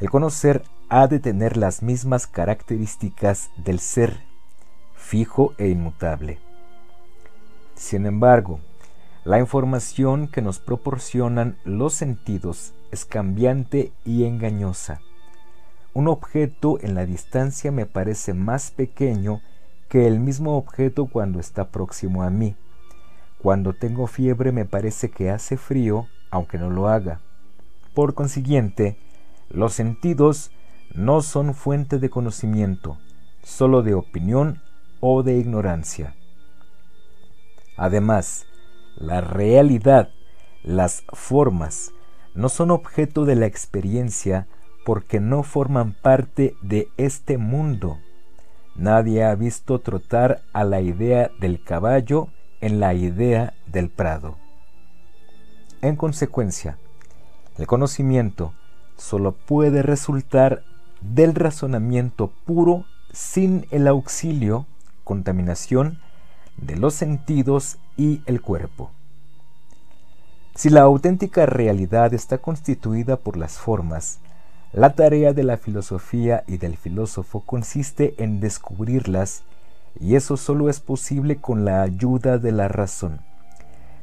el 0.00 0.10
conocer 0.10 0.62
ha 0.88 1.06
de 1.06 1.18
tener 1.18 1.56
las 1.56 1.82
mismas 1.82 2.26
características 2.26 3.50
del 3.56 3.80
ser, 3.80 4.22
fijo 4.94 5.54
e 5.56 5.68
inmutable. 5.68 6.38
Sin 7.74 8.06
embargo, 8.06 8.60
la 9.24 9.38
información 9.38 10.28
que 10.28 10.40
nos 10.40 10.58
proporcionan 10.58 11.58
los 11.64 11.92
sentidos 11.92 12.72
es 12.90 13.04
cambiante 13.04 13.92
y 14.04 14.24
engañosa. 14.24 15.00
Un 15.92 16.08
objeto 16.08 16.78
en 16.80 16.94
la 16.94 17.04
distancia 17.04 17.70
me 17.70 17.84
parece 17.84 18.32
más 18.32 18.70
pequeño 18.70 19.42
que 19.88 20.06
el 20.06 20.20
mismo 20.20 20.56
objeto 20.56 21.06
cuando 21.06 21.38
está 21.38 21.70
próximo 21.70 22.22
a 22.22 22.30
mí. 22.30 22.56
Cuando 23.42 23.74
tengo 23.74 24.06
fiebre 24.06 24.52
me 24.52 24.64
parece 24.64 25.10
que 25.10 25.30
hace 25.30 25.56
frío, 25.56 26.06
aunque 26.30 26.58
no 26.58 26.70
lo 26.70 26.88
haga. 26.88 27.20
Por 27.94 28.14
consiguiente, 28.14 28.96
los 29.50 29.74
sentidos 29.74 30.50
no 30.94 31.22
son 31.22 31.54
fuente 31.54 31.98
de 31.98 32.08
conocimiento, 32.08 32.98
solo 33.42 33.82
de 33.82 33.94
opinión 33.94 34.62
o 35.00 35.22
de 35.22 35.36
ignorancia. 35.36 36.14
Además, 37.76 38.46
la 39.00 39.20
realidad, 39.20 40.10
las 40.62 41.02
formas, 41.12 41.90
no 42.36 42.48
son 42.48 42.70
objeto 42.70 43.24
de 43.24 43.34
la 43.34 43.46
experiencia 43.46 44.46
porque 44.84 45.18
no 45.18 45.42
forman 45.42 45.94
parte 46.00 46.54
de 46.62 46.88
este 46.96 47.38
mundo 47.38 47.98
Nadie 48.80 49.24
ha 49.24 49.34
visto 49.34 49.80
trotar 49.80 50.42
a 50.54 50.64
la 50.64 50.80
idea 50.80 51.30
del 51.38 51.62
caballo 51.62 52.28
en 52.62 52.80
la 52.80 52.94
idea 52.94 53.52
del 53.66 53.90
prado. 53.90 54.38
En 55.82 55.96
consecuencia, 55.96 56.78
el 57.58 57.66
conocimiento 57.66 58.54
solo 58.96 59.32
puede 59.32 59.82
resultar 59.82 60.62
del 61.00 61.34
razonamiento 61.34 62.32
puro 62.46 62.86
sin 63.12 63.66
el 63.70 63.86
auxilio, 63.86 64.66
contaminación 65.04 65.98
de 66.56 66.76
los 66.76 66.94
sentidos 66.94 67.76
y 68.00 68.22
el 68.24 68.40
cuerpo. 68.40 68.90
Si 70.54 70.70
la 70.70 70.80
auténtica 70.80 71.44
realidad 71.44 72.14
está 72.14 72.38
constituida 72.38 73.18
por 73.18 73.36
las 73.36 73.58
formas, 73.58 74.20
la 74.72 74.94
tarea 74.94 75.34
de 75.34 75.42
la 75.42 75.58
filosofía 75.58 76.42
y 76.46 76.56
del 76.56 76.78
filósofo 76.78 77.40
consiste 77.40 78.14
en 78.16 78.40
descubrirlas, 78.40 79.42
y 80.00 80.14
eso 80.14 80.38
solo 80.38 80.70
es 80.70 80.80
posible 80.80 81.36
con 81.36 81.66
la 81.66 81.82
ayuda 81.82 82.38
de 82.38 82.52
la 82.52 82.68
razón. 82.68 83.20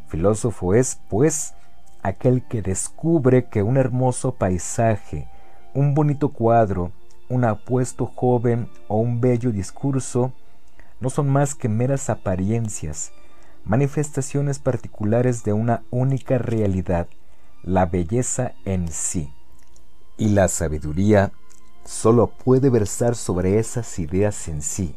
Filósofo 0.10 0.76
es, 0.76 1.00
pues, 1.10 1.56
aquel 2.04 2.44
que 2.44 2.62
descubre 2.62 3.46
que 3.46 3.64
un 3.64 3.78
hermoso 3.78 4.36
paisaje, 4.36 5.28
un 5.74 5.96
bonito 5.96 6.30
cuadro, 6.30 6.92
un 7.30 7.46
apuesto 7.46 8.06
joven 8.06 8.70
o 8.88 8.98
un 8.98 9.22
bello 9.22 9.52
discurso 9.52 10.34
no 11.00 11.10
son 11.10 11.30
más 11.30 11.56
que 11.56 11.68
meras 11.68 12.12
apariencias, 12.12 13.12
manifestaciones 13.68 14.60
particulares 14.60 15.44
de 15.44 15.54
una 15.54 15.84
única 15.92 16.38
realidad, 16.38 17.08
la 17.64 17.86
belleza 17.86 18.54
en 18.66 18.90
sí. 18.90 19.34
Y 20.18 20.30
la 20.30 20.48
sabiduría 20.48 21.32
solo 21.84 22.28
puede 22.28 22.70
versar 22.70 23.16
sobre 23.16 23.60
esas 23.60 24.00
ideas 24.00 24.48
en 24.48 24.62
sí, 24.62 24.96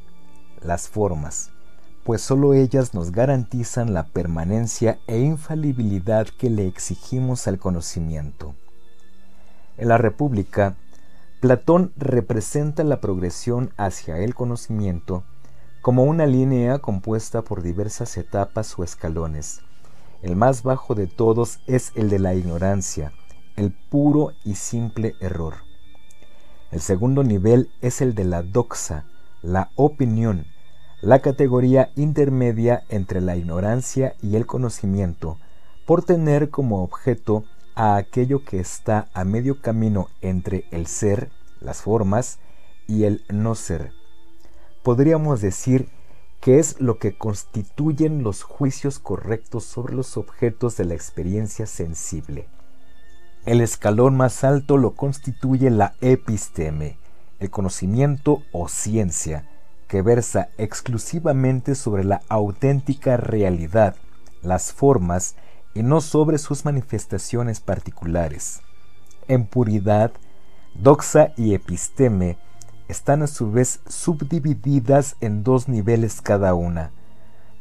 las 0.63 0.89
formas, 0.89 1.51
pues 2.05 2.23
solo 2.23 2.55
ellas 2.55 2.95
nos 2.95 3.13
garantizan 3.13 3.93
la 3.93 4.07
permanencia 4.07 4.99
e 5.07 5.19
infalibilidad 5.19 6.27
que 6.27 6.49
le 6.49 6.67
exigimos 6.67 7.47
al 7.49 7.59
conocimiento. 7.59 8.55
En 9.77 9.89
la 9.89 9.99
República, 9.99 10.77
Platón 11.41 11.93
representa 11.97 12.85
la 12.85 13.01
progresión 13.01 13.73
hacia 13.77 14.19
el 14.19 14.35
conocimiento 14.35 15.25
como 15.81 16.05
una 16.05 16.27
línea 16.27 16.78
compuesta 16.78 17.43
por 17.43 17.62
diversas 17.62 18.16
etapas 18.16 18.78
o 18.78 18.85
escalones. 18.85 19.62
El 20.23 20.36
más 20.36 20.62
bajo 20.62 20.94
de 20.94 21.07
todos 21.07 21.61
es 21.66 21.93
el 21.94 22.11
de 22.11 22.19
la 22.19 22.35
ignorancia, 22.35 23.12
el 23.57 23.73
puro 23.73 24.32
y 24.44 24.57
simple 24.57 25.15
error. 25.20 25.55
El 26.70 26.81
segundo 26.81 27.24
nivel 27.24 27.70
es 27.81 28.02
el 28.02 28.15
de 28.15 28.24
la 28.24 28.43
doxa, 28.43 29.07
la 29.43 29.70
opinión, 29.74 30.47
la 31.01 31.20
categoría 31.20 31.90
intermedia 31.97 32.85
entre 32.90 33.23
la 33.23 33.36
ignorancia 33.36 34.15
y 34.23 34.36
el 34.36 34.47
conocimiento, 34.47 35.39
por 35.86 36.05
tener 36.05 36.51
como 36.51 36.82
objeto 36.82 37.44
a 37.74 37.97
aquello 37.97 38.44
que 38.44 38.61
está 38.61 39.09
a 39.15 39.24
medio 39.24 39.62
camino 39.62 40.09
entre 40.20 40.66
el 40.70 40.86
ser, 40.86 41.31
las 41.61 41.81
formas, 41.81 42.39
y 42.86 43.05
el 43.05 43.24
no 43.31 43.55
ser. 43.55 44.00
Podríamos 44.82 45.40
decir 45.40 45.89
que 46.40 46.59
es 46.59 46.81
lo 46.81 46.98
que 46.98 47.16
constituyen 47.16 48.23
los 48.23 48.43
juicios 48.43 48.98
correctos 48.98 49.65
sobre 49.65 49.94
los 49.94 50.16
objetos 50.16 50.77
de 50.77 50.86
la 50.86 50.94
experiencia 50.94 51.66
sensible. 51.66 52.48
El 53.44 53.61
escalón 53.61 54.16
más 54.16 54.43
alto 54.43 54.78
lo 54.78 54.93
constituye 54.93 55.70
la 55.70 55.94
episteme, 56.01 56.98
el 57.40 57.51
conocimiento 57.51 58.43
o 58.52 58.69
ciencia, 58.69 59.47
que 59.86 60.02
versa 60.02 60.48
exclusivamente 60.57 61.74
sobre 61.74 62.05
la 62.05 62.23
auténtica 62.28 63.16
realidad, 63.16 63.97
las 64.43 64.73
formas, 64.73 65.36
y 65.74 65.82
no 65.82 66.01
sobre 66.01 66.39
sus 66.39 66.65
manifestaciones 66.65 67.61
particulares. 67.61 68.61
En 69.28 69.47
puridad, 69.47 70.12
doxa 70.74 71.32
y 71.36 71.55
episteme 71.55 72.39
están 72.91 73.23
a 73.23 73.27
su 73.27 73.51
vez 73.51 73.81
subdivididas 73.89 75.17
en 75.21 75.43
dos 75.43 75.69
niveles 75.69 76.21
cada 76.21 76.55
una, 76.55 76.91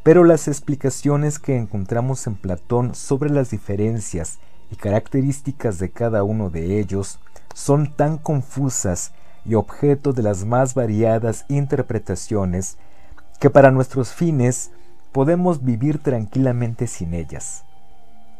pero 0.04 0.24
las 0.24 0.48
explicaciones 0.48 1.40
que 1.40 1.58
encontramos 1.58 2.26
en 2.28 2.36
Platón 2.36 2.96
sobre 2.96 3.30
las 3.30 3.52
diferencias 3.52 4.40
y 4.72 4.76
características 4.76 5.80
de 5.80 5.92
cada 5.92 6.24
uno 6.24 6.50
de 6.50 6.80
ellos 6.80 7.20
son 7.54 7.94
tan 7.96 8.18
confusas 8.18 9.12
y 9.46 9.56
objeto 9.56 10.14
de 10.14 10.24
las 10.24 10.46
más 10.46 10.74
variadas 10.74 11.46
interpretaciones 11.50 12.78
que 13.40 13.50
para 13.50 13.72
nuestros 13.72 14.12
fines 14.12 14.72
podemos 15.12 15.64
vivir 15.64 16.00
tranquilamente 16.00 16.88
sin 16.88 17.14
ellas. 17.14 17.64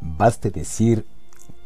Baste 0.02 0.52
decir 0.52 1.06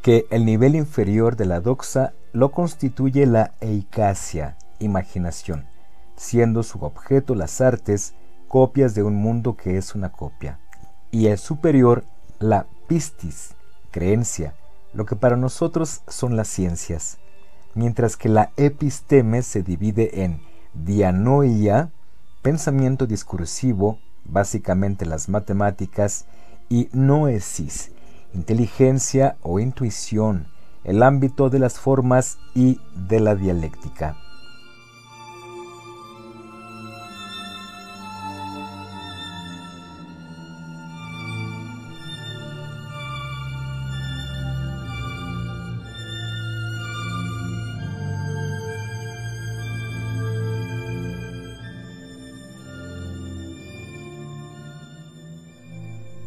que 0.01 0.25
el 0.31 0.45
nivel 0.45 0.75
inferior 0.75 1.35
de 1.35 1.45
la 1.45 1.59
doxa 1.59 2.13
lo 2.31 2.51
constituye 2.51 3.25
la 3.25 3.51
eicasia, 3.61 4.57
imaginación, 4.79 5.65
siendo 6.15 6.63
su 6.63 6.83
objeto 6.83 7.35
las 7.35 7.61
artes, 7.61 8.13
copias 8.47 8.93
de 8.95 9.03
un 9.03 9.15
mundo 9.15 9.55
que 9.55 9.77
es 9.77 9.95
una 9.95 10.11
copia, 10.11 10.59
y 11.11 11.27
el 11.27 11.37
superior 11.37 12.05
la 12.39 12.67
pistis, 12.87 13.55
creencia, 13.91 14.55
lo 14.93 15.05
que 15.05 15.15
para 15.15 15.37
nosotros 15.37 16.01
son 16.07 16.35
las 16.35 16.47
ciencias, 16.47 17.17
mientras 17.73 18.17
que 18.17 18.29
la 18.29 18.51
episteme 18.57 19.41
se 19.41 19.63
divide 19.63 20.23
en 20.23 20.41
dianoia, 20.73 21.89
pensamiento 22.41 23.07
discursivo, 23.07 23.99
básicamente 24.25 25.05
las 25.05 25.29
matemáticas, 25.29 26.25
y 26.69 26.89
noesis, 26.91 27.91
inteligencia 28.33 29.37
o 29.41 29.59
intuición, 29.59 30.47
el 30.83 31.03
ámbito 31.03 31.49
de 31.49 31.59
las 31.59 31.79
formas 31.79 32.37
y 32.55 32.79
de 32.95 33.19
la 33.19 33.35
dialéctica. 33.35 34.17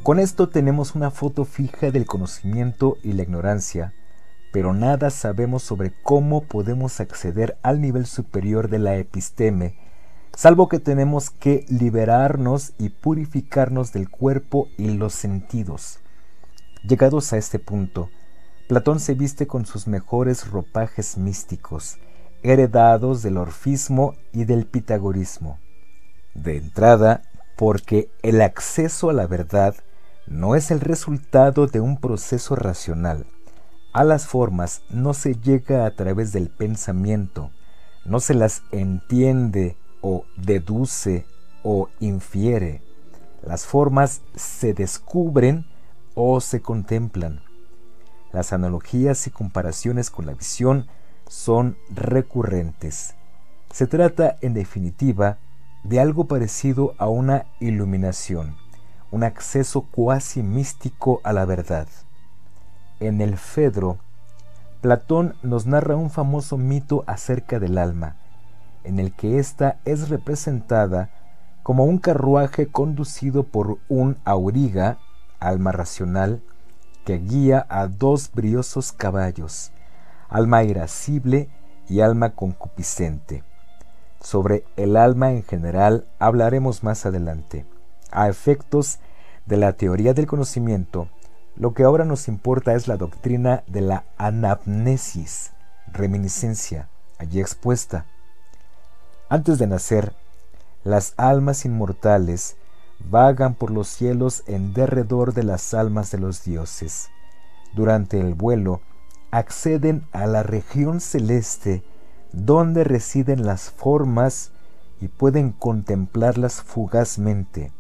Con 0.07 0.21
esto 0.21 0.49
tenemos 0.49 0.95
una 0.95 1.11
foto 1.11 1.45
fija 1.45 1.91
del 1.91 2.07
conocimiento 2.07 2.97
y 3.03 3.15
la 3.15 3.25
ignorancia, 3.25 3.93
pero 4.53 4.73
nada 4.73 5.11
sabemos 5.11 5.65
sobre 5.65 5.93
cómo 6.05 6.45
podemos 6.45 7.01
acceder 7.01 7.59
al 7.65 7.81
nivel 7.81 8.07
superior 8.07 8.69
de 8.69 8.79
la 8.79 8.95
episteme, 8.99 9.75
salvo 10.33 10.69
que 10.69 10.79
tenemos 10.79 11.31
que 11.31 11.67
liberarnos 11.69 12.73
y 12.79 12.91
purificarnos 12.91 13.93
del 13.93 14.09
cuerpo 14.09 14.69
y 14.79 14.91
los 14.91 15.13
sentidos. 15.13 15.99
Llegados 16.85 17.33
a 17.33 17.39
este 17.39 17.59
punto, 17.59 18.09
Platón 18.69 19.01
se 19.01 19.15
viste 19.15 19.49
con 19.49 19.67
sus 19.67 19.89
mejores 19.89 20.49
ropajes 20.49 21.19
místicos, 21.19 21.99
heredados 22.45 23.25
del 23.25 23.39
orfismo 23.39 24.15
y 24.33 24.45
del 24.45 24.67
pitagorismo. 24.67 25.59
De 26.37 26.59
entrada, 26.59 27.23
porque 27.57 28.09
el 28.23 28.41
acceso 28.41 29.11
a 29.11 29.13
la 29.13 29.27
verdad 29.27 29.75
no 30.27 30.57
es 30.57 30.71
el 30.71 30.81
resultado 30.81 31.67
de 31.67 31.81
un 31.81 31.99
proceso 31.99 32.57
racional. 32.57 33.27
A 33.93 34.05
las 34.05 34.27
formas 34.27 34.83
no 34.91 35.15
se 35.15 35.35
llega 35.35 35.87
a 35.87 35.91
través 35.93 36.33
del 36.33 36.51
pensamiento, 36.51 37.51
no 38.05 38.21
se 38.21 38.35
las 38.35 38.63
entiende 38.73 39.77
o 40.01 40.25
deduce 40.37 41.27
o 41.63 41.89
infiere. 42.01 42.83
Las 43.43 43.67
formas 43.67 44.23
se 44.35 44.75
descubren 44.75 45.67
o 46.15 46.41
se 46.41 46.61
contemplan. 46.61 47.43
Las 48.33 48.53
analogías 48.53 49.27
y 49.27 49.31
comparaciones 49.31 50.11
con 50.11 50.27
la 50.27 50.35
visión 50.35 50.89
son 51.29 51.77
recurrentes. 51.89 53.15
Se 53.73 53.87
trata, 53.87 54.37
en 54.41 54.55
definitiva, 54.55 55.39
de 55.85 56.01
algo 56.01 56.27
parecido 56.27 56.95
a 56.99 57.09
una 57.09 57.47
iluminación 57.61 58.57
un 59.11 59.23
acceso 59.23 59.83
cuasi 59.83 60.43
místico 60.43 61.21
a 61.23 61.33
la 61.33 61.45
verdad. 61.45 61.87
En 63.01 63.21
el 63.21 63.37
Fedro, 63.37 63.99
Platón 64.81 65.35
nos 65.43 65.67
narra 65.67 65.97
un 65.97 66.11
famoso 66.11 66.57
mito 66.57 67.05
acerca 67.07 67.59
del 67.59 67.79
alma, 67.79 68.17
en 68.85 68.99
el 68.99 69.13
que 69.13 69.39
ésta 69.39 69.79
es 69.85 70.09
representada 70.09 71.11
como 71.63 71.85
un 71.85 71.99
carruaje 71.99 72.69
conducido 72.69 73.43
por 73.45 73.79
un 73.89 74.17
auriga, 74.25 74.99
alma 75.41 75.73
racional, 75.73 76.43
que 77.05 77.19
guía 77.19 77.67
a 77.69 77.87
dos 77.87 78.31
briosos 78.33 78.93
caballos, 78.93 79.73
alma 80.29 80.65
irascible 80.65 81.49
y 81.89 82.01
alma 82.01 82.31
concupiscente. 82.31 83.45
Sobre 84.21 84.65
el 84.77 84.97
alma 84.97 85.33
en 85.33 85.43
general 85.43 86.07
hablaremos 86.19 86.83
más 86.83 87.07
adelante 87.07 87.67
a 88.17 88.29
efectos 88.29 88.99
de 89.45 89.59
la 89.59 89.75
teoría 89.75 90.15
del 90.15 90.27
conocimiento, 90.27 91.09
lo 91.55 91.75
que 91.75 91.85
ahora 91.85 92.05
nos 92.05 92.29
importa 92.29 92.75
es 92.75 92.89
la 92.89 92.97
doctrina 92.97 93.63
de 93.67 93.83
la 93.83 94.05
anamnesis, 94.17 95.53
reminiscencia, 95.93 96.89
allí 97.19 97.41
expuesta. 97.41 98.07
Antes 99.29 99.59
de 99.59 99.67
nacer, 99.67 100.15
las 100.83 101.15
almas 101.17 101.65
inmortales 101.65 102.57
vagan 103.11 103.55
por 103.55 103.71
los 103.71 103.89
cielos 103.89 104.43
en 104.47 104.73
derredor 104.73 105.35
de 105.35 105.43
las 105.43 105.75
almas 105.75 106.11
de 106.11 106.19
los 106.19 106.43
dioses. 106.43 107.09
Durante 107.75 108.19
el 108.19 108.35
vuelo, 108.35 108.81
acceden 109.31 110.07
a 110.13 110.27
la 110.27 110.43
región 110.43 111.01
celeste 111.01 111.83
donde 112.33 112.83
residen 112.83 113.45
las 113.45 113.71
formas 113.71 114.53
y 115.01 115.09
pueden 115.09 115.53
contemplarlas 115.53 116.63
fugazmente 116.63 117.73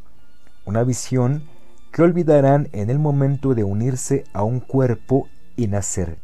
una 0.67 0.85
visión 0.85 1.45
que 1.93 2.03
olvidarán 2.03 2.69
en 2.73 2.91
el 2.91 2.99
momento 2.99 3.55
de 3.55 3.65
unirse 3.65 4.25
a 4.35 4.43
un 4.43 4.61
cuerpo 4.61 5.29
y 5.57 5.69
nacer. 5.69 6.19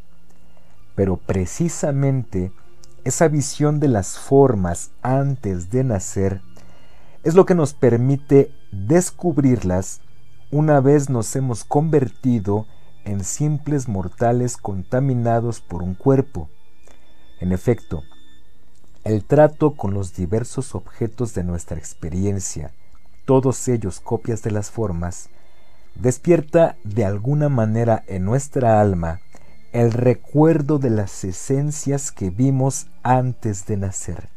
Pero 0.95 1.17
precisamente 1.17 2.51
esa 3.03 3.27
visión 3.27 3.79
de 3.79 3.87
las 3.87 4.19
formas 4.19 4.91
antes 5.01 5.71
de 5.71 5.83
nacer 5.83 6.41
es 7.23 7.33
lo 7.33 7.45
que 7.45 7.55
nos 7.55 7.73
permite 7.73 8.51
descubrirlas 8.71 10.01
una 10.51 10.79
vez 10.81 11.09
nos 11.09 11.35
hemos 11.35 11.63
convertido 11.63 12.67
en 13.05 13.23
simples 13.23 13.87
mortales 13.87 14.57
contaminados 14.57 15.61
por 15.61 15.81
un 15.81 15.95
cuerpo. 15.95 16.49
En 17.39 17.51
efecto, 17.51 18.03
el 19.03 19.25
trato 19.25 19.75
con 19.75 19.93
los 19.93 20.13
diversos 20.13 20.75
objetos 20.75 21.33
de 21.33 21.43
nuestra 21.43 21.77
experiencia, 21.77 22.71
todos 23.25 23.67
ellos 23.67 23.99
copias 23.99 24.43
de 24.43 24.51
las 24.51 24.71
formas, 24.71 25.29
despierta 25.95 26.75
de 26.83 27.05
alguna 27.05 27.49
manera 27.49 28.03
en 28.07 28.25
nuestra 28.25 28.81
alma 28.81 29.19
el 29.71 29.91
recuerdo 29.91 30.77
de 30.77 30.91
las 30.91 31.23
esencias 31.23 32.11
que 32.11 32.29
vimos 32.29 32.87
antes 33.01 33.65
de 33.65 33.77
nacer. 33.77 34.29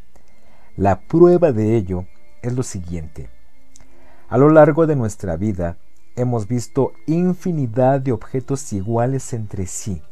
La 0.77 1.01
prueba 1.01 1.53
de 1.53 1.77
ello 1.77 2.07
es 2.43 2.55
lo 2.55 2.63
siguiente. 2.63 3.29
A 4.29 4.39
lo 4.39 4.49
largo 4.51 4.87
de 4.87 4.97
nuestra 4.97 5.37
vida 5.37 5.77
hemos 6.17 6.49
visto 6.49 6.93
infinidad 7.07 8.01
de 8.01 8.13
objetos 8.13 8.73
iguales 8.73 9.33
entre 9.33 9.67
sí, 9.67 10.03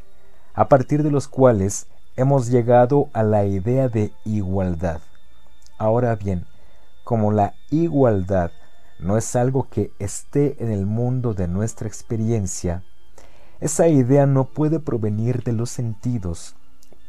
a 0.53 0.69
partir 0.69 1.01
de 1.01 1.11
los 1.11 1.27
cuales 1.27 1.87
hemos 2.15 2.47
llegado 2.49 3.09
a 3.13 3.23
la 3.23 3.45
idea 3.45 3.89
de 3.89 4.11
igualdad. 4.25 5.01
Ahora 5.77 6.15
bien, 6.15 6.45
como 7.03 7.31
la 7.31 7.55
igualdad 7.71 8.51
no 8.99 9.17
es 9.17 9.35
algo 9.35 9.67
que 9.69 9.91
esté 9.99 10.55
en 10.63 10.71
el 10.71 10.85
mundo 10.85 11.33
de 11.33 11.47
nuestra 11.47 11.87
experiencia, 11.87 12.83
esa 13.59 13.87
idea 13.87 14.25
no 14.25 14.45
puede 14.45 14.79
provenir 14.79 15.43
de 15.43 15.53
los 15.53 15.69
sentidos, 15.69 16.55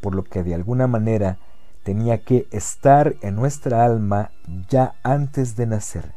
por 0.00 0.14
lo 0.14 0.24
que 0.24 0.42
de 0.42 0.54
alguna 0.54 0.86
manera 0.86 1.38
tenía 1.82 2.24
que 2.24 2.46
estar 2.50 3.16
en 3.20 3.36
nuestra 3.36 3.84
alma 3.84 4.30
ya 4.68 4.94
antes 5.02 5.56
de 5.56 5.66
nacer. 5.66 6.14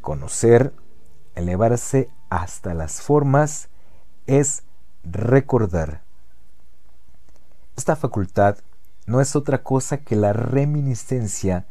Conocer, 0.00 0.74
elevarse 1.34 2.10
hasta 2.30 2.74
las 2.74 3.00
formas, 3.00 3.68
es 4.26 4.62
recordar. 5.02 6.02
Esta 7.76 7.96
facultad 7.96 8.58
no 9.06 9.20
es 9.20 9.34
otra 9.36 9.62
cosa 9.62 9.98
que 9.98 10.16
la 10.16 10.32
reminiscencia 10.32 11.66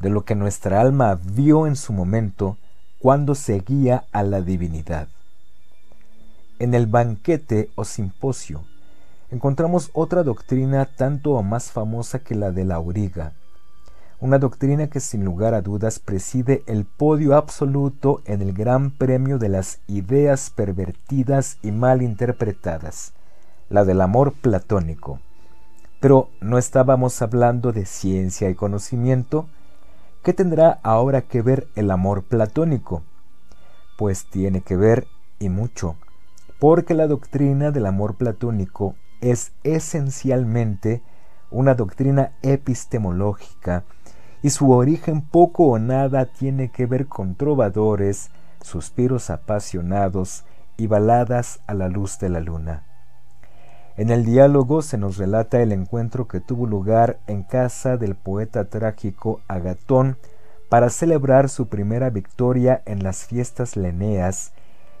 de 0.00 0.10
lo 0.10 0.24
que 0.24 0.34
nuestra 0.34 0.80
alma 0.80 1.18
vio 1.22 1.66
en 1.66 1.76
su 1.76 1.92
momento 1.92 2.56
cuando 2.98 3.34
seguía 3.34 4.04
a 4.12 4.22
la 4.22 4.40
divinidad. 4.40 5.08
En 6.58 6.74
el 6.74 6.86
banquete 6.86 7.70
o 7.74 7.84
simposio 7.84 8.64
encontramos 9.30 9.90
otra 9.92 10.22
doctrina 10.22 10.84
tanto 10.84 11.32
o 11.32 11.42
más 11.42 11.70
famosa 11.70 12.20
que 12.20 12.34
la 12.34 12.52
de 12.52 12.64
la 12.64 12.76
auriga, 12.76 13.32
una 14.20 14.38
doctrina 14.38 14.86
que 14.86 15.00
sin 15.00 15.24
lugar 15.24 15.52
a 15.52 15.60
dudas 15.60 15.98
preside 15.98 16.62
el 16.66 16.86
podio 16.86 17.36
absoluto 17.36 18.22
en 18.24 18.40
el 18.40 18.54
gran 18.54 18.90
premio 18.90 19.38
de 19.38 19.50
las 19.50 19.80
ideas 19.86 20.50
pervertidas 20.50 21.58
y 21.62 21.70
mal 21.70 22.00
interpretadas, 22.00 23.12
la 23.68 23.84
del 23.84 24.00
amor 24.00 24.32
platónico 24.32 25.20
Pero 26.00 26.30
no 26.40 26.56
estábamos 26.56 27.20
hablando 27.20 27.72
de 27.72 27.84
ciencia 27.84 28.48
y 28.48 28.54
conocimiento. 28.54 29.48
¿Qué 30.26 30.32
tendrá 30.32 30.80
ahora 30.82 31.22
que 31.22 31.40
ver 31.40 31.68
el 31.76 31.88
amor 31.88 32.24
platónico? 32.24 33.04
Pues 33.96 34.26
tiene 34.26 34.60
que 34.60 34.74
ver 34.74 35.06
y 35.38 35.50
mucho, 35.50 35.94
porque 36.58 36.94
la 36.94 37.06
doctrina 37.06 37.70
del 37.70 37.86
amor 37.86 38.16
platónico 38.16 38.96
es 39.20 39.52
esencialmente 39.62 41.00
una 41.52 41.76
doctrina 41.76 42.32
epistemológica 42.42 43.84
y 44.42 44.50
su 44.50 44.72
origen 44.72 45.22
poco 45.22 45.68
o 45.68 45.78
nada 45.78 46.26
tiene 46.26 46.72
que 46.72 46.86
ver 46.86 47.06
con 47.06 47.36
trovadores, 47.36 48.30
suspiros 48.62 49.30
apasionados 49.30 50.44
y 50.76 50.88
baladas 50.88 51.60
a 51.68 51.74
la 51.74 51.86
luz 51.86 52.18
de 52.18 52.30
la 52.30 52.40
luna. 52.40 52.95
En 53.96 54.10
el 54.10 54.26
diálogo 54.26 54.82
se 54.82 54.98
nos 54.98 55.16
relata 55.16 55.62
el 55.62 55.72
encuentro 55.72 56.28
que 56.28 56.40
tuvo 56.40 56.66
lugar 56.66 57.18
en 57.26 57.42
casa 57.42 57.96
del 57.96 58.14
poeta 58.14 58.66
trágico 58.66 59.40
Agatón 59.48 60.18
para 60.68 60.90
celebrar 60.90 61.48
su 61.48 61.68
primera 61.68 62.10
victoria 62.10 62.82
en 62.84 63.02
las 63.02 63.24
fiestas 63.24 63.74
leneas 63.74 64.52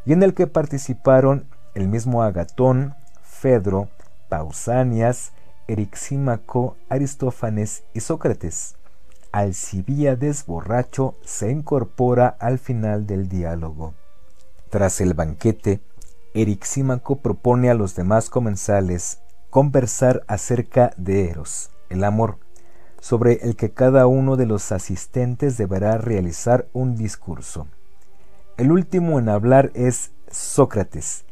y 0.06 0.14
en 0.14 0.22
el 0.22 0.32
que 0.32 0.46
participaron 0.46 1.44
el 1.74 1.88
mismo 1.88 2.22
Agatón, 2.22 2.94
Fedro, 3.22 3.88
Pausanias, 4.30 5.32
Erixímaco, 5.68 6.76
Aristófanes 6.88 7.82
y 7.92 8.00
Sócrates. 8.00 8.76
Alcibíades 9.30 10.46
borracho 10.46 11.16
se 11.22 11.50
incorpora 11.50 12.28
al 12.38 12.58
final 12.58 13.06
del 13.06 13.28
diálogo. 13.28 13.92
Tras 14.70 15.02
el 15.02 15.12
banquete, 15.12 15.80
Erixímaco 16.36 17.16
propone 17.16 17.70
a 17.70 17.74
los 17.74 17.94
demás 17.94 18.28
comensales 18.28 19.20
conversar 19.48 20.22
acerca 20.28 20.92
de 20.98 21.30
Eros, 21.30 21.70
el 21.88 22.04
amor, 22.04 22.38
sobre 23.00 23.40
el 23.42 23.56
que 23.56 23.70
cada 23.70 24.06
uno 24.06 24.36
de 24.36 24.44
los 24.44 24.70
asistentes 24.70 25.56
deberá 25.56 25.96
realizar 25.96 26.68
un 26.74 26.94
discurso. 26.94 27.68
El 28.58 28.70
último 28.70 29.18
en 29.18 29.30
hablar 29.30 29.70
es 29.72 30.12
Sócrates, 30.30 31.24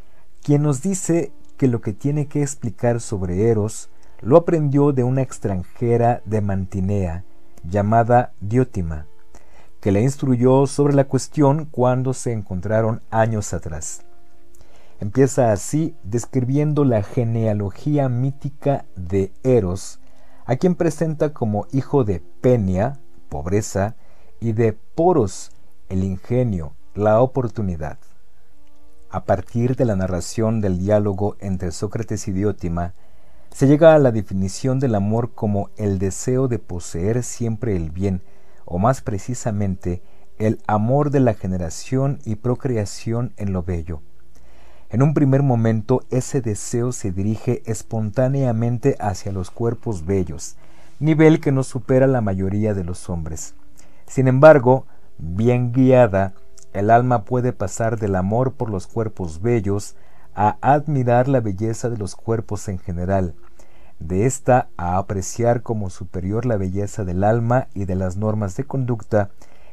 quien 0.43 0.63
nos 0.63 0.81
dice 0.81 1.33
que 1.59 1.69
lo 1.69 1.83
que 1.83 1.93
tiene 1.93 2.27
que 2.27 2.41
explicar 2.41 3.03
sobre 3.03 3.51
Eros 3.51 3.91
lo 4.23 4.39
aprendió 4.39 4.93
de 4.93 5.05
una 5.05 5.21
extranjera 5.21 6.23
de 6.25 6.41
Mantinea 6.41 7.25
llamada 7.63 8.33
Diótima, 8.41 9.07
que 9.83 9.93
le 9.93 10.01
instruyó 10.01 10.67
sobre 10.67 10.95
la 10.95 11.05
cuestión 11.05 11.67
cuando 11.67 12.15
se 12.15 12.33
encontraron 12.33 13.03
años 13.11 13.53
atrás. 13.53 14.03
Empieza 15.05 15.53
así 15.53 15.95
describiendo 16.03 16.87
la 16.87 17.03
genealogía 17.03 18.09
mítica 18.09 18.87
de 18.97 19.35
Eros, 19.43 20.01
a 20.47 20.57
quien 20.57 20.77
presenta 20.77 21.35
como 21.35 21.67
hijo 21.73 22.05
de 22.05 22.23
Penia, 22.41 22.99
pobreza, 23.29 23.97
y 24.41 24.53
de 24.53 24.73
Poros, 24.73 25.51
el 25.91 26.05
ingenio, 26.05 26.73
la 26.95 27.21
oportunidad. 27.21 27.99
A 29.11 29.27
partir 29.27 29.77
de 29.77 29.85
la 29.85 29.95
narración 29.95 30.63
del 30.63 30.79
diálogo 30.79 31.37
entre 31.39 31.71
Sócrates 31.71 32.27
y 32.27 32.33
Diótima, 32.33 32.95
se 33.51 33.67
llega 33.67 33.95
a 33.95 33.99
la 33.99 34.11
definición 34.11 34.81
del 34.81 34.95
amor 34.95 35.35
como 35.35 35.69
el 35.77 35.99
deseo 35.99 36.49
de 36.49 36.59
poseer 36.59 37.25
siempre 37.25 37.77
el 37.77 37.91
bien, 37.91 38.23
o 38.65 38.79
más 38.79 39.03
precisamente, 39.03 40.03
el 40.39 40.63
amor 40.67 41.11
de 41.11 41.21
la 41.21 41.35
generación 41.35 42.21
y 42.25 42.37
procreación 42.37 43.35
en 43.37 43.53
lo 43.53 43.63
bello. 43.63 44.01
En 44.95 45.03
un 45.03 45.13
primer 45.13 45.43
momento 45.43 46.03
ese 46.11 46.41
deseo 46.41 46.93
se 46.93 47.11
dirige 47.11 47.65
espontáneamente 47.67 48.95
hacia 49.01 49.33
los 49.33 49.51
cuerpos 49.51 50.07
bellos, 50.07 50.55
nivel 51.01 51.41
que 51.41 51.51
no 51.51 51.65
supera 51.65 52.07
la 52.07 52.21
mayoría 52.21 52.75
de 52.75 52.85
los 52.85 53.11
hombres. 53.11 53.57
Sin 54.07 54.29
embargo, 54.29 54.87
bien 55.19 55.73
guiada, 55.73 56.35
el 56.73 56.91
alma 56.91 57.25
puede 57.25 57.53
pasar 57.53 57.99
del 57.99 58.15
amor 58.15 58.53
por 58.53 58.71
los 58.71 58.87
cuerpos 58.87 59.43
bellos 59.43 59.97
a 60.33 60.59
admirar 60.61 61.27
la 61.27 61.41
belleza 61.41 61.91
de 61.91 61.97
los 61.97 62.15
cuerpos 62.15 62.69
en 62.69 62.79
general, 62.79 63.35
de 63.99 64.27
esta 64.27 64.69
a 64.77 64.97
apreciar 64.97 65.63
como 65.63 65.91
superior 65.91 66.47
la 66.47 66.57
belleza 66.57 67.05
del 67.05 67.25
alma 67.25 67.67
y 67.75 67.87
de 67.87 67.97
las 67.97 68.17
normas 68.17 68.55
de 68.55 68.63
conducta, 68.63 69.31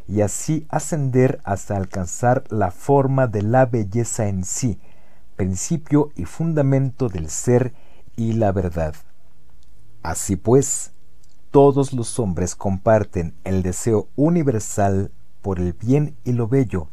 y 0.07 0.21
así 0.21 0.65
ascender 0.69 1.41
hasta 1.43 1.77
alcanzar 1.77 2.43
la 2.49 2.71
forma 2.71 3.27
de 3.27 3.43
la 3.43 3.67
belleza 3.67 4.27
en 4.27 4.45
sí, 4.45 4.79
principio 5.41 6.11
y 6.15 6.25
fundamento 6.25 7.09
del 7.09 7.27
ser 7.27 7.73
y 8.15 8.33
la 8.33 8.51
verdad. 8.51 8.93
Así 10.03 10.35
pues, 10.35 10.91
todos 11.49 11.93
los 11.93 12.19
hombres 12.19 12.55
comparten 12.55 13.33
el 13.43 13.63
deseo 13.63 14.07
universal 14.15 15.09
por 15.41 15.57
el 15.57 15.73
bien 15.73 16.15
y 16.23 16.33
lo 16.33 16.47
bello, 16.47 16.89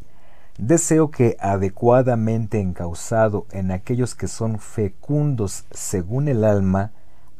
deseo 0.56 1.10
que 1.10 1.36
adecuadamente 1.40 2.58
encausado 2.58 3.46
en 3.50 3.70
aquellos 3.70 4.14
que 4.14 4.28
son 4.28 4.58
fecundos 4.58 5.66
según 5.70 6.28
el 6.28 6.42
alma, 6.42 6.92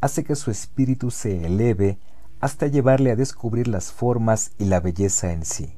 hace 0.02 0.24
que 0.24 0.36
su 0.36 0.51
espíritu 0.51 1.10
se 1.10 1.47
eleve 1.47 1.97
hasta 2.39 2.66
llevarle 2.66 3.12
a 3.12 3.16
descubrir 3.16 3.66
las 3.66 3.93
formas 3.93 4.51
y 4.59 4.66
la 4.66 4.80
belleza 4.80 5.32
en 5.32 5.47
sí. 5.47 5.77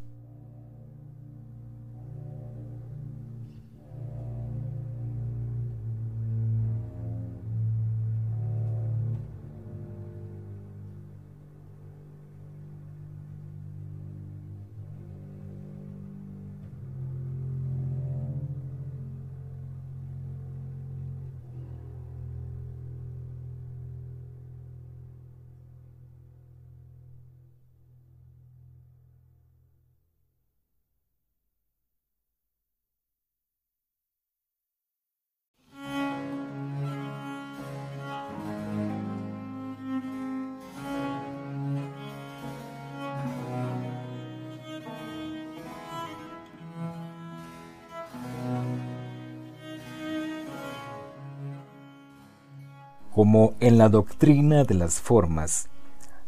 Como 53.21 53.53
en 53.61 53.77
la 53.77 53.91
doctrina 53.91 54.65
de 54.65 54.73
las 54.73 54.99
formas, 54.99 55.69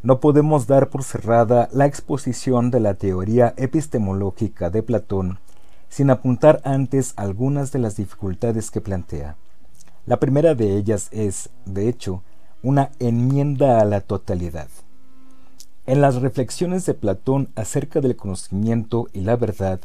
no 0.02 0.20
podemos 0.20 0.66
dar 0.66 0.90
por 0.90 1.04
cerrada 1.04 1.70
la 1.72 1.86
exposición 1.86 2.70
de 2.70 2.80
la 2.80 2.92
teoría 2.92 3.54
epistemológica 3.56 4.68
de 4.68 4.82
Platón 4.82 5.38
sin 5.88 6.10
apuntar 6.10 6.60
antes 6.64 7.14
algunas 7.16 7.72
de 7.72 7.78
las 7.78 7.96
dificultades 7.96 8.70
que 8.70 8.82
plantea. 8.82 9.36
La 10.04 10.20
primera 10.20 10.54
de 10.54 10.76
ellas 10.76 11.08
es, 11.12 11.48
de 11.64 11.88
hecho, 11.88 12.22
una 12.62 12.90
enmienda 12.98 13.80
a 13.80 13.86
la 13.86 14.02
totalidad. 14.02 14.68
En 15.86 16.02
las 16.02 16.16
reflexiones 16.16 16.84
de 16.84 16.92
Platón 16.92 17.48
acerca 17.54 18.02
del 18.02 18.16
conocimiento 18.16 19.08
y 19.14 19.22
la 19.22 19.36
verdad, 19.36 19.80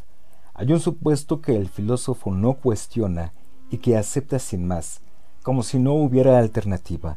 hay 0.52 0.74
un 0.74 0.80
supuesto 0.80 1.40
que 1.40 1.56
el 1.56 1.70
filósofo 1.70 2.32
no 2.32 2.52
cuestiona 2.52 3.32
y 3.70 3.78
que 3.78 3.96
acepta 3.96 4.38
sin 4.38 4.66
más, 4.66 5.00
como 5.48 5.62
si 5.62 5.78
no 5.78 5.94
hubiera 5.94 6.38
alternativa, 6.38 7.16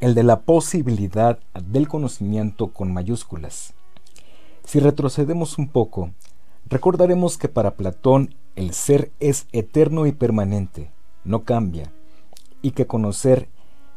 el 0.00 0.16
de 0.16 0.24
la 0.24 0.40
posibilidad 0.40 1.38
del 1.64 1.86
conocimiento 1.86 2.72
con 2.72 2.92
mayúsculas. 2.92 3.72
Si 4.64 4.80
retrocedemos 4.80 5.58
un 5.58 5.68
poco, 5.68 6.10
recordaremos 6.66 7.38
que 7.38 7.48
para 7.48 7.76
Platón 7.76 8.34
el 8.56 8.74
ser 8.74 9.12
es 9.20 9.46
eterno 9.52 10.06
y 10.06 10.10
permanente, 10.10 10.90
no 11.22 11.44
cambia, 11.44 11.92
y 12.62 12.72
que 12.72 12.88
conocer 12.88 13.48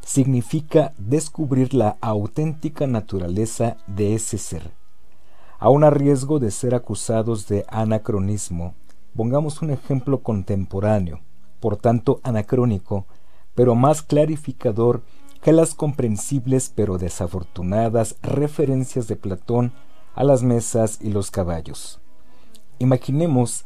significa 0.06 0.94
descubrir 1.00 1.74
la 1.74 1.98
auténtica 2.02 2.86
naturaleza 2.86 3.78
de 3.88 4.14
ese 4.14 4.38
ser. 4.38 4.70
Aun 5.58 5.84
a 5.84 5.90
riesgo 5.90 6.38
de 6.38 6.52
ser 6.52 6.76
acusados 6.76 7.48
de 7.48 7.66
anacronismo, 7.68 8.76
pongamos 9.16 9.60
un 9.64 9.72
ejemplo 9.72 10.22
contemporáneo, 10.22 11.22
por 11.60 11.78
tanto 11.78 12.20
anacrónico, 12.22 13.08
pero 13.62 13.76
más 13.76 14.02
clarificador 14.02 15.04
que 15.44 15.52
las 15.52 15.76
comprensibles 15.76 16.72
pero 16.74 16.98
desafortunadas 16.98 18.16
referencias 18.24 19.08
de 19.08 19.16
Platón 19.16 19.72
a 20.16 20.24
las 20.24 20.42
mesas 20.42 20.98
y 21.00 21.12
los 21.12 21.30
caballos. 21.30 22.00
Imaginemos 22.80 23.66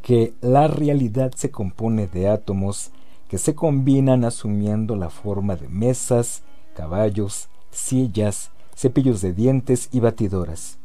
que 0.00 0.32
la 0.40 0.66
realidad 0.66 1.32
se 1.36 1.50
compone 1.50 2.06
de 2.06 2.26
átomos 2.26 2.90
que 3.28 3.36
se 3.36 3.54
combinan 3.54 4.24
asumiendo 4.24 4.96
la 4.96 5.10
forma 5.10 5.56
de 5.56 5.68
mesas, 5.68 6.42
caballos, 6.74 7.50
sillas, 7.70 8.50
cepillos 8.74 9.20
de 9.20 9.34
dientes 9.34 9.90
y 9.92 10.00
batidoras. 10.00 10.78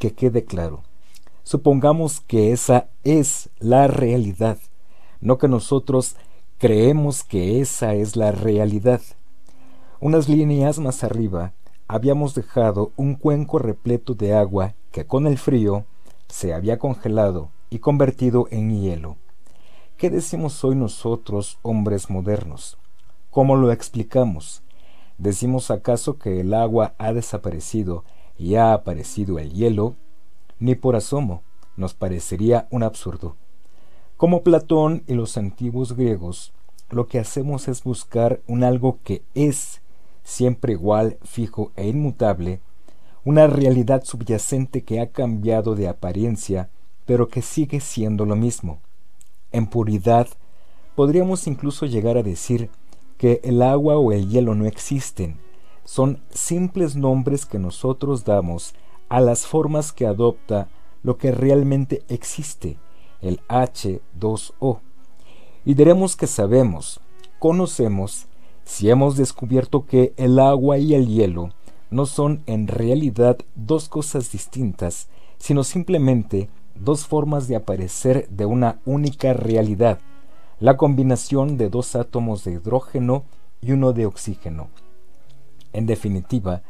Que 0.00 0.12
quede 0.12 0.44
claro. 0.44 0.82
Supongamos 1.44 2.20
que 2.20 2.50
esa 2.50 2.88
es 3.04 3.48
la 3.60 3.86
realidad, 3.86 4.58
no 5.20 5.38
que 5.38 5.46
nosotros 5.46 6.16
creemos 6.62 7.24
que 7.24 7.60
esa 7.60 7.94
es 7.94 8.14
la 8.14 8.30
realidad. 8.30 9.00
Unas 9.98 10.28
líneas 10.28 10.78
más 10.78 11.02
arriba 11.02 11.54
habíamos 11.88 12.36
dejado 12.36 12.92
un 12.94 13.16
cuenco 13.16 13.58
repleto 13.58 14.14
de 14.14 14.34
agua 14.34 14.76
que 14.92 15.04
con 15.04 15.26
el 15.26 15.38
frío 15.38 15.86
se 16.28 16.54
había 16.54 16.78
congelado 16.78 17.50
y 17.68 17.80
convertido 17.80 18.46
en 18.52 18.80
hielo. 18.80 19.16
¿Qué 19.96 20.08
decimos 20.08 20.62
hoy 20.62 20.76
nosotros, 20.76 21.58
hombres 21.62 22.10
modernos? 22.10 22.78
¿Cómo 23.32 23.56
lo 23.56 23.72
explicamos? 23.72 24.62
¿Decimos 25.18 25.68
acaso 25.72 26.16
que 26.16 26.38
el 26.38 26.54
agua 26.54 26.94
ha 26.96 27.12
desaparecido 27.12 28.04
y 28.38 28.54
ha 28.54 28.72
aparecido 28.72 29.40
el 29.40 29.52
hielo? 29.52 29.96
Ni 30.60 30.76
por 30.76 30.94
asomo, 30.94 31.42
nos 31.76 31.92
parecería 31.92 32.68
un 32.70 32.84
absurdo. 32.84 33.34
Como 34.22 34.44
Platón 34.44 35.02
y 35.08 35.14
los 35.14 35.36
antiguos 35.36 35.96
griegos, 35.96 36.52
lo 36.90 37.08
que 37.08 37.18
hacemos 37.18 37.66
es 37.66 37.82
buscar 37.82 38.40
un 38.46 38.62
algo 38.62 39.00
que 39.02 39.24
es 39.34 39.82
siempre 40.22 40.74
igual, 40.74 41.18
fijo 41.24 41.72
e 41.74 41.88
inmutable, 41.88 42.60
una 43.24 43.48
realidad 43.48 44.04
subyacente 44.04 44.84
que 44.84 45.00
ha 45.00 45.10
cambiado 45.10 45.74
de 45.74 45.88
apariencia, 45.88 46.70
pero 47.04 47.26
que 47.26 47.42
sigue 47.42 47.80
siendo 47.80 48.24
lo 48.24 48.36
mismo. 48.36 48.78
En 49.50 49.66
puridad, 49.66 50.28
podríamos 50.94 51.48
incluso 51.48 51.86
llegar 51.86 52.16
a 52.16 52.22
decir 52.22 52.70
que 53.18 53.40
el 53.42 53.60
agua 53.60 53.96
o 53.96 54.12
el 54.12 54.28
hielo 54.28 54.54
no 54.54 54.66
existen, 54.66 55.40
son 55.82 56.22
simples 56.30 56.94
nombres 56.94 57.44
que 57.44 57.58
nosotros 57.58 58.24
damos 58.24 58.72
a 59.08 59.20
las 59.20 59.48
formas 59.48 59.92
que 59.92 60.06
adopta 60.06 60.68
lo 61.02 61.18
que 61.18 61.32
realmente 61.32 62.04
existe, 62.08 62.78
el 63.22 63.40
H2O. 63.48 64.80
Y 65.64 65.74
diremos 65.74 66.16
que 66.16 66.26
sabemos, 66.26 67.00
conocemos, 67.38 68.26
si 68.64 68.90
hemos 68.90 69.16
descubierto 69.16 69.86
que 69.86 70.12
el 70.16 70.38
agua 70.38 70.78
y 70.78 70.94
el 70.94 71.06
hielo 71.06 71.50
no 71.90 72.06
son 72.06 72.42
en 72.46 72.68
realidad 72.68 73.38
dos 73.54 73.88
cosas 73.88 74.30
distintas, 74.32 75.08
sino 75.38 75.64
simplemente 75.64 76.48
dos 76.74 77.06
formas 77.06 77.48
de 77.48 77.56
aparecer 77.56 78.28
de 78.28 78.46
una 78.46 78.80
única 78.84 79.32
realidad, 79.32 79.98
la 80.58 80.76
combinación 80.76 81.58
de 81.58 81.68
dos 81.68 81.96
átomos 81.96 82.44
de 82.44 82.52
hidrógeno 82.52 83.24
y 83.60 83.72
uno 83.72 83.92
de 83.92 84.06
oxígeno. 84.06 84.68
En 85.72 85.86
definitiva, 85.86 86.62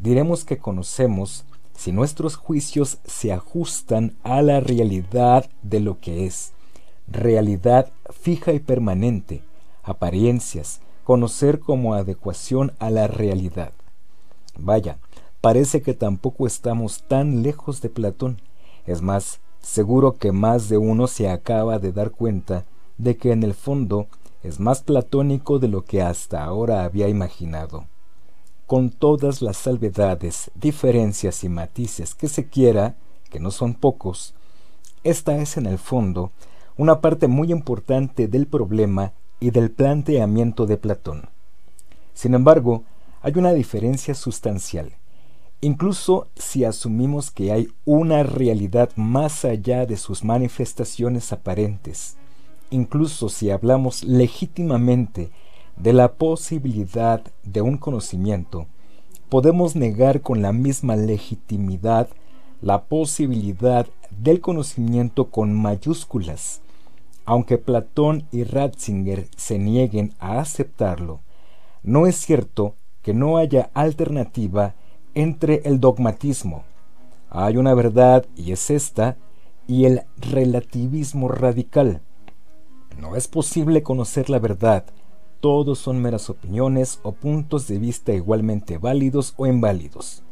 diremos 0.00 0.44
que 0.44 0.58
conocemos 0.58 1.44
si 1.78 1.92
nuestros 1.92 2.34
juicios 2.34 2.98
se 3.04 3.32
ajustan 3.32 4.16
a 4.24 4.42
la 4.42 4.58
realidad 4.58 5.48
de 5.62 5.78
lo 5.78 6.00
que 6.00 6.26
es, 6.26 6.52
realidad 7.06 7.92
fija 8.10 8.52
y 8.52 8.58
permanente, 8.58 9.42
apariencias, 9.84 10.80
conocer 11.04 11.60
como 11.60 11.94
adecuación 11.94 12.72
a 12.80 12.90
la 12.90 13.06
realidad. 13.06 13.72
Vaya, 14.58 14.98
parece 15.40 15.80
que 15.80 15.94
tampoco 15.94 16.48
estamos 16.48 17.04
tan 17.04 17.44
lejos 17.44 17.80
de 17.80 17.90
Platón. 17.90 18.42
Es 18.84 19.00
más, 19.00 19.38
seguro 19.62 20.16
que 20.16 20.32
más 20.32 20.68
de 20.68 20.78
uno 20.78 21.06
se 21.06 21.30
acaba 21.30 21.78
de 21.78 21.92
dar 21.92 22.10
cuenta 22.10 22.64
de 22.96 23.16
que 23.16 23.30
en 23.30 23.44
el 23.44 23.54
fondo 23.54 24.08
es 24.42 24.58
más 24.58 24.82
platónico 24.82 25.60
de 25.60 25.68
lo 25.68 25.84
que 25.84 26.02
hasta 26.02 26.42
ahora 26.42 26.82
había 26.82 27.08
imaginado. 27.08 27.84
Con 28.68 28.90
todas 28.90 29.40
las 29.40 29.56
salvedades, 29.56 30.50
diferencias 30.54 31.42
y 31.42 31.48
matices 31.48 32.14
que 32.14 32.28
se 32.28 32.50
quiera, 32.50 32.96
que 33.30 33.40
no 33.40 33.50
son 33.50 33.72
pocos, 33.72 34.34
esta 35.04 35.38
es 35.38 35.56
en 35.56 35.64
el 35.64 35.78
fondo 35.78 36.32
una 36.76 37.00
parte 37.00 37.28
muy 37.28 37.50
importante 37.50 38.28
del 38.28 38.46
problema 38.46 39.14
y 39.40 39.52
del 39.52 39.70
planteamiento 39.70 40.66
de 40.66 40.76
Platón. 40.76 41.30
Sin 42.12 42.34
embargo, 42.34 42.84
hay 43.22 43.32
una 43.36 43.54
diferencia 43.54 44.12
sustancial. 44.12 44.92
Incluso 45.62 46.28
si 46.36 46.64
asumimos 46.66 47.30
que 47.30 47.52
hay 47.52 47.68
una 47.86 48.22
realidad 48.22 48.90
más 48.96 49.46
allá 49.46 49.86
de 49.86 49.96
sus 49.96 50.24
manifestaciones 50.24 51.32
aparentes, 51.32 52.18
incluso 52.68 53.30
si 53.30 53.48
hablamos 53.48 54.04
legítimamente 54.04 55.30
de 55.80 55.92
la 55.92 56.14
posibilidad 56.14 57.22
de 57.44 57.62
un 57.62 57.76
conocimiento, 57.76 58.66
podemos 59.28 59.76
negar 59.76 60.22
con 60.22 60.42
la 60.42 60.52
misma 60.52 60.96
legitimidad 60.96 62.08
la 62.60 62.84
posibilidad 62.84 63.86
del 64.10 64.40
conocimiento 64.40 65.30
con 65.30 65.54
mayúsculas, 65.54 66.60
aunque 67.24 67.58
Platón 67.58 68.26
y 68.32 68.42
Ratzinger 68.42 69.28
se 69.36 69.58
nieguen 69.58 70.14
a 70.18 70.40
aceptarlo, 70.40 71.20
no 71.82 72.06
es 72.06 72.16
cierto 72.16 72.74
que 73.02 73.14
no 73.14 73.36
haya 73.36 73.70
alternativa 73.74 74.74
entre 75.14 75.62
el 75.64 75.78
dogmatismo. 75.78 76.64
Hay 77.30 77.56
una 77.56 77.74
verdad 77.74 78.26
y 78.34 78.52
es 78.52 78.70
esta, 78.70 79.16
y 79.66 79.84
el 79.84 80.02
relativismo 80.16 81.28
radical. 81.28 82.00
No 82.98 83.14
es 83.14 83.28
posible 83.28 83.82
conocer 83.82 84.28
la 84.30 84.38
verdad, 84.38 84.84
todos 85.40 85.78
son 85.78 86.00
meras 86.00 86.30
opiniones 86.30 87.00
o 87.02 87.12
puntos 87.12 87.68
de 87.68 87.78
vista 87.78 88.12
igualmente 88.12 88.78
válidos 88.78 89.34
o 89.36 89.46
inválidos, 89.46 90.22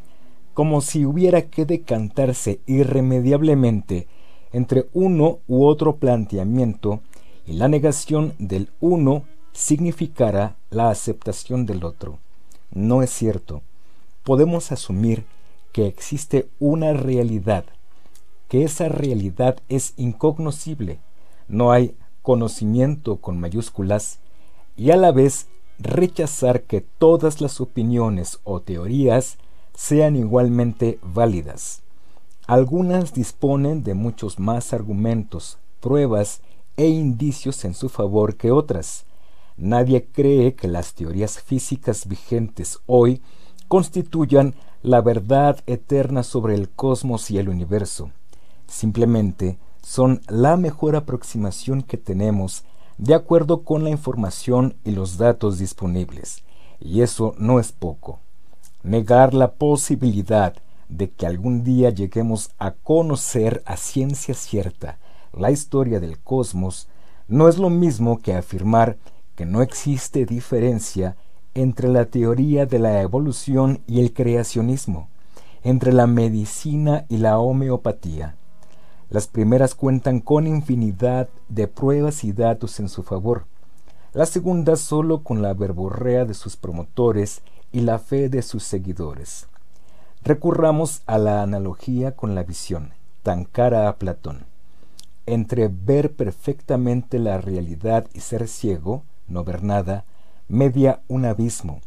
como 0.54 0.80
si 0.80 1.04
hubiera 1.04 1.42
que 1.42 1.64
decantarse 1.64 2.60
irremediablemente 2.66 4.08
entre 4.52 4.88
uno 4.92 5.38
u 5.46 5.64
otro 5.64 5.96
planteamiento 5.96 7.00
y 7.46 7.52
la 7.54 7.68
negación 7.68 8.34
del 8.38 8.70
uno 8.80 9.24
significará 9.52 10.56
la 10.70 10.90
aceptación 10.90 11.66
del 11.66 11.84
otro. 11.84 12.18
No 12.72 13.02
es 13.02 13.10
cierto. 13.10 13.62
Podemos 14.24 14.72
asumir 14.72 15.24
que 15.72 15.86
existe 15.86 16.48
una 16.58 16.92
realidad, 16.92 17.64
que 18.48 18.64
esa 18.64 18.88
realidad 18.88 19.58
es 19.68 19.94
incognoscible, 19.96 20.98
no 21.48 21.70
hay 21.70 21.94
conocimiento 22.22 23.16
con 23.16 23.38
mayúsculas, 23.38 24.18
y 24.76 24.90
a 24.90 24.96
la 24.96 25.12
vez 25.12 25.46
rechazar 25.78 26.62
que 26.62 26.80
todas 26.80 27.40
las 27.40 27.60
opiniones 27.60 28.38
o 28.44 28.60
teorías 28.60 29.38
sean 29.74 30.16
igualmente 30.16 30.98
válidas. 31.02 31.82
Algunas 32.46 33.12
disponen 33.12 33.82
de 33.82 33.94
muchos 33.94 34.38
más 34.38 34.72
argumentos, 34.72 35.58
pruebas 35.80 36.40
e 36.76 36.88
indicios 36.88 37.64
en 37.64 37.74
su 37.74 37.88
favor 37.88 38.36
que 38.36 38.50
otras. 38.50 39.04
Nadie 39.56 40.06
cree 40.12 40.54
que 40.54 40.68
las 40.68 40.94
teorías 40.94 41.40
físicas 41.40 42.06
vigentes 42.06 42.78
hoy 42.86 43.22
constituyan 43.68 44.54
la 44.82 45.00
verdad 45.00 45.58
eterna 45.66 46.22
sobre 46.22 46.54
el 46.54 46.70
cosmos 46.70 47.30
y 47.30 47.38
el 47.38 47.48
universo. 47.48 48.10
Simplemente 48.68 49.58
son 49.82 50.20
la 50.28 50.56
mejor 50.56 50.96
aproximación 50.96 51.82
que 51.82 51.96
tenemos 51.96 52.64
de 52.98 53.14
acuerdo 53.14 53.62
con 53.62 53.84
la 53.84 53.90
información 53.90 54.76
y 54.84 54.92
los 54.92 55.18
datos 55.18 55.58
disponibles. 55.58 56.44
Y 56.80 57.02
eso 57.02 57.34
no 57.38 57.60
es 57.60 57.72
poco. 57.72 58.20
Negar 58.82 59.34
la 59.34 59.52
posibilidad 59.52 60.54
de 60.88 61.10
que 61.10 61.26
algún 61.26 61.64
día 61.64 61.90
lleguemos 61.90 62.50
a 62.58 62.72
conocer 62.72 63.62
a 63.66 63.76
ciencia 63.76 64.34
cierta 64.34 64.98
la 65.36 65.50
historia 65.50 66.00
del 66.00 66.18
cosmos 66.18 66.88
no 67.28 67.48
es 67.48 67.58
lo 67.58 67.68
mismo 67.68 68.20
que 68.20 68.34
afirmar 68.34 68.96
que 69.34 69.44
no 69.44 69.60
existe 69.60 70.24
diferencia 70.24 71.16
entre 71.54 71.88
la 71.88 72.06
teoría 72.06 72.64
de 72.66 72.78
la 72.78 73.02
evolución 73.02 73.82
y 73.86 74.00
el 74.00 74.12
creacionismo, 74.12 75.08
entre 75.62 75.92
la 75.92 76.06
medicina 76.06 77.04
y 77.08 77.18
la 77.18 77.38
homeopatía. 77.38 78.36
Las 79.08 79.28
primeras 79.28 79.74
cuentan 79.74 80.20
con 80.20 80.46
infinidad 80.46 81.28
de 81.48 81.68
pruebas 81.68 82.24
y 82.24 82.32
datos 82.32 82.80
en 82.80 82.88
su 82.88 83.02
favor, 83.02 83.44
las 84.12 84.30
segundas 84.30 84.80
solo 84.80 85.22
con 85.22 85.42
la 85.42 85.54
verborrea 85.54 86.24
de 86.24 86.34
sus 86.34 86.56
promotores 86.56 87.42
y 87.70 87.80
la 87.80 87.98
fe 87.98 88.28
de 88.28 88.42
sus 88.42 88.64
seguidores. 88.64 89.46
Recurramos 90.22 91.02
a 91.06 91.18
la 91.18 91.42
analogía 91.42 92.16
con 92.16 92.34
la 92.34 92.42
visión, 92.42 92.94
tan 93.22 93.44
cara 93.44 93.88
a 93.88 93.96
Platón. 93.96 94.46
Entre 95.26 95.68
ver 95.68 96.14
perfectamente 96.14 97.18
la 97.18 97.38
realidad 97.38 98.06
y 98.12 98.20
ser 98.20 98.48
ciego, 98.48 99.04
no 99.28 99.44
ver 99.44 99.62
nada, 99.62 100.04
media 100.48 101.02
un 101.06 101.26
abismo. 101.26 101.80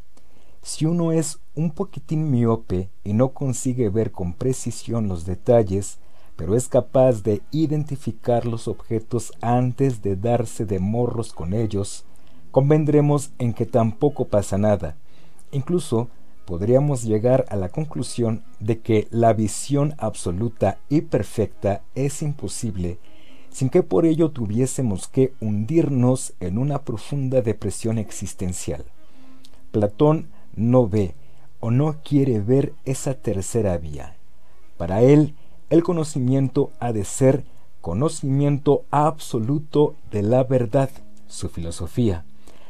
Si 0.62 0.86
uno 0.86 1.12
es 1.12 1.40
un 1.56 1.72
poquitín 1.72 2.30
miope 2.30 2.90
y 3.04 3.14
no 3.14 3.30
consigue 3.30 3.90
ver 3.90 4.12
con 4.12 4.34
precisión 4.34 5.08
los 5.08 5.26
detalles, 5.26 6.00
pero 6.40 6.56
es 6.56 6.70
capaz 6.70 7.22
de 7.22 7.42
identificar 7.52 8.46
los 8.46 8.70
objetos 8.70 9.34
antes 9.42 10.02
de 10.02 10.16
darse 10.16 10.66
de 10.66 10.80
morros 10.80 11.34
con 11.34 11.54
ellos, 11.54 12.06
convendremos 12.52 13.32
en 13.40 13.52
que 13.52 13.66
tampoco 13.66 14.24
pasa 14.24 14.58
nada. 14.58 14.96
Incluso 15.52 16.08
podríamos 16.46 17.04
llegar 17.04 17.46
a 17.50 17.58
la 17.58 17.68
conclusión 17.68 18.42
de 18.62 18.80
que 18.80 19.10
la 19.12 19.34
visión 19.34 19.96
absoluta 19.98 20.78
y 20.88 21.02
perfecta 21.02 21.82
es 21.94 22.22
imposible 22.22 23.00
sin 23.50 23.70
que 23.70 23.84
por 23.84 24.06
ello 24.06 24.32
tuviésemos 24.32 25.10
que 25.10 25.34
hundirnos 25.42 26.36
en 26.40 26.58
una 26.58 26.84
profunda 26.84 27.42
depresión 27.42 27.98
existencial. 27.98 28.86
Platón 29.72 30.30
no 30.56 30.88
ve 30.88 31.16
o 31.60 31.70
no 31.70 31.98
quiere 32.02 32.40
ver 32.40 32.72
esa 32.86 33.16
tercera 33.16 33.78
vía. 33.78 34.16
Para 34.78 35.02
él, 35.02 35.34
el 35.70 35.84
conocimiento 35.84 36.72
ha 36.80 36.92
de 36.92 37.06
ser 37.06 37.46
conocimiento 37.82 38.84
absoluto 38.92 39.96
de 40.12 40.24
la 40.24 40.44
verdad, 40.44 40.90
su 41.28 41.50
filosofía, 41.50 42.26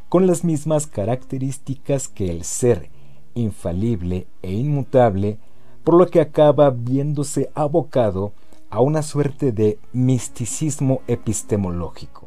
con 0.10 0.28
las 0.28 0.44
mismas 0.44 0.86
características 0.86 2.08
que 2.08 2.30
el 2.30 2.44
ser, 2.44 2.90
infalible 3.36 4.28
e 4.42 4.52
inmutable, 4.54 5.38
por 5.84 5.96
lo 5.96 6.08
que 6.08 6.20
acaba 6.20 6.70
viéndose 6.72 7.50
abocado 7.56 8.34
a 8.70 8.82
una 8.82 9.02
suerte 9.02 9.52
de 9.52 9.80
misticismo 9.94 11.02
epistemológico. 11.08 12.19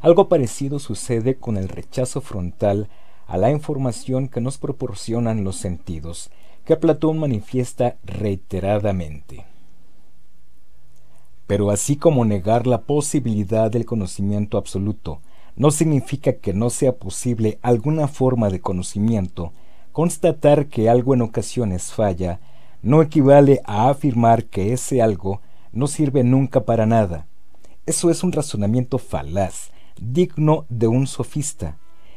Algo 0.00 0.28
parecido 0.28 0.78
sucede 0.78 1.36
con 1.36 1.58
el 1.58 1.68
rechazo 1.68 2.22
frontal 2.22 2.88
a 3.26 3.36
la 3.36 3.50
información 3.50 4.28
que 4.28 4.40
nos 4.40 4.56
proporcionan 4.56 5.44
los 5.44 5.56
sentidos, 5.56 6.30
que 6.64 6.76
Platón 6.76 7.18
manifiesta 7.18 7.96
reiteradamente. 8.02 9.44
Pero 11.46 11.70
así 11.70 11.96
como 11.96 12.24
negar 12.24 12.66
la 12.66 12.82
posibilidad 12.82 13.70
del 13.70 13.84
conocimiento 13.84 14.56
absoluto 14.56 15.20
no 15.54 15.70
significa 15.70 16.32
que 16.32 16.54
no 16.54 16.70
sea 16.70 16.92
posible 16.92 17.58
alguna 17.60 18.08
forma 18.08 18.48
de 18.48 18.60
conocimiento, 18.60 19.52
constatar 19.92 20.66
que 20.66 20.88
algo 20.88 21.12
en 21.12 21.22
ocasiones 21.22 21.92
falla 21.92 22.40
no 22.82 23.02
equivale 23.02 23.60
a 23.64 23.90
afirmar 23.90 24.44
que 24.44 24.72
ese 24.72 25.02
algo 25.02 25.42
no 25.72 25.86
sirve 25.86 26.24
nunca 26.24 26.64
para 26.64 26.86
nada. 26.86 27.26
Eso 27.84 28.10
es 28.10 28.22
un 28.22 28.32
razonamiento 28.32 28.98
falaz, 28.98 29.70
digno 30.00 30.66
de 30.68 30.88
un 30.88 31.06
sofista. 31.06 31.76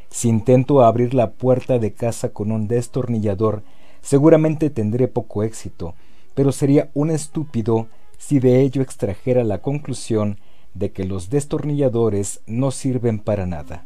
Si 0.09 0.29
intento 0.29 0.83
abrir 0.83 1.13
la 1.13 1.31
puerta 1.31 1.79
de 1.79 1.93
casa 1.93 2.29
con 2.29 2.51
un 2.51 2.67
destornillador, 2.67 3.63
seguramente 4.01 4.69
tendré 4.69 5.07
poco 5.07 5.43
éxito, 5.43 5.95
pero 6.33 6.51
sería 6.51 6.89
un 6.93 7.11
estúpido 7.11 7.87
si 8.17 8.39
de 8.39 8.61
ello 8.61 8.81
extrajera 8.81 9.43
la 9.43 9.59
conclusión 9.59 10.37
de 10.73 10.91
que 10.91 11.03
los 11.03 11.29
destornilladores 11.29 12.41
no 12.47 12.71
sirven 12.71 13.19
para 13.19 13.45
nada. 13.45 13.85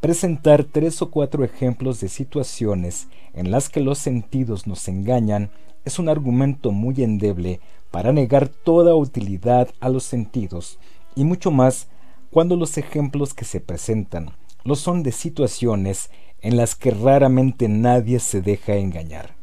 Presentar 0.00 0.64
tres 0.64 1.02
o 1.02 1.10
cuatro 1.10 1.44
ejemplos 1.44 2.00
de 2.00 2.08
situaciones 2.08 3.08
en 3.34 3.50
las 3.50 3.68
que 3.68 3.80
los 3.80 3.98
sentidos 3.98 4.66
nos 4.66 4.86
engañan 4.88 5.50
es 5.84 5.98
un 5.98 6.08
argumento 6.08 6.70
muy 6.70 7.02
endeble 7.02 7.60
para 7.90 8.12
negar 8.12 8.48
toda 8.48 8.94
utilidad 8.94 9.68
a 9.80 9.88
los 9.88 10.04
sentidos, 10.04 10.78
y 11.16 11.24
mucho 11.24 11.50
más 11.50 11.88
cuando 12.30 12.56
los 12.56 12.78
ejemplos 12.78 13.34
que 13.34 13.44
se 13.44 13.60
presentan 13.60 14.30
lo 14.64 14.74
son 14.74 15.02
de 15.02 15.12
situaciones 15.12 16.10
en 16.40 16.56
las 16.56 16.74
que 16.74 16.90
raramente 16.90 17.68
nadie 17.68 18.20
se 18.20 18.42
deja 18.42 18.74
engañar. 18.74 19.36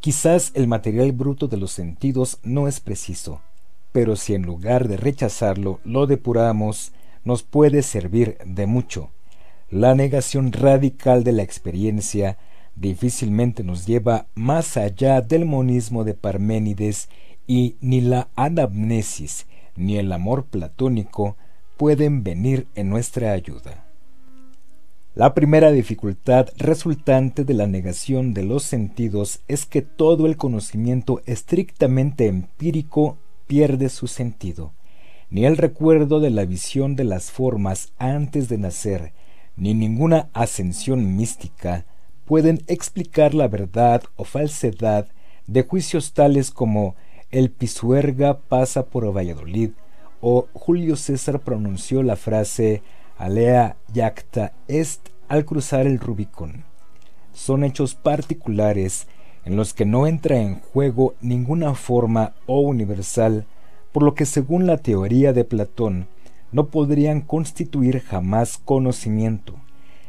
Quizás 0.00 0.52
el 0.54 0.66
material 0.66 1.12
bruto 1.12 1.48
de 1.48 1.56
los 1.56 1.72
sentidos 1.72 2.38
no 2.42 2.68
es 2.68 2.80
preciso, 2.80 3.40
pero 3.92 4.16
si 4.16 4.34
en 4.34 4.42
lugar 4.42 4.88
de 4.88 4.96
rechazarlo 4.96 5.80
lo 5.84 6.06
depuramos, 6.06 6.92
nos 7.24 7.42
puede 7.42 7.82
servir 7.82 8.36
de 8.44 8.66
mucho. 8.66 9.10
La 9.70 9.94
negación 9.94 10.52
radical 10.52 11.24
de 11.24 11.32
la 11.32 11.42
experiencia 11.42 12.38
difícilmente 12.76 13.62
nos 13.64 13.86
lleva 13.86 14.26
más 14.34 14.76
allá 14.76 15.20
del 15.20 15.44
monismo 15.44 16.04
de 16.04 16.14
Parménides 16.14 17.08
y 17.46 17.76
ni 17.80 18.00
la 18.00 18.28
anamnesis 18.36 19.46
ni 19.76 19.96
el 19.96 20.12
amor 20.12 20.44
platónico 20.44 21.36
pueden 21.76 22.22
venir 22.22 22.66
en 22.74 22.88
nuestra 22.88 23.32
ayuda. 23.32 23.84
La 25.14 25.32
primera 25.32 25.70
dificultad 25.70 26.48
resultante 26.56 27.44
de 27.44 27.54
la 27.54 27.68
negación 27.68 28.34
de 28.34 28.42
los 28.42 28.64
sentidos 28.64 29.40
es 29.46 29.64
que 29.64 29.80
todo 29.80 30.26
el 30.26 30.36
conocimiento 30.36 31.22
estrictamente 31.26 32.26
empírico 32.26 33.16
pierde 33.46 33.90
su 33.90 34.08
sentido. 34.08 34.72
Ni 35.30 35.46
el 35.46 35.56
recuerdo 35.56 36.18
de 36.18 36.30
la 36.30 36.44
visión 36.44 36.96
de 36.96 37.04
las 37.04 37.30
formas 37.30 37.92
antes 37.98 38.48
de 38.48 38.58
nacer, 38.58 39.12
ni 39.56 39.72
ninguna 39.72 40.30
ascensión 40.32 41.16
mística 41.16 41.86
pueden 42.24 42.62
explicar 42.66 43.34
la 43.34 43.46
verdad 43.46 44.02
o 44.16 44.24
falsedad 44.24 45.08
de 45.46 45.62
juicios 45.62 46.12
tales 46.12 46.50
como 46.50 46.96
el 47.30 47.50
Pisuerga 47.50 48.40
pasa 48.40 48.86
por 48.86 49.16
Valladolid 49.16 49.70
o 50.26 50.48
Julio 50.54 50.96
César 50.96 51.40
pronunció 51.40 52.02
la 52.02 52.16
frase 52.16 52.80
alea 53.18 53.76
yacta 53.92 54.54
est 54.68 55.10
al 55.28 55.44
cruzar 55.44 55.86
el 55.86 55.98
Rubicón. 56.00 56.64
Son 57.34 57.62
hechos 57.62 57.94
particulares 57.94 59.06
en 59.44 59.56
los 59.56 59.74
que 59.74 59.84
no 59.84 60.06
entra 60.06 60.38
en 60.38 60.60
juego 60.60 61.14
ninguna 61.20 61.74
forma 61.74 62.32
o 62.46 62.60
universal, 62.60 63.44
por 63.92 64.02
lo 64.02 64.14
que 64.14 64.24
según 64.24 64.66
la 64.66 64.78
teoría 64.78 65.34
de 65.34 65.44
Platón 65.44 66.06
no 66.52 66.68
podrían 66.68 67.20
constituir 67.20 68.00
jamás 68.00 68.56
conocimiento. 68.56 69.56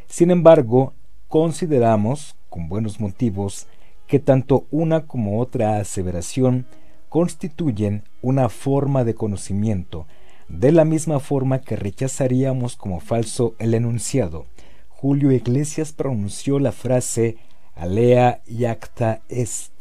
Sin 0.08 0.32
embargo, 0.32 0.94
consideramos, 1.28 2.38
con 2.48 2.70
buenos 2.70 3.02
motivos, 3.02 3.68
que 4.08 4.20
tanto 4.20 4.66
una 4.72 5.08
como 5.08 5.42
otra 5.42 5.80
aseveración 5.80 6.68
constituyen 7.16 8.04
una 8.22 8.50
forma 8.50 9.06
de 9.06 9.16
conocimiento, 9.16 10.06
de 10.50 10.74
la 10.74 10.84
misma 10.84 11.22
forma 11.22 11.62
que 11.62 11.78
rechazaríamos 11.78 12.76
como 12.76 13.00
falso 13.00 13.56
el 13.58 13.74
enunciado. 13.74 14.48
Julio 14.90 15.32
Iglesias 15.32 15.94
pronunció 15.94 16.60
la 16.60 16.74
frase 16.74 17.38
alea 17.74 18.42
yacta 18.48 19.22
est, 19.30 19.72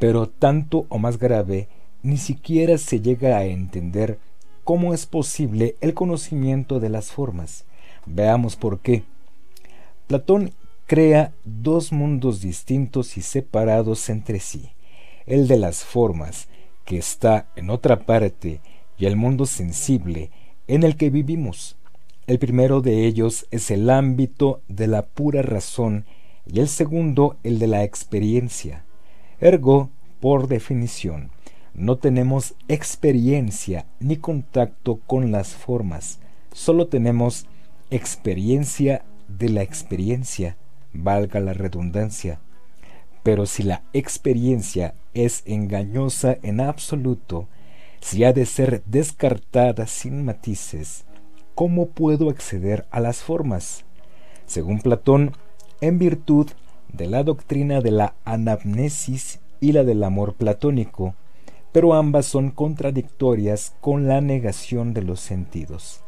pero 0.00 0.30
tanto 0.30 0.86
o 0.88 0.96
más 0.96 1.18
grave, 1.18 1.68
ni 2.02 2.16
siquiera 2.16 2.78
se 2.78 3.02
llega 3.02 3.36
a 3.36 3.44
entender 3.44 4.18
cómo 4.64 4.94
es 4.94 5.04
posible 5.04 5.76
el 5.82 5.92
conocimiento 5.92 6.80
de 6.80 6.88
las 6.88 7.12
formas. 7.12 7.66
Veamos 8.06 8.56
por 8.56 8.80
qué. 8.80 9.04
Platón 10.06 10.52
crea 10.86 11.34
dos 11.44 11.92
mundos 11.92 12.40
distintos 12.40 13.18
y 13.18 13.20
separados 13.20 14.08
entre 14.08 14.40
sí, 14.40 14.70
el 15.26 15.48
de 15.48 15.58
las 15.58 15.84
formas 15.84 16.48
que 16.92 16.98
está 16.98 17.46
en 17.56 17.70
otra 17.70 18.00
parte 18.00 18.60
y 18.98 19.06
el 19.06 19.16
mundo 19.16 19.46
sensible 19.46 20.30
en 20.66 20.82
el 20.82 20.98
que 20.98 21.08
vivimos. 21.08 21.78
El 22.26 22.38
primero 22.38 22.82
de 22.82 23.06
ellos 23.06 23.46
es 23.50 23.70
el 23.70 23.88
ámbito 23.88 24.60
de 24.68 24.88
la 24.88 25.06
pura 25.06 25.40
razón 25.40 26.04
y 26.46 26.60
el 26.60 26.68
segundo 26.68 27.38
el 27.44 27.58
de 27.58 27.66
la 27.66 27.82
experiencia. 27.82 28.84
Ergo, 29.40 29.88
por 30.20 30.48
definición, 30.48 31.30
no 31.72 31.96
tenemos 31.96 32.56
experiencia 32.68 33.86
ni 33.98 34.18
contacto 34.18 35.00
con 35.06 35.32
las 35.32 35.54
formas, 35.54 36.18
solo 36.52 36.88
tenemos 36.88 37.46
experiencia 37.90 39.02
de 39.28 39.48
la 39.48 39.62
experiencia, 39.62 40.58
valga 40.92 41.40
la 41.40 41.54
redundancia. 41.54 42.38
Pero 43.22 43.46
si 43.46 43.62
la 43.62 43.82
experiencia 43.92 44.94
es 45.14 45.42
engañosa 45.46 46.38
en 46.42 46.60
absoluto, 46.60 47.48
si 48.00 48.24
ha 48.24 48.32
de 48.32 48.46
ser 48.46 48.82
descartada 48.84 49.86
sin 49.86 50.24
matices, 50.24 51.04
¿cómo 51.54 51.86
puedo 51.86 52.30
acceder 52.30 52.86
a 52.90 52.98
las 53.00 53.22
formas? 53.22 53.84
Según 54.46 54.80
Platón, 54.80 55.32
en 55.80 55.98
virtud 55.98 56.48
de 56.92 57.06
la 57.06 57.22
doctrina 57.22 57.80
de 57.80 57.92
la 57.92 58.14
anamnesis 58.24 59.40
y 59.60 59.72
la 59.72 59.84
del 59.84 60.02
amor 60.02 60.34
platónico, 60.34 61.14
pero 61.70 61.94
ambas 61.94 62.26
son 62.26 62.50
contradictorias 62.50 63.74
con 63.80 64.08
la 64.08 64.20
negación 64.20 64.92
de 64.92 65.02
los 65.02 65.20
sentidos. 65.20 66.02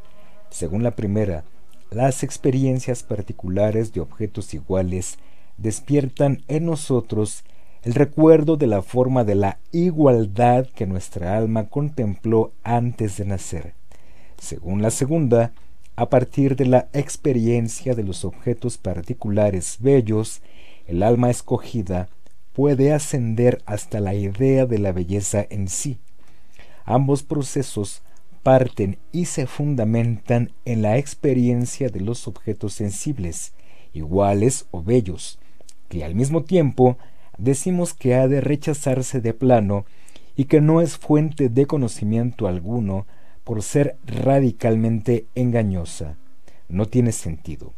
Según 0.51 0.83
la 0.83 0.95
primera, 0.97 1.45
las 1.91 2.23
experiencias 2.23 3.03
particulares 3.03 3.93
de 3.93 4.01
objetos 4.01 4.53
iguales 4.53 5.19
despiertan 5.57 6.43
en 6.49 6.67
nosotros 6.67 7.45
el 7.83 7.95
recuerdo 7.95 8.57
de 8.57 8.67
la 8.67 8.83
forma 8.83 9.25
de 9.25 9.35
la 9.35 9.59
igualdad 9.71 10.67
que 10.75 10.87
nuestra 10.87 11.37
alma 11.37 11.69
contempló 11.69 12.53
antes 12.63 13.19
de 13.19 13.27
nacer. 13.27 13.75
Según 14.39 14.81
la 14.81 14.91
segunda, 14.91 15.53
a 15.97 16.09
partir 16.09 16.57
de 16.57 16.65
la 16.65 16.89
experiencia 16.93 17.95
de 17.95 18.03
los 18.03 18.25
objetos 18.25 18.79
particulares 18.79 19.77
bellos, 19.81 20.41
el 20.87 21.03
alma 21.03 21.31
escogida 21.31 22.09
puede 22.53 22.93
ascender 22.93 23.63
hasta 23.67 24.01
la 24.01 24.15
idea 24.15 24.65
de 24.65 24.79
la 24.79 24.93
belleza 24.93 25.47
en 25.51 25.69
sí. 25.69 25.99
Ambos 26.85 27.23
procesos 27.23 28.03
parten 28.43 28.99
y 29.13 29.27
se 29.27 29.47
fundamentan 29.47 30.53
en 30.65 30.83
la 30.83 30.99
experiencia 30.99 31.89
de 31.89 32.01
los 32.01 32.29
objetos 32.29 32.75
sensibles, 32.75 33.53
iguales 33.93 34.67
o 34.71 34.83
bellos, 34.83 35.39
que 35.89 36.05
al 36.05 36.15
mismo 36.15 36.43
tiempo 36.43 36.99
decimos 37.39 37.95
que 37.95 38.15
ha 38.15 38.29
de 38.29 38.41
rechazarse 38.41 39.21
de 39.21 39.35
plano 39.35 39.85
y 40.37 40.45
que 40.45 40.61
no 40.61 40.81
es 40.81 40.97
fuente 40.97 41.49
de 41.49 41.67
conocimiento 41.67 42.47
alguno 42.47 43.07
por 43.45 43.63
ser 43.63 43.97
radicalmente 44.07 45.27
engañosa. 45.35 46.17
No 46.69 46.87
tiene 46.87 47.13
sentido. 47.13 47.73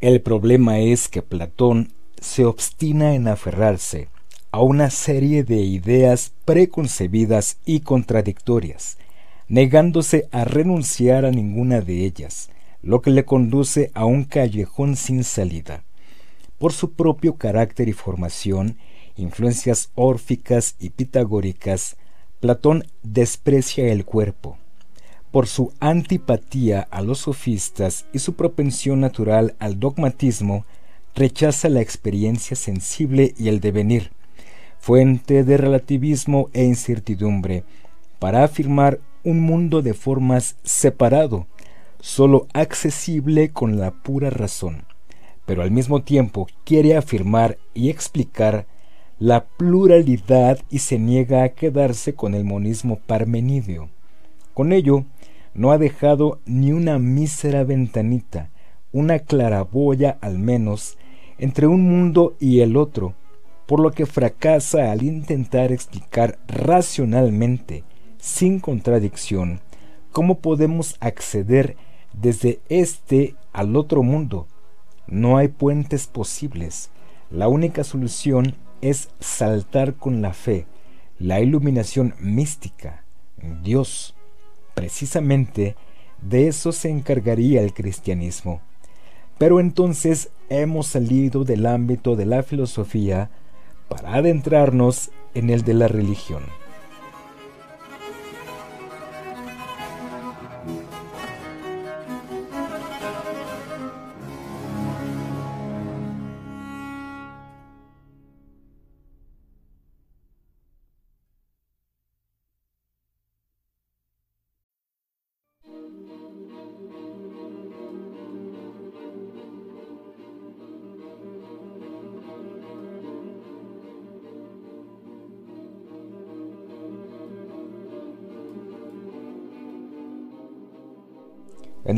El 0.00 0.20
problema 0.20 0.78
es 0.78 1.08
que 1.08 1.22
Platón 1.22 1.92
se 2.20 2.44
obstina 2.44 3.14
en 3.14 3.28
aferrarse 3.28 4.08
a 4.52 4.62
una 4.62 4.90
serie 4.90 5.44
de 5.44 5.56
ideas 5.56 6.32
preconcebidas 6.44 7.58
y 7.64 7.80
contradictorias, 7.80 8.98
negándose 9.48 10.28
a 10.32 10.44
renunciar 10.44 11.24
a 11.24 11.30
ninguna 11.30 11.80
de 11.80 12.04
ellas, 12.04 12.50
lo 12.82 13.00
que 13.00 13.10
le 13.10 13.24
conduce 13.24 13.90
a 13.94 14.04
un 14.04 14.24
callejón 14.24 14.96
sin 14.96 15.24
salida. 15.24 15.84
Por 16.60 16.74
su 16.74 16.92
propio 16.92 17.36
carácter 17.36 17.88
y 17.88 17.94
formación, 17.94 18.76
influencias 19.16 19.88
órficas 19.94 20.76
y 20.78 20.90
pitagóricas, 20.90 21.96
Platón 22.38 22.84
desprecia 23.02 23.90
el 23.90 24.04
cuerpo. 24.04 24.58
Por 25.30 25.46
su 25.46 25.72
antipatía 25.80 26.86
a 26.90 27.00
los 27.00 27.20
sofistas 27.20 28.04
y 28.12 28.18
su 28.18 28.34
propensión 28.34 29.00
natural 29.00 29.56
al 29.58 29.80
dogmatismo, 29.80 30.66
rechaza 31.14 31.70
la 31.70 31.80
experiencia 31.80 32.54
sensible 32.54 33.32
y 33.38 33.48
el 33.48 33.60
devenir, 33.60 34.10
fuente 34.78 35.44
de 35.44 35.56
relativismo 35.56 36.50
e 36.52 36.64
incertidumbre, 36.64 37.64
para 38.18 38.44
afirmar 38.44 39.00
un 39.24 39.40
mundo 39.40 39.80
de 39.80 39.94
formas 39.94 40.56
separado, 40.62 41.46
sólo 42.00 42.48
accesible 42.52 43.48
con 43.48 43.78
la 43.78 43.92
pura 43.92 44.28
razón, 44.28 44.84
pero 45.50 45.64
al 45.64 45.72
mismo 45.72 46.04
tiempo 46.04 46.46
quiere 46.62 46.96
afirmar 46.96 47.58
y 47.74 47.90
explicar 47.90 48.66
la 49.18 49.46
pluralidad 49.46 50.60
y 50.70 50.78
se 50.78 50.96
niega 50.96 51.42
a 51.42 51.48
quedarse 51.48 52.14
con 52.14 52.36
el 52.36 52.44
monismo 52.44 53.00
parmenidio. 53.04 53.88
Con 54.54 54.72
ello, 54.72 55.06
no 55.52 55.72
ha 55.72 55.78
dejado 55.78 56.38
ni 56.46 56.70
una 56.70 57.00
mísera 57.00 57.64
ventanita, 57.64 58.48
una 58.92 59.18
claraboya 59.18 60.18
al 60.20 60.38
menos, 60.38 60.96
entre 61.36 61.66
un 61.66 61.82
mundo 61.82 62.36
y 62.38 62.60
el 62.60 62.76
otro, 62.76 63.14
por 63.66 63.80
lo 63.80 63.90
que 63.90 64.06
fracasa 64.06 64.92
al 64.92 65.02
intentar 65.02 65.72
explicar 65.72 66.38
racionalmente, 66.46 67.82
sin 68.18 68.60
contradicción, 68.60 69.58
cómo 70.12 70.38
podemos 70.38 70.96
acceder 71.00 71.74
desde 72.12 72.60
este 72.68 73.34
al 73.52 73.74
otro 73.74 74.04
mundo. 74.04 74.46
No 75.10 75.36
hay 75.36 75.48
puentes 75.48 76.06
posibles. 76.06 76.90
La 77.30 77.48
única 77.48 77.84
solución 77.84 78.56
es 78.80 79.10
saltar 79.18 79.94
con 79.94 80.22
la 80.22 80.32
fe, 80.32 80.66
la 81.18 81.40
iluminación 81.40 82.14
mística, 82.20 83.04
Dios. 83.62 84.14
Precisamente 84.74 85.76
de 86.22 86.48
eso 86.48 86.72
se 86.72 86.90
encargaría 86.90 87.60
el 87.62 87.74
cristianismo. 87.74 88.60
Pero 89.36 89.58
entonces 89.58 90.30
hemos 90.48 90.86
salido 90.86 91.44
del 91.44 91.66
ámbito 91.66 92.14
de 92.14 92.26
la 92.26 92.42
filosofía 92.42 93.30
para 93.88 94.14
adentrarnos 94.14 95.10
en 95.34 95.50
el 95.50 95.62
de 95.62 95.74
la 95.74 95.88
religión. 95.88 96.42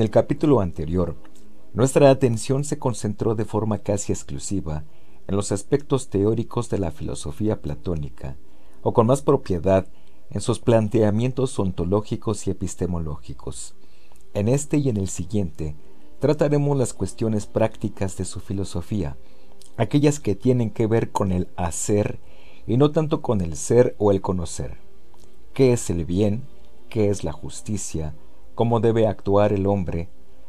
El 0.03 0.11
capítulo 0.11 0.61
anterior, 0.61 1.15
nuestra 1.75 2.11
atención 2.11 2.65
se 2.65 2.77
concentró 2.77 3.37
de 3.37 3.45
forma 3.45 3.79
casi 3.79 4.13
exclusiva 4.13 4.83
en 5.29 5.37
los 5.37 5.53
aspectos 5.53 6.11
teóricos 6.11 6.69
de 6.71 6.79
la 6.79 6.91
filosofía 6.91 7.63
platónica, 7.63 8.37
o 8.83 8.93
con 8.93 9.07
más 9.07 9.23
propiedad 9.23 9.87
en 10.31 10.41
sus 10.41 10.59
planteamientos 10.59 11.57
ontológicos 11.57 12.49
y 12.49 12.51
epistemológicos. 12.51 13.77
En 14.35 14.49
este 14.49 14.79
y 14.79 14.89
en 14.89 14.97
el 14.97 15.07
siguiente 15.07 15.77
trataremos 16.19 16.77
las 16.77 16.95
cuestiones 16.95 17.47
prácticas 17.47 18.17
de 18.17 18.25
su 18.25 18.41
filosofía, 18.41 19.17
aquellas 19.77 20.19
que 20.19 20.35
tienen 20.35 20.71
que 20.71 20.89
ver 20.89 21.13
con 21.13 21.31
el 21.31 21.47
hacer 21.55 22.19
y 22.67 22.77
no 22.77 22.91
tanto 22.91 23.23
con 23.23 23.41
el 23.41 23.57
ser 23.57 23.95
o 23.99 24.11
el 24.11 24.21
conocer. 24.21 24.79
¿Qué 25.55 25.73
es 25.73 25.91
el 25.91 26.05
bien? 26.05 26.43
¿Qué 26.89 27.09
es 27.09 27.23
la 27.23 27.31
justicia? 27.31 28.17
Cómo 28.55 28.81
debe 28.81 29.07
actuar 29.07 29.53
el 29.53 29.67
hombre, 29.67 30.09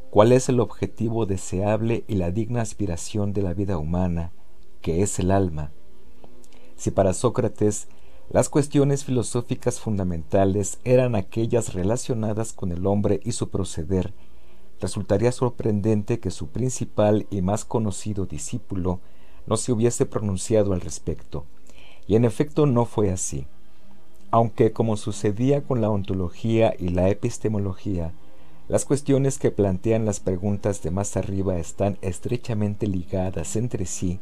cuál 0.09 0.31
es 0.31 0.49
el 0.49 0.59
objetivo 0.59 1.25
deseable 1.25 2.03
y 2.07 2.15
la 2.15 2.31
digna 2.31 2.61
aspiración 2.61 3.33
de 3.33 3.41
la 3.41 3.53
vida 3.53 3.77
humana, 3.77 4.31
que 4.81 5.01
es 5.01 5.19
el 5.19 5.31
alma. 5.31 5.71
Si 6.75 6.91
para 6.91 7.13
Sócrates 7.13 7.87
las 8.29 8.49
cuestiones 8.49 9.03
filosóficas 9.03 9.79
fundamentales 9.79 10.79
eran 10.83 11.15
aquellas 11.15 11.73
relacionadas 11.73 12.53
con 12.53 12.71
el 12.71 12.85
hombre 12.85 13.19
y 13.23 13.33
su 13.33 13.49
proceder, 13.49 14.13
resultaría 14.79 15.31
sorprendente 15.31 16.19
que 16.19 16.31
su 16.31 16.47
principal 16.47 17.27
y 17.29 17.41
más 17.41 17.63
conocido 17.63 18.25
discípulo 18.25 18.99
no 19.45 19.57
se 19.57 19.71
hubiese 19.71 20.05
pronunciado 20.05 20.73
al 20.73 20.81
respecto. 20.81 21.45
Y 22.07 22.15
en 22.15 22.25
efecto 22.25 22.65
no 22.65 22.85
fue 22.85 23.11
así 23.11 23.47
aunque 24.33 24.71
como 24.71 24.97
sucedía 24.97 25.61
con 25.61 25.79
la 25.79 25.91
ontología 25.91 26.73
y 26.79 26.89
la 26.89 27.07
epistemología, 27.07 28.13
las 28.67 28.83
cuestiones 28.83 29.37
que 29.37 29.51
plantean 29.51 30.05
las 30.05 30.19
preguntas 30.19 30.81
de 30.81 30.89
más 30.89 31.15
arriba 31.17 31.59
están 31.59 31.99
estrechamente 32.01 32.87
ligadas 32.87 33.55
entre 33.55 33.85
sí, 33.85 34.19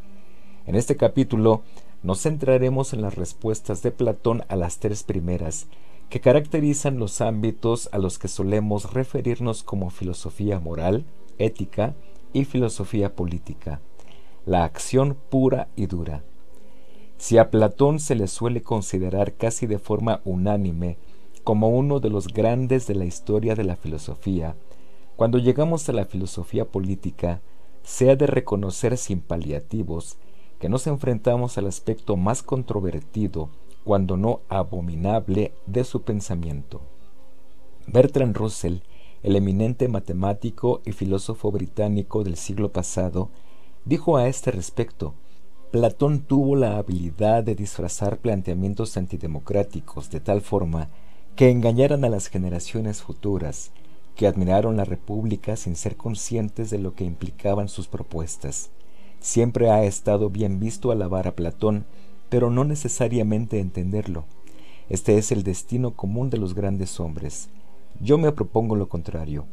en 0.67 0.75
este 0.75 0.97
capítulo 0.97 1.61
nos 2.03 2.23
centraremos 2.23 2.91
en 2.91 3.01
las 3.01 3.15
respuestas 3.15 3.83
de 3.83 3.91
Platón 3.91 4.43
a 4.49 4.57
las 4.57 4.79
tres 4.79 5.03
primeras, 5.03 5.67
que 6.09 6.19
caracterizan 6.19 6.99
los 6.99 7.21
ámbitos 7.21 7.87
a 7.93 7.97
los 7.97 8.19
que 8.19 8.27
solemos 8.27 8.91
referirnos 8.91 9.63
como 9.63 9.91
filosofía 9.91 10.59
moral, 10.59 11.05
ética 11.37 11.95
y 12.33 12.43
filosofía 12.43 13.15
política, 13.15 13.79
la 14.45 14.65
acción 14.65 15.15
pura 15.29 15.69
y 15.77 15.85
dura. 15.85 16.25
Si 17.21 17.37
a 17.37 17.51
Platón 17.51 17.99
se 17.99 18.15
le 18.15 18.27
suele 18.27 18.63
considerar 18.63 19.33
casi 19.35 19.67
de 19.67 19.77
forma 19.77 20.21
unánime 20.25 20.97
como 21.43 21.69
uno 21.69 21.99
de 21.99 22.09
los 22.09 22.29
grandes 22.29 22.87
de 22.87 22.95
la 22.95 23.05
historia 23.05 23.53
de 23.53 23.63
la 23.63 23.75
filosofía, 23.75 24.55
cuando 25.17 25.37
llegamos 25.37 25.87
a 25.87 25.93
la 25.93 26.05
filosofía 26.05 26.65
política, 26.65 27.39
se 27.83 28.09
ha 28.09 28.15
de 28.15 28.25
reconocer 28.25 28.97
sin 28.97 29.21
paliativos 29.21 30.17
que 30.59 30.67
nos 30.67 30.87
enfrentamos 30.87 31.59
al 31.59 31.67
aspecto 31.67 32.17
más 32.17 32.41
controvertido, 32.41 33.49
cuando 33.83 34.17
no 34.17 34.39
abominable, 34.49 35.53
de 35.67 35.83
su 35.83 36.01
pensamiento. 36.01 36.81
Bertrand 37.85 38.35
Russell, 38.35 38.77
el 39.21 39.35
eminente 39.35 39.87
matemático 39.89 40.81
y 40.85 40.91
filósofo 40.93 41.51
británico 41.51 42.23
del 42.23 42.35
siglo 42.35 42.71
pasado, 42.71 43.29
dijo 43.85 44.17
a 44.17 44.27
este 44.27 44.49
respecto 44.49 45.13
Platón 45.71 46.19
tuvo 46.19 46.57
la 46.57 46.77
habilidad 46.77 47.45
de 47.45 47.55
disfrazar 47.55 48.17
planteamientos 48.17 48.97
antidemocráticos 48.97 50.09
de 50.09 50.19
tal 50.19 50.41
forma 50.41 50.89
que 51.37 51.49
engañaran 51.49 52.03
a 52.03 52.09
las 52.09 52.27
generaciones 52.27 53.01
futuras, 53.01 53.71
que 54.17 54.27
admiraron 54.27 54.75
la 54.75 54.83
República 54.83 55.55
sin 55.55 55.77
ser 55.77 55.95
conscientes 55.95 56.71
de 56.71 56.77
lo 56.77 56.93
que 56.93 57.05
implicaban 57.05 57.69
sus 57.69 57.87
propuestas. 57.87 58.69
Siempre 59.21 59.69
ha 59.69 59.85
estado 59.85 60.29
bien 60.29 60.59
visto 60.59 60.91
alabar 60.91 61.25
a 61.25 61.37
Platón, 61.37 61.85
pero 62.27 62.49
no 62.49 62.65
necesariamente 62.65 63.61
entenderlo. 63.61 64.25
Este 64.89 65.17
es 65.17 65.31
el 65.31 65.43
destino 65.43 65.91
común 65.91 66.29
de 66.29 66.37
los 66.37 66.53
grandes 66.53 66.99
hombres. 66.99 67.47
Yo 68.01 68.17
me 68.17 68.33
propongo 68.33 68.75
lo 68.75 68.89
contrario. 68.89 69.45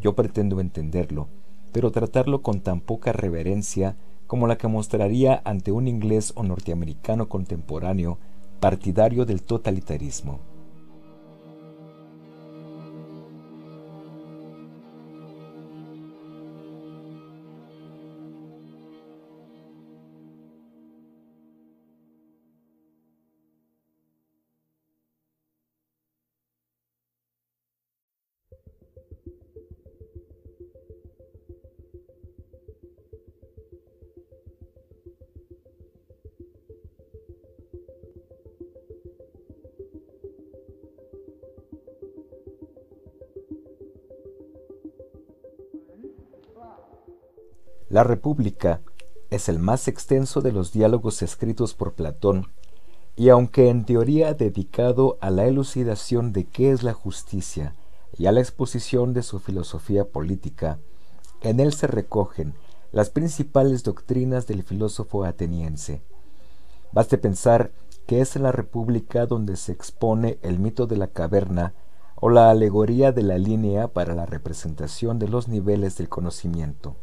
Yo 0.00 0.14
pretendo 0.14 0.60
entenderlo, 0.60 1.26
pero 1.72 1.90
tratarlo 1.90 2.42
con 2.42 2.60
tan 2.60 2.80
poca 2.80 3.12
reverencia 3.12 3.96
como 4.26 4.46
la 4.46 4.56
que 4.56 4.68
mostraría 4.68 5.42
ante 5.44 5.72
un 5.72 5.88
inglés 5.88 6.32
o 6.36 6.42
norteamericano 6.42 7.28
contemporáneo 7.28 8.18
partidario 8.60 9.26
del 9.26 9.42
totalitarismo. 9.42 10.53
La 47.94 48.02
República 48.02 48.80
es 49.30 49.48
el 49.48 49.60
más 49.60 49.86
extenso 49.86 50.40
de 50.40 50.50
los 50.50 50.72
diálogos 50.72 51.22
escritos 51.22 51.74
por 51.74 51.92
Platón, 51.92 52.48
y 53.14 53.28
aunque 53.28 53.68
en 53.68 53.84
teoría 53.84 54.34
dedicado 54.34 55.16
a 55.20 55.30
la 55.30 55.46
elucidación 55.46 56.32
de 56.32 56.44
qué 56.44 56.72
es 56.72 56.82
la 56.82 56.92
justicia 56.92 57.76
y 58.18 58.26
a 58.26 58.32
la 58.32 58.40
exposición 58.40 59.14
de 59.14 59.22
su 59.22 59.38
filosofía 59.38 60.06
política, 60.06 60.80
en 61.40 61.60
él 61.60 61.72
se 61.72 61.86
recogen 61.86 62.54
las 62.90 63.10
principales 63.10 63.84
doctrinas 63.84 64.48
del 64.48 64.64
filósofo 64.64 65.22
ateniense. 65.22 66.02
Baste 66.90 67.16
pensar 67.16 67.70
que 68.08 68.20
es 68.20 68.34
en 68.34 68.42
la 68.42 68.50
República 68.50 69.24
donde 69.26 69.56
se 69.56 69.70
expone 69.70 70.40
el 70.42 70.58
mito 70.58 70.88
de 70.88 70.96
la 70.96 71.06
caverna 71.06 71.74
o 72.16 72.28
la 72.28 72.50
alegoría 72.50 73.12
de 73.12 73.22
la 73.22 73.38
línea 73.38 73.86
para 73.86 74.16
la 74.16 74.26
representación 74.26 75.20
de 75.20 75.28
los 75.28 75.46
niveles 75.46 75.96
del 75.96 76.08
conocimiento. 76.08 76.96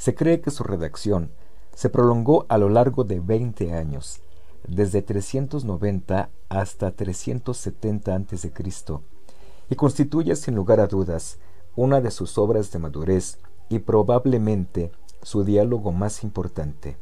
Se 0.00 0.14
cree 0.14 0.40
que 0.40 0.50
su 0.50 0.64
redacción 0.64 1.30
se 1.74 1.90
prolongó 1.90 2.46
a 2.48 2.56
lo 2.56 2.70
largo 2.70 3.04
de 3.04 3.20
20 3.20 3.74
años, 3.74 4.22
desde 4.66 5.02
390 5.02 6.30
hasta 6.48 6.92
370 6.92 8.14
a.C., 8.14 8.50
y 9.68 9.74
constituye 9.74 10.34
sin 10.36 10.54
lugar 10.54 10.80
a 10.80 10.86
dudas 10.86 11.36
una 11.76 12.00
de 12.00 12.10
sus 12.10 12.38
obras 12.38 12.72
de 12.72 12.78
madurez 12.78 13.40
y 13.68 13.80
probablemente 13.80 14.90
su 15.20 15.44
diálogo 15.44 15.92
más 15.92 16.24
importante. 16.24 16.96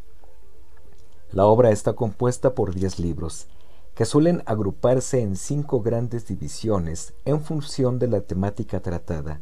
La 1.31 1.47
obra 1.47 1.71
está 1.71 1.93
compuesta 1.93 2.57
por 2.57 2.75
diez 2.75 2.99
libros, 2.99 3.47
que 3.95 4.07
suelen 4.07 4.43
agruparse 4.45 5.23
en 5.23 5.37
cinco 5.37 5.83
grandes 5.83 6.27
divisiones 6.27 7.15
en 7.25 7.43
función 7.43 8.01
de 8.01 8.09
la 8.09 8.23
temática 8.23 8.81
tratada. 8.81 9.41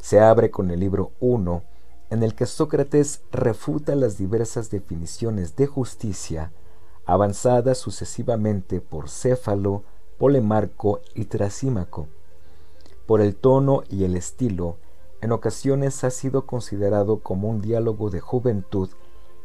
Se 0.00 0.20
abre 0.20 0.50
con 0.50 0.70
el 0.70 0.80
libro 0.80 1.12
1, 1.20 1.64
en 2.12 2.22
el 2.22 2.34
que 2.34 2.44
Sócrates 2.44 3.22
refuta 3.32 3.94
las 3.94 4.18
diversas 4.18 4.70
definiciones 4.70 5.56
de 5.56 5.66
justicia 5.66 6.52
avanzadas 7.06 7.78
sucesivamente 7.78 8.82
por 8.82 9.08
Céfalo, 9.08 9.82
Polemarco 10.18 11.00
y 11.14 11.24
Trasímaco. 11.24 12.08
Por 13.06 13.22
el 13.22 13.34
tono 13.34 13.84
y 13.88 14.04
el 14.04 14.14
estilo, 14.14 14.76
en 15.22 15.32
ocasiones 15.32 16.04
ha 16.04 16.10
sido 16.10 16.44
considerado 16.44 17.20
como 17.20 17.48
un 17.48 17.62
diálogo 17.62 18.10
de 18.10 18.20
juventud 18.20 18.90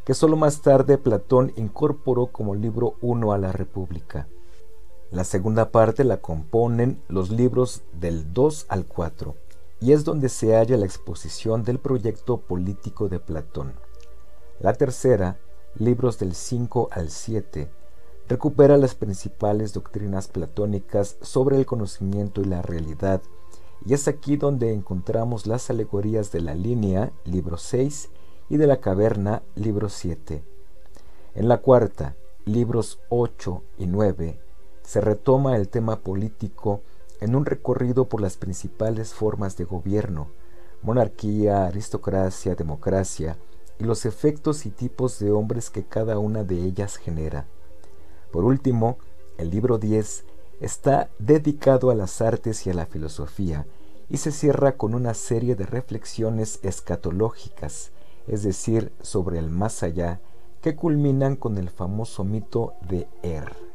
que 0.03 0.13
sólo 0.13 0.35
más 0.35 0.61
tarde 0.61 0.97
Platón 0.97 1.53
incorporó 1.55 2.27
como 2.27 2.53
libro 2.53 2.95
uno 2.99 3.31
a 3.31 3.37
la 3.37 3.53
República. 3.53 4.27
La 5.09 5.23
segunda 5.23 5.71
parte 5.71 6.03
la 6.03 6.17
componen 6.17 7.01
los 7.07 7.29
libros 7.29 7.83
del 7.93 8.33
2 8.33 8.65
al 8.67 8.85
4 8.85 9.46
y 9.79 9.91
es 9.91 10.03
donde 10.03 10.29
se 10.29 10.55
halla 10.55 10.77
la 10.77 10.85
exposición 10.85 11.63
del 11.63 11.79
proyecto 11.79 12.37
político 12.37 13.09
de 13.09 13.19
Platón. 13.19 13.73
La 14.59 14.73
tercera, 14.73 15.37
libros 15.75 16.17
del 16.17 16.33
5 16.33 16.89
al 16.91 17.09
7, 17.09 17.69
recupera 18.27 18.77
las 18.77 18.95
principales 18.95 19.73
doctrinas 19.73 20.27
platónicas 20.27 21.17
sobre 21.21 21.57
el 21.57 21.65
conocimiento 21.65 22.41
y 22.41 22.45
la 22.45 22.61
realidad, 22.61 23.21
y 23.85 23.93
es 23.93 24.07
aquí 24.07 24.37
donde 24.37 24.73
encontramos 24.73 25.45
las 25.45 25.69
alegorías 25.69 26.31
de 26.31 26.41
la 26.41 26.55
línea, 26.55 27.11
libro 27.23 27.57
6, 27.57 28.09
y 28.49 28.57
de 28.57 28.67
la 28.67 28.77
caverna, 28.77 29.43
libro 29.55 29.89
7. 29.89 30.43
En 31.35 31.47
la 31.47 31.59
cuarta, 31.59 32.15
libros 32.45 32.99
8 33.09 33.61
y 33.77 33.85
9, 33.85 34.39
se 34.81 35.01
retoma 35.01 35.55
el 35.55 35.69
tema 35.69 35.99
político 35.99 36.81
en 37.19 37.35
un 37.35 37.45
recorrido 37.45 38.05
por 38.05 38.21
las 38.21 38.37
principales 38.37 39.13
formas 39.13 39.57
de 39.57 39.63
gobierno, 39.63 40.29
monarquía, 40.81 41.65
aristocracia, 41.65 42.55
democracia, 42.55 43.37
y 43.79 43.83
los 43.83 44.05
efectos 44.05 44.65
y 44.65 44.71
tipos 44.71 45.19
de 45.19 45.31
hombres 45.31 45.69
que 45.69 45.83
cada 45.83 46.17
una 46.17 46.43
de 46.43 46.55
ellas 46.55 46.97
genera. 46.97 47.45
Por 48.31 48.43
último, 48.43 48.97
el 49.37 49.49
libro 49.51 49.77
10 49.77 50.25
está 50.59 51.09
dedicado 51.19 51.91
a 51.91 51.95
las 51.95 52.21
artes 52.21 52.65
y 52.65 52.71
a 52.71 52.73
la 52.73 52.85
filosofía, 52.85 53.65
y 54.09 54.17
se 54.17 54.31
cierra 54.31 54.77
con 54.77 54.93
una 54.95 55.13
serie 55.13 55.55
de 55.55 55.65
reflexiones 55.65 56.59
escatológicas, 56.63 57.91
es 58.27 58.43
decir, 58.43 58.91
sobre 59.01 59.37
el 59.37 59.49
más 59.49 59.83
allá, 59.83 60.21
que 60.61 60.75
culminan 60.75 61.35
con 61.35 61.57
el 61.57 61.69
famoso 61.69 62.23
mito 62.23 62.73
de 62.89 63.07
Er. 63.21 63.66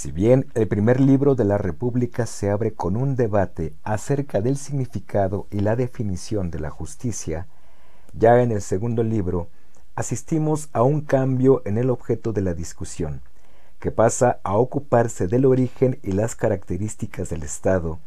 Si 0.00 0.12
bien 0.12 0.46
el 0.54 0.66
primer 0.66 0.98
libro 0.98 1.34
de 1.34 1.44
la 1.44 1.58
República 1.58 2.24
se 2.24 2.48
abre 2.48 2.72
con 2.72 2.96
un 2.96 3.16
debate 3.16 3.74
acerca 3.82 4.40
del 4.40 4.56
significado 4.56 5.46
y 5.50 5.60
la 5.60 5.76
definición 5.76 6.50
de 6.50 6.58
la 6.58 6.70
justicia, 6.70 7.48
ya 8.14 8.40
en 8.40 8.50
el 8.50 8.62
segundo 8.62 9.02
libro 9.02 9.48
asistimos 9.96 10.70
a 10.72 10.82
un 10.84 11.02
cambio 11.02 11.60
en 11.66 11.76
el 11.76 11.90
objeto 11.90 12.32
de 12.32 12.40
la 12.40 12.54
discusión, 12.54 13.20
que 13.78 13.90
pasa 13.90 14.40
a 14.42 14.56
ocuparse 14.56 15.26
del 15.26 15.44
origen 15.44 15.98
y 16.02 16.12
las 16.12 16.34
características 16.34 17.28
del 17.28 17.42
Estado, 17.42 17.98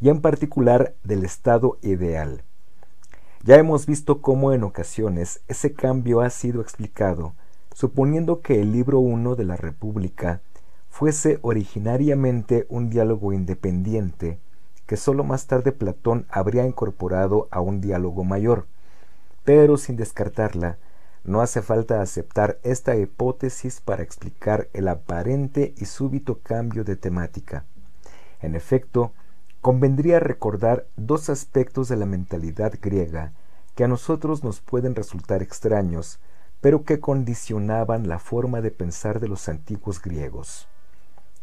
y 0.00 0.08
en 0.08 0.20
particular 0.20 0.94
del 1.02 1.24
Estado 1.24 1.78
ideal. 1.82 2.44
Ya 3.42 3.56
hemos 3.56 3.86
visto 3.86 4.22
cómo 4.22 4.52
en 4.52 4.62
ocasiones 4.62 5.40
ese 5.48 5.72
cambio 5.72 6.20
ha 6.20 6.30
sido 6.30 6.60
explicado, 6.60 7.34
suponiendo 7.74 8.40
que 8.40 8.60
el 8.60 8.70
libro 8.70 9.00
1 9.00 9.34
de 9.34 9.44
la 9.44 9.56
República 9.56 10.42
fuese 10.90 11.38
originariamente 11.40 12.66
un 12.68 12.90
diálogo 12.90 13.32
independiente 13.32 14.38
que 14.86 14.96
sólo 14.96 15.22
más 15.22 15.46
tarde 15.46 15.70
Platón 15.70 16.26
habría 16.28 16.66
incorporado 16.66 17.46
a 17.52 17.60
un 17.60 17.80
diálogo 17.80 18.24
mayor. 18.24 18.66
Pero 19.44 19.76
sin 19.76 19.96
descartarla, 19.96 20.78
no 21.22 21.42
hace 21.42 21.62
falta 21.62 22.02
aceptar 22.02 22.58
esta 22.64 22.96
hipótesis 22.96 23.80
para 23.80 24.02
explicar 24.02 24.68
el 24.72 24.88
aparente 24.88 25.74
y 25.76 25.84
súbito 25.84 26.40
cambio 26.40 26.82
de 26.82 26.96
temática. 26.96 27.64
En 28.40 28.56
efecto, 28.56 29.12
convendría 29.60 30.18
recordar 30.18 30.88
dos 30.96 31.30
aspectos 31.30 31.88
de 31.88 31.96
la 31.96 32.06
mentalidad 32.06 32.74
griega 32.82 33.32
que 33.76 33.84
a 33.84 33.88
nosotros 33.88 34.42
nos 34.42 34.60
pueden 34.60 34.96
resultar 34.96 35.40
extraños, 35.40 36.18
pero 36.60 36.84
que 36.84 36.98
condicionaban 36.98 38.08
la 38.08 38.18
forma 38.18 38.60
de 38.60 38.72
pensar 38.72 39.20
de 39.20 39.28
los 39.28 39.48
antiguos 39.48 40.02
griegos. 40.02 40.69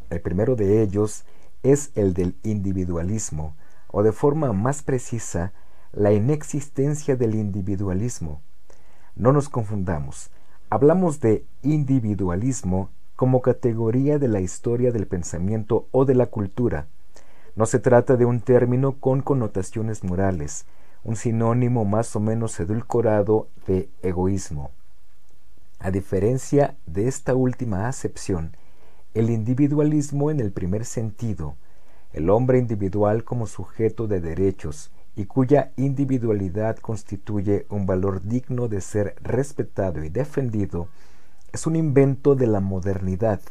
El 0.09 0.21
primero 0.21 0.55
de 0.55 0.81
ellos 0.81 1.25
es 1.63 1.91
el 1.95 2.13
del 2.13 2.35
individualismo, 2.43 3.55
o 3.87 4.03
de 4.03 4.11
forma 4.11 4.53
más 4.53 4.83
precisa, 4.83 5.53
la 5.91 6.13
inexistencia 6.13 7.15
del 7.15 7.35
individualismo. 7.35 8.41
No 9.15 9.33
nos 9.33 9.49
confundamos, 9.49 10.29
hablamos 10.69 11.19
de 11.19 11.45
individualismo 11.63 12.89
como 13.15 13.41
categoría 13.41 14.19
de 14.19 14.27
la 14.27 14.41
historia 14.41 14.91
del 14.91 15.07
pensamiento 15.07 15.87
o 15.91 16.05
de 16.05 16.15
la 16.15 16.27
cultura. 16.27 16.87
No 17.55 17.65
se 17.65 17.79
trata 17.79 18.15
de 18.15 18.25
un 18.25 18.41
término 18.41 18.99
con 18.99 19.21
connotaciones 19.21 20.03
morales, 20.03 20.65
un 21.03 21.15
sinónimo 21.15 21.83
más 21.83 22.15
o 22.15 22.19
menos 22.19 22.59
edulcorado 22.59 23.47
de 23.65 23.89
egoísmo. 24.03 24.71
A 25.79 25.89
diferencia 25.89 26.75
de 26.85 27.07
esta 27.07 27.33
última 27.33 27.87
acepción, 27.87 28.55
el 29.17 29.31
individualismo 29.31 30.29
en 30.29 30.39
el 30.39 30.51
primer 30.51 30.85
sentido, 30.85 31.55
el 32.13 32.29
hombre 32.29 32.59
individual 32.59 33.23
como 33.23 33.47
sujeto 33.47 34.07
de 34.07 34.21
derechos 34.21 34.91
y 35.15 35.25
cuya 35.25 35.71
individualidad 35.75 36.77
constituye 36.77 37.65
un 37.69 37.87
valor 37.87 38.21
digno 38.21 38.67
de 38.67 38.79
ser 38.79 39.15
respetado 39.21 40.03
y 40.03 40.09
defendido, 40.09 40.89
es 41.51 41.65
un 41.65 41.75
invento 41.75 42.35
de 42.35 42.45
la 42.45 42.59
modernidad, 42.59 43.41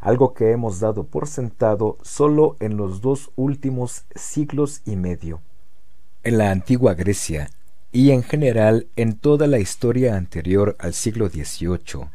algo 0.00 0.34
que 0.34 0.50
hemos 0.50 0.80
dado 0.80 1.04
por 1.04 1.28
sentado 1.28 1.98
solo 2.02 2.56
en 2.58 2.76
los 2.76 3.00
dos 3.00 3.30
últimos 3.36 4.06
siglos 4.16 4.82
y 4.84 4.96
medio. 4.96 5.40
En 6.24 6.38
la 6.38 6.50
antigua 6.50 6.94
Grecia, 6.94 7.48
y 7.92 8.10
en 8.10 8.24
general 8.24 8.88
en 8.96 9.16
toda 9.16 9.46
la 9.46 9.60
historia 9.60 10.16
anterior 10.16 10.74
al 10.80 10.94
siglo 10.94 11.28
XVIII, 11.28 12.08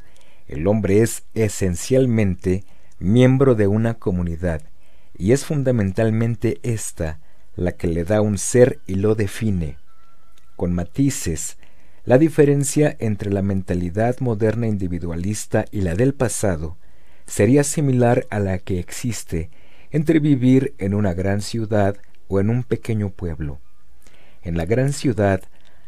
el 0.50 0.68
hombre 0.68 1.02
es 1.02 1.24
esencialmente 1.34 2.66
miembro 3.02 3.56
de 3.56 3.68
una 3.68 3.96
comunidad, 3.96 4.62
y 5.18 5.32
es 5.32 5.46
fundamentalmente 5.46 6.60
ésta 6.64 7.20
la 7.56 7.74
que 7.74 7.88
le 7.88 8.04
da 8.04 8.22
un 8.22 8.38
ser 8.38 8.80
y 8.86 8.96
lo 8.96 9.16
define. 9.16 9.78
Con 10.56 10.74
matices, 10.74 11.58
la 12.06 12.18
diferencia 12.18 12.96
entre 13.00 13.32
la 13.32 13.42
mentalidad 13.42 14.20
moderna 14.20 14.68
individualista 14.68 15.66
y 15.72 15.82
la 15.82 15.96
del 15.96 16.14
pasado 16.14 16.78
sería 17.26 17.64
similar 17.64 18.28
a 18.30 18.40
la 18.40 18.60
que 18.60 18.80
existe 18.80 19.50
entre 19.92 20.20
vivir 20.20 20.74
en 20.78 20.94
una 20.94 21.14
gran 21.14 21.42
ciudad 21.42 21.98
o 22.28 22.40
en 22.40 22.50
un 22.50 22.64
pequeño 22.64 23.10
pueblo. 23.10 23.60
En 24.44 24.58
la 24.58 24.66
gran 24.66 24.94
ciudad 24.94 25.42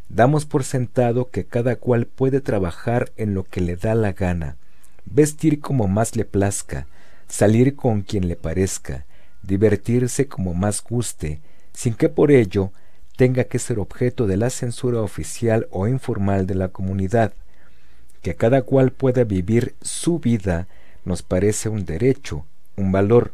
damos 0.08 0.46
por 0.46 0.64
sentado 0.64 1.30
que 1.30 1.46
cada 1.46 1.76
cual 1.76 2.06
puede 2.06 2.40
trabajar 2.40 3.12
en 3.16 3.34
lo 3.34 3.44
que 3.44 3.60
le 3.60 3.76
da 3.76 3.94
la 3.94 4.12
gana, 4.12 4.56
vestir 5.04 5.60
como 5.60 5.88
más 5.88 6.16
le 6.16 6.24
plazca, 6.24 6.86
salir 7.28 7.76
con 7.76 8.02
quien 8.02 8.28
le 8.28 8.36
parezca, 8.36 9.06
divertirse 9.42 10.26
como 10.26 10.54
más 10.54 10.82
guste, 10.82 11.40
sin 11.72 11.94
que 11.94 12.08
por 12.08 12.30
ello 12.30 12.70
tenga 13.16 13.44
que 13.44 13.58
ser 13.58 13.78
objeto 13.78 14.26
de 14.26 14.36
la 14.36 14.50
censura 14.50 15.00
oficial 15.00 15.68
o 15.70 15.86
informal 15.86 16.46
de 16.46 16.54
la 16.54 16.68
comunidad. 16.68 17.32
Que 18.22 18.34
cada 18.34 18.62
cual 18.62 18.90
pueda 18.90 19.24
vivir 19.24 19.74
su 19.82 20.18
vida 20.18 20.66
nos 21.04 21.22
parece 21.22 21.68
un 21.68 21.84
derecho, 21.84 22.46
un 22.76 22.92
valor, 22.92 23.32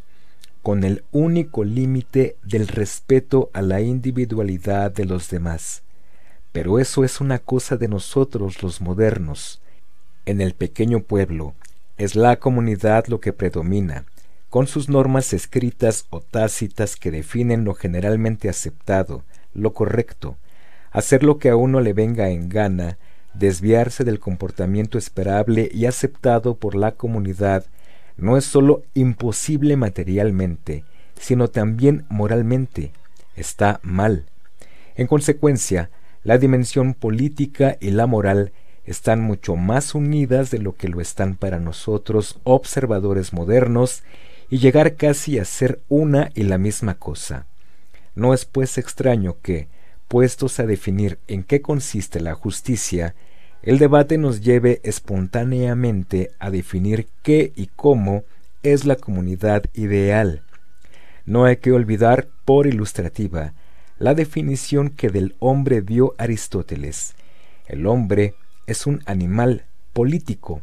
con 0.61 0.83
el 0.83 1.03
único 1.11 1.63
límite 1.63 2.35
del 2.43 2.67
respeto 2.67 3.49
a 3.53 3.61
la 3.61 3.81
individualidad 3.81 4.91
de 4.91 5.05
los 5.05 5.29
demás. 5.29 5.81
Pero 6.51 6.77
eso 6.77 7.03
es 7.03 7.21
una 7.21 7.39
cosa 7.39 7.77
de 7.77 7.87
nosotros 7.87 8.61
los 8.61 8.81
modernos. 8.81 9.61
En 10.25 10.39
el 10.39 10.53
pequeño 10.53 11.01
pueblo 11.01 11.55
es 11.97 12.15
la 12.15 12.37
comunidad 12.37 13.07
lo 13.07 13.19
que 13.19 13.33
predomina, 13.33 14.05
con 14.49 14.67
sus 14.67 14.89
normas 14.89 15.33
escritas 15.33 16.05
o 16.09 16.21
tácitas 16.21 16.95
que 16.95 17.11
definen 17.11 17.63
lo 17.63 17.73
generalmente 17.73 18.49
aceptado, 18.49 19.23
lo 19.53 19.73
correcto, 19.73 20.37
hacer 20.91 21.23
lo 21.23 21.37
que 21.37 21.49
a 21.49 21.55
uno 21.55 21.79
le 21.79 21.93
venga 21.93 22.29
en 22.29 22.49
gana, 22.49 22.97
desviarse 23.33 24.03
del 24.03 24.19
comportamiento 24.19 24.97
esperable 24.97 25.69
y 25.73 25.85
aceptado 25.85 26.55
por 26.55 26.75
la 26.75 26.91
comunidad, 26.93 27.65
no 28.17 28.37
es 28.37 28.45
sólo 28.45 28.83
imposible 28.93 29.77
materialmente, 29.77 30.83
sino 31.19 31.47
también 31.47 32.05
moralmente. 32.09 32.91
Está 33.35 33.79
mal. 33.83 34.25
En 34.95 35.07
consecuencia, 35.07 35.89
la 36.23 36.37
dimensión 36.37 36.93
política 36.93 37.77
y 37.79 37.91
la 37.91 38.05
moral 38.05 38.51
están 38.85 39.21
mucho 39.21 39.55
más 39.55 39.93
unidas 39.95 40.51
de 40.51 40.59
lo 40.59 40.75
que 40.75 40.87
lo 40.87 41.01
están 41.01 41.35
para 41.35 41.59
nosotros 41.59 42.39
observadores 42.43 43.33
modernos 43.33 44.03
y 44.49 44.57
llegar 44.57 44.95
casi 44.95 45.39
a 45.39 45.45
ser 45.45 45.81
una 45.87 46.29
y 46.33 46.43
la 46.43 46.57
misma 46.57 46.95
cosa. 46.95 47.45
No 48.15 48.33
es 48.33 48.45
pues 48.45 48.77
extraño 48.77 49.37
que, 49.41 49.67
puestos 50.07 50.59
a 50.59 50.65
definir 50.65 51.19
en 51.27 51.43
qué 51.43 51.61
consiste 51.61 52.19
la 52.19 52.33
justicia, 52.33 53.15
el 53.63 53.77
debate 53.77 54.17
nos 54.17 54.41
lleve 54.41 54.81
espontáneamente 54.83 56.31
a 56.39 56.49
definir 56.49 57.07
qué 57.21 57.53
y 57.55 57.67
cómo 57.67 58.23
es 58.63 58.85
la 58.85 58.95
comunidad 58.95 59.65
ideal. 59.73 60.41
No 61.25 61.45
hay 61.45 61.57
que 61.57 61.71
olvidar, 61.71 62.27
por 62.43 62.67
ilustrativa, 62.67 63.53
la 63.99 64.15
definición 64.15 64.89
que 64.89 65.09
del 65.09 65.35
hombre 65.39 65.81
dio 65.81 66.15
Aristóteles. 66.17 67.13
El 67.67 67.85
hombre 67.85 68.33
es 68.71 68.87
un 68.87 69.01
animal 69.05 69.65
político, 69.93 70.61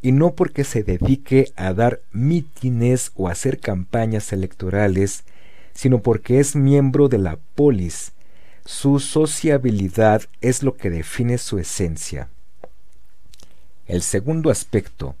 y 0.00 0.10
no 0.10 0.32
porque 0.34 0.64
se 0.64 0.82
dedique 0.82 1.52
a 1.54 1.72
dar 1.72 2.00
mítines 2.12 3.12
o 3.14 3.28
hacer 3.28 3.60
campañas 3.60 4.32
electorales, 4.32 5.24
sino 5.74 6.02
porque 6.02 6.40
es 6.40 6.56
miembro 6.56 7.08
de 7.08 7.18
la 7.18 7.38
polis. 7.54 8.12
Su 8.64 8.98
sociabilidad 8.98 10.22
es 10.40 10.62
lo 10.62 10.76
que 10.76 10.90
define 10.90 11.38
su 11.38 11.58
esencia. 11.58 12.28
El 13.86 14.02
segundo 14.02 14.50
aspecto, 14.50 15.14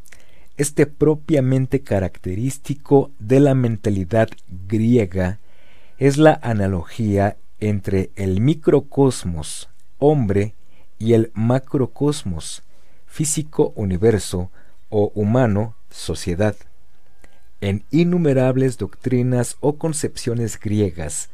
este 0.56 0.86
propiamente 0.86 1.80
característico 1.80 3.10
de 3.18 3.40
la 3.40 3.54
mentalidad 3.54 4.28
griega, 4.68 5.38
es 5.98 6.16
la 6.16 6.38
analogía 6.42 7.36
entre 7.60 8.10
el 8.16 8.40
microcosmos, 8.40 9.68
hombre, 9.98 10.54
y 11.02 11.14
el 11.14 11.32
macrocosmos, 11.34 12.62
físico 13.06 13.72
universo, 13.74 14.52
o 14.88 15.10
humano, 15.16 15.74
sociedad. 15.90 16.54
En 17.60 17.82
innumerables 17.90 18.78
doctrinas 18.78 19.56
o 19.58 19.78
concepciones 19.78 20.60
griegas 20.60 21.28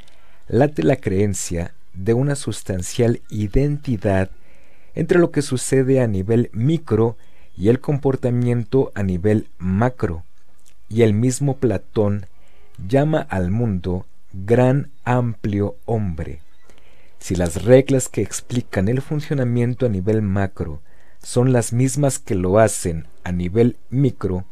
late 0.46 0.82
la 0.82 0.96
creencia 0.96 1.74
de 1.92 2.14
una 2.14 2.34
sustancial 2.34 3.20
identidad 3.28 4.30
entre 4.94 5.18
lo 5.18 5.32
que 5.32 5.42
sucede 5.42 6.00
a 6.00 6.06
nivel 6.06 6.48
micro 6.54 7.18
y 7.54 7.68
el 7.68 7.78
comportamiento 7.78 8.90
a 8.94 9.02
nivel 9.02 9.48
macro, 9.58 10.24
y 10.88 11.02
el 11.02 11.12
mismo 11.12 11.58
Platón 11.58 12.24
llama 12.88 13.20
al 13.20 13.50
mundo 13.50 14.06
gran 14.32 14.90
amplio 15.04 15.76
hombre. 15.84 16.40
Si 17.18 17.34
las 17.34 17.64
reglas 17.64 18.08
que 18.08 18.22
explican 18.22 18.88
el 18.88 19.02
funcionamiento 19.02 19.86
a 19.86 19.88
nivel 19.88 20.22
macro 20.22 20.82
son 21.22 21.52
las 21.52 21.72
mismas 21.72 22.18
que 22.18 22.34
lo 22.34 22.58
hacen 22.58 23.06
a 23.24 23.32
nivel 23.32 23.76
micro, 23.90 24.46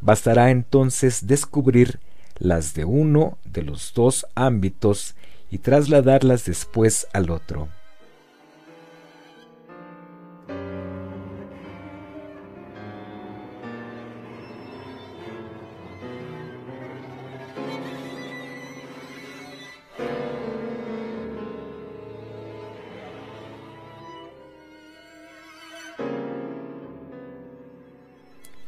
bastará 0.00 0.50
entonces 0.50 1.26
descubrir 1.26 2.00
las 2.38 2.74
de 2.74 2.84
uno 2.84 3.38
de 3.44 3.62
los 3.62 3.92
dos 3.94 4.26
ámbitos 4.34 5.14
y 5.50 5.58
trasladarlas 5.58 6.44
después 6.44 7.06
al 7.12 7.30
otro. 7.30 7.68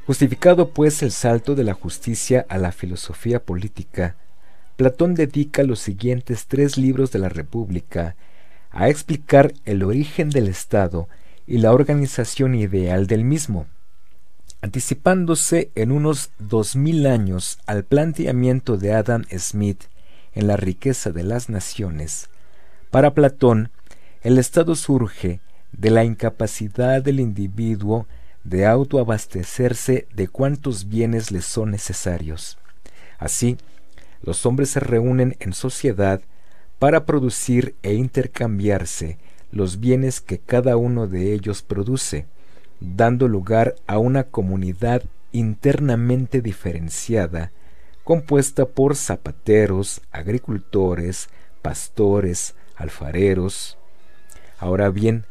Justificado 0.09 0.71
pues 0.71 1.03
el 1.03 1.11
salto 1.11 1.55
de 1.55 1.65
la 1.65 1.75
justicia 1.75 2.47
a 2.49 2.57
la 2.57 2.73
filosofía 2.73 3.45
política, 3.45 4.17
Platón 4.77 5.15
dedica 5.15 5.63
los 5.65 5.81
siguientes 5.81 6.47
tres 6.47 6.79
libros 6.79 7.13
de 7.13 7.19
la 7.19 7.29
República 7.29 8.17
a 8.71 8.89
explicar 8.89 9.53
el 9.67 9.83
origen 9.83 10.31
del 10.31 10.49
Estado 10.49 11.11
y 11.47 11.59
la 11.59 11.75
organización 11.75 12.55
ideal 12.55 13.07
del 13.07 13.23
mismo, 13.23 13.67
anticipándose 14.63 15.71
en 15.75 15.93
unos 15.93 16.31
dos 16.39 16.75
mil 16.75 17.07
años 17.07 17.59
al 17.67 17.85
planteamiento 17.85 18.79
de 18.79 18.95
Adam 18.95 19.25
Smith 19.37 19.83
en 20.33 20.47
la 20.47 20.57
riqueza 20.57 21.11
de 21.11 21.23
las 21.23 21.51
naciones. 21.51 22.31
Para 22.91 23.13
Platón, 23.13 23.71
el 24.23 24.39
Estado 24.39 24.75
surge 24.75 25.41
de 25.73 25.91
la 25.91 26.03
incapacidad 26.05 27.03
del 27.03 27.21
individuo 27.21 28.07
de 28.49 28.67
autoabastecerse 28.67 30.07
de 30.15 30.29
cuantos 30.29 30.89
bienes 30.89 31.31
le 31.31 31.43
son 31.43 31.71
necesarios. 31.71 32.59
Así, 33.19 33.59
los 34.23 34.47
hombres 34.47 34.71
se 34.71 34.81
reúnen 34.81 35.37
en 35.41 35.53
sociedad 35.53 36.21
para 36.79 37.05
producir 37.05 37.75
e 37.83 37.95
intercambiarse 37.95 39.19
los 39.51 39.81
bienes 39.81 40.21
que 40.21 40.39
cada 40.39 40.77
uno 40.77 41.07
de 41.07 41.33
ellos 41.33 41.63
produce, 41.63 42.27
dando 42.81 43.29
lugar 43.29 43.75
a 43.87 43.99
una 43.99 44.25
comunidad 44.25 45.03
internamente 45.33 46.41
diferenciada, 46.41 47.53
compuesta 48.05 48.67
por 48.67 48.97
zapateros, 48.97 50.01
agricultores, 50.11 51.29
pastores, 51.63 52.55
alfareros. 52.77 53.77
Ahora 54.59 54.91
bien, 54.91 55.25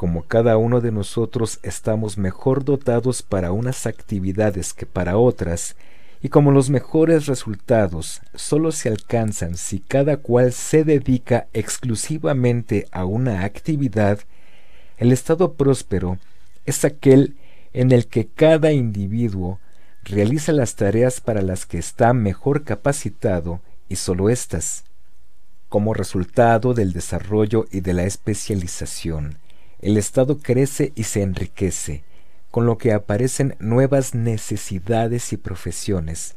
como 0.00 0.22
cada 0.22 0.56
uno 0.56 0.80
de 0.80 0.92
nosotros 0.92 1.60
estamos 1.62 2.16
mejor 2.16 2.64
dotados 2.64 3.20
para 3.22 3.52
unas 3.52 3.84
actividades 3.84 4.72
que 4.72 4.86
para 4.86 5.18
otras, 5.18 5.76
y 6.22 6.30
como 6.30 6.52
los 6.52 6.70
mejores 6.70 7.26
resultados 7.26 8.22
solo 8.34 8.72
se 8.72 8.88
alcanzan 8.88 9.58
si 9.58 9.78
cada 9.80 10.16
cual 10.16 10.54
se 10.54 10.84
dedica 10.84 11.48
exclusivamente 11.52 12.86
a 12.92 13.04
una 13.04 13.44
actividad, 13.44 14.20
el 14.96 15.12
estado 15.12 15.52
próspero 15.52 16.16
es 16.64 16.86
aquel 16.86 17.36
en 17.74 17.92
el 17.92 18.06
que 18.06 18.26
cada 18.26 18.72
individuo 18.72 19.60
realiza 20.02 20.52
las 20.52 20.76
tareas 20.76 21.20
para 21.20 21.42
las 21.42 21.66
que 21.66 21.76
está 21.76 22.14
mejor 22.14 22.64
capacitado 22.64 23.60
y 23.90 23.96
solo 23.96 24.30
éstas. 24.30 24.84
Como 25.68 25.92
resultado 25.92 26.72
del 26.72 26.94
desarrollo 26.94 27.66
y 27.70 27.82
de 27.82 27.92
la 27.92 28.04
especialización, 28.04 29.36
el 29.80 29.96
Estado 29.96 30.38
crece 30.38 30.92
y 30.94 31.04
se 31.04 31.22
enriquece, 31.22 32.04
con 32.50 32.66
lo 32.66 32.78
que 32.78 32.92
aparecen 32.92 33.56
nuevas 33.58 34.14
necesidades 34.14 35.32
y 35.32 35.36
profesiones, 35.36 36.34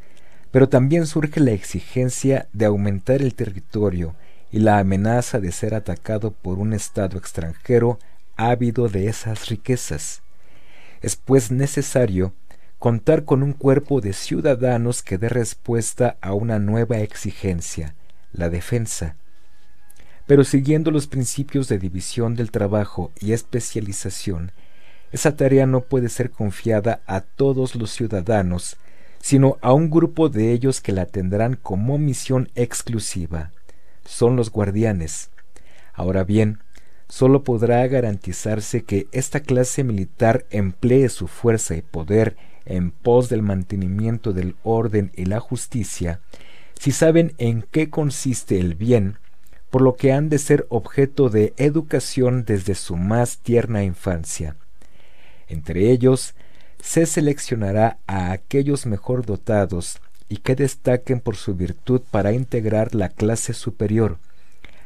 pero 0.51 0.69
también 0.69 1.07
surge 1.07 1.39
la 1.39 1.51
exigencia 1.51 2.47
de 2.53 2.65
aumentar 2.65 3.21
el 3.21 3.33
territorio 3.33 4.15
y 4.51 4.59
la 4.59 4.77
amenaza 4.77 5.39
de 5.39 5.51
ser 5.51 5.73
atacado 5.73 6.31
por 6.31 6.59
un 6.59 6.73
Estado 6.73 7.17
extranjero 7.17 7.99
ávido 8.35 8.87
de 8.87 9.07
esas 9.07 9.49
riquezas. 9.49 10.21
Es 11.01 11.15
pues 11.15 11.51
necesario 11.51 12.33
contar 12.77 13.25
con 13.25 13.43
un 13.43 13.53
cuerpo 13.53 13.99
de 13.99 14.13
ciudadanos 14.13 15.01
que 15.01 15.17
dé 15.17 15.29
respuesta 15.29 16.17
a 16.21 16.33
una 16.33 16.59
nueva 16.59 16.99
exigencia, 16.99 17.95
la 18.31 18.49
defensa, 18.49 19.15
pero 20.25 20.43
siguiendo 20.43 20.91
los 20.91 21.07
principios 21.07 21.67
de 21.67 21.79
división 21.79 22.35
del 22.35 22.51
trabajo 22.51 23.11
y 23.19 23.33
especialización, 23.33 24.51
esa 25.11 25.35
tarea 25.35 25.65
no 25.65 25.81
puede 25.81 26.09
ser 26.09 26.31
confiada 26.31 27.01
a 27.05 27.21
todos 27.21 27.75
los 27.75 27.91
ciudadanos, 27.91 28.77
sino 29.19 29.57
a 29.61 29.73
un 29.73 29.89
grupo 29.89 30.29
de 30.29 30.51
ellos 30.51 30.81
que 30.81 30.91
la 30.91 31.05
tendrán 31.05 31.55
como 31.55 31.97
misión 31.97 32.49
exclusiva. 32.55 33.51
Son 34.05 34.35
los 34.35 34.49
guardianes. 34.49 35.29
Ahora 35.93 36.23
bien, 36.23 36.59
sólo 37.07 37.43
podrá 37.43 37.85
garantizarse 37.87 38.83
que 38.83 39.07
esta 39.11 39.41
clase 39.41 39.83
militar 39.83 40.45
emplee 40.49 41.09
su 41.09 41.27
fuerza 41.27 41.75
y 41.75 41.81
poder 41.81 42.35
en 42.65 42.91
pos 42.91 43.29
del 43.29 43.43
mantenimiento 43.43 44.33
del 44.33 44.55
orden 44.63 45.11
y 45.15 45.25
la 45.25 45.39
justicia, 45.39 46.21
si 46.79 46.91
saben 46.91 47.33
en 47.37 47.65
qué 47.69 47.89
consiste 47.89 48.59
el 48.59 48.75
bien 48.75 49.17
por 49.73 49.81
lo 49.81 49.95
que 49.95 50.13
han 50.13 50.29
de 50.29 50.37
ser 50.37 50.67
objeto 50.69 51.31
de 51.31 51.55
educación 51.57 52.45
desde 52.45 52.75
su 52.75 52.95
más 52.95 53.39
tierna 53.39 53.83
infancia. 53.83 54.55
Entre 55.47 55.89
ellos, 55.89 56.35
se 56.79 57.07
seleccionará 57.07 57.97
a 58.05 58.33
aquellos 58.33 58.85
mejor 58.85 59.25
dotados 59.25 59.99
y 60.29 60.37
que 60.37 60.53
destaquen 60.53 61.21
por 61.21 61.37
su 61.37 61.55
virtud 61.55 62.03
para 62.11 62.33
integrar 62.33 62.93
la 62.93 63.09
clase 63.09 63.55
superior, 63.55 64.19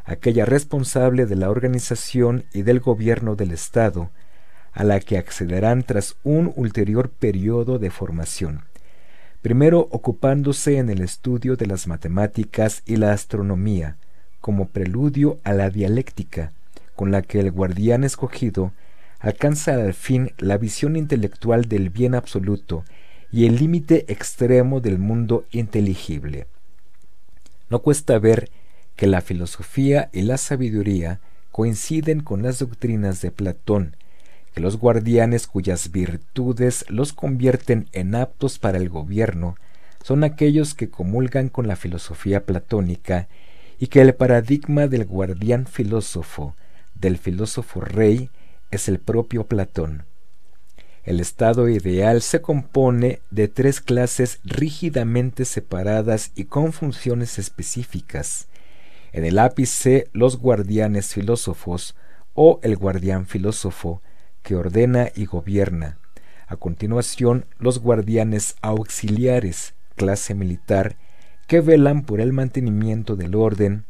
aquella 0.05 0.45
responsable 0.45 1.25
de 1.25 1.35
la 1.35 1.49
organización 1.49 2.45
y 2.53 2.61
del 2.61 2.79
gobierno 2.79 3.35
del 3.35 3.51
Estado, 3.51 4.09
a 4.71 4.85
la 4.85 5.01
que 5.01 5.17
accederán 5.17 5.83
tras 5.83 6.15
un 6.23 6.53
ulterior 6.55 7.09
periodo 7.09 7.77
de 7.77 7.91
formación, 7.91 8.63
primero 9.41 9.89
ocupándose 9.91 10.77
en 10.77 10.89
el 10.89 11.01
estudio 11.01 11.57
de 11.57 11.65
las 11.65 11.87
matemáticas 11.87 12.83
y 12.85 12.95
la 12.95 13.11
astronomía, 13.11 13.97
como 14.47 14.69
preludio 14.69 15.41
a 15.43 15.51
la 15.51 15.69
dialéctica, 15.69 16.53
con 16.95 17.11
la 17.11 17.21
que 17.21 17.41
el 17.41 17.51
guardián 17.51 18.05
escogido 18.05 18.71
alcanza 19.19 19.73
al 19.73 19.93
fin 19.93 20.31
la 20.37 20.57
visión 20.57 20.95
intelectual 20.95 21.65
del 21.65 21.89
bien 21.89 22.15
absoluto 22.15 22.85
y 23.29 23.45
el 23.45 23.57
límite 23.57 24.05
extremo 24.07 24.79
del 24.79 24.99
mundo 24.99 25.43
inteligible. 25.51 26.47
No 27.69 27.79
cuesta 27.79 28.19
ver 28.19 28.49
que 28.95 29.05
la 29.05 29.19
filosofía 29.19 30.09
y 30.13 30.21
la 30.21 30.37
sabiduría 30.37 31.19
coinciden 31.51 32.21
con 32.21 32.41
las 32.41 32.59
doctrinas 32.59 33.19
de 33.21 33.31
Platón, 33.31 33.97
que 34.55 34.61
los 34.61 34.77
guardianes 34.77 35.45
cuyas 35.45 35.91
virtudes 35.91 36.85
los 36.87 37.11
convierten 37.11 37.89
en 37.91 38.15
aptos 38.15 38.59
para 38.59 38.77
el 38.77 38.87
gobierno 38.87 39.57
son 40.05 40.23
aquellos 40.23 40.73
que 40.73 40.89
comulgan 40.89 41.49
con 41.49 41.67
la 41.67 41.75
filosofía 41.75 42.45
platónica 42.45 43.27
y 43.79 43.87
que 43.87 44.01
el 44.01 44.15
paradigma 44.15 44.87
del 44.87 45.05
guardián 45.05 45.67
filósofo, 45.67 46.55
del 46.95 47.17
filósofo 47.17 47.81
rey, 47.81 48.29
es 48.71 48.87
el 48.87 48.99
propio 48.99 49.45
Platón. 49.45 50.05
El 51.03 51.21
estado 51.21 51.69
ideal 51.69 52.21
se 52.21 52.41
compone 52.41 53.21
de 53.31 53.47
tres 53.47 53.79
clases 53.79 54.39
rígidamente 54.43 55.45
separadas 55.45 56.31
y 56.35 56.45
con 56.45 56.73
funciones 56.73 57.39
específicas. 57.39 58.47
En 59.13 59.23
el 59.23 59.39
ápice 59.39 60.09
los 60.11 60.37
guardianes 60.37 61.13
filósofos 61.13 61.95
o 62.33 62.59
el 62.61 62.75
guardián 62.75 63.25
filósofo 63.25 64.01
que 64.43 64.55
ordena 64.55 65.09
y 65.15 65.25
gobierna. 65.25 65.97
A 66.45 66.57
continuación 66.57 67.45
los 67.57 67.79
guardianes 67.79 68.55
auxiliares, 68.61 69.75
clase 69.95 70.33
militar, 70.33 70.97
que 71.47 71.61
velan 71.61 72.03
por 72.03 72.21
el 72.21 72.33
mantenimiento 72.33 73.15
del 73.15 73.35
orden, 73.35 73.85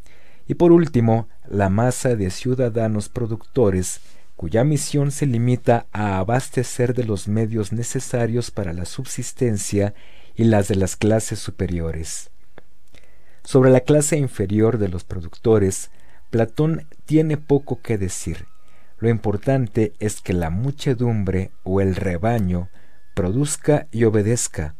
y 0.48 0.54
por 0.54 0.72
último, 0.72 1.28
la 1.50 1.70
masa 1.70 2.16
de 2.16 2.30
ciudadanos 2.30 3.10
productores 3.10 4.00
cuya 4.38 4.64
misión 4.64 5.12
se 5.12 5.26
limita 5.26 5.88
a 5.92 6.20
abastecer 6.20 6.94
de 6.94 7.04
los 7.04 7.28
medios 7.28 7.74
necesarios 7.74 8.52
para 8.52 8.72
la 8.72 8.86
subsistencia 8.86 9.96
y 10.36 10.44
las 10.44 10.68
de 10.68 10.76
las 10.76 10.96
clases 10.96 11.40
superiores. 11.40 12.30
Sobre 13.44 13.72
la 13.72 13.80
clase 13.80 14.18
inferior 14.18 14.78
de 14.78 14.90
los 14.90 15.04
productores, 15.04 15.90
Platón 16.30 16.86
tiene 17.06 17.38
poco 17.38 17.82
que 17.82 17.98
decir. 17.98 18.46
Lo 19.00 19.10
importante 19.10 19.94
es 20.00 20.22
que 20.22 20.34
la 20.34 20.52
muchedumbre 20.52 21.50
o 21.64 21.82
el 21.82 21.96
rebaño 21.96 22.70
produzca 23.16 23.88
y 23.92 24.04
obedezca, 24.04 24.76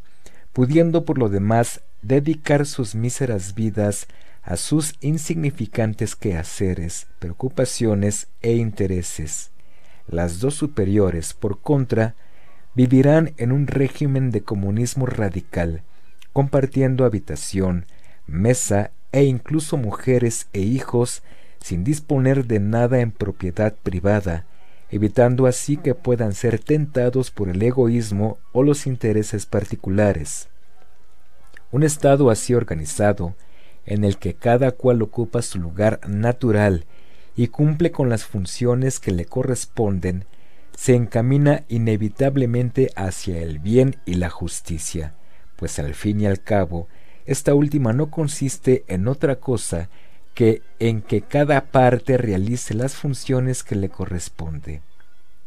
pudiendo 0.54 1.04
por 1.04 1.18
lo 1.18 1.30
demás 1.30 1.82
dedicar 2.02 2.66
sus 2.66 2.96
míseras 2.96 3.56
vidas 3.56 4.08
a 4.44 4.56
sus 4.56 4.96
insignificantes 5.02 6.16
quehaceres, 6.16 7.08
preocupaciones 7.20 8.28
e 8.42 8.54
intereses. 8.56 9.52
Las 10.08 10.40
dos 10.40 10.56
superiores, 10.56 11.34
por 11.34 11.60
contra, 11.60 12.16
vivirán 12.74 13.34
en 13.38 13.52
un 13.52 13.68
régimen 13.68 14.32
de 14.32 14.42
comunismo 14.42 15.06
radical, 15.06 15.82
compartiendo 16.32 17.04
habitación, 17.04 17.86
mesa 18.26 18.92
e 19.12 19.24
incluso 19.24 19.76
mujeres 19.76 20.48
e 20.54 20.62
hijos 20.62 21.24
sin 21.60 21.84
disponer 21.84 22.46
de 22.46 22.60
nada 22.60 23.02
en 23.02 23.12
propiedad 23.12 23.76
privada, 23.84 24.46
evitando 24.90 25.48
así 25.48 25.76
que 25.76 25.96
puedan 25.96 26.34
ser 26.34 26.60
tentados 26.60 27.32
por 27.32 27.50
el 27.50 27.62
egoísmo 27.62 28.38
o 28.54 28.64
los 28.64 28.88
intereses 28.88 29.46
particulares. 29.46 30.48
Un 31.72 31.84
Estado 31.84 32.30
así 32.30 32.54
organizado, 32.54 33.36
en 33.86 34.04
el 34.04 34.18
que 34.18 34.34
cada 34.34 34.72
cual 34.72 35.02
ocupa 35.02 35.42
su 35.42 35.60
lugar 35.60 36.00
natural 36.08 36.86
y 37.36 37.48
cumple 37.48 37.92
con 37.92 38.10
las 38.10 38.26
funciones 38.26 39.00
que 39.00 39.12
le 39.12 39.26
corresponden, 39.26 40.26
se 40.76 40.96
encamina 40.96 41.64
inevitablemente 41.70 42.92
hacia 42.96 43.42
el 43.42 43.60
bien 43.60 43.98
y 44.06 44.14
la 44.16 44.30
justicia, 44.30 45.16
pues 45.56 45.80
al 45.80 45.96
fin 45.96 46.22
y 46.22 46.28
al 46.28 46.42
cabo, 46.42 46.88
esta 47.26 47.54
última 47.54 47.94
no 47.94 48.10
consiste 48.12 48.86
en 48.88 49.08
otra 49.08 49.38
cosa 49.38 49.90
que 50.34 50.62
en 50.80 51.02
que 51.02 51.22
cada 51.22 51.62
parte 51.72 52.18
realice 52.18 52.74
las 52.76 52.96
funciones 52.96 53.64
que 53.64 53.76
le 53.76 53.90
corresponde. 53.90 54.82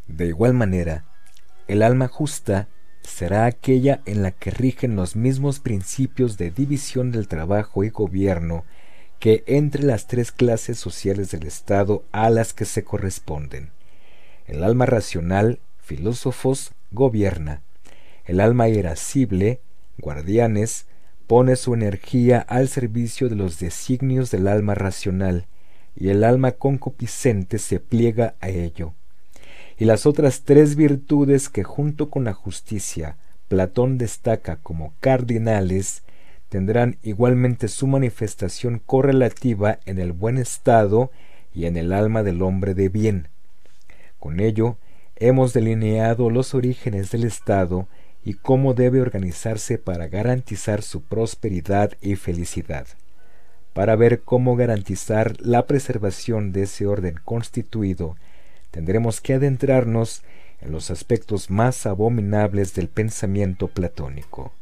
De 0.08 0.26
igual 0.26 0.52
manera, 0.52 1.04
el 1.68 1.82
alma 1.82 2.08
justa 2.08 2.66
será 3.02 3.46
aquella 3.46 4.00
en 4.06 4.22
la 4.22 4.30
que 4.30 4.50
rigen 4.50 4.96
los 4.96 5.16
mismos 5.16 5.60
principios 5.60 6.36
de 6.36 6.50
división 6.50 7.12
del 7.12 7.28
trabajo 7.28 7.84
y 7.84 7.90
gobierno 7.90 8.64
que 9.18 9.44
entre 9.46 9.82
las 9.82 10.06
tres 10.06 10.32
clases 10.32 10.78
sociales 10.78 11.30
del 11.30 11.46
Estado 11.46 12.04
a 12.10 12.30
las 12.30 12.54
que 12.54 12.64
se 12.64 12.84
corresponden. 12.84 13.70
El 14.46 14.64
alma 14.64 14.86
racional, 14.86 15.60
filósofos, 15.78 16.72
gobierna. 16.90 17.62
El 18.24 18.40
alma 18.40 18.68
irascible, 18.68 19.60
guardianes, 19.98 20.86
pone 21.26 21.56
su 21.56 21.74
energía 21.74 22.40
al 22.40 22.68
servicio 22.68 23.28
de 23.28 23.36
los 23.36 23.60
designios 23.60 24.30
del 24.30 24.48
alma 24.48 24.74
racional, 24.74 25.46
y 25.94 26.08
el 26.08 26.24
alma 26.24 26.52
concupiscente 26.52 27.58
se 27.58 27.78
pliega 27.78 28.34
a 28.40 28.48
ello. 28.48 28.94
Y 29.80 29.86
las 29.86 30.04
otras 30.04 30.42
tres 30.42 30.76
virtudes 30.76 31.48
que 31.48 31.64
junto 31.64 32.10
con 32.10 32.22
la 32.24 32.34
justicia 32.34 33.16
Platón 33.48 33.96
destaca 33.96 34.56
como 34.56 34.92
cardinales, 35.00 36.02
tendrán 36.50 36.98
igualmente 37.02 37.66
su 37.66 37.86
manifestación 37.86 38.82
correlativa 38.84 39.78
en 39.86 39.98
el 39.98 40.12
buen 40.12 40.36
estado 40.36 41.10
y 41.54 41.64
en 41.64 41.78
el 41.78 41.94
alma 41.94 42.22
del 42.22 42.42
hombre 42.42 42.74
de 42.74 42.90
bien. 42.90 43.28
Con 44.18 44.40
ello, 44.40 44.76
hemos 45.16 45.54
delineado 45.54 46.28
los 46.28 46.54
orígenes 46.54 47.10
del 47.10 47.24
Estado 47.24 47.88
y 48.22 48.34
cómo 48.34 48.74
debe 48.74 49.00
organizarse 49.00 49.78
para 49.78 50.08
garantizar 50.08 50.82
su 50.82 51.00
prosperidad 51.00 51.92
y 52.02 52.16
felicidad. 52.16 52.86
Para 53.72 53.96
ver 53.96 54.20
cómo 54.20 54.56
garantizar 54.56 55.40
la 55.40 55.66
preservación 55.66 56.52
de 56.52 56.64
ese 56.64 56.86
orden 56.86 57.18
constituido, 57.24 58.16
tendremos 58.70 59.20
que 59.20 59.34
adentrarnos 59.34 60.22
en 60.60 60.72
los 60.72 60.90
aspectos 60.90 61.50
más 61.50 61.86
abominables 61.86 62.74
del 62.74 62.88
pensamiento 62.88 63.68
platónico. 63.68 64.52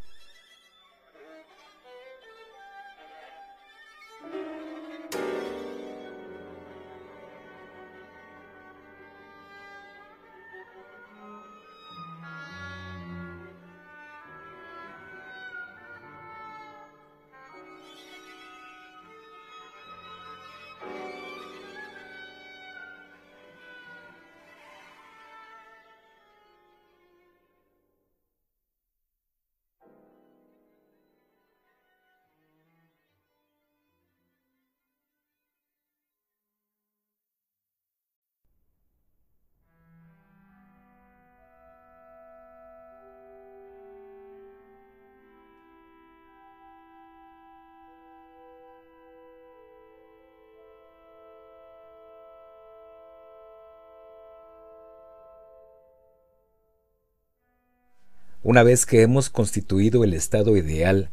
Una 58.48 58.62
vez 58.62 58.86
que 58.86 59.02
hemos 59.02 59.28
constituido 59.28 60.04
el 60.04 60.14
estado 60.14 60.56
ideal, 60.56 61.10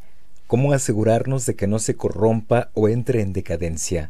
¿cómo 0.47 0.71
asegurarnos 0.71 1.45
de 1.45 1.53
que 1.57 1.67
no 1.67 1.79
se 1.79 1.97
corrompa 1.97 2.69
o 2.73 2.87
entre 2.87 3.19
en 3.19 3.33
decadencia? 3.33 4.09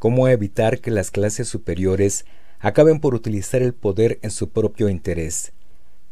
¿Cómo 0.00 0.26
evitar 0.26 0.80
que 0.80 0.90
las 0.90 1.12
clases 1.12 1.46
superiores 1.46 2.24
acaben 2.58 2.98
por 2.98 3.14
utilizar 3.14 3.62
el 3.62 3.74
poder 3.74 4.18
en 4.22 4.32
su 4.32 4.48
propio 4.48 4.88
interés? 4.88 5.52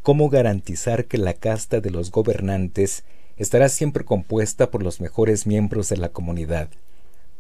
¿Cómo 0.03 0.29
garantizar 0.29 1.07
que 1.07 1.19
la 1.19 1.35
casta 1.35 1.81
de 1.81 1.91
los 1.91 2.13
gobernantes 2.13 3.03
estará 3.37 3.69
siempre 3.69 4.05
compuesta 4.05 4.71
por 4.71 4.85
los 4.85 5.01
mejores 5.01 5.49
miembros 5.49 5.89
de 5.89 5.97
la 5.97 6.11
comunidad? 6.11 6.69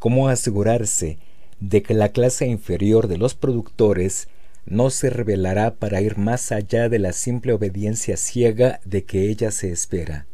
¿Cómo 0.00 0.26
asegurarse 0.26 1.18
de 1.60 1.80
que 1.84 1.94
la 1.94 2.08
clase 2.08 2.48
inferior 2.48 3.06
de 3.06 3.18
los 3.18 3.36
productores 3.36 4.26
no 4.66 4.90
se 4.90 5.10
revelará 5.10 5.76
para 5.76 6.00
ir 6.00 6.18
más 6.18 6.52
allá 6.52 6.88
de 6.88 6.98
la 6.98 7.12
simple 7.12 7.52
obediencia 7.52 8.16
ciega 8.16 8.80
de 8.84 9.04
que 9.04 9.28
ella 9.30 9.50
se 9.50 9.70
espera. 9.70 10.26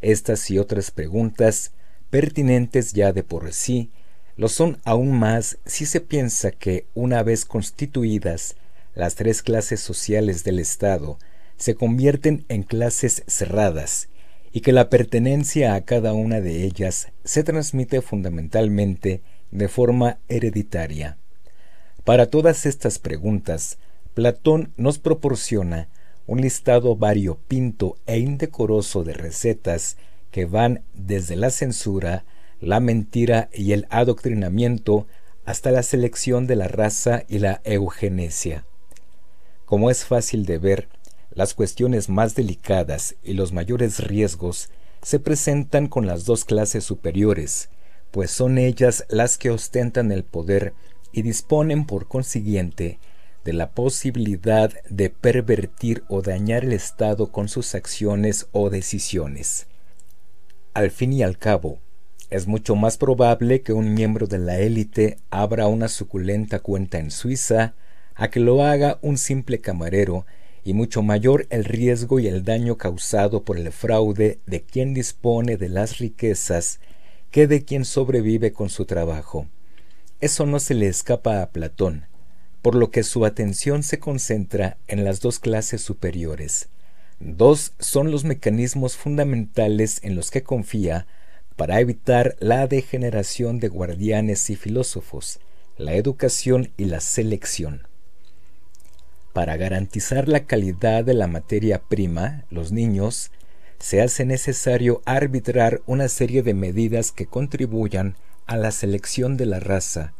Estas 0.00 0.50
y 0.50 0.58
otras 0.58 0.90
preguntas, 0.90 1.72
pertinentes 2.10 2.92
ya 2.92 3.12
de 3.12 3.24
por 3.24 3.52
sí, 3.52 3.90
lo 4.36 4.48
son 4.48 4.78
aún 4.84 5.12
más 5.12 5.58
si 5.66 5.86
se 5.86 6.00
piensa 6.00 6.52
que, 6.52 6.86
una 6.94 7.22
vez 7.22 7.44
constituidas 7.44 8.56
las 8.94 9.14
tres 9.14 9.42
clases 9.42 9.80
sociales 9.80 10.44
del 10.44 10.58
Estado, 10.58 11.18
se 11.56 11.74
convierten 11.74 12.44
en 12.48 12.62
clases 12.62 13.24
cerradas, 13.26 14.08
y 14.52 14.60
que 14.60 14.72
la 14.72 14.88
pertenencia 14.88 15.74
a 15.74 15.82
cada 15.82 16.12
una 16.14 16.40
de 16.40 16.64
ellas 16.64 17.08
se 17.24 17.42
transmite 17.42 18.00
fundamentalmente 18.00 19.22
de 19.50 19.68
forma 19.68 20.18
hereditaria. 20.28 21.18
Para 22.06 22.30
todas 22.30 22.66
estas 22.66 23.00
preguntas, 23.00 23.78
Platón 24.14 24.72
nos 24.76 25.00
proporciona 25.00 25.88
un 26.28 26.40
listado 26.40 26.94
variopinto 26.94 27.96
e 28.06 28.20
indecoroso 28.20 29.02
de 29.02 29.12
recetas 29.12 29.96
que 30.30 30.44
van 30.44 30.84
desde 30.94 31.34
la 31.34 31.50
censura, 31.50 32.24
la 32.60 32.78
mentira 32.78 33.48
y 33.52 33.72
el 33.72 33.88
adoctrinamiento 33.90 35.08
hasta 35.44 35.72
la 35.72 35.82
selección 35.82 36.46
de 36.46 36.54
la 36.54 36.68
raza 36.68 37.24
y 37.26 37.40
la 37.40 37.60
eugenesia. 37.64 38.64
Como 39.64 39.90
es 39.90 40.04
fácil 40.04 40.46
de 40.46 40.58
ver, 40.58 40.88
las 41.32 41.54
cuestiones 41.54 42.08
más 42.08 42.36
delicadas 42.36 43.16
y 43.24 43.32
los 43.32 43.52
mayores 43.52 43.98
riesgos 43.98 44.70
se 45.02 45.18
presentan 45.18 45.88
con 45.88 46.06
las 46.06 46.24
dos 46.24 46.44
clases 46.44 46.84
superiores, 46.84 47.68
pues 48.12 48.30
son 48.30 48.58
ellas 48.58 49.04
las 49.08 49.38
que 49.38 49.50
ostentan 49.50 50.12
el 50.12 50.22
poder 50.22 50.72
y 51.16 51.22
disponen 51.22 51.86
por 51.86 52.08
consiguiente 52.08 52.98
de 53.42 53.54
la 53.54 53.70
posibilidad 53.70 54.70
de 54.90 55.08
pervertir 55.08 56.04
o 56.08 56.20
dañar 56.20 56.62
el 56.64 56.74
Estado 56.74 57.32
con 57.32 57.48
sus 57.48 57.74
acciones 57.74 58.48
o 58.52 58.68
decisiones. 58.68 59.66
Al 60.74 60.90
fin 60.90 61.14
y 61.14 61.22
al 61.22 61.38
cabo, 61.38 61.78
es 62.28 62.46
mucho 62.46 62.76
más 62.76 62.98
probable 62.98 63.62
que 63.62 63.72
un 63.72 63.94
miembro 63.94 64.26
de 64.26 64.36
la 64.36 64.58
élite 64.58 65.16
abra 65.30 65.68
una 65.68 65.88
suculenta 65.88 66.58
cuenta 66.58 66.98
en 66.98 67.10
Suiza 67.10 67.72
a 68.14 68.28
que 68.28 68.40
lo 68.40 68.62
haga 68.62 68.98
un 69.00 69.16
simple 69.16 69.62
camarero 69.62 70.26
y 70.64 70.74
mucho 70.74 71.00
mayor 71.02 71.46
el 71.48 71.64
riesgo 71.64 72.20
y 72.20 72.26
el 72.26 72.44
daño 72.44 72.76
causado 72.76 73.42
por 73.42 73.56
el 73.56 73.72
fraude 73.72 74.38
de 74.44 74.60
quien 74.60 74.92
dispone 74.92 75.56
de 75.56 75.70
las 75.70 75.96
riquezas 75.96 76.78
que 77.30 77.46
de 77.46 77.64
quien 77.64 77.86
sobrevive 77.86 78.52
con 78.52 78.68
su 78.68 78.84
trabajo. 78.84 79.46
Eso 80.20 80.46
no 80.46 80.60
se 80.60 80.72
le 80.72 80.88
escapa 80.88 81.42
a 81.42 81.50
Platón, 81.50 82.06
por 82.62 82.74
lo 82.74 82.90
que 82.90 83.02
su 83.02 83.26
atención 83.26 83.82
se 83.82 83.98
concentra 83.98 84.78
en 84.88 85.04
las 85.04 85.20
dos 85.20 85.38
clases 85.38 85.82
superiores. 85.82 86.70
Dos 87.20 87.74
son 87.78 88.10
los 88.10 88.24
mecanismos 88.24 88.96
fundamentales 88.96 90.00
en 90.02 90.14
los 90.14 90.30
que 90.30 90.42
confía 90.42 91.06
para 91.54 91.80
evitar 91.80 92.34
la 92.38 92.66
degeneración 92.66 93.60
de 93.60 93.68
guardianes 93.68 94.48
y 94.48 94.56
filósofos, 94.56 95.38
la 95.76 95.94
educación 95.94 96.72
y 96.78 96.86
la 96.86 97.00
selección. 97.00 97.86
Para 99.34 99.58
garantizar 99.58 100.28
la 100.28 100.46
calidad 100.46 101.04
de 101.04 101.12
la 101.12 101.26
materia 101.26 101.82
prima, 101.82 102.44
los 102.48 102.72
niños, 102.72 103.30
se 103.78 104.00
hace 104.00 104.24
necesario 104.24 105.02
arbitrar 105.04 105.82
una 105.84 106.08
serie 106.08 106.42
de 106.42 106.54
medidas 106.54 107.12
que 107.12 107.26
contribuyan 107.26 108.16
a 108.46 108.56
la 108.56 108.70
selección 108.70 109.36
de 109.36 109.46
la 109.46 109.60
raza, 109.60 110.12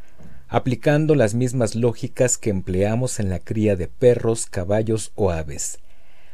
aplicando 0.48 1.14
las 1.14 1.34
mismas 1.34 1.74
lógicas 1.74 2.38
que 2.38 2.50
empleamos 2.50 3.20
en 3.20 3.30
la 3.30 3.38
cría 3.38 3.76
de 3.76 3.88
perros, 3.88 4.46
caballos 4.46 5.12
o 5.14 5.30
aves. 5.30 5.78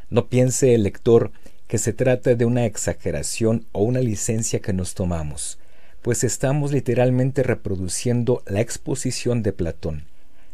No 0.09 0.27
piense 0.27 0.75
el 0.75 0.83
lector 0.83 1.31
que 1.67 1.77
se 1.77 1.93
trata 1.93 2.35
de 2.35 2.45
una 2.45 2.65
exageración 2.65 3.65
o 3.71 3.83
una 3.83 3.99
licencia 3.99 4.59
que 4.59 4.73
nos 4.73 4.93
tomamos, 4.93 5.57
pues 6.01 6.23
estamos 6.23 6.71
literalmente 6.71 7.43
reproduciendo 7.43 8.43
la 8.45 8.61
exposición 8.61 9.41
de 9.41 9.53
Platón. 9.53 10.05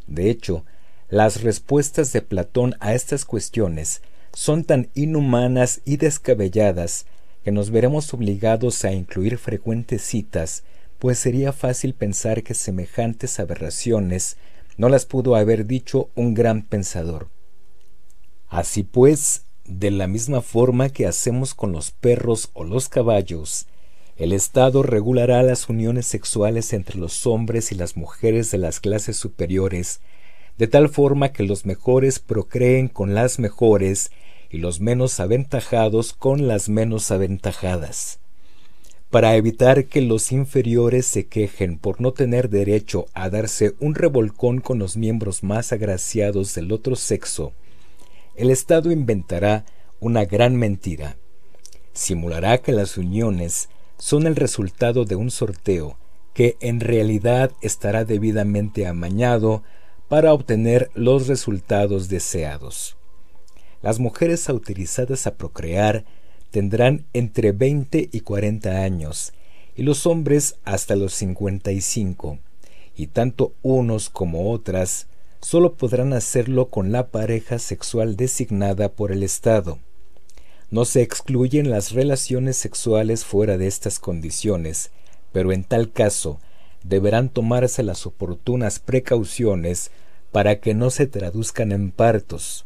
De 0.08 0.30
hecho, 0.30 0.64
las 1.10 1.42
respuestas 1.42 2.14
de 2.14 2.22
Platón 2.22 2.76
a 2.80 2.94
estas 2.94 3.26
cuestiones 3.26 4.02
son 4.32 4.64
tan 4.64 4.90
inhumanas 4.94 5.82
y 5.86 5.98
descabelladas 5.98 7.06
que 7.44 7.52
nos 7.52 7.72
veremos 7.72 8.14
obligados 8.14 8.86
a 8.86 8.92
incluir 8.92 9.38
frecuentes 9.38 10.04
citas 10.04 10.64
pues 11.00 11.18
sería 11.18 11.54
fácil 11.54 11.94
pensar 11.94 12.44
que 12.44 12.54
semejantes 12.54 13.40
aberraciones 13.40 14.38
no 14.78 14.90
las 14.90 15.06
pudo 15.06 15.36
haber 15.36 15.66
dicho 15.66 16.10
un 16.16 16.34
gran 16.34 16.62
pensador. 16.62 17.30
Así 18.48 18.84
pues, 18.84 19.46
de 19.66 19.92
la 19.92 20.08
misma 20.08 20.42
forma 20.42 20.90
que 20.90 21.08
hacemos 21.08 21.54
con 21.54 21.72
los 21.72 21.92
perros 21.92 22.50
o 22.54 22.64
los 22.64 22.90
caballos, 22.90 23.68
El 24.18 24.34
Estado 24.34 24.84
regulará 24.84 25.42
las 25.44 25.70
uniones 25.70 26.06
sexuales 26.06 26.74
entre 26.74 27.00
los 27.00 27.26
hombres 27.26 27.72
y 27.72 27.76
las 27.76 27.96
mujeres 27.96 28.52
de 28.52 28.58
las 28.58 28.82
clases 28.82 29.16
superiores, 29.16 30.02
de 30.58 30.68
tal 30.68 30.90
forma 30.90 31.32
que 31.32 31.44
los 31.44 31.66
mejores 31.66 32.20
procreen 32.20 32.90
con 32.90 33.14
las 33.14 33.40
mejores 33.40 34.12
y 34.50 34.58
los 34.58 34.82
menos 34.82 35.22
aventajados 35.22 36.12
con 36.12 36.50
las 36.50 36.68
menos 36.68 37.12
aventajadas. 37.12 38.20
Para 39.10 39.36
evitar 39.36 39.86
que 39.86 40.02
los 40.02 40.32
inferiores 40.32 41.08
se 41.08 41.26
quejen 41.26 41.80
por 41.80 42.00
no 42.00 42.14
tener 42.14 42.48
derecho 42.48 43.08
a 43.16 43.32
darse 43.32 43.74
un 43.80 43.96
revolcón 43.96 44.62
con 44.62 44.78
los 44.78 44.98
miembros 44.98 45.44
más 45.44 45.74
agraciados 45.74 46.54
del 46.54 46.72
otro 46.72 46.96
sexo, 46.96 47.54
el 48.36 48.52
Estado 48.52 48.92
inventará 48.92 49.66
una 50.00 50.26
gran 50.26 50.56
mentira. 50.56 51.18
Simulará 51.92 52.60
que 52.60 52.72
las 52.72 52.98
uniones 52.98 53.70
son 53.98 54.28
el 54.28 54.36
resultado 54.36 55.06
de 55.06 55.16
un 55.16 55.32
sorteo 55.32 55.98
que 56.36 56.56
en 56.62 56.80
realidad 56.80 57.52
estará 57.62 58.06
debidamente 58.06 58.86
amañado 58.86 59.64
para 60.08 60.34
obtener 60.34 60.92
los 60.94 61.28
resultados 61.28 62.10
deseados. 62.10 62.96
Las 63.82 64.00
mujeres 64.00 64.50
autorizadas 64.50 65.26
a 65.26 65.36
procrear 65.36 66.06
tendrán 66.52 67.06
entre 67.14 67.52
20 67.52 68.10
y 68.12 68.20
40 68.22 68.82
años 68.82 69.34
y 69.76 69.84
los 69.84 70.06
hombres 70.06 70.56
hasta 70.66 70.96
los 70.96 71.14
55, 71.14 72.40
y 72.96 73.08
tanto 73.08 73.54
unos 73.62 74.10
como 74.10 74.52
otras 74.52 75.08
solo 75.42 75.76
podrán 75.76 76.14
hacerlo 76.14 76.68
con 76.68 76.92
la 76.92 77.08
pareja 77.08 77.60
sexual 77.60 78.18
designada 78.18 78.90
por 78.90 79.12
el 79.12 79.24
Estado. 79.24 79.80
No 80.70 80.86
se 80.86 81.02
excluyen 81.02 81.70
las 81.70 81.94
relaciones 81.94 82.58
sexuales 82.58 83.26
fuera 83.26 83.58
de 83.58 83.68
estas 83.68 84.00
condiciones, 84.00 84.92
pero 85.32 85.52
en 85.52 85.64
tal 85.64 85.92
caso 85.92 86.40
deberán 86.84 87.30
tomarse 87.30 87.84
las 87.84 88.06
oportunas 88.06 88.80
precauciones 88.80 89.92
para 90.32 90.60
que 90.60 90.74
no 90.74 90.90
se 90.90 91.08
traduzcan 91.08 91.72
en 91.72 91.92
partos. 91.92 92.66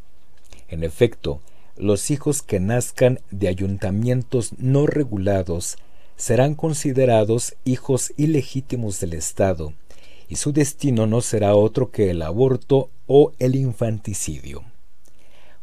En 0.68 0.84
efecto, 0.84 1.42
los 1.78 2.12
hijos 2.12 2.42
que 2.42 2.60
nazcan 2.60 3.20
de 3.32 3.48
ayuntamientos 3.48 4.54
no 4.58 4.86
regulados 4.86 5.78
serán 6.16 6.56
considerados 6.56 7.56
hijos 7.66 8.14
ilegítimos 8.18 9.00
del 9.00 9.14
Estado, 9.14 9.74
y 10.30 10.36
su 10.36 10.54
destino 10.54 11.08
no 11.08 11.22
será 11.22 11.56
otro 11.56 11.92
que 11.92 12.10
el 12.10 12.22
aborto 12.22 12.90
o 13.08 13.34
el 13.40 13.56
infanticidio. 13.56 14.64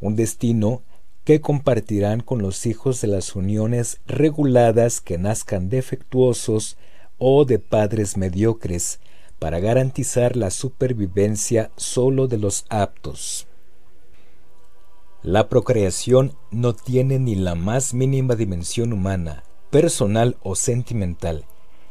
Un 0.01 0.17
destino 0.17 0.83
que 1.25 1.41
compartirán 1.41 2.21
con 2.21 2.43
los 2.43 2.67
hijos 2.67 3.01
de 3.01 3.09
las 3.09 3.37
uniones 3.37 4.01
reguladas 4.07 5.01
que 5.01 5.19
nazcan 5.19 5.69
defectuosos 5.69 6.77
o 7.19 7.45
de 7.45 7.59
padres 7.59 8.17
mediocres, 8.17 8.99
para 9.39 9.59
garantizar 9.59 10.37
la 10.37 10.51
supervivencia 10.51 11.71
solo 11.77 12.29
de 12.29 12.37
los 12.37 12.67
aptos. 12.69 13.47
La 15.23 15.51
procreación 15.51 16.35
no 16.51 16.73
tiene 16.73 17.19
ni 17.19 17.35
la 17.35 17.55
más 17.55 17.93
mínima 17.93 18.37
dimensión 18.37 18.95
humana, 18.95 19.45
personal 19.69 20.39
o 20.43 20.55
sentimental, 20.55 21.45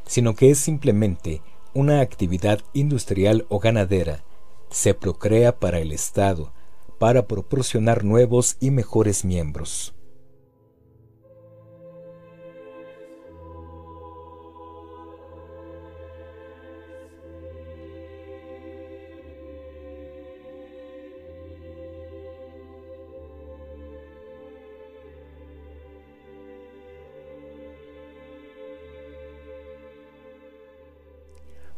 sino 0.08 0.34
que 0.34 0.50
es 0.50 0.58
simplemente 0.58 1.44
una 1.76 2.02
actividad 2.02 2.62
industrial 2.74 3.46
o 3.50 3.60
ganadera. 3.60 4.24
Se 4.72 4.96
procrea 4.96 5.60
para 5.60 5.80
el 5.80 5.92
Estado, 5.92 6.52
para 6.98 7.28
proporcionar 7.28 8.04
nuevos 8.04 8.58
y 8.60 8.72
mejores 8.72 9.24
miembros. 9.24 9.94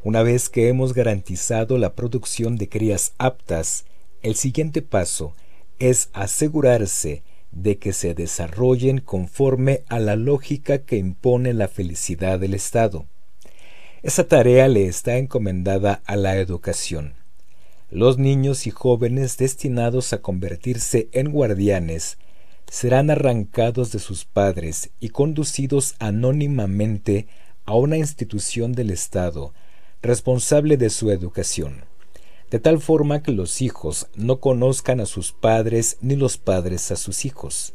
Una 0.03 0.23
vez 0.23 0.49
que 0.49 0.67
hemos 0.67 0.95
garantizado 0.95 1.77
la 1.77 1.93
producción 1.93 2.55
de 2.55 2.67
crías 2.67 3.13
aptas, 3.19 3.85
el 4.23 4.33
siguiente 4.33 4.81
paso 4.81 5.35
es 5.77 6.09
asegurarse 6.13 7.21
de 7.51 7.77
que 7.77 7.93
se 7.93 8.15
desarrollen 8.15 8.99
conforme 8.99 9.83
a 9.89 9.99
la 9.99 10.15
lógica 10.15 10.79
que 10.79 10.97
impone 10.97 11.53
la 11.53 11.67
felicidad 11.67 12.39
del 12.39 12.55
Estado. 12.55 13.05
Esa 14.01 14.27
tarea 14.27 14.67
le 14.67 14.87
está 14.87 15.17
encomendada 15.17 16.01
a 16.05 16.15
la 16.15 16.37
educación. 16.37 17.13
Los 17.91 18.17
niños 18.17 18.65
y 18.65 18.71
jóvenes 18.71 19.37
destinados 19.37 20.13
a 20.13 20.21
convertirse 20.23 21.09
en 21.11 21.31
guardianes 21.31 22.17
serán 22.67 23.11
arrancados 23.11 23.91
de 23.91 23.99
sus 23.99 24.25
padres 24.25 24.89
y 24.99 25.09
conducidos 25.09 25.93
anónimamente 25.99 27.27
a 27.65 27.75
una 27.75 27.97
institución 27.97 28.71
del 28.71 28.89
Estado 28.89 29.53
responsable 30.01 30.77
de 30.77 30.89
su 30.89 31.11
educación 31.11 31.85
de 32.51 32.59
tal 32.59 32.81
forma 32.81 33.23
que 33.23 33.31
los 33.31 33.61
hijos 33.61 34.09
no 34.13 34.41
conozcan 34.41 34.99
a 34.99 35.05
sus 35.05 35.31
padres 35.31 35.97
ni 36.01 36.17
los 36.17 36.37
padres 36.37 36.91
a 36.91 36.97
sus 36.97 37.23
hijos. 37.23 37.73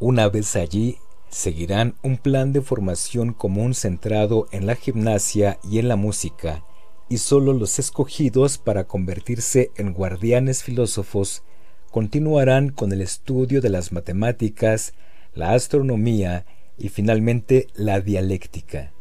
Una 0.00 0.30
vez 0.30 0.56
allí, 0.56 0.96
seguirán 1.28 1.94
un 2.02 2.16
plan 2.16 2.54
de 2.54 2.62
formación 2.62 3.34
común 3.34 3.74
centrado 3.74 4.48
en 4.50 4.66
la 4.66 4.76
gimnasia 4.76 5.58
y 5.62 5.78
en 5.78 5.88
la 5.88 5.96
música, 5.96 6.64
y 7.10 7.18
sólo 7.18 7.52
los 7.52 7.78
escogidos 7.78 8.56
para 8.56 8.84
convertirse 8.84 9.70
en 9.76 9.92
guardianes 9.92 10.62
filósofos 10.62 11.42
continuarán 11.90 12.70
con 12.70 12.92
el 12.92 13.02
estudio 13.02 13.60
de 13.60 13.68
las 13.68 13.92
matemáticas, 13.92 14.94
la 15.34 15.52
astronomía 15.52 16.46
y 16.78 16.88
finalmente 16.88 17.66
la 17.74 18.00
dialéctica. 18.00 18.94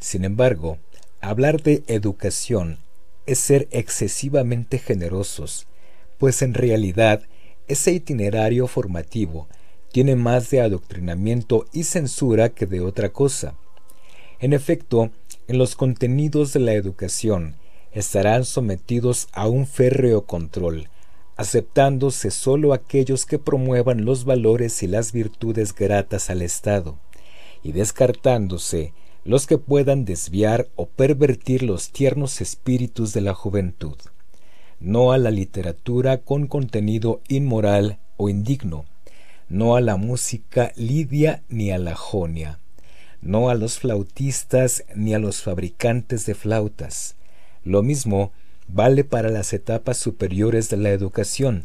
Sin 0.00 0.24
embargo, 0.24 0.78
hablar 1.20 1.62
de 1.62 1.82
educación 1.86 2.78
es 3.26 3.38
ser 3.38 3.68
excesivamente 3.70 4.78
generosos, 4.78 5.66
pues 6.18 6.42
en 6.42 6.54
realidad 6.54 7.22
ese 7.68 7.92
itinerario 7.92 8.66
formativo 8.68 9.48
tiene 9.92 10.14
más 10.14 10.50
de 10.50 10.60
adoctrinamiento 10.60 11.66
y 11.72 11.84
censura 11.84 12.50
que 12.50 12.66
de 12.66 12.80
otra 12.80 13.08
cosa. 13.10 13.54
En 14.38 14.52
efecto, 14.52 15.10
en 15.48 15.58
los 15.58 15.74
contenidos 15.74 16.52
de 16.52 16.60
la 16.60 16.74
educación 16.74 17.56
estarán 17.92 18.44
sometidos 18.44 19.28
a 19.32 19.48
un 19.48 19.66
férreo 19.66 20.26
control, 20.26 20.90
aceptándose 21.36 22.30
sólo 22.30 22.72
aquellos 22.72 23.24
que 23.26 23.38
promuevan 23.38 24.04
los 24.04 24.24
valores 24.24 24.82
y 24.82 24.86
las 24.86 25.12
virtudes 25.12 25.74
gratas 25.74 26.28
al 26.30 26.42
Estado, 26.42 26.98
y 27.62 27.72
descartándose 27.72 28.92
los 29.26 29.48
que 29.48 29.58
puedan 29.58 30.04
desviar 30.04 30.68
o 30.76 30.86
pervertir 30.86 31.64
los 31.64 31.90
tiernos 31.90 32.40
espíritus 32.40 33.12
de 33.12 33.22
la 33.22 33.34
juventud, 33.34 33.96
no 34.78 35.10
a 35.10 35.18
la 35.18 35.32
literatura 35.32 36.18
con 36.18 36.46
contenido 36.46 37.20
inmoral 37.28 37.98
o 38.16 38.28
indigno, 38.28 38.84
no 39.48 39.74
a 39.74 39.80
la 39.80 39.96
música 39.96 40.72
lidia 40.76 41.42
ni 41.48 41.72
a 41.72 41.78
la 41.78 41.96
jonia, 41.96 42.60
no 43.20 43.50
a 43.50 43.56
los 43.56 43.80
flautistas 43.80 44.84
ni 44.94 45.12
a 45.12 45.18
los 45.18 45.42
fabricantes 45.42 46.24
de 46.26 46.36
flautas. 46.36 47.16
Lo 47.64 47.82
mismo 47.82 48.30
vale 48.68 49.02
para 49.02 49.28
las 49.28 49.52
etapas 49.52 49.96
superiores 49.96 50.70
de 50.70 50.76
la 50.76 50.90
educación, 50.90 51.64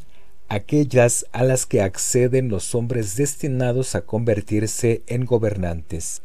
aquellas 0.49 1.27
a 1.31 1.43
las 1.43 1.67
que 1.67 1.83
acceden 1.83 2.49
los 2.49 2.73
hombres 2.73 3.15
destinados 3.17 3.93
a 3.93 4.01
convertirse 4.01 5.03
en 5.06 5.25
gobernantes. 5.25 6.23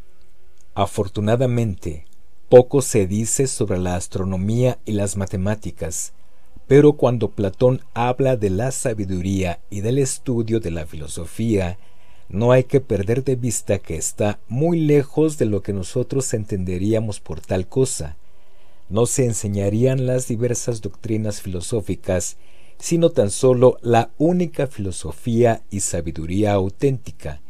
Afortunadamente, 0.79 2.05
poco 2.51 2.83
se 2.83 3.07
dice 3.07 3.47
sobre 3.47 3.79
la 3.79 3.97
astronomía 3.97 4.79
y 4.85 4.93
las 4.93 5.17
matemáticas, 5.17 6.13
pero 6.67 6.99
cuando 6.99 7.31
Platón 7.31 7.81
habla 7.95 8.37
de 8.37 8.51
la 8.51 8.71
sabiduría 8.73 9.59
y 9.71 9.81
del 9.81 9.99
estudio 9.99 10.61
de 10.61 10.71
la 10.71 10.85
filosofía, 10.85 11.79
no 12.29 12.53
hay 12.53 12.65
que 12.65 12.83
perder 12.83 13.25
de 13.25 13.37
vista 13.37 13.79
que 13.79 13.97
está 13.97 14.39
muy 14.49 14.79
lejos 14.79 15.39
de 15.39 15.47
lo 15.47 15.63
que 15.63 15.73
nosotros 15.73 16.35
entenderíamos 16.35 17.21
por 17.21 17.41
tal 17.41 17.67
cosa. 17.69 18.19
No 18.91 19.07
se 19.07 19.25
enseñarían 19.25 20.05
las 20.05 20.29
diversas 20.29 20.83
doctrinas 20.83 21.41
filosóficas, 21.41 22.37
sino 22.79 23.09
tan 23.09 23.31
solo 23.31 23.79
la 23.81 24.11
única 24.19 24.67
filosofía 24.67 25.63
y 25.71 25.81
sabiduría 25.81 26.53
auténtica. 26.53 27.41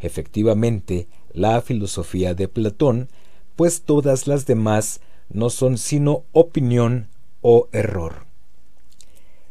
Efectivamente, 0.00 1.06
la 1.34 1.60
filosofía 1.60 2.32
de 2.34 2.48
Platón, 2.48 3.10
pues 3.56 3.82
todas 3.82 4.26
las 4.26 4.46
demás 4.46 5.00
no 5.28 5.50
son 5.50 5.76
sino 5.76 6.24
opinión 6.32 7.08
o 7.42 7.68
error. 7.72 8.24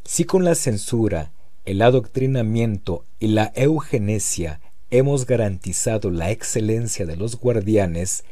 Si 0.04 0.24
con 0.24 0.44
la 0.44 0.56
censura, 0.56 1.32
el 1.66 1.82
adoctrinamiento 1.82 3.06
y 3.20 3.28
la 3.28 3.54
eugenesia 3.56 4.60
hemos 4.90 5.26
garantizado 5.26 6.10
la 6.10 6.32
excelencia 6.32 7.06
de 7.06 7.16
los 7.16 7.40
guardianes, 7.40 8.24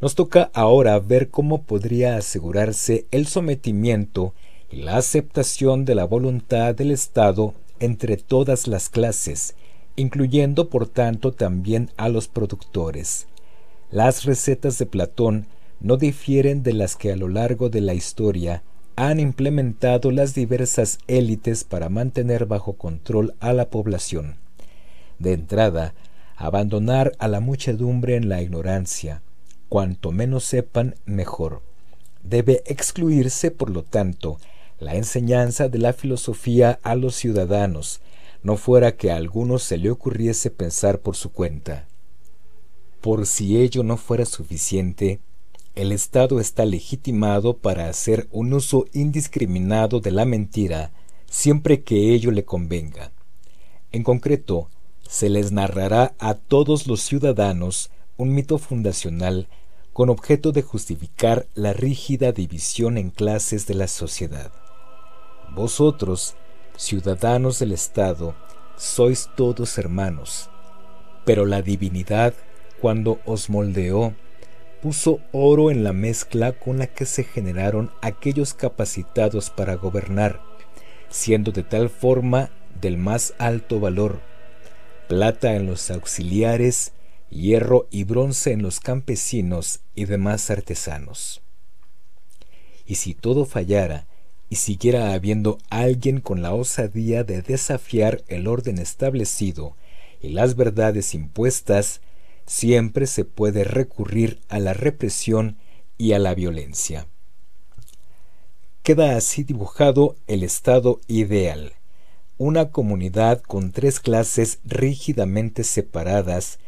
Nos 0.00 0.14
toca 0.14 0.50
ahora 0.54 0.98
ver 0.98 1.28
cómo 1.28 1.62
podría 1.62 2.16
asegurarse 2.16 3.04
el 3.10 3.26
sometimiento 3.26 4.32
y 4.70 4.76
la 4.76 4.96
aceptación 4.96 5.84
de 5.84 5.94
la 5.94 6.06
voluntad 6.06 6.74
del 6.74 6.90
Estado 6.90 7.52
entre 7.80 8.16
todas 8.16 8.66
las 8.66 8.88
clases, 8.88 9.54
incluyendo 10.00 10.68
por 10.68 10.88
tanto 10.88 11.32
también 11.32 11.90
a 11.96 12.08
los 12.08 12.28
productores. 12.28 13.26
Las 13.90 14.24
recetas 14.24 14.78
de 14.78 14.86
Platón 14.86 15.46
no 15.80 15.96
difieren 15.96 16.62
de 16.62 16.72
las 16.72 16.96
que 16.96 17.12
a 17.12 17.16
lo 17.16 17.28
largo 17.28 17.68
de 17.68 17.80
la 17.80 17.94
historia 17.94 18.62
han 18.96 19.20
implementado 19.20 20.10
las 20.10 20.34
diversas 20.34 20.98
élites 21.06 21.64
para 21.64 21.88
mantener 21.88 22.46
bajo 22.46 22.74
control 22.74 23.34
a 23.40 23.52
la 23.52 23.70
población. 23.70 24.36
De 25.18 25.32
entrada, 25.32 25.94
abandonar 26.36 27.12
a 27.18 27.28
la 27.28 27.40
muchedumbre 27.40 28.16
en 28.16 28.28
la 28.28 28.42
ignorancia. 28.42 29.22
Cuanto 29.68 30.12
menos 30.12 30.44
sepan, 30.44 30.96
mejor. 31.04 31.62
Debe 32.22 32.62
excluirse, 32.66 33.50
por 33.50 33.70
lo 33.70 33.82
tanto, 33.82 34.38
la 34.78 34.94
enseñanza 34.94 35.68
de 35.68 35.78
la 35.78 35.92
filosofía 35.92 36.78
a 36.82 36.94
los 36.94 37.14
ciudadanos, 37.14 38.00
no 38.42 38.56
fuera 38.56 38.96
que 38.96 39.10
a 39.10 39.16
algunos 39.16 39.62
se 39.62 39.76
le 39.76 39.90
ocurriese 39.90 40.50
pensar 40.50 41.00
por 41.00 41.16
su 41.16 41.32
cuenta. 41.32 41.86
Por 43.00 43.26
si 43.26 43.58
ello 43.58 43.82
no 43.82 43.96
fuera 43.96 44.24
suficiente, 44.24 45.20
el 45.74 45.92
Estado 45.92 46.40
está 46.40 46.64
legitimado 46.64 47.56
para 47.56 47.88
hacer 47.88 48.28
un 48.30 48.52
uso 48.52 48.86
indiscriminado 48.92 50.00
de 50.00 50.10
la 50.10 50.24
mentira 50.24 50.92
siempre 51.30 51.82
que 51.82 52.12
ello 52.12 52.32
le 52.32 52.44
convenga. 52.44 53.12
En 53.92 54.02
concreto, 54.02 54.68
se 55.08 55.30
les 55.30 55.52
narrará 55.52 56.14
a 56.18 56.34
todos 56.34 56.86
los 56.86 57.00
ciudadanos 57.00 57.90
un 58.16 58.34
mito 58.34 58.58
fundacional 58.58 59.48
con 59.92 60.10
objeto 60.10 60.52
de 60.52 60.62
justificar 60.62 61.46
la 61.54 61.72
rígida 61.72 62.32
división 62.32 62.98
en 62.98 63.10
clases 63.10 63.66
de 63.66 63.74
la 63.74 63.88
sociedad. 63.88 64.52
Vosotros, 65.54 66.36
ciudadanos 66.80 67.58
del 67.58 67.72
Estado, 67.72 68.34
sois 68.78 69.28
todos 69.36 69.76
hermanos, 69.76 70.48
pero 71.26 71.44
la 71.44 71.60
divinidad, 71.60 72.32
cuando 72.80 73.20
os 73.26 73.50
moldeó, 73.50 74.14
puso 74.80 75.20
oro 75.30 75.70
en 75.70 75.84
la 75.84 75.92
mezcla 75.92 76.52
con 76.52 76.78
la 76.78 76.86
que 76.86 77.04
se 77.04 77.22
generaron 77.22 77.92
aquellos 78.00 78.54
capacitados 78.54 79.50
para 79.50 79.74
gobernar, 79.74 80.40
siendo 81.10 81.52
de 81.52 81.64
tal 81.64 81.90
forma 81.90 82.48
del 82.80 82.96
más 82.96 83.34
alto 83.36 83.78
valor, 83.78 84.22
plata 85.06 85.56
en 85.56 85.66
los 85.66 85.90
auxiliares, 85.90 86.94
hierro 87.28 87.88
y 87.90 88.04
bronce 88.04 88.52
en 88.52 88.62
los 88.62 88.80
campesinos 88.80 89.80
y 89.94 90.06
demás 90.06 90.50
artesanos. 90.50 91.42
Y 92.86 92.94
si 92.94 93.12
todo 93.12 93.44
fallara, 93.44 94.06
y 94.50 94.56
siguiera 94.56 95.14
habiendo 95.14 95.58
alguien 95.70 96.20
con 96.20 96.42
la 96.42 96.52
osadía 96.52 97.22
de 97.24 97.40
desafiar 97.40 98.22
el 98.26 98.48
orden 98.48 98.78
establecido 98.78 99.76
y 100.20 100.30
las 100.30 100.56
verdades 100.56 101.14
impuestas, 101.14 102.00
siempre 102.46 103.06
se 103.06 103.24
puede 103.24 103.62
recurrir 103.62 104.40
a 104.48 104.58
la 104.58 104.74
represión 104.74 105.56
y 105.96 106.12
a 106.12 106.18
la 106.18 106.34
violencia. 106.34 107.06
Queda 108.82 109.16
así 109.16 109.44
dibujado 109.44 110.16
el 110.26 110.42
estado 110.42 111.00
ideal, 111.06 111.74
una 112.36 112.70
comunidad 112.70 113.42
con 113.42 113.70
tres 113.70 114.00
clases 114.00 114.58
rígidamente 114.64 115.62
separadas 115.62 116.58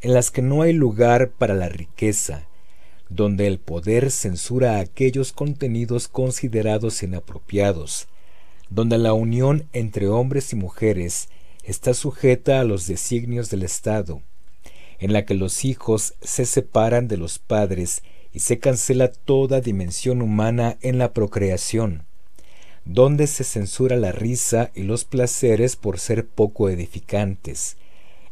en 0.00 0.14
las 0.14 0.30
que 0.30 0.42
no 0.42 0.62
hay 0.62 0.74
lugar 0.74 1.30
para 1.30 1.54
la 1.54 1.68
riqueza, 1.68 2.46
donde 3.14 3.46
el 3.46 3.58
poder 3.58 4.10
censura 4.10 4.78
aquellos 4.78 5.32
contenidos 5.32 6.08
considerados 6.08 7.02
inapropiados, 7.02 8.08
donde 8.70 8.96
la 8.96 9.12
unión 9.12 9.68
entre 9.74 10.08
hombres 10.08 10.52
y 10.52 10.56
mujeres 10.56 11.28
está 11.62 11.92
sujeta 11.92 12.60
a 12.60 12.64
los 12.64 12.86
designios 12.86 13.50
del 13.50 13.64
Estado, 13.64 14.22
en 14.98 15.12
la 15.12 15.26
que 15.26 15.34
los 15.34 15.66
hijos 15.66 16.14
se 16.22 16.46
separan 16.46 17.06
de 17.06 17.18
los 17.18 17.38
padres 17.38 18.02
y 18.32 18.40
se 18.40 18.58
cancela 18.58 19.08
toda 19.08 19.60
dimensión 19.60 20.22
humana 20.22 20.78
en 20.80 20.96
la 20.96 21.12
procreación, 21.12 22.06
donde 22.86 23.26
se 23.26 23.44
censura 23.44 23.96
la 23.96 24.12
risa 24.12 24.70
y 24.74 24.84
los 24.84 25.04
placeres 25.04 25.76
por 25.76 25.98
ser 25.98 26.26
poco 26.26 26.70
edificantes, 26.70 27.76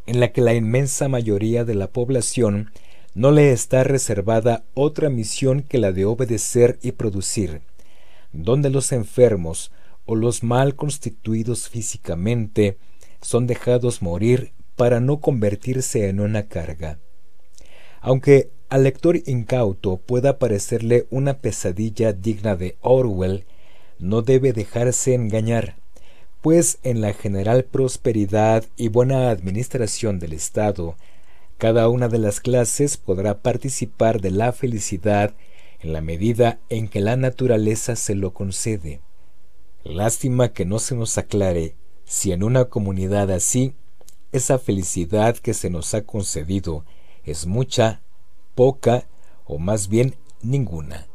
en 0.07 0.21
la 0.21 0.33
que 0.33 0.41
la 0.41 0.55
inmensa 0.55 1.09
mayoría 1.09 1.67
de 1.67 1.75
la 1.75 1.89
población 1.89 2.71
no 3.15 3.33
le 3.33 3.53
está 3.53 3.83
reservada 3.85 4.65
otra 4.75 5.11
misión 5.11 5.63
que 5.63 5.79
la 5.79 5.93
de 5.93 6.05
obedecer 6.05 6.79
y 6.83 6.93
producir, 6.93 7.63
donde 8.33 8.71
los 8.71 8.93
enfermos 8.93 9.73
o 10.07 10.15
los 10.15 10.43
mal 10.43 10.77
constituidos 10.77 11.69
físicamente 11.69 12.77
son 13.21 13.47
dejados 13.47 14.03
morir 14.03 14.53
para 14.77 15.01
no 15.01 15.21
convertirse 15.21 16.09
en 16.09 16.21
una 16.21 16.45
carga. 16.45 16.99
Aunque 18.01 18.51
al 18.69 18.85
lector 18.85 19.17
incauto 19.27 19.99
pueda 19.99 20.39
parecerle 20.39 21.07
una 21.11 21.39
pesadilla 21.39 22.13
digna 22.13 22.57
de 22.57 22.77
Orwell, 22.81 23.45
no 23.99 24.23
debe 24.23 24.53
dejarse 24.53 25.15
engañar, 25.15 25.77
pues 26.41 26.79
en 26.83 27.01
la 27.01 27.13
general 27.13 27.65
prosperidad 27.65 28.65
y 28.77 28.89
buena 28.89 29.31
administración 29.31 30.19
del 30.19 30.33
Estado 30.33 30.97
cada 31.61 31.91
una 31.91 32.09
de 32.09 32.19
las 32.19 32.41
clases 32.41 32.97
podrá 32.97 33.43
participar 33.43 34.23
de 34.23 34.31
la 34.31 34.51
felicidad 34.53 35.35
en 35.81 35.93
la 35.93 36.01
medida 36.01 36.59
en 36.71 36.89
que 36.89 37.01
la 37.01 37.17
naturaleza 37.17 37.97
se 37.97 38.15
lo 38.15 38.33
concede. 38.33 39.03
Lástima 39.85 40.55
que 40.55 40.65
no 40.65 40.79
se 40.79 40.95
nos 40.95 41.19
aclare 41.19 41.75
si 42.07 42.33
en 42.33 42.45
una 42.45 42.65
comunidad 42.65 43.31
así 43.31 43.75
esa 44.33 44.59
felicidad 44.59 45.37
que 45.37 45.53
se 45.53 45.69
nos 45.69 45.93
ha 45.93 46.01
concedido 46.01 46.87
es 47.25 47.47
mucha, 47.47 48.01
poca 48.55 49.07
o 49.45 49.59
más 49.59 49.89
bien 49.89 50.17
ninguna. 50.41 51.10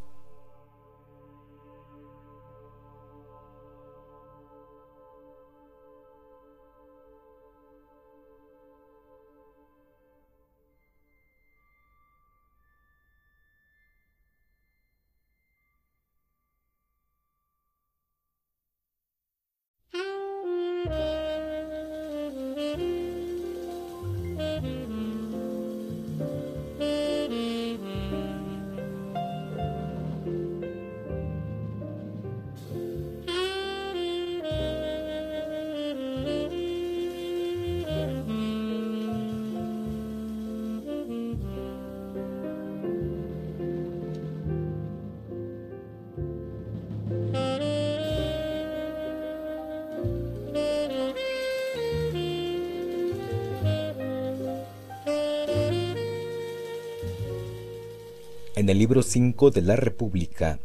El 58.75 58.79
libro 58.79 59.03
5 59.03 59.51
de 59.51 59.61
la 59.61 59.77
República, 59.77 60.59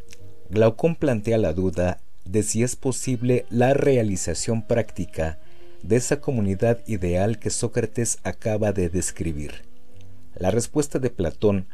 Glaucón 0.49 0.97
plantea 0.97 1.37
la 1.37 1.53
duda 1.53 2.01
de 2.25 2.43
si 2.43 2.61
es 2.61 2.75
posible 2.75 3.45
la 3.49 3.73
realización 3.73 4.67
práctica 4.67 5.39
de 5.81 5.95
esa 5.95 6.19
comunidad 6.19 6.85
ideal 6.87 7.39
que 7.39 7.49
Sócrates 7.49 8.19
acaba 8.23 8.73
de 8.73 8.89
describir. 8.89 9.63
La 10.35 10.51
respuesta 10.51 10.99
de 10.99 11.09
Platón 11.09 11.67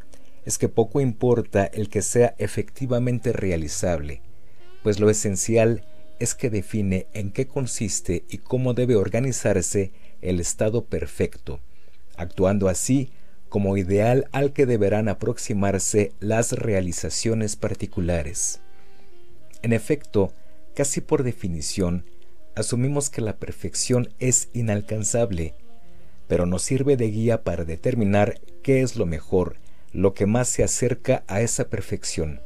es 0.45 0.59
que 0.59 0.69
poco 0.69 1.01
importa 1.01 1.65
el 1.65 1.89
que 1.89 2.03
sea 2.03 2.35
efectivamente 2.37 3.33
realizable, 3.33 4.21
pues 4.83 4.99
lo 4.99 5.09
esencial 5.09 5.85
es 6.19 6.35
que 6.35 6.51
define 6.51 7.07
en 7.13 7.31
qué 7.31 7.47
consiste 7.47 8.25
y 8.29 8.37
cómo 8.37 8.75
debe 8.75 8.95
organizarse 8.95 9.91
el 10.21 10.39
estado 10.39 10.85
perfecto, 10.85 11.61
actuando 12.15 12.69
así 12.69 13.11
como 13.49 13.77
ideal 13.77 14.27
al 14.31 14.53
que 14.53 14.65
deberán 14.65 15.09
aproximarse 15.09 16.11
las 16.19 16.51
realizaciones 16.51 17.55
particulares. 17.55 18.61
En 19.61 19.73
efecto, 19.73 20.33
casi 20.75 21.01
por 21.01 21.23
definición, 21.23 22.05
asumimos 22.55 23.09
que 23.09 23.21
la 23.21 23.37
perfección 23.37 24.13
es 24.19 24.49
inalcanzable, 24.53 25.53
pero 26.27 26.45
nos 26.45 26.61
sirve 26.61 26.97
de 26.97 27.09
guía 27.09 27.43
para 27.43 27.65
determinar 27.65 28.39
qué 28.63 28.81
es 28.81 28.95
lo 28.95 29.05
mejor, 29.05 29.55
lo 29.93 30.13
que 30.13 30.25
más 30.25 30.47
se 30.49 30.63
acerca 30.63 31.23
a 31.27 31.41
esa 31.41 31.69
perfección. 31.69 32.41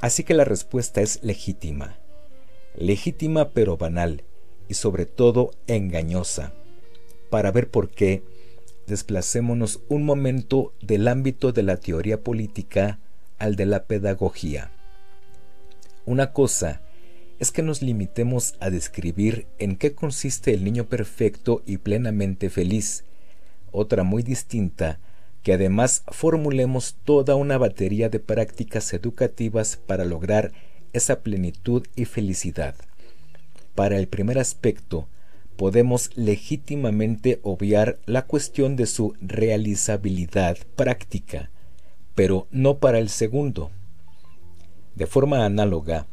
Así 0.00 0.24
que 0.24 0.34
la 0.34 0.44
respuesta 0.44 1.00
es 1.00 1.22
legítima. 1.22 1.96
Legítima 2.76 3.50
pero 3.50 3.76
banal 3.76 4.24
y 4.68 4.74
sobre 4.74 5.06
todo 5.06 5.52
engañosa. 5.66 6.52
Para 7.30 7.52
ver 7.52 7.70
por 7.70 7.90
qué, 7.90 8.22
desplacémonos 8.86 9.80
un 9.88 10.04
momento 10.04 10.72
del 10.80 11.08
ámbito 11.08 11.52
de 11.52 11.62
la 11.62 11.76
teoría 11.76 12.22
política 12.22 12.98
al 13.38 13.56
de 13.56 13.66
la 13.66 13.84
pedagogía. 13.84 14.70
Una 16.06 16.32
cosa 16.32 16.82
es 17.38 17.50
que 17.50 17.62
nos 17.62 17.82
limitemos 17.82 18.54
a 18.60 18.70
describir 18.70 19.46
en 19.58 19.76
qué 19.76 19.94
consiste 19.94 20.52
el 20.52 20.64
niño 20.64 20.84
perfecto 20.84 21.62
y 21.66 21.78
plenamente 21.78 22.50
feliz. 22.50 23.04
Otra 23.72 24.04
muy 24.04 24.22
distinta, 24.22 25.00
que 25.42 25.54
además 25.54 26.04
formulemos 26.08 26.96
toda 27.04 27.34
una 27.34 27.58
batería 27.58 28.08
de 28.08 28.20
prácticas 28.20 28.92
educativas 28.94 29.76
para 29.76 30.04
lograr 30.04 30.52
esa 30.92 31.20
plenitud 31.20 31.86
y 31.96 32.04
felicidad. 32.04 32.76
Para 33.74 33.98
el 33.98 34.08
primer 34.08 34.38
aspecto, 34.38 35.08
podemos 35.56 36.10
legítimamente 36.16 37.40
obviar 37.42 37.98
la 38.06 38.26
cuestión 38.26 38.76
de 38.76 38.86
su 38.86 39.14
realizabilidad 39.20 40.58
práctica, 40.76 41.50
pero 42.14 42.46
no 42.50 42.78
para 42.78 42.98
el 42.98 43.08
segundo. 43.08 43.70
De 44.94 45.06
forma 45.06 45.44
análoga, 45.44 46.06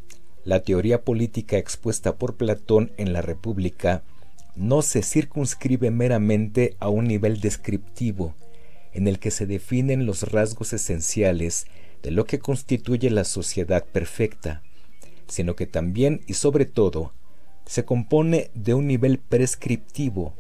la 0.44 0.62
teoría 0.62 1.04
política 1.04 1.58
expuesta 1.58 2.16
por 2.16 2.36
Platón 2.36 2.92
en 2.98 3.14
la 3.14 3.22
República 3.22 4.04
no 4.56 4.82
se 4.82 5.04
circunscribe 5.04 5.92
meramente 5.92 6.76
a 6.80 6.90
un 6.90 7.06
nivel 7.06 7.40
descriptivo, 7.40 8.36
en 8.94 9.08
el 9.08 9.20
que 9.20 9.32
se 9.32 9.46
definen 9.46 10.06
los 10.06 10.32
rasgos 10.32 10.74
esenciales 10.74 11.66
de 12.04 12.12
lo 12.12 12.26
que 12.26 12.40
constituye 12.40 13.10
la 13.10 13.24
sociedad 13.24 13.86
perfecta, 13.86 14.64
sino 15.28 15.56
que 15.56 15.68
también 15.68 16.22
y 16.28 16.34
sobre 16.34 16.66
todo 16.66 17.14
se 17.72 17.86
compone 17.86 18.52
de 18.54 18.74
un 18.74 18.86
nivel 18.86 19.18
prescriptivo, 19.18 20.34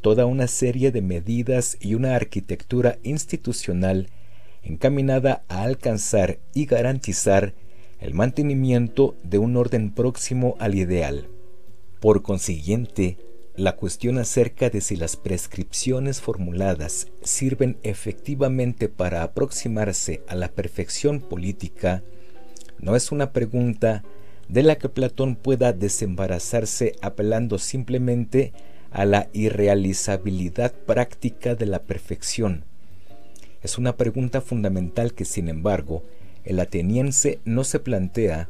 toda 0.00 0.26
una 0.26 0.48
serie 0.48 0.90
de 0.90 1.02
medidas 1.02 1.76
y 1.80 1.94
una 1.94 2.16
arquitectura 2.16 2.98
institucional 3.04 4.08
encaminada 4.64 5.44
a 5.46 5.62
alcanzar 5.62 6.40
y 6.54 6.66
garantizar 6.66 7.54
el 8.00 8.12
mantenimiento 8.12 9.14
de 9.22 9.38
un 9.38 9.56
orden 9.56 9.94
próximo 9.94 10.56
al 10.58 10.74
ideal. 10.74 11.28
Por 12.00 12.22
consiguiente, 12.22 13.18
la 13.54 13.76
cuestión 13.76 14.18
acerca 14.18 14.68
de 14.68 14.80
si 14.80 14.96
las 14.96 15.16
prescripciones 15.16 16.20
formuladas 16.20 17.06
sirven 17.22 17.78
efectivamente 17.84 18.88
para 18.88 19.22
aproximarse 19.22 20.24
a 20.26 20.34
la 20.34 20.48
perfección 20.48 21.20
política 21.20 22.02
no 22.80 22.94
es 22.94 23.10
una 23.10 23.32
pregunta 23.32 24.04
de 24.48 24.62
la 24.62 24.76
que 24.76 24.88
Platón 24.88 25.36
pueda 25.36 25.72
desembarazarse 25.72 26.96
apelando 27.02 27.58
simplemente 27.58 28.52
a 28.90 29.04
la 29.04 29.28
irrealizabilidad 29.32 30.72
práctica 30.72 31.54
de 31.54 31.66
la 31.66 31.82
perfección. 31.82 32.64
Es 33.62 33.76
una 33.76 33.96
pregunta 33.96 34.40
fundamental 34.40 35.12
que, 35.12 35.24
sin 35.24 35.48
embargo, 35.48 36.02
el 36.44 36.60
ateniense 36.60 37.40
no 37.44 37.64
se 37.64 37.80
plantea, 37.80 38.48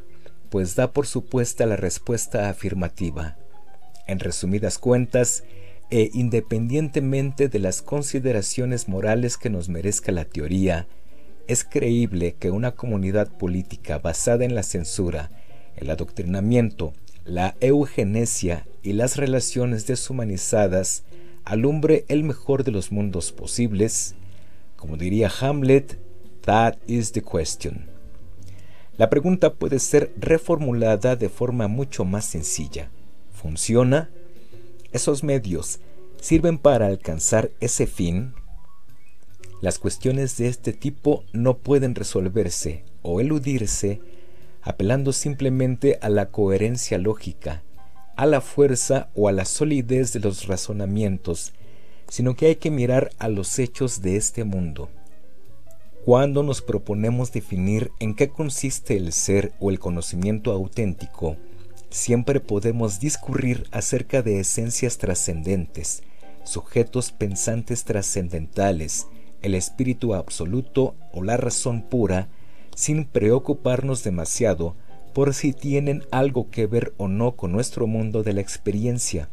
pues 0.51 0.77
da 0.77 0.93
por 0.93 1.07
supuesta 1.07 1.67
la 1.67 1.77
respuesta 1.77 2.49
afirmativa. 2.49 3.37
En 4.07 4.21
resumidas 4.21 4.79
cuentas, 4.79 5.45
e 5.91 6.11
independientemente 6.13 7.49
de 7.49 7.59
las 7.59 7.83
consideraciones 7.83 8.89
morales 8.89 9.37
que 9.39 9.51
nos 9.51 9.69
merezca 9.69 10.13
la 10.13 10.27
teoría, 10.27 10.87
es 11.47 11.65
creíble 11.65 12.37
que 12.39 12.51
una 12.51 12.73
comunidad 12.73 13.29
política 13.29 13.99
basada 13.99 14.45
en 14.45 14.55
la 14.55 14.63
censura, 14.63 15.31
el 15.81 15.91
adoctrinamiento, 15.91 16.93
la 17.25 17.57
eugenesia 17.61 18.67
y 18.83 18.93
las 18.93 19.17
relaciones 19.17 19.87
deshumanizadas 19.87 21.05
alumbre 21.45 22.05
el 22.09 22.25
mejor 22.25 22.65
de 22.65 22.71
los 22.71 22.93
mundos 22.93 23.33
posibles, 23.33 24.15
como 24.77 24.97
diría 24.97 25.31
Hamlet, 25.41 25.99
that 26.43 26.77
is 26.87 27.13
the 27.13 27.23
question. 27.23 27.87
La 28.97 29.11
pregunta 29.11 29.55
puede 29.55 29.79
ser 29.79 30.13
reformulada 30.17 31.17
de 31.17 31.29
forma 31.29 31.69
mucho 31.69 32.05
más 32.05 32.25
sencilla. 32.25 32.91
Funciona, 33.33 34.11
esos 34.93 35.23
medios 35.23 35.81
sirven 36.21 36.59
para 36.59 36.87
alcanzar 36.87 37.51
ese 37.61 37.87
fin, 37.87 38.35
las 39.61 39.79
cuestiones 39.79 40.37
de 40.37 40.49
este 40.49 40.73
tipo 40.73 41.25
no 41.33 41.59
pueden 41.59 41.95
resolverse 41.95 42.85
o 43.03 43.21
eludirse 43.21 44.01
apelando 44.69 45.15
simplemente 45.15 45.99
a 46.03 46.11
la 46.11 46.27
coherencia 46.27 46.99
lógica, 46.99 47.63
a 48.17 48.27
la 48.27 48.43
fuerza 48.43 49.09
o 49.15 49.27
a 49.27 49.33
la 49.33 49.47
solidez 49.47 50.13
de 50.13 50.21
los 50.21 50.47
razonamientos, 50.47 51.55
sino 52.07 52.37
que 52.37 52.49
hay 52.49 52.57
que 52.57 52.71
mirar 52.71 53.11
a 53.19 53.29
los 53.29 53.59
hechos 53.59 54.03
de 54.03 54.17
este 54.17 54.45
mundo. 54.45 54.91
Cuando 56.05 56.43
nos 56.43 56.61
proponemos 56.61 57.33
definir 57.33 57.93
en 57.99 58.15
qué 58.15 58.29
consiste 58.29 58.99
el 58.99 59.15
ser 59.15 59.55
o 59.59 59.71
el 59.71 59.79
conocimiento 59.79 60.53
auténtico, 60.53 61.37
siempre 61.89 62.39
podemos 62.39 63.01
discurrir 63.01 63.67
acerca 63.71 64.21
de 64.21 64.39
esencias 64.39 64.99
trascendentes, 64.99 66.03
sujetos 66.45 67.11
pensantes 67.11 67.85
trascendentales, 67.85 69.07
el 69.41 69.55
espíritu 69.55 70.15
absoluto 70.15 70.95
o 71.15 71.23
la 71.23 71.39
razón 71.39 71.81
pura, 71.89 72.29
sin 72.79 73.07
preocuparnos 73.07 74.05
demasiado 74.05 74.77
por 75.13 75.35
si 75.35 75.53
tienen 75.53 76.05
algo 76.13 76.49
que 76.49 76.69
ver 76.69 76.95
o 76.97 77.09
no 77.09 77.35
con 77.35 77.51
nuestro 77.51 77.89
mundo 77.89 78.23
de 78.23 78.33
la 78.33 78.41
experiencia. 78.41 79.29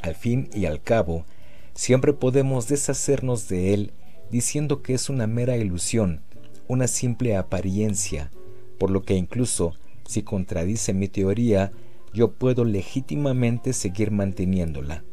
Al 0.00 0.14
fin 0.14 0.48
y 0.54 0.64
al 0.64 0.80
cabo, 0.80 1.26
siempre 1.74 2.14
podemos 2.14 2.66
deshacernos 2.66 3.46
de 3.46 3.74
él 3.74 3.92
diciendo 4.30 4.80
que 4.80 4.94
es 4.94 5.10
una 5.10 5.26
mera 5.26 5.58
ilusión, 5.58 6.22
una 6.66 6.88
simple 6.88 7.36
apariencia, 7.36 8.30
por 8.78 8.90
lo 8.90 9.02
que 9.02 9.16
incluso 9.16 9.74
si 10.06 10.22
contradice 10.22 10.94
mi 10.94 11.08
teoría, 11.08 11.72
yo 12.14 12.32
puedo 12.32 12.64
legítimamente 12.64 13.74
seguir 13.74 14.12
manteniéndola. 14.12 15.04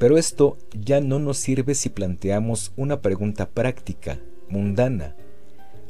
Pero 0.00 0.18
esto 0.18 0.58
ya 0.76 1.00
no 1.00 1.20
nos 1.20 1.38
sirve 1.38 1.76
si 1.76 1.90
planteamos 1.90 2.72
una 2.74 3.02
pregunta 3.02 3.48
práctica, 3.50 4.18
mundana. 4.48 5.14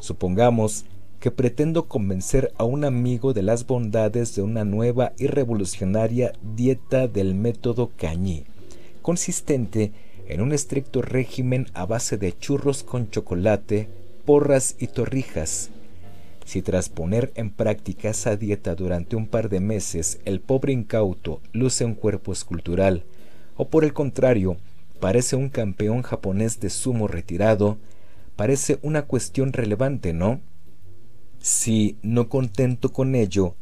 Supongamos 0.00 0.84
que 1.24 1.30
pretendo 1.30 1.88
convencer 1.88 2.52
a 2.58 2.64
un 2.64 2.84
amigo 2.84 3.32
de 3.32 3.40
las 3.40 3.66
bondades 3.66 4.36
de 4.36 4.42
una 4.42 4.66
nueva 4.66 5.14
y 5.16 5.26
revolucionaria 5.26 6.34
dieta 6.42 7.08
del 7.08 7.34
método 7.34 7.92
Cañí, 7.96 8.44
consistente 9.00 9.92
en 10.28 10.42
un 10.42 10.52
estricto 10.52 11.00
régimen 11.00 11.68
a 11.72 11.86
base 11.86 12.18
de 12.18 12.36
churros 12.36 12.82
con 12.82 13.08
chocolate, 13.08 13.88
porras 14.26 14.76
y 14.78 14.88
torrijas, 14.88 15.70
si 16.44 16.60
tras 16.60 16.90
poner 16.90 17.32
en 17.36 17.48
práctica 17.48 18.10
esa 18.10 18.36
dieta 18.36 18.74
durante 18.74 19.16
un 19.16 19.26
par 19.26 19.48
de 19.48 19.60
meses 19.60 20.20
el 20.26 20.40
pobre 20.42 20.74
incauto 20.74 21.40
luce 21.54 21.86
un 21.86 21.94
cuerpo 21.94 22.34
escultural, 22.34 23.02
o 23.56 23.68
por 23.70 23.84
el 23.84 23.94
contrario, 23.94 24.58
parece 25.00 25.36
un 25.36 25.48
campeón 25.48 26.02
japonés 26.02 26.60
de 26.60 26.68
sumo 26.68 27.08
retirado, 27.08 27.78
parece 28.36 28.78
una 28.82 29.06
cuestión 29.06 29.54
relevante, 29.54 30.12
¿no? 30.12 30.42
Si, 31.44 31.98
no 32.00 32.30
contento 32.30 32.90
con 32.90 33.14
ello, 33.14 33.54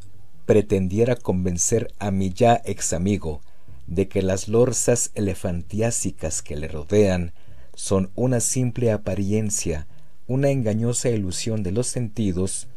pretendiera 0.46 1.16
convencer 1.16 1.92
a 1.98 2.12
mi 2.12 2.32
ya 2.32 2.62
ex 2.64 2.92
amigo 2.92 3.40
de 3.88 4.06
que 4.06 4.22
las 4.22 4.46
lorzas 4.46 5.10
elefantiásicas 5.16 6.42
que 6.42 6.54
le 6.54 6.68
rodean 6.68 7.32
son 7.74 8.12
una 8.14 8.38
simple 8.38 8.92
apariencia, 8.92 9.88
una 10.28 10.50
engañosa 10.50 11.10
ilusión 11.10 11.64
de 11.64 11.72
los 11.72 11.88
sentidos, 11.88 12.68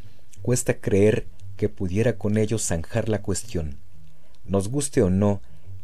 cuesta 0.42 0.80
creer 0.80 1.27
que 1.56 1.69
pudiera 1.69 2.17
con 2.17 2.40
ello 2.40 2.58
zanjar 2.58 3.08
la 3.08 3.22
cuestión. 3.22 3.77
Nos 4.43 4.69
guste 4.69 5.03
o 5.03 5.11
no, 5.11 5.40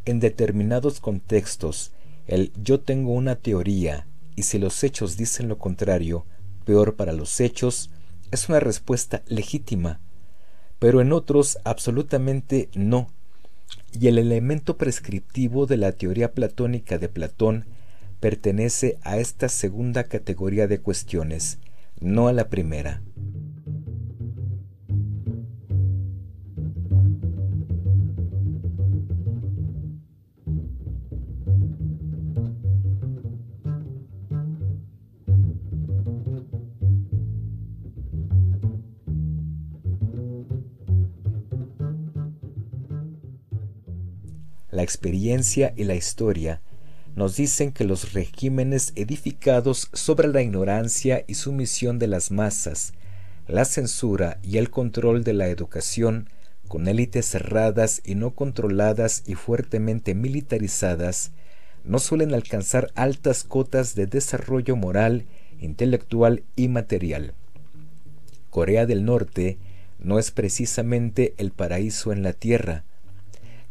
en 0.06 0.20
determinados 0.20 1.00
contextos, 1.00 1.92
el 2.26 2.52
yo 2.56 2.80
tengo 2.80 3.12
una 3.12 3.36
teoría 3.36 4.08
y 4.36 4.42
si 4.42 4.58
los 4.58 4.84
hechos 4.84 5.16
dicen 5.16 5.48
lo 5.48 5.60
contrario, 5.60 6.26
peor 6.66 6.96
para 6.96 7.14
los 7.14 7.40
hechos, 7.40 7.92
es 8.32 8.50
una 8.50 8.60
respuesta 8.60 9.22
legítima, 9.28 10.00
pero 10.80 11.02
en 11.02 11.12
otros 11.14 11.60
absolutamente 11.64 12.70
no. 12.74 13.10
Y 13.92 14.08
el 14.08 14.18
elemento 14.18 14.78
prescriptivo 14.78 15.66
de 15.66 15.78
la 15.78 15.92
teoría 15.92 16.34
platónica 16.34 16.98
de 16.98 17.10
Platón 17.10 17.66
pertenece 18.20 18.98
a 19.04 19.18
esta 19.18 19.50
segunda 19.50 20.06
categoría 20.06 20.68
de 20.68 20.80
cuestiones, 20.80 21.60
no 22.00 22.28
a 22.28 22.34
la 22.34 22.50
primera. 22.50 23.02
La 44.72 44.84
experiencia 44.84 45.74
y 45.76 45.84
la 45.84 45.96
historia 45.96 46.62
nos 47.16 47.36
dicen 47.36 47.72
que 47.72 47.84
los 47.84 48.14
regímenes 48.14 48.94
edificados 48.96 49.90
sobre 49.94 50.30
la 50.30 50.42
ignorancia 50.42 51.26
y 51.28 51.36
sumisión 51.36 52.00
de 52.00 52.08
las 52.08 52.32
masas, 52.32 52.94
la 53.48 53.66
censura 53.66 54.40
y 54.42 54.58
el 54.58 54.70
control 54.70 55.24
de 55.24 55.34
la 55.34 55.48
educación, 55.48 56.30
con 56.68 56.88
élites 56.88 57.26
cerradas 57.26 58.02
y 58.06 58.16
no 58.16 58.32
controladas 58.32 59.24
y 59.28 59.36
fuertemente 59.36 60.16
militarizadas, 60.16 61.32
no 61.84 62.00
suelen 62.00 62.34
alcanzar 62.34 62.92
altas 62.96 63.44
cotas 63.44 63.94
de 63.96 64.06
desarrollo 64.06 64.78
moral, 64.78 65.26
intelectual 65.60 66.44
y 66.56 66.70
material. 66.70 67.34
Corea 68.50 68.86
del 68.86 69.04
Norte 69.04 69.58
no 70.00 70.18
es 70.18 70.32
precisamente 70.32 71.34
el 71.38 71.52
paraíso 71.52 72.14
en 72.14 72.24
la 72.24 72.34
tierra. 72.34 72.86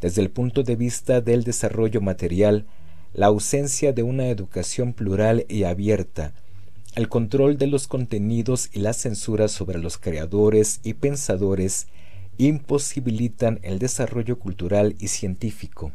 Desde 0.01 0.23
el 0.23 0.31
punto 0.31 0.63
de 0.63 0.77
vista 0.77 1.21
del 1.21 1.45
desarrollo 1.45 2.01
material, 2.01 2.67
la 3.13 3.27
ausencia 3.27 3.93
de 3.93 4.03
una 4.03 4.29
educación 4.29 4.93
plural 4.93 5.45
y 5.49 5.65
abierta, 5.65 6.33
el 6.97 7.09
control 7.09 7.59
de 7.59 7.67
los 7.67 7.87
contenidos 7.87 8.71
y 8.73 8.81
la 8.81 8.93
censura 8.93 9.49
sobre 9.49 9.79
los 9.79 9.99
creadores 9.99 10.81
y 10.83 10.95
pensadores 10.95 11.87
imposibilitan 12.39 13.61
el 13.63 13.79
desarrollo 13.79 14.39
cultural 14.39 14.97
y 14.99 15.09
científico. 15.09 15.93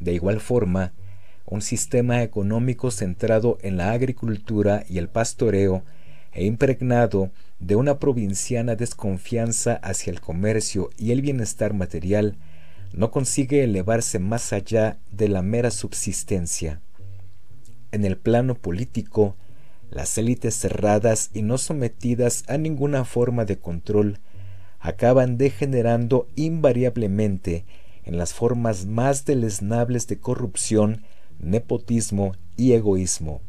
De 0.00 0.12
igual 0.12 0.40
forma, 0.40 0.92
un 1.46 1.62
sistema 1.62 2.22
económico 2.22 2.90
centrado 2.90 3.58
en 3.62 3.76
la 3.76 3.92
agricultura 3.92 4.84
y 4.88 4.98
el 4.98 5.08
pastoreo 5.08 5.84
e 6.32 6.44
impregnado 6.44 7.30
de 7.58 7.76
una 7.76 7.98
provinciana 7.98 8.76
desconfianza 8.76 9.74
hacia 9.74 10.10
el 10.10 10.20
comercio 10.20 10.90
y 10.98 11.12
el 11.12 11.22
bienestar 11.22 11.74
material, 11.74 12.36
no 12.92 13.10
consigue 13.10 13.64
elevarse 13.64 14.18
más 14.18 14.52
allá 14.52 14.98
de 15.10 15.28
la 15.28 15.42
mera 15.42 15.70
subsistencia. 15.70 16.80
En 17.92 18.04
el 18.04 18.16
plano 18.16 18.54
político, 18.54 19.36
las 19.90 20.16
élites 20.18 20.54
cerradas 20.54 21.30
y 21.34 21.42
no 21.42 21.58
sometidas 21.58 22.44
a 22.48 22.56
ninguna 22.56 23.04
forma 23.04 23.44
de 23.44 23.58
control 23.58 24.18
acaban 24.78 25.36
degenerando 25.36 26.28
invariablemente 26.36 27.64
en 28.04 28.16
las 28.16 28.32
formas 28.32 28.86
más 28.86 29.24
deleznables 29.24 30.06
de 30.06 30.18
corrupción, 30.18 31.02
nepotismo 31.38 32.32
y 32.56 32.72
egoísmo. 32.72 33.40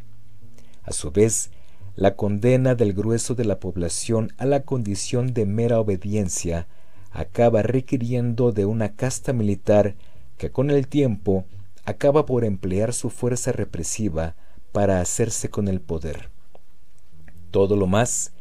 A 0.83 0.91
su 0.91 1.11
vez, 1.11 1.51
la 1.95 2.15
condena 2.15 2.75
del 2.75 2.93
grueso 2.93 3.35
de 3.35 3.45
la 3.45 3.59
población 3.59 4.33
a 4.37 4.45
la 4.45 4.63
condición 4.63 5.33
de 5.33 5.45
mera 5.45 5.79
obediencia 5.79 6.67
acaba 7.11 7.61
requiriendo 7.61 8.51
de 8.51 8.65
una 8.65 8.95
casta 8.95 9.33
militar 9.33 9.95
que 10.37 10.51
con 10.51 10.69
el 10.71 10.87
tiempo 10.87 11.45
acaba 11.85 12.25
por 12.25 12.45
emplear 12.45 12.93
su 12.93 13.09
fuerza 13.09 13.51
represiva 13.51 14.35
para 14.71 15.01
hacerse 15.01 15.49
con 15.49 15.67
el 15.67 15.81
poder. 15.81 16.29
Todo 17.51 17.75
lo 17.75 17.87
más, 17.87 18.31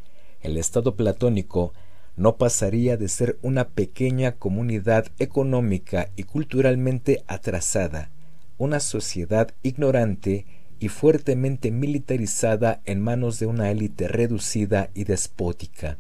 el 0.41 0.57
Estado 0.57 0.95
platónico 0.95 1.73
no 2.17 2.37
pasaría 2.37 2.97
de 2.97 3.09
ser 3.09 3.39
una 3.43 3.69
pequeña 3.69 4.33
comunidad 4.33 5.07
económica 5.19 6.11
y 6.17 6.25
culturalmente 6.25 7.25
atrasada, 7.27 8.11
una 8.59 8.81
sociedad 8.81 9.53
ignorante 9.63 10.47
y 10.79 10.89
fuertemente 10.89 11.71
militarizada 11.71 12.81
en 12.85 13.01
manos 13.01 13.39
de 13.39 13.47
una 13.47 13.71
élite 13.71 14.09
reducida 14.09 14.91
y 14.95 15.05
despótica. 15.05 15.99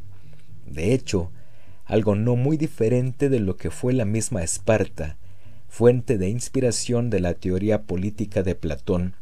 De 0.67 0.95
hecho, 0.95 1.33
algo 1.91 2.15
no 2.15 2.37
muy 2.37 2.57
diferente 2.57 3.29
de 3.29 3.41
lo 3.41 3.57
que 3.57 3.69
fue 3.69 3.93
la 3.93 4.05
misma 4.05 4.45
Esparta, 4.45 5.17
fuente 5.69 6.19
de 6.19 6.29
inspiración 6.29 7.11
de 7.11 7.19
la 7.19 7.35
teoría 7.35 7.83
política 7.83 8.45
de 8.45 8.55
Platón, 8.55 9.17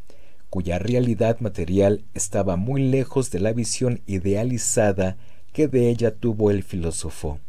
cuya 0.51 0.79
realidad 0.79 1.41
material 1.41 2.05
estaba 2.13 2.57
muy 2.57 2.83
lejos 2.83 3.31
de 3.31 3.41
la 3.41 3.55
visión 3.55 4.03
idealizada 4.07 5.17
que 5.55 5.67
de 5.67 5.89
ella 5.89 6.15
tuvo 6.15 6.51
el 6.51 6.63
filósofo. 6.63 7.41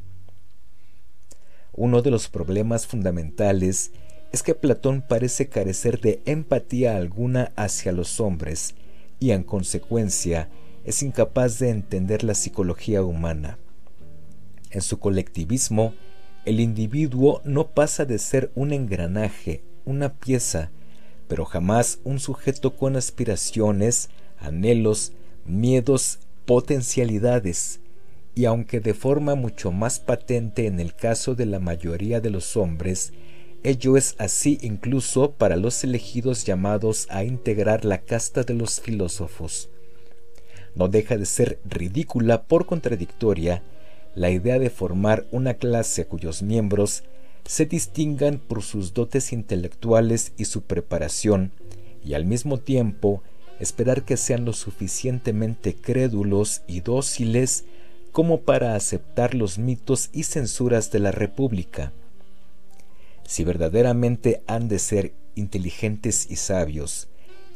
Uno 1.74 2.02
de 2.02 2.12
los 2.12 2.30
problemas 2.30 2.88
fundamentales 2.88 3.92
es 4.32 4.42
que 4.42 4.56
Platón 4.56 5.02
parece 5.02 5.50
carecer 5.50 6.00
de 6.00 6.22
empatía 6.28 6.96
alguna 6.96 7.52
hacia 7.58 7.92
los 7.92 8.22
hombres 8.22 8.74
y 9.20 9.32
en 9.32 9.44
consecuencia 9.44 10.48
es 10.86 11.04
incapaz 11.04 11.60
de 11.60 11.72
entender 11.72 12.24
la 12.24 12.36
psicología 12.36 13.04
humana. 13.04 13.58
En 14.72 14.82
su 14.82 15.00
colectivismo, 15.00 15.94
el 16.46 16.60
individuo 16.60 17.42
no 17.44 17.68
pasa 17.68 18.06
de 18.06 18.20
ser 18.20 18.52
un 18.56 18.72
engranaje, 18.72 19.64
una 19.86 20.14
pieza, 20.14 20.72
pero 21.28 21.46
jamás 21.46 22.00
un 22.04 22.20
sujeto 22.20 22.76
con 22.76 22.96
aspiraciones, 22.96 24.10
anhelos, 24.40 25.14
miedos, 25.46 26.20
potencialidades, 26.46 27.82
y 28.36 28.46
aunque 28.46 28.80
de 28.80 28.94
forma 28.94 29.36
mucho 29.36 29.72
más 29.72 30.00
patente 30.00 30.68
en 30.68 30.80
el 30.80 30.96
caso 30.96 31.36
de 31.36 31.46
la 31.46 31.60
mayoría 31.60 32.22
de 32.22 32.30
los 32.30 32.56
hombres, 32.56 33.12
ello 33.64 33.98
es 33.98 34.16
así 34.20 34.58
incluso 34.62 35.32
para 35.32 35.58
los 35.58 35.84
elegidos 35.84 36.46
llamados 36.46 37.08
a 37.10 37.24
integrar 37.24 37.84
la 37.84 38.00
casta 38.00 38.44
de 38.44 38.54
los 38.54 38.80
filósofos. 38.80 39.70
No 40.76 40.88
deja 40.88 41.18
de 41.18 41.26
ser 41.26 41.60
ridícula 41.66 42.44
por 42.44 42.66
contradictoria 42.66 43.62
la 44.16 44.30
idea 44.30 44.60
de 44.60 44.70
formar 44.70 45.26
una 45.32 45.54
clase 45.56 46.06
cuyos 46.06 46.42
miembros 46.42 47.04
se 47.46 47.66
distingan 47.66 48.38
por 48.40 48.62
sus 48.62 48.94
dotes 48.94 49.34
intelectuales 49.34 50.34
y 50.38 50.46
su 50.46 50.62
preparación, 50.62 51.52
y 52.04 52.14
al 52.14 52.26
mismo 52.26 52.60
tiempo 52.60 53.24
esperar 53.60 54.04
que 54.04 54.18
sean 54.18 54.46
lo 54.46 54.54
suficientemente 54.54 55.76
crédulos 55.76 56.62
y 56.68 56.82
dóciles 56.82 57.66
como 58.12 58.42
para 58.42 58.76
aceptar 58.76 59.36
los 59.36 59.58
mitos 59.58 60.10
y 60.14 60.24
censuras 60.24 60.92
de 60.92 61.00
la 61.00 61.12
República. 61.12 61.92
Si 63.26 63.44
verdaderamente 63.44 64.42
han 64.48 64.68
de 64.68 64.80
ser 64.80 65.14
inteligentes 65.36 66.30
y 66.30 66.36
sabios, 66.38 67.08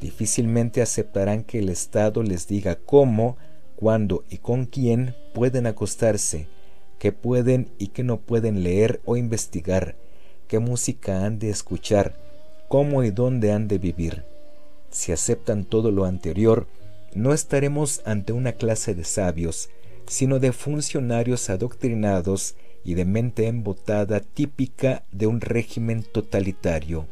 difícilmente 0.01 0.81
aceptarán 0.81 1.43
que 1.43 1.59
el 1.59 1.69
Estado 1.69 2.21
les 2.21 2.47
diga 2.47 2.75
cómo, 2.75 3.37
cuándo 3.83 4.23
y 4.29 4.37
con 4.37 4.63
quién 4.63 5.13
pueden 5.33 5.67
acostarse, 5.67 6.47
qué 6.99 7.11
pueden 7.11 7.69
y 7.77 7.87
qué 7.87 8.01
no 8.01 8.21
pueden 8.21 8.63
leer 8.63 9.01
o 9.03 9.17
investigar, 9.17 9.97
qué 10.47 10.59
música 10.59 11.25
han 11.25 11.37
de 11.37 11.49
escuchar, 11.49 12.15
cómo 12.69 13.03
y 13.03 13.11
dónde 13.11 13.51
han 13.51 13.67
de 13.67 13.79
vivir. 13.79 14.23
Si 14.89 15.11
aceptan 15.11 15.65
todo 15.65 15.91
lo 15.91 16.05
anterior, 16.05 16.65
no 17.13 17.33
estaremos 17.33 18.01
ante 18.05 18.31
una 18.31 18.53
clase 18.53 18.95
de 18.95 19.03
sabios, 19.03 19.69
sino 20.07 20.39
de 20.39 20.53
funcionarios 20.53 21.49
adoctrinados 21.49 22.55
y 22.85 22.93
de 22.93 23.03
mente 23.03 23.47
embotada 23.47 24.21
típica 24.21 25.03
de 25.11 25.27
un 25.27 25.41
régimen 25.41 26.03
totalitario, 26.03 27.05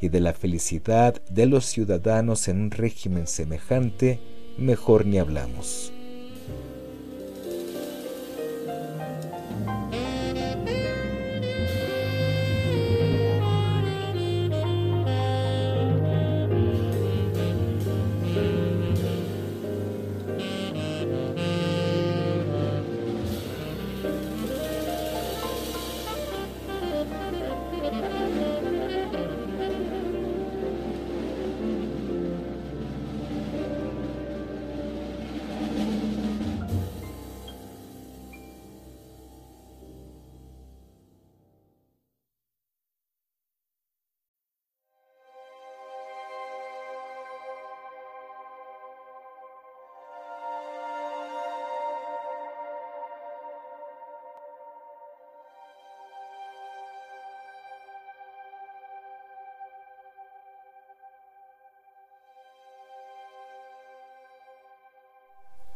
y 0.00 0.08
de 0.08 0.20
la 0.20 0.32
felicidad 0.32 1.20
de 1.28 1.44
los 1.44 1.66
ciudadanos 1.66 2.48
en 2.48 2.58
un 2.58 2.70
régimen 2.70 3.26
semejante, 3.26 4.39
mejor 4.60 5.06
ni 5.06 5.18
hablamos. 5.18 5.92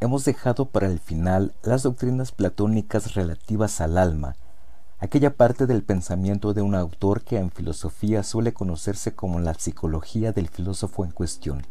Hemos 0.05 0.23
dejado 0.25 0.65
para 0.65 0.87
el 0.87 0.99
final 0.99 1.53
las 1.63 1.83
doctrinas 1.83 2.31
platónicas 2.31 3.15
relativas 3.15 3.81
al 3.81 3.97
alma, 3.97 4.35
aquella 4.99 5.35
parte 5.35 5.67
del 5.67 5.83
pensamiento 5.83 6.53
de 6.53 6.61
un 6.61 6.75
autor 6.75 7.23
que 7.23 7.37
en 7.37 7.51
filosofía 7.51 8.23
suele 8.23 8.53
conocerse 8.53 9.13
como 9.13 9.39
la 9.39 9.53
psicología 9.55 10.31
del 10.31 10.47
filósofo 10.47 11.05
en 11.05 11.11
cuestión. 11.11 11.63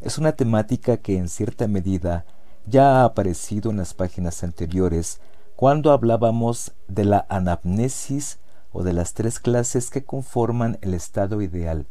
Es 0.00 0.18
una 0.18 0.32
temática 0.32 0.98
que 0.98 1.16
en 1.16 1.28
cierta 1.28 1.66
medida 1.66 2.24
ya 2.66 3.00
ha 3.00 3.04
aparecido 3.04 3.70
en 3.70 3.78
las 3.78 3.94
páginas 3.94 4.44
anteriores 4.44 5.20
cuando 5.56 5.92
hablábamos 5.92 6.72
de 6.88 7.04
la 7.04 7.26
anamnesis 7.28 8.38
o 8.72 8.82
de 8.82 8.92
las 8.92 9.14
tres 9.14 9.40
clases 9.40 9.90
que 9.90 10.04
conforman 10.04 10.78
el 10.82 10.94
estado 10.94 11.40
ideal, 11.42 11.86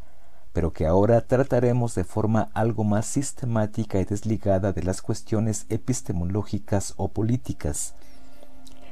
pero 0.53 0.71
que 0.71 0.85
ahora 0.85 1.21
trataremos 1.21 1.95
de 1.95 2.03
forma 2.03 2.51
algo 2.53 2.83
más 2.83 3.07
sistemática 3.07 3.99
y 3.99 4.05
desligada 4.05 4.71
de 4.71 4.83
las 4.83 5.01
cuestiones 5.01 5.65
epistemológicas 5.69 6.93
o 6.97 7.09
políticas. 7.09 7.95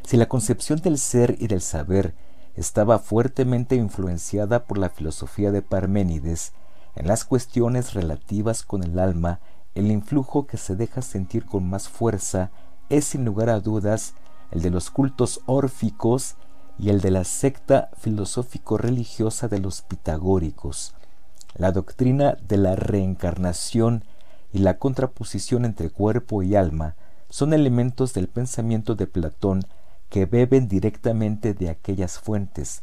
Si 0.03 0.17
la 0.17 0.27
concepción 0.27 0.81
del 0.81 0.97
ser 0.97 1.37
y 1.39 1.47
del 1.47 1.61
saber 1.61 2.15
estaba 2.55 2.99
fuertemente 2.99 3.75
influenciada 3.75 4.65
por 4.65 4.79
la 4.79 4.89
filosofía 4.89 5.51
de 5.51 5.61
Parménides, 5.61 6.53
en 6.95 7.07
las 7.07 7.23
cuestiones 7.23 7.93
relativas 7.93 8.63
con 8.63 8.83
el 8.83 8.99
alma, 8.99 9.39
el 9.75 9.89
influjo 9.91 10.47
que 10.47 10.57
se 10.57 10.75
deja 10.75 11.01
sentir 11.01 11.45
con 11.45 11.69
más 11.69 11.87
fuerza 11.87 12.51
es 12.89 13.05
sin 13.05 13.23
lugar 13.23 13.49
a 13.49 13.61
dudas 13.61 14.15
el 14.49 14.61
de 14.61 14.69
los 14.69 14.89
cultos 14.89 15.39
órficos 15.45 16.35
y 16.77 16.89
el 16.89 16.99
de 16.99 17.11
la 17.11 17.23
secta 17.23 17.89
filosófico-religiosa 17.97 19.47
de 19.47 19.59
los 19.59 19.81
pitagóricos. 19.81 20.93
La 21.61 21.71
doctrina 21.71 22.39
de 22.47 22.57
la 22.57 22.75
reencarnación 22.75 24.03
y 24.51 24.57
la 24.57 24.79
contraposición 24.79 25.63
entre 25.63 25.91
cuerpo 25.91 26.41
y 26.41 26.55
alma 26.55 26.95
son 27.29 27.53
elementos 27.53 28.15
del 28.15 28.29
pensamiento 28.29 28.95
de 28.95 29.05
Platón 29.05 29.61
que 30.09 30.25
beben 30.25 30.67
directamente 30.67 31.53
de 31.53 31.69
aquellas 31.69 32.17
fuentes. 32.17 32.81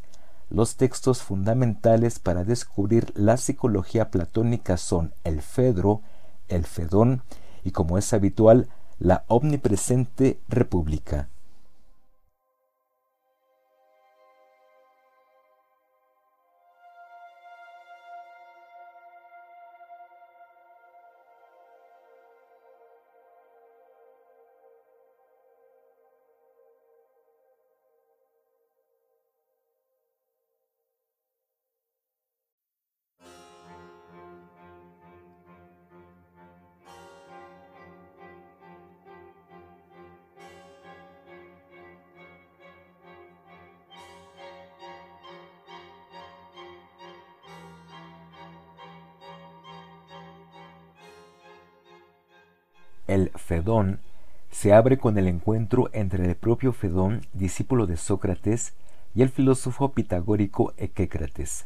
Los 0.49 0.77
textos 0.77 1.21
fundamentales 1.23 2.19
para 2.19 2.45
descubrir 2.45 3.11
la 3.15 3.35
psicología 3.35 4.11
platónica 4.11 4.77
son 4.77 5.13
el 5.25 5.41
Fedro, 5.41 5.99
el 6.47 6.63
Fedón 6.63 7.23
y, 7.65 7.71
como 7.71 7.97
es 7.97 8.13
habitual, 8.13 8.69
la 8.97 9.25
omnipresente 9.27 10.39
República. 10.47 11.27
Fedón 53.69 53.99
se 54.49 54.73
abre 54.73 54.97
con 54.97 55.19
el 55.19 55.27
encuentro 55.27 55.91
entre 55.93 56.25
el 56.25 56.35
propio 56.35 56.73
Fedón, 56.73 57.21
discípulo 57.33 57.85
de 57.85 57.97
Sócrates, 57.97 58.73
y 59.13 59.21
el 59.21 59.29
filósofo 59.29 59.91
pitagórico 59.91 60.73
Equécrates. 60.77 61.65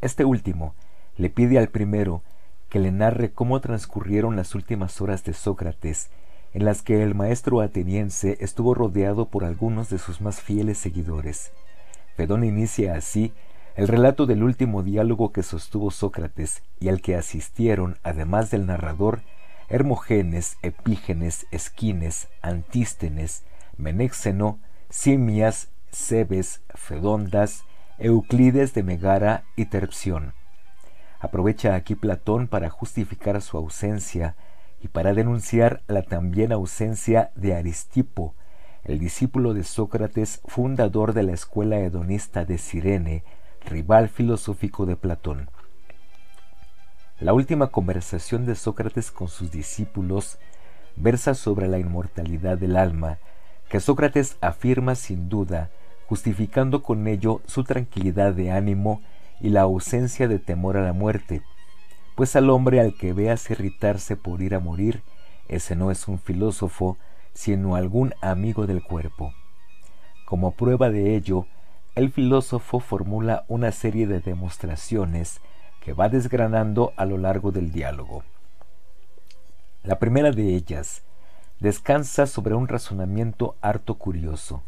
Este 0.00 0.24
último 0.24 0.74
le 1.16 1.30
pide 1.30 1.60
al 1.60 1.68
primero 1.68 2.22
que 2.68 2.80
le 2.80 2.90
narre 2.90 3.30
cómo 3.30 3.60
transcurrieron 3.60 4.34
las 4.34 4.56
últimas 4.56 5.00
horas 5.00 5.22
de 5.22 5.32
Sócrates, 5.32 6.10
en 6.52 6.64
las 6.64 6.82
que 6.82 7.00
el 7.00 7.14
maestro 7.14 7.60
ateniense 7.60 8.36
estuvo 8.40 8.74
rodeado 8.74 9.26
por 9.26 9.44
algunos 9.44 9.88
de 9.88 9.98
sus 9.98 10.20
más 10.20 10.40
fieles 10.40 10.78
seguidores. 10.78 11.52
Fedón 12.16 12.42
inicia 12.42 12.96
así 12.96 13.32
el 13.76 13.86
relato 13.86 14.26
del 14.26 14.42
último 14.42 14.82
diálogo 14.82 15.30
que 15.30 15.44
sostuvo 15.44 15.92
Sócrates 15.92 16.64
y 16.80 16.88
al 16.88 17.00
que 17.00 17.14
asistieron, 17.14 17.98
además 18.02 18.50
del 18.50 18.66
narrador, 18.66 19.20
Hermogenes, 19.70 20.58
Epígenes, 20.62 21.46
Esquines, 21.52 22.28
Antístenes, 22.42 23.44
Menéxeno, 23.76 24.58
Simias, 24.88 25.68
Cebes, 25.92 26.60
Fedondas, 26.74 27.62
Euclides 27.98 28.74
de 28.74 28.82
Megara 28.82 29.44
y 29.54 29.66
Terpsión. 29.66 30.34
Aprovecha 31.20 31.76
aquí 31.76 31.94
Platón 31.94 32.48
para 32.48 32.68
justificar 32.68 33.40
su 33.42 33.56
ausencia 33.56 34.34
y 34.80 34.88
para 34.88 35.14
denunciar 35.14 35.82
la 35.86 36.02
también 36.02 36.50
ausencia 36.50 37.30
de 37.36 37.54
Aristipo, 37.54 38.34
el 38.82 38.98
discípulo 38.98 39.54
de 39.54 39.62
Sócrates, 39.62 40.40
fundador 40.46 41.12
de 41.12 41.22
la 41.22 41.32
escuela 41.32 41.78
hedonista 41.78 42.44
de 42.44 42.58
Cirene, 42.58 43.22
rival 43.66 44.08
filosófico 44.08 44.84
de 44.84 44.96
Platón. 44.96 45.48
La 47.20 47.34
última 47.34 47.66
conversación 47.66 48.46
de 48.46 48.54
Sócrates 48.54 49.10
con 49.10 49.28
sus 49.28 49.50
discípulos 49.50 50.38
versa 50.96 51.34
sobre 51.34 51.68
la 51.68 51.78
inmortalidad 51.78 52.56
del 52.56 52.76
alma, 52.76 53.18
que 53.68 53.78
Sócrates 53.78 54.38
afirma 54.40 54.94
sin 54.94 55.28
duda, 55.28 55.68
justificando 56.06 56.82
con 56.82 57.06
ello 57.06 57.42
su 57.46 57.62
tranquilidad 57.62 58.32
de 58.32 58.52
ánimo 58.52 59.02
y 59.38 59.50
la 59.50 59.60
ausencia 59.62 60.28
de 60.28 60.38
temor 60.38 60.78
a 60.78 60.82
la 60.82 60.94
muerte, 60.94 61.42
pues 62.16 62.36
al 62.36 62.48
hombre 62.48 62.80
al 62.80 62.96
que 62.96 63.12
veas 63.12 63.50
irritarse 63.50 64.16
por 64.16 64.40
ir 64.40 64.54
a 64.54 64.60
morir, 64.60 65.02
ese 65.46 65.76
no 65.76 65.90
es 65.90 66.08
un 66.08 66.18
filósofo, 66.18 66.96
sino 67.34 67.76
algún 67.76 68.14
amigo 68.22 68.66
del 68.66 68.82
cuerpo. 68.82 69.34
Como 70.24 70.52
prueba 70.52 70.88
de 70.88 71.16
ello, 71.16 71.46
el 71.94 72.12
filósofo 72.12 72.80
formula 72.80 73.44
una 73.46 73.72
serie 73.72 74.06
de 74.06 74.20
demostraciones 74.20 75.42
que 75.80 75.92
va 75.92 76.08
desgranando 76.08 76.92
a 76.96 77.06
lo 77.06 77.18
largo 77.18 77.52
del 77.52 77.72
diálogo. 77.72 78.22
La 79.82 79.98
primera 79.98 80.30
de 80.30 80.54
ellas 80.54 81.02
descansa 81.58 82.26
sobre 82.26 82.54
un 82.54 82.68
razonamiento 82.68 83.56
harto 83.60 83.94
curioso. 83.94 84.62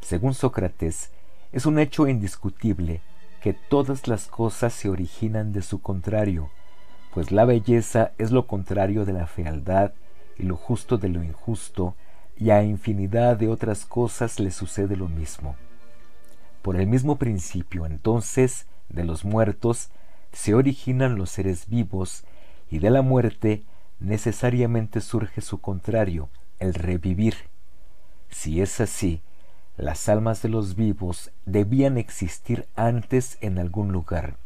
Según 0.00 0.34
Sócrates, 0.34 1.10
es 1.52 1.66
un 1.66 1.78
hecho 1.78 2.06
indiscutible 2.06 3.00
que 3.40 3.52
todas 3.52 4.08
las 4.08 4.26
cosas 4.26 4.72
se 4.72 4.88
originan 4.88 5.52
de 5.52 5.62
su 5.62 5.80
contrario, 5.80 6.50
pues 7.12 7.32
la 7.32 7.44
belleza 7.44 8.12
es 8.18 8.30
lo 8.30 8.46
contrario 8.46 9.04
de 9.04 9.12
la 9.12 9.26
fealdad 9.26 9.92
y 10.36 10.42
lo 10.42 10.56
justo 10.56 10.98
de 10.98 11.08
lo 11.08 11.22
injusto, 11.24 11.94
y 12.36 12.50
a 12.50 12.62
infinidad 12.62 13.36
de 13.36 13.48
otras 13.48 13.86
cosas 13.86 14.38
le 14.38 14.50
sucede 14.50 14.96
lo 14.96 15.08
mismo. 15.08 15.56
Por 16.60 16.76
el 16.76 16.86
mismo 16.86 17.16
principio, 17.16 17.86
entonces, 17.86 18.66
de 18.88 19.04
los 19.04 19.24
muertos, 19.24 19.88
se 20.36 20.54
originan 20.54 21.16
los 21.16 21.30
seres 21.30 21.66
vivos 21.66 22.24
y 22.70 22.78
de 22.78 22.90
la 22.90 23.00
muerte 23.00 23.64
necesariamente 24.00 25.00
surge 25.00 25.40
su 25.40 25.62
contrario, 25.62 26.28
el 26.58 26.74
revivir. 26.74 27.34
Si 28.28 28.60
es 28.60 28.78
así, 28.82 29.22
las 29.78 30.10
almas 30.10 30.42
de 30.42 30.50
los 30.50 30.76
vivos 30.76 31.30
debían 31.46 31.96
existir 31.96 32.66
antes 32.76 33.38
en 33.40 33.58
algún 33.58 33.92
lugar. 33.92 34.36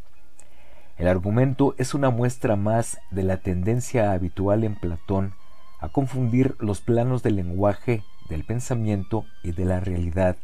El 0.97 1.09
argumento 1.09 1.75
es 1.77 1.93
una 1.93 2.11
muestra 2.11 2.55
más 2.55 2.99
de 3.11 3.25
la 3.25 3.39
tendencia 3.39 4.13
habitual 4.13 4.63
en 4.63 4.77
Platón 4.77 5.35
a 5.81 5.89
confundir 5.89 6.55
los 6.61 6.81
planos 6.81 7.25
del 7.25 7.35
lenguaje, 7.35 8.05
del 8.29 8.45
pensamiento 8.45 9.25
y 9.43 9.53
de 9.53 9.65
la 9.65 9.81
realidad, 9.81 10.37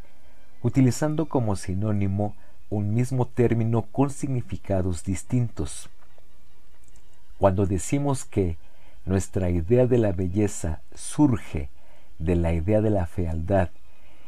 utilizando 0.62 1.26
como 1.26 1.54
sinónimo 1.54 2.34
un 2.70 2.94
mismo 2.94 3.26
término 3.26 3.82
con 3.82 4.10
significados 4.10 5.04
distintos. 5.04 5.88
Cuando 7.38 7.66
decimos 7.66 8.24
que 8.24 8.56
nuestra 9.04 9.50
idea 9.50 9.86
de 9.86 9.98
la 9.98 10.12
belleza 10.12 10.80
surge 10.94 11.68
de 12.18 12.34
la 12.34 12.52
idea 12.52 12.80
de 12.80 12.90
la 12.90 13.06
fealdad 13.06 13.70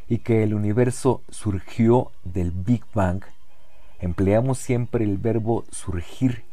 y 0.09 0.19
que 0.19 0.43
el 0.43 0.55
universo 0.55 1.23
surgió 1.31 2.13
del 2.25 2.51
Big 2.51 2.85
Bang, 2.95 3.23
empleamos 4.01 4.59
siempre 4.59 5.05
el 5.05 5.19
verbo 5.19 5.65
surgir, 5.71 6.45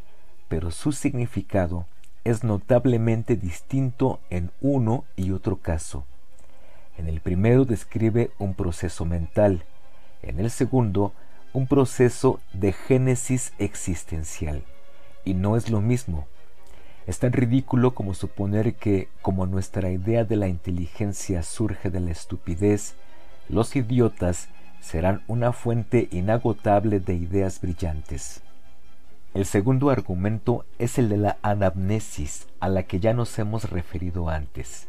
pero 0.47 0.71
su 0.71 0.91
significado 0.91 1.85
es 2.23 2.43
notablemente 2.43 3.35
distinto 3.35 4.19
en 4.29 4.51
uno 4.59 5.05
y 5.15 5.31
otro 5.31 5.57
caso. 5.57 6.05
En 6.97 7.07
el 7.07 7.21
primero 7.21 7.65
describe 7.65 8.31
un 8.39 8.55
proceso 8.55 9.05
mental, 9.05 9.63
en 10.23 10.39
el 10.39 10.49
segundo 10.49 11.13
un 11.55 11.67
proceso 11.67 12.41
de 12.51 12.73
génesis 12.73 13.53
existencial. 13.59 14.61
Y 15.23 15.35
no 15.35 15.55
es 15.55 15.69
lo 15.69 15.79
mismo. 15.79 16.27
Es 17.07 17.19
tan 17.19 17.31
ridículo 17.31 17.95
como 17.95 18.13
suponer 18.13 18.75
que, 18.75 19.07
como 19.21 19.45
nuestra 19.45 19.89
idea 19.89 20.25
de 20.25 20.35
la 20.35 20.49
inteligencia 20.49 21.43
surge 21.43 21.89
de 21.89 22.01
la 22.01 22.11
estupidez, 22.11 22.95
los 23.47 23.73
idiotas 23.77 24.49
serán 24.81 25.23
una 25.27 25.53
fuente 25.53 26.09
inagotable 26.11 26.99
de 26.99 27.15
ideas 27.15 27.61
brillantes. 27.61 28.41
El 29.33 29.45
segundo 29.45 29.89
argumento 29.91 30.65
es 30.77 30.97
el 30.97 31.07
de 31.07 31.17
la 31.17 31.37
anamnesis, 31.41 32.47
a 32.59 32.67
la 32.67 32.83
que 32.83 32.99
ya 32.99 33.13
nos 33.13 33.39
hemos 33.39 33.69
referido 33.69 34.27
antes. 34.27 34.87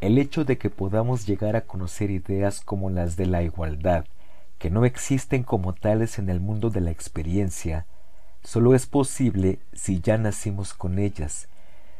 El 0.00 0.18
hecho 0.18 0.44
de 0.44 0.58
que 0.58 0.70
podamos 0.70 1.24
llegar 1.24 1.54
a 1.54 1.60
conocer 1.60 2.10
ideas 2.10 2.62
como 2.62 2.90
las 2.90 3.16
de 3.16 3.26
la 3.26 3.44
igualdad, 3.44 4.06
que 4.60 4.70
no 4.70 4.84
existen 4.84 5.42
como 5.42 5.72
tales 5.72 6.18
en 6.18 6.28
el 6.28 6.38
mundo 6.38 6.68
de 6.68 6.82
la 6.82 6.90
experiencia, 6.90 7.86
solo 8.44 8.74
es 8.74 8.84
posible 8.84 9.58
si 9.72 10.00
ya 10.00 10.18
nacimos 10.18 10.74
con 10.74 10.98
ellas, 10.98 11.48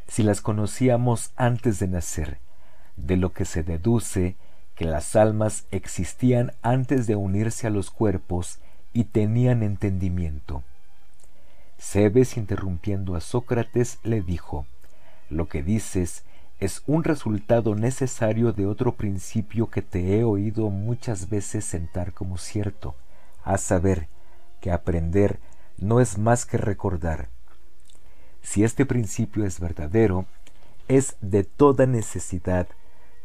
si 0.07 0.21
las 0.21 0.41
conocíamos 0.41 1.31
antes 1.35 1.79
de 1.79 1.87
nacer, 1.87 2.37
de 2.97 3.17
lo 3.17 3.33
que 3.33 3.45
se 3.45 3.63
deduce 3.63 4.35
que 4.75 4.85
las 4.85 5.15
almas 5.15 5.65
existían 5.71 6.53
antes 6.61 7.07
de 7.07 7.15
unirse 7.15 7.65
a 7.65 7.71
los 7.71 7.89
cuerpos 7.89 8.59
y 8.93 9.05
tenían 9.05 9.63
entendimiento. 9.63 10.61
Cebes, 11.79 12.37
interrumpiendo 12.37 13.15
a 13.15 13.21
Sócrates, 13.21 13.97
le 14.03 14.21
dijo, 14.21 14.67
Lo 15.31 15.47
que 15.47 15.63
dices 15.63 16.23
es 16.61 16.83
un 16.85 17.03
resultado 17.03 17.73
necesario 17.73 18.53
de 18.53 18.67
otro 18.67 18.93
principio 18.93 19.71
que 19.71 19.81
te 19.81 20.19
he 20.19 20.23
oído 20.23 20.69
muchas 20.69 21.27
veces 21.27 21.65
sentar 21.65 22.13
como 22.13 22.37
cierto, 22.37 22.95
a 23.43 23.57
saber, 23.57 24.07
que 24.61 24.71
aprender 24.71 25.39
no 25.79 25.99
es 25.99 26.19
más 26.19 26.45
que 26.45 26.57
recordar. 26.57 27.29
Si 28.43 28.63
este 28.63 28.85
principio 28.85 29.43
es 29.43 29.59
verdadero, 29.59 30.27
es 30.87 31.17
de 31.19 31.43
toda 31.43 31.87
necesidad 31.87 32.67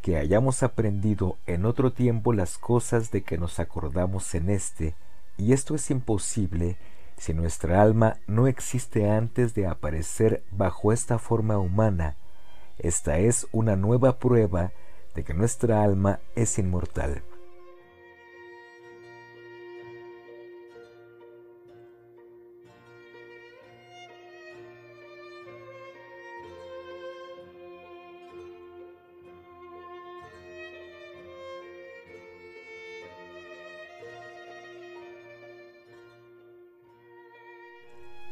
que 0.01 0.17
hayamos 0.17 0.63
aprendido 0.63 1.37
en 1.45 1.67
otro 1.67 1.93
tiempo 1.93 2.33
las 2.33 2.57
cosas 2.57 3.11
de 3.11 3.21
que 3.21 3.37
nos 3.37 3.59
acordamos 3.59 4.33
en 4.33 4.49
este, 4.49 4.95
y 5.37 5.53
esto 5.53 5.75
es 5.75 5.91
imposible 5.91 6.75
si 7.17 7.35
nuestra 7.35 7.83
alma 7.83 8.17
no 8.25 8.47
existe 8.47 9.11
antes 9.11 9.53
de 9.53 9.67
aparecer 9.67 10.43
bajo 10.49 10.91
esta 10.91 11.19
forma 11.19 11.59
humana. 11.59 12.15
Esta 12.79 13.17
es 13.17 13.47
una 13.51 13.75
nueva 13.75 14.19
prueba 14.19 14.71
de 15.15 15.23
que 15.23 15.33
nuestra 15.33 15.83
alma 15.83 16.19
es 16.35 16.59
inmortal. 16.59 17.23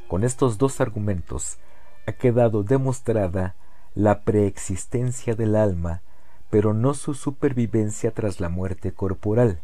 Con 0.07 0.23
estos 0.23 0.59
dos 0.59 0.79
argumentos 0.81 1.57
ha 2.05 2.13
quedado 2.13 2.61
demostrada 2.61 3.55
la 3.95 4.21
preexistencia 4.21 5.35
del 5.35 5.55
alma, 5.55 6.01
pero 6.49 6.73
no 6.73 6.93
su 6.93 7.13
supervivencia 7.13 8.11
tras 8.11 8.39
la 8.39 8.49
muerte 8.49 8.91
corporal. 8.91 9.59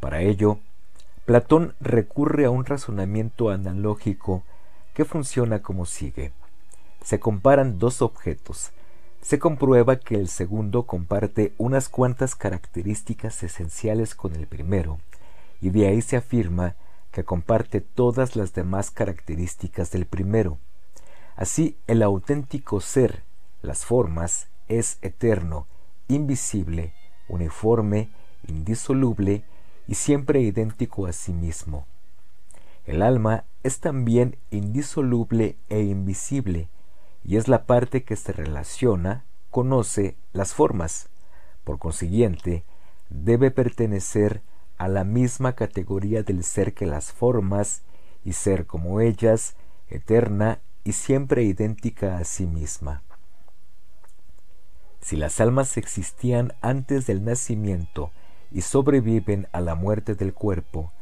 Para 0.00 0.20
ello, 0.20 0.58
Platón 1.24 1.74
recurre 1.80 2.44
a 2.44 2.50
un 2.50 2.64
razonamiento 2.64 3.50
analógico 3.50 4.42
que 4.94 5.04
funciona 5.04 5.62
como 5.62 5.86
sigue. 5.86 6.32
Se 7.04 7.20
comparan 7.20 7.78
dos 7.78 8.02
objetos. 8.02 8.72
Se 9.20 9.38
comprueba 9.38 9.96
que 9.96 10.16
el 10.16 10.26
segundo 10.28 10.82
comparte 10.82 11.52
unas 11.56 11.88
cuantas 11.88 12.34
características 12.34 13.44
esenciales 13.44 14.16
con 14.16 14.34
el 14.34 14.48
primero, 14.48 14.98
y 15.60 15.70
de 15.70 15.86
ahí 15.86 16.02
se 16.02 16.16
afirma 16.16 16.74
que 17.12 17.22
comparte 17.22 17.80
todas 17.80 18.34
las 18.34 18.52
demás 18.52 18.90
características 18.90 19.92
del 19.92 20.06
primero. 20.06 20.58
Así, 21.36 21.76
el 21.86 22.02
auténtico 22.02 22.80
ser, 22.80 23.22
las 23.62 23.84
formas, 23.84 24.48
es 24.68 24.98
eterno, 25.02 25.66
invisible, 26.08 26.94
uniforme, 27.28 28.10
indisoluble 28.46 29.44
y 29.86 29.94
siempre 29.94 30.40
idéntico 30.40 31.06
a 31.06 31.12
sí 31.12 31.32
mismo. 31.32 31.86
El 32.84 33.02
alma 33.02 33.44
es 33.62 33.80
también 33.80 34.36
indisoluble 34.50 35.56
e 35.68 35.82
invisible, 35.82 36.68
y 37.24 37.36
es 37.36 37.46
la 37.46 37.64
parte 37.66 38.02
que 38.02 38.16
se 38.16 38.32
relaciona, 38.32 39.24
conoce 39.50 40.16
las 40.32 40.54
formas. 40.54 41.08
Por 41.62 41.78
consiguiente, 41.78 42.64
debe 43.08 43.52
pertenecer 43.52 44.42
a 44.78 44.88
la 44.88 45.04
misma 45.04 45.52
categoría 45.52 46.24
del 46.24 46.42
ser 46.42 46.74
que 46.74 46.86
las 46.86 47.12
formas, 47.12 47.82
y 48.24 48.32
ser 48.32 48.66
como 48.66 49.00
ellas, 49.00 49.54
eterna 49.88 50.60
y 50.82 50.92
siempre 50.92 51.44
idéntica 51.44 52.18
a 52.18 52.24
sí 52.24 52.46
misma. 52.46 53.02
Si 55.02 55.16
las 55.16 55.40
almas 55.40 55.76
existían 55.76 56.54
antes 56.62 57.06
del 57.06 57.24
nacimiento 57.24 58.12
y 58.52 58.60
sobreviven 58.60 59.48
a 59.52 59.60
la 59.60 59.74
muerte 59.74 60.14
del 60.14 60.32
cuerpo, 60.32 60.92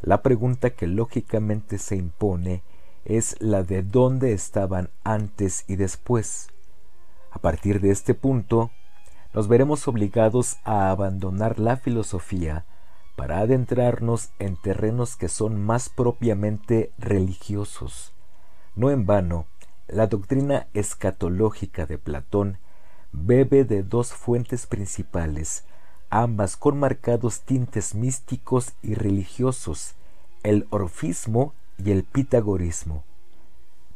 la 0.00 0.22
pregunta 0.22 0.70
que 0.70 0.86
lógicamente 0.86 1.76
se 1.76 1.96
impone 1.96 2.62
es 3.04 3.36
la 3.38 3.62
de 3.62 3.82
dónde 3.82 4.32
estaban 4.32 4.88
antes 5.04 5.64
y 5.68 5.76
después. 5.76 6.48
A 7.30 7.38
partir 7.38 7.80
de 7.80 7.90
este 7.90 8.14
punto, 8.14 8.70
nos 9.34 9.46
veremos 9.46 9.86
obligados 9.86 10.56
a 10.64 10.90
abandonar 10.90 11.58
la 11.58 11.76
filosofía 11.76 12.64
para 13.14 13.40
adentrarnos 13.40 14.30
en 14.38 14.56
terrenos 14.56 15.16
que 15.16 15.28
son 15.28 15.62
más 15.62 15.90
propiamente 15.90 16.92
religiosos. 16.96 18.14
No 18.74 18.90
en 18.90 19.04
vano, 19.04 19.46
la 19.86 20.06
doctrina 20.06 20.66
escatológica 20.72 21.84
de 21.84 21.98
Platón 21.98 22.58
bebe 23.12 23.64
de 23.64 23.82
dos 23.82 24.12
fuentes 24.12 24.66
principales, 24.66 25.64
ambas 26.10 26.56
con 26.56 26.78
marcados 26.78 27.40
tintes 27.40 27.94
místicos 27.94 28.72
y 28.82 28.94
religiosos, 28.94 29.94
el 30.42 30.66
orfismo 30.70 31.54
y 31.78 31.90
el 31.90 32.04
pitagorismo. 32.04 33.04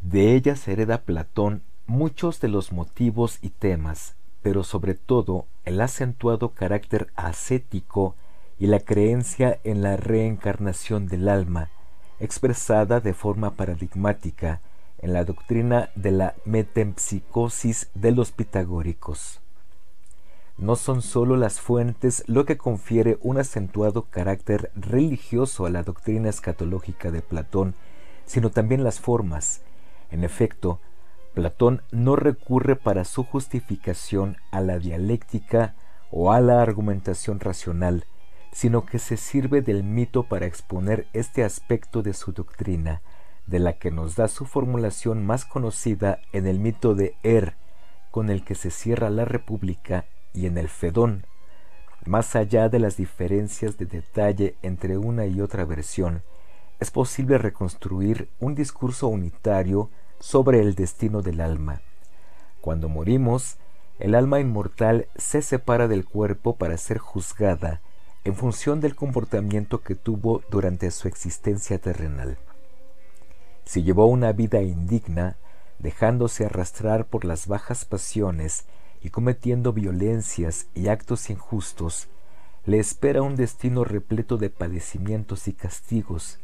De 0.01 0.35
ellas 0.35 0.67
hereda 0.69 1.03
Platón 1.03 1.63
muchos 1.87 2.41
de 2.41 2.49
los 2.49 2.73
motivos 2.73 3.39
y 3.43 3.51
temas, 3.51 4.15
pero 4.43 4.65
sobre 4.65 4.95
todo 4.95 5.47
el 5.65 5.81
acentuado 5.81 6.51
carácter 6.51 7.09
ascético 7.17 8.15
y 8.59 8.67
la 8.67 8.81
creencia 8.81 9.59
en 9.65 9.83
la 9.83 9.97
reencarnación 9.97 11.07
del 11.09 11.29
alma, 11.29 11.71
expresada 12.21 13.01
de 13.01 13.15
forma 13.15 13.53
paradigmática 13.53 14.61
en 15.05 15.13
la 15.13 15.27
doctrina 15.27 15.91
de 15.95 16.13
la 16.13 16.35
metempsicosis 16.47 17.91
de 17.93 18.11
los 18.11 18.33
pitagóricos. 18.33 19.43
No 20.57 20.77
son 20.77 21.03
sólo 21.03 21.37
las 21.37 21.61
fuentes 21.61 22.25
lo 22.27 22.47
que 22.47 22.57
confiere 22.57 23.19
un 23.21 23.37
acentuado 23.37 24.05
carácter 24.09 24.71
religioso 24.75 25.67
a 25.67 25.71
la 25.71 25.83
doctrina 25.83 26.31
escatológica 26.31 27.11
de 27.11 27.21
Platón, 27.21 27.75
sino 28.25 28.49
también 28.49 28.83
las 28.83 28.99
formas. 28.99 29.61
En 30.11 30.25
efecto, 30.25 30.81
Platón 31.35 31.83
no 31.91 32.17
recurre 32.17 32.75
para 32.75 33.05
su 33.05 33.25
justificación 33.25 34.39
a 34.53 34.63
la 34.63 34.79
dialéctica 34.79 35.75
o 36.11 36.33
a 36.33 36.41
la 36.41 36.63
argumentación 36.63 37.41
racional, 37.41 38.07
sino 38.53 38.87
que 38.87 38.99
se 38.99 39.19
sirve 39.19 39.61
del 39.61 39.83
mito 39.83 40.23
para 40.23 40.47
exponer 40.47 41.09
este 41.13 41.45
aspecto 41.45 42.03
de 42.03 42.15
su 42.15 42.33
doctrina, 42.33 43.03
de 43.47 43.59
la 43.59 43.75
que 43.75 43.91
nos 43.91 44.17
da 44.17 44.29
su 44.29 44.47
formulación 44.47 45.25
más 45.25 45.45
conocida 45.45 46.19
en 46.33 46.47
el 46.47 46.59
mito 46.59 46.95
de 46.95 47.17
Er, 47.23 47.57
con 48.11 48.31
el 48.31 48.45
que 48.45 48.55
se 48.55 48.71
cierra 48.71 49.11
la 49.11 49.25
República, 49.25 50.07
y 50.33 50.47
en 50.47 50.59
el 50.59 50.69
Fedón. 50.69 51.27
Más 52.05 52.37
allá 52.37 52.69
de 52.69 52.79
las 52.79 52.97
diferencias 52.97 53.79
de 53.79 53.87
detalle 53.87 54.57
entre 54.63 54.99
una 54.99 55.27
y 55.27 55.41
otra 55.41 55.65
versión, 55.65 56.23
es 56.81 56.91
posible 56.91 57.39
reconstruir 57.39 58.29
un 58.41 58.55
discurso 58.55 59.09
unitario 59.09 59.91
sobre 60.19 60.61
el 60.61 60.75
destino 60.75 61.23
del 61.23 61.41
alma. 61.41 61.81
Cuando 62.61 62.89
morimos, 62.89 63.57
el 63.99 64.15
alma 64.15 64.41
inmortal 64.41 65.07
se 65.15 65.41
separa 65.41 65.87
del 65.87 66.05
cuerpo 66.05 66.57
para 66.57 66.77
ser 66.77 66.99
juzgada 66.99 67.81
en 68.25 68.35
función 68.35 68.81
del 68.81 68.97
comportamiento 68.97 69.83
que 69.83 69.95
tuvo 69.95 70.43
durante 70.51 70.91
su 70.91 71.09
existencia 71.09 71.79
terrenal. 71.79 72.39
Si 73.65 73.83
llevó 73.83 74.07
una 74.07 74.33
vida 74.33 74.63
indigna, 74.63 75.37
dejándose 75.79 76.47
arrastrar 76.47 77.07
por 77.07 77.25
las 77.25 77.47
bajas 77.47 77.85
pasiones 77.85 78.67
y 79.03 79.11
cometiendo 79.11 79.73
violencias 79.73 80.67
y 80.75 80.89
actos 80.89 81.31
injustos, 81.31 82.09
le 82.67 82.79
espera 82.79 83.23
un 83.23 83.37
destino 83.37 83.85
repleto 83.85 84.39
de 84.39 84.51
padecimientos 84.51 85.49
y 85.49 85.53
castigos, 85.53 86.39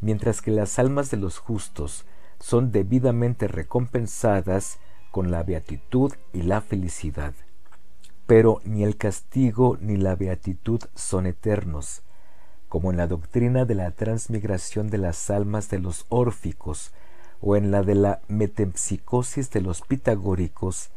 mientras 0.00 0.40
que 0.40 0.50
las 0.50 0.78
almas 0.78 1.10
de 1.10 1.18
los 1.18 1.38
justos 1.38 2.06
son 2.38 2.72
debidamente 2.72 3.48
recompensadas 3.48 4.78
con 5.10 5.30
la 5.30 5.42
beatitud 5.42 6.12
y 6.32 6.42
la 6.42 6.60
felicidad. 6.60 7.34
Pero 8.26 8.60
ni 8.64 8.82
el 8.82 8.96
castigo 8.96 9.76
ni 9.80 9.96
la 9.96 10.16
beatitud 10.16 10.80
son 10.94 11.26
eternos. 11.26 12.02
Como 12.72 12.90
en 12.90 12.96
la 12.96 13.06
doctrina 13.06 13.66
de 13.66 13.74
la 13.74 13.90
transmigración 13.90 14.88
de 14.88 14.96
las 14.96 15.28
almas 15.28 15.68
de 15.68 15.78
los 15.78 16.06
órficos 16.08 16.90
o 17.42 17.54
en 17.54 17.70
la 17.70 17.82
de 17.82 17.94
la 17.94 18.22
metempsicosis 18.28 19.50
de 19.50 19.60
los 19.60 19.82
pitagóricos, 19.82 20.88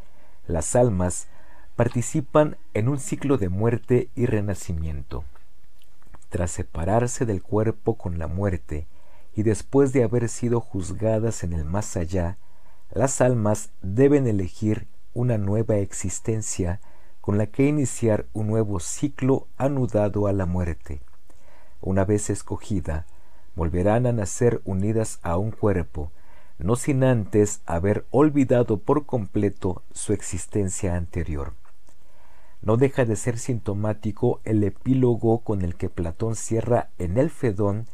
las 0.47 0.77
almas 0.77 1.27
participan 1.75 2.55
en 2.73 2.87
un 2.87 2.97
ciclo 2.97 3.37
de 3.37 3.49
muerte 3.49 4.07
y 4.15 4.25
renacimiento. 4.25 5.25
Tras 6.29 6.51
separarse 6.51 7.25
del 7.25 7.43
cuerpo 7.43 7.95
con 7.95 8.19
la 8.19 8.27
muerte 8.27 8.87
y 9.35 9.43
después 9.43 9.91
de 9.91 10.05
haber 10.05 10.29
sido 10.29 10.61
juzgadas 10.61 11.43
en 11.43 11.51
el 11.51 11.65
más 11.65 11.97
allá, 11.97 12.37
las 12.89 13.19
almas 13.19 13.69
deben 13.81 14.27
elegir 14.27 14.87
una 15.13 15.37
nueva 15.37 15.75
existencia 15.75 16.79
con 17.19 17.37
la 17.37 17.47
que 17.47 17.67
iniciar 17.67 18.27
un 18.31 18.47
nuevo 18.47 18.79
ciclo 18.79 19.49
anudado 19.57 20.27
a 20.27 20.31
la 20.31 20.45
muerte. 20.45 21.01
Una 21.85 22.03
vez 22.03 22.31
escogida, 22.31 23.05
volverán 23.55 24.07
a 24.07 24.11
nacer 24.11 24.59
unidas 24.65 25.19
a 25.21 25.37
un 25.37 25.51
cuerpo, 25.51 26.11
no 26.57 26.75
sin 26.77 27.03
antes 27.03 27.61
haber 27.67 28.07
olvidado 28.09 28.77
por 28.77 29.05
completo 29.05 29.83
su 29.93 30.11
existencia 30.11 30.95
anterior. 30.95 31.53
No 32.63 32.77
deja 32.77 33.05
de 33.05 33.15
ser 33.15 33.37
sintomático 33.37 34.41
el 34.45 34.63
epílogo 34.63 35.41
con 35.41 35.61
el 35.61 35.75
que 35.75 35.89
Platón 35.89 36.35
cierra 36.35 36.89
en 36.97 37.19
el 37.19 37.29
Fedón 37.29 37.85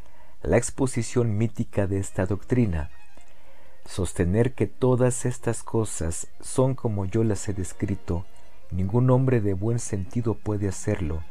la 0.42 0.56
exposición 0.56 1.38
mítica 1.38 1.86
de 1.86 2.00
esta 2.00 2.26
doctrina. 2.26 2.92
Sostener 3.86 4.54
que 4.54 4.68
todas 4.68 5.26
estas 5.26 5.64
cosas 5.64 6.28
son 6.40 6.76
como 6.76 7.04
yo 7.04 7.26
las 7.26 7.50
he 7.50 7.54
descrito, 7.54 8.26
ningún 8.72 9.10
hombre 9.10 9.42
de 9.42 9.54
buen 9.54 9.80
sentido 9.80 10.36
puede 10.36 10.70
hacerlo. 10.70 11.26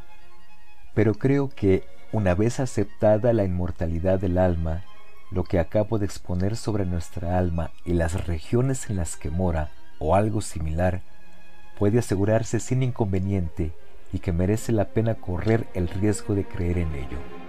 Pero 0.92 1.14
creo 1.14 1.48
que, 1.48 1.84
una 2.12 2.34
vez 2.34 2.58
aceptada 2.58 3.32
la 3.32 3.44
inmortalidad 3.44 4.18
del 4.18 4.38
alma, 4.38 4.82
lo 5.30 5.44
que 5.44 5.60
acabo 5.60 5.98
de 5.98 6.06
exponer 6.06 6.56
sobre 6.56 6.84
nuestra 6.84 7.38
alma 7.38 7.70
y 7.84 7.92
las 7.92 8.26
regiones 8.26 8.90
en 8.90 8.96
las 8.96 9.16
que 9.16 9.30
mora, 9.30 9.70
o 10.00 10.16
algo 10.16 10.40
similar, 10.40 11.02
puede 11.78 12.00
asegurarse 12.00 12.58
sin 12.58 12.82
inconveniente 12.82 13.72
y 14.12 14.18
que 14.18 14.32
merece 14.32 14.72
la 14.72 14.86
pena 14.86 15.14
correr 15.14 15.68
el 15.74 15.88
riesgo 15.88 16.34
de 16.34 16.44
creer 16.44 16.78
en 16.78 16.94
ello. 16.94 17.39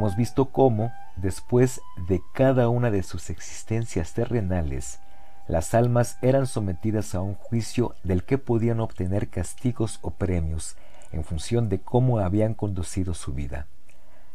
Hemos 0.00 0.16
visto 0.16 0.46
cómo, 0.46 0.94
después 1.16 1.82
de 2.08 2.22
cada 2.32 2.70
una 2.70 2.90
de 2.90 3.02
sus 3.02 3.28
existencias 3.28 4.14
terrenales, 4.14 4.98
las 5.46 5.74
almas 5.74 6.16
eran 6.22 6.46
sometidas 6.46 7.14
a 7.14 7.20
un 7.20 7.34
juicio 7.34 7.94
del 8.02 8.24
que 8.24 8.38
podían 8.38 8.80
obtener 8.80 9.28
castigos 9.28 9.98
o 10.00 10.12
premios 10.12 10.74
en 11.12 11.22
función 11.22 11.68
de 11.68 11.82
cómo 11.82 12.18
habían 12.18 12.54
conducido 12.54 13.12
su 13.12 13.34
vida. 13.34 13.66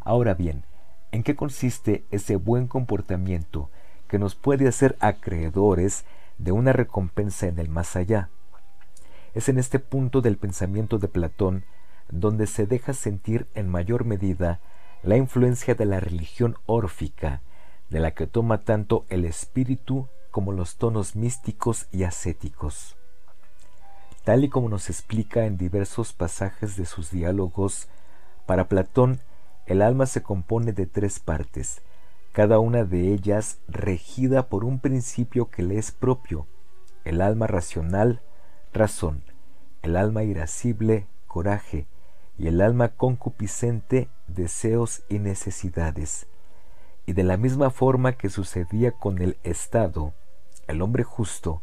Ahora 0.02 0.36
bien, 0.36 0.66
¿en 1.12 1.24
qué 1.24 1.36
consiste 1.36 2.06
ese 2.12 2.36
buen 2.36 2.68
comportamiento 2.68 3.72
que 4.08 4.20
nos 4.20 4.36
puede 4.36 4.68
hacer 4.68 4.96
acreedores 5.00 6.06
de 6.38 6.52
una 6.52 6.74
recompensa 6.74 7.48
en 7.48 7.58
el 7.58 7.70
más 7.70 7.96
allá? 7.96 8.30
Es 9.34 9.50
en 9.50 9.58
este 9.58 9.80
punto 9.80 10.22
del 10.22 10.38
pensamiento 10.38 11.00
de 11.00 11.08
Platón 11.08 11.64
donde 12.12 12.46
se 12.46 12.68
deja 12.68 12.94
sentir 12.94 13.48
en 13.56 13.68
mayor 13.68 14.06
medida 14.06 14.60
la 15.06 15.18
influencia 15.18 15.76
de 15.76 15.86
la 15.86 16.00
religión 16.00 16.58
órfica, 16.66 17.42
de 17.92 18.00
la 18.00 18.16
que 18.16 18.26
toma 18.26 18.64
tanto 18.64 19.06
el 19.10 19.24
espíritu 19.26 20.08
como 20.32 20.52
los 20.52 20.78
tonos 20.78 21.16
místicos 21.16 21.86
y 21.92 22.04
ascéticos. 22.04 22.98
Tal 24.24 24.44
y 24.44 24.50
como 24.50 24.68
nos 24.68 24.90
explica 24.90 25.46
en 25.46 25.58
diversos 25.58 26.12
pasajes 26.12 26.76
de 26.76 26.88
sus 26.88 27.12
diálogos, 27.12 27.88
para 28.48 28.68
Platón 28.68 29.20
el 29.68 29.84
alma 29.84 30.08
se 30.08 30.24
compone 30.24 30.74
de 30.74 30.88
tres 30.88 31.20
partes, 31.20 31.84
cada 32.32 32.58
una 32.58 32.84
de 32.84 33.14
ellas 33.14 33.60
regida 33.68 34.50
por 34.50 34.66
un 34.66 34.80
principio 34.80 35.52
que 35.52 35.62
le 35.62 35.78
es 35.78 35.92
propio, 35.92 36.48
el 37.04 37.22
alma 37.22 37.46
racional, 37.46 38.22
razón, 38.74 39.24
el 39.84 39.98
alma 39.98 40.24
irascible, 40.24 41.06
coraje, 41.28 41.86
y 42.38 42.48
el 42.48 42.60
alma 42.60 42.90
concupiscente 42.90 44.10
deseos 44.28 45.04
y 45.10 45.20
necesidades. 45.20 46.28
Y 47.06 47.14
de 47.14 47.24
la 47.24 47.38
misma 47.38 47.70
forma 47.70 48.14
que 48.14 48.30
sucedía 48.30 48.92
con 48.92 49.22
el 49.22 49.38
Estado, 49.44 50.14
el 50.68 50.82
hombre 50.82 51.04
justo 51.04 51.62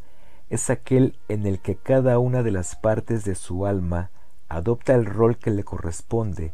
es 0.51 0.71
aquel 0.71 1.19
en 1.29 1.47
el 1.47 1.61
que 1.61 1.77
cada 1.77 2.19
una 2.19 2.43
de 2.43 2.51
las 2.51 2.77
partes 2.77 3.25
de 3.25 3.35
su 3.35 3.67
alma 3.67 4.11
adopta 4.49 4.95
el 4.95 5.07
rol 5.07 5.39
que 5.39 5.51
le 5.51 5.65
corresponde, 5.65 6.53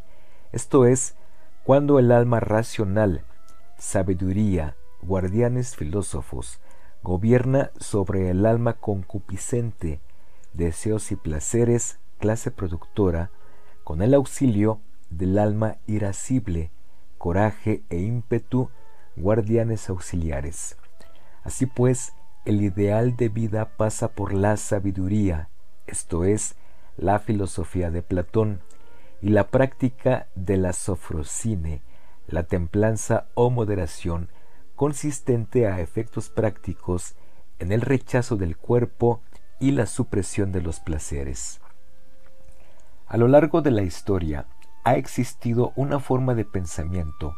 esto 0.52 0.86
es, 0.86 1.16
cuando 1.64 1.98
el 1.98 2.12
alma 2.12 2.40
racional, 2.40 3.24
sabiduría, 3.76 4.76
guardianes 5.02 5.76
filósofos, 5.76 6.60
gobierna 7.02 7.70
sobre 7.78 8.30
el 8.30 8.46
alma 8.46 8.74
concupiscente, 8.74 10.00
deseos 10.52 11.12
y 11.12 11.16
placeres, 11.16 11.98
clase 12.18 12.50
productora, 12.50 13.30
con 13.84 14.00
el 14.00 14.14
auxilio 14.14 14.80
del 15.10 15.38
alma 15.38 15.76
irascible, 15.86 16.70
coraje 17.18 17.82
e 17.90 17.98
ímpetu, 17.98 18.70
guardianes 19.16 19.88
auxiliares. 19.88 20.76
Así 21.42 21.66
pues, 21.66 22.12
el 22.44 22.62
ideal 22.62 23.16
de 23.16 23.28
vida 23.28 23.76
pasa 23.76 24.08
por 24.08 24.32
la 24.32 24.56
sabiduría, 24.56 25.48
esto 25.86 26.24
es, 26.24 26.54
la 26.96 27.18
filosofía 27.18 27.90
de 27.90 28.02
Platón, 28.02 28.60
y 29.20 29.30
la 29.30 29.48
práctica 29.48 30.28
de 30.34 30.56
la 30.56 30.72
sofrosine, 30.72 31.82
la 32.26 32.44
templanza 32.44 33.26
o 33.34 33.50
moderación, 33.50 34.28
consistente 34.76 35.66
a 35.66 35.80
efectos 35.80 36.28
prácticos 36.28 37.16
en 37.58 37.72
el 37.72 37.80
rechazo 37.80 38.36
del 38.36 38.56
cuerpo 38.56 39.22
y 39.58 39.72
la 39.72 39.86
supresión 39.86 40.52
de 40.52 40.62
los 40.62 40.78
placeres. 40.78 41.60
A 43.06 43.16
lo 43.16 43.26
largo 43.26 43.62
de 43.62 43.70
la 43.70 43.82
historia 43.82 44.46
ha 44.88 44.96
existido 44.96 45.74
una 45.76 46.00
forma 46.00 46.34
de 46.34 46.46
pensamiento 46.46 47.36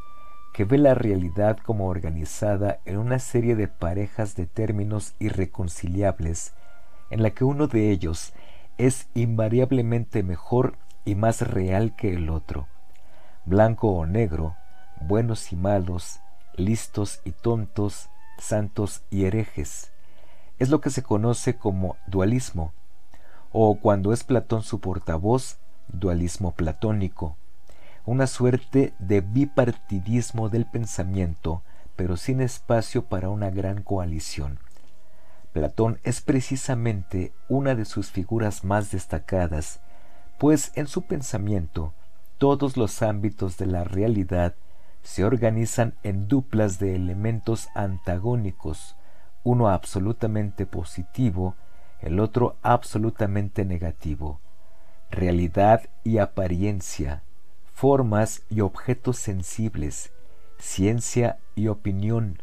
que 0.53 0.65
ve 0.65 0.79
la 0.79 0.95
realidad 0.95 1.59
como 1.59 1.89
organizada 1.89 2.79
en 2.85 2.97
una 2.97 3.19
serie 3.19 3.57
de 3.57 3.67
parejas 3.67 4.37
de 4.37 4.47
términos 4.47 5.15
irreconciliables, 5.19 6.55
en 7.11 7.25
la 7.25 7.31
que 7.31 7.43
uno 7.43 7.67
de 7.67 7.91
ellos 7.91 8.35
es 8.79 9.09
invariablemente 9.15 10.23
mejor 10.23 10.77
y 11.05 11.17
más 11.17 11.41
real 11.41 11.97
que 11.97 12.15
el 12.15 12.31
otro, 12.31 12.69
blanco 13.47 13.89
o 13.89 14.07
negro, 14.07 14.55
buenos 15.01 15.51
y 15.51 15.57
malos, 15.57 16.21
listos 16.55 17.21
y 17.25 17.33
tontos, 17.33 18.11
santos 18.39 19.03
y 19.11 19.25
herejes. 19.25 19.91
Es 20.61 20.69
lo 20.69 20.81
que 20.81 20.91
se 20.91 21.03
conoce 21.03 21.57
como 21.57 21.97
dualismo, 22.07 22.73
o 23.51 23.81
cuando 23.81 24.13
es 24.13 24.23
Platón 24.23 24.63
su 24.63 24.79
portavoz, 24.79 25.59
dualismo 25.93 26.53
platónico, 26.53 27.37
una 28.05 28.27
suerte 28.27 28.95
de 28.99 29.21
bipartidismo 29.21 30.49
del 30.49 30.67
pensamiento, 30.67 31.63
pero 31.97 32.17
sin 32.17 32.41
espacio 32.41 33.05
para 33.05 33.29
una 33.29 33.51
gran 33.51 33.83
coalición. 33.83 34.59
Platón 35.53 35.99
es 36.05 36.21
precisamente 36.21 37.33
una 37.49 37.75
de 37.75 37.85
sus 37.85 38.11
figuras 38.11 38.65
más 38.65 38.91
destacadas, 38.91 39.81
pues 40.39 40.73
en 40.77 40.87
su 40.87 41.03
pensamiento 41.03 41.93
todos 42.39 42.77
los 42.77 43.03
ámbitos 43.03 43.59
de 43.59 43.67
la 43.67 43.85
realidad 43.85 44.55
se 45.03 45.25
organizan 45.25 45.95
en 46.03 46.29
duplas 46.29 46.79
de 46.79 46.95
elementos 46.95 47.69
antagónicos, 47.75 48.97
uno 49.43 49.69
absolutamente 49.69 50.67
positivo, 50.67 51.57
el 52.01 52.21
otro 52.21 52.57
absolutamente 52.63 53.65
negativo. 53.65 54.41
realidad 55.11 55.83
y 56.05 56.19
apariencia, 56.19 57.25
formas 57.81 58.43
y 58.51 58.61
objetos 58.61 59.17
sensibles, 59.17 60.13
ciencia 60.59 61.39
y 61.55 61.69
opinión, 61.69 62.43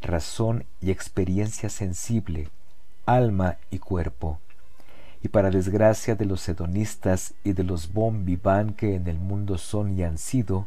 razón 0.00 0.64
y 0.80 0.90
experiencia 0.90 1.68
sensible, 1.68 2.48
alma 3.04 3.58
y 3.70 3.78
cuerpo. 3.78 4.38
Y 5.22 5.28
para 5.28 5.50
desgracia 5.50 6.14
de 6.14 6.24
los 6.24 6.48
hedonistas 6.48 7.34
y 7.44 7.52
de 7.52 7.62
los 7.62 7.92
bon 7.92 8.24
vivant 8.24 8.74
que 8.74 8.94
en 8.94 9.06
el 9.06 9.18
mundo 9.18 9.58
son 9.58 9.98
y 9.98 10.02
han 10.02 10.16
sido, 10.16 10.66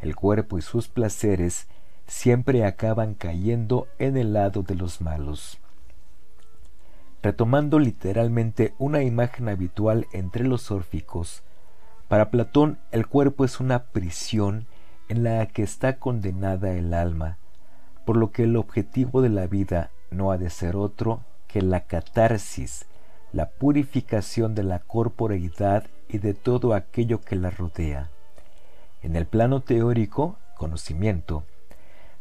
el 0.00 0.14
cuerpo 0.14 0.56
y 0.58 0.62
sus 0.62 0.86
placeres 0.86 1.66
siempre 2.06 2.64
acaban 2.64 3.14
cayendo 3.14 3.88
en 3.98 4.16
el 4.16 4.34
lado 4.34 4.62
de 4.62 4.76
los 4.76 5.00
malos. 5.00 5.58
Retomando 7.24 7.80
literalmente 7.80 8.74
una 8.78 9.02
imagen 9.02 9.48
habitual 9.48 10.06
entre 10.12 10.44
los 10.44 10.70
órficos, 10.70 11.42
para 12.08 12.30
Platón 12.30 12.78
el 12.90 13.06
cuerpo 13.06 13.44
es 13.44 13.60
una 13.60 13.84
prisión 13.84 14.66
en 15.08 15.22
la 15.22 15.46
que 15.46 15.62
está 15.62 15.98
condenada 15.98 16.72
el 16.72 16.94
alma, 16.94 17.38
por 18.04 18.16
lo 18.16 18.32
que 18.32 18.44
el 18.44 18.56
objetivo 18.56 19.20
de 19.20 19.28
la 19.28 19.46
vida 19.46 19.90
no 20.10 20.32
ha 20.32 20.38
de 20.38 20.50
ser 20.50 20.76
otro 20.76 21.20
que 21.46 21.62
la 21.62 21.80
catarsis, 21.80 22.86
la 23.32 23.50
purificación 23.50 24.54
de 24.54 24.62
la 24.62 24.78
corporeidad 24.78 25.84
y 26.08 26.18
de 26.18 26.32
todo 26.32 26.74
aquello 26.74 27.20
que 27.20 27.36
la 27.36 27.50
rodea. 27.50 28.10
En 29.02 29.14
el 29.14 29.26
plano 29.26 29.60
teórico, 29.60 30.36
conocimiento, 30.56 31.44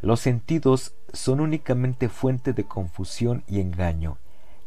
los 0.02 0.20
sentidos 0.20 0.94
son 1.14 1.40
únicamente 1.40 2.10
fuente 2.10 2.54
de 2.54 2.66
confusión 2.66 3.44
y 3.48 3.62
engaño, 3.62 4.18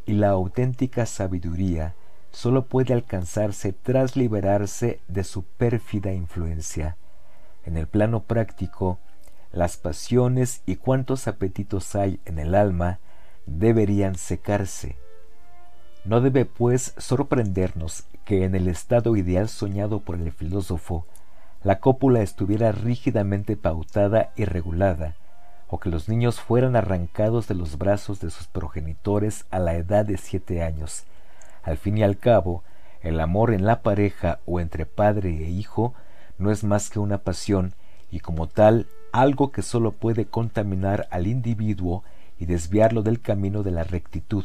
y 0.07 0.15
la 0.15 0.31
auténtica 0.31 1.07
sabiduría 1.07 1.94
sólo 2.33 2.67
puede 2.67 2.94
alcanzarse 2.94 3.73
tras 3.73 4.17
liberarse 4.17 5.00
de 5.09 5.25
su 5.25 5.42
pérfida 5.44 6.12
influencia. 6.12 6.97
En 7.65 7.76
el 7.76 7.86
plano 7.86 8.23
práctico, 8.23 8.99
las 9.52 9.76
pasiones 9.76 10.62
y 10.67 10.76
cuantos 10.76 11.26
apetitos 11.26 11.94
hay 11.97 12.20
en 12.25 12.39
el 12.39 12.55
alma 12.55 13.00
deberían 13.47 14.15
secarse. 14.15 14.97
No 16.05 16.20
debe, 16.20 16.44
pues, 16.44 16.94
sorprendernos 16.97 18.05
que 18.25 18.44
en 18.44 18.55
el 18.55 18.68
estado 18.68 19.17
ideal 19.17 19.49
soñado 19.49 20.00
por 20.00 20.17
el 20.17 20.33
filósofo, 20.33 21.07
la 21.62 21.81
cópula 21.81 22.23
estuviera 22.23 22.73
rígidamente 22.73 23.57
pautada 23.57 24.33
y 24.34 24.44
regulada, 24.44 25.17
o 25.68 25.78
que 25.78 25.91
los 25.91 26.09
niños 26.09 26.41
fueran 26.41 26.75
arrancados 26.75 27.49
de 27.49 27.55
los 27.55 27.76
brazos 27.76 28.20
de 28.20 28.31
sus 28.31 28.47
progenitores 28.47 29.44
a 29.50 29.59
la 29.59 29.75
edad 29.75 30.07
de 30.07 30.17
siete 30.17 30.62
años. 30.62 31.05
Al 31.62 31.76
fin 31.76 31.98
y 31.98 32.02
al 32.02 32.18
cabo, 32.18 32.62
el 33.02 33.20
amor 33.20 33.52
en 33.52 33.64
la 33.64 33.82
pareja 33.82 34.40
o 34.47 34.60
entre 34.60 34.86
padre 34.86 35.30
e 35.30 35.50
hijo 35.50 35.94
no 36.39 36.50
es 36.50 36.64
más 36.64 36.90
que 36.90 36.98
una 36.98 37.18
pasión 37.18 37.74
y 38.10 38.20
como 38.20 38.48
tal 38.48 38.86
algo 39.12 39.50
que 39.50 39.62
sólo 39.62 39.92
puede 39.92 40.26
contaminar 40.26 41.08
al 41.10 41.26
individuo 41.26 42.05
y 42.39 42.47
desviarlo 42.47 43.02
del 43.02 43.20
camino 43.20 43.62
de 43.62 43.70
la 43.70 43.84
rectitud. 43.84 44.44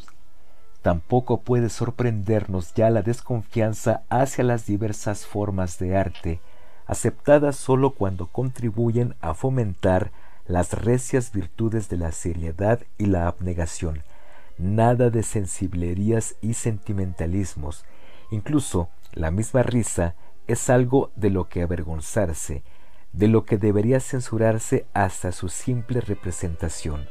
Tampoco 0.82 1.42
puede 1.42 1.70
sorprendernos 1.70 2.74
ya 2.74 2.90
la 2.90 3.02
desconfianza 3.02 4.04
hacia 4.10 4.44
las 4.44 4.66
diversas 4.66 5.26
formas 5.26 5.80
de 5.80 5.98
arte, 5.98 6.42
aceptadas 6.86 7.56
sólo 7.56 7.92
cuando 7.92 8.28
contribuyen 8.28 9.16
a 9.20 9.34
fomentar 9.34 10.12
las 10.46 10.74
recias 10.74 11.32
virtudes 11.32 11.90
de 11.90 11.98
la 11.98 12.12
seriedad 12.12 12.82
y 13.00 13.08
la 13.08 13.28
abnegación, 13.28 14.04
nada 14.58 15.10
de 15.10 15.24
sensiblerías 15.24 16.36
y 16.42 16.54
sentimentalismos, 16.54 17.86
incluso 18.32 18.90
la 19.14 19.32
misma 19.32 19.64
risa 19.64 20.16
es 20.48 20.70
algo 20.70 21.12
de 21.16 21.30
lo 21.30 21.50
que 21.50 21.62
avergonzarse, 21.62 22.64
de 23.14 23.28
lo 23.28 23.46
que 23.46 23.58
debería 23.58 24.00
censurarse 24.00 24.86
hasta 24.94 25.32
su 25.32 25.50
simple 25.50 26.02
representación. 26.02 27.08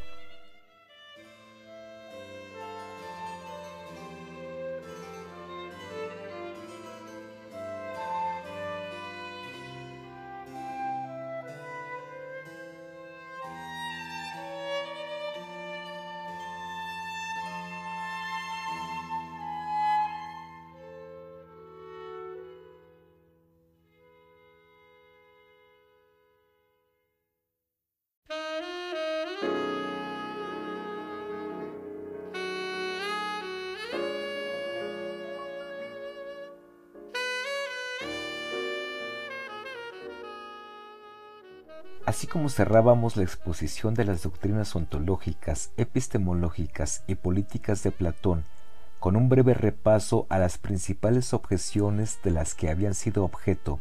Como 42.35 42.49
cerrábamos 42.49 43.17
la 43.17 43.23
exposición 43.23 43.95
de 43.95 44.05
las 44.05 44.25
doctrinas 44.25 44.75
ontológicas, 44.75 45.71
epistemológicas 45.77 47.05
y 47.07 47.15
políticas 47.15 47.85
de 47.85 47.93
Platón 47.93 48.43
con 48.99 49.15
un 49.15 49.29
breve 49.29 49.55
repaso 49.55 50.27
a 50.29 50.41
las 50.41 50.59
principales 50.59 51.33
objeciones 51.33 52.19
de 52.25 52.33
las 52.33 52.57
que 52.57 52.71
habían 52.71 52.95
sido 52.95 53.23
objeto, 53.23 53.79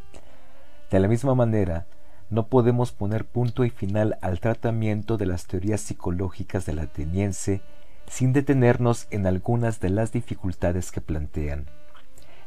de 0.88 1.00
la 1.00 1.08
misma 1.08 1.34
manera, 1.34 1.88
no 2.30 2.46
podemos 2.46 2.92
poner 2.92 3.24
punto 3.24 3.64
y 3.64 3.70
final 3.70 4.18
al 4.20 4.38
tratamiento 4.38 5.16
de 5.16 5.26
las 5.26 5.48
teorías 5.48 5.80
psicológicas 5.80 6.64
del 6.64 6.78
ateniense 6.78 7.60
sin 8.06 8.32
detenernos 8.32 9.08
en 9.10 9.26
algunas 9.26 9.80
de 9.80 9.90
las 9.90 10.12
dificultades 10.12 10.92
que 10.92 11.00
plantean. 11.00 11.66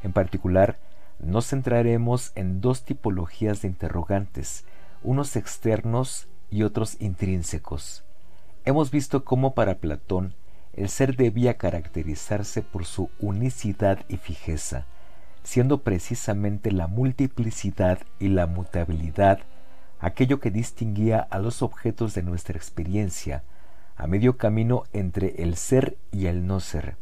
En 0.04 0.14
particular, 0.14 0.78
nos 1.20 1.48
centraremos 1.48 2.32
en 2.36 2.62
dos 2.62 2.86
tipologías 2.86 3.62
de 3.62 3.68
interrogantes, 3.68 4.64
unos 5.04 5.36
externos 5.36 6.28
y 6.50 6.64
otros 6.64 6.98
intrínsecos. 7.00 8.04
Hemos 8.66 8.92
visto 8.92 9.24
cómo 9.24 9.54
para 9.54 9.76
Platón 9.76 10.34
el 10.74 10.90
ser 10.90 11.16
debía 11.16 11.58
caracterizarse 11.58 12.62
por 12.62 12.86
su 12.86 13.10
unicidad 13.20 14.06
y 14.10 14.18
fijeza, 14.18 14.86
siendo 15.44 15.82
precisamente 15.84 16.72
la 16.72 16.88
multiplicidad 16.88 18.00
y 18.20 18.28
la 18.28 18.48
mutabilidad 18.48 19.40
aquello 20.00 20.40
que 20.40 20.52
distinguía 20.52 21.20
a 21.20 21.40
los 21.40 21.62
objetos 21.62 22.14
de 22.14 22.24
nuestra 22.24 22.58
experiencia, 22.58 23.44
a 23.96 24.08
medio 24.08 24.38
camino 24.38 24.84
entre 24.94 25.42
el 25.42 25.56
ser 25.56 25.98
y 26.12 26.28
el 26.28 26.46
no 26.46 26.60
ser. 26.60 26.98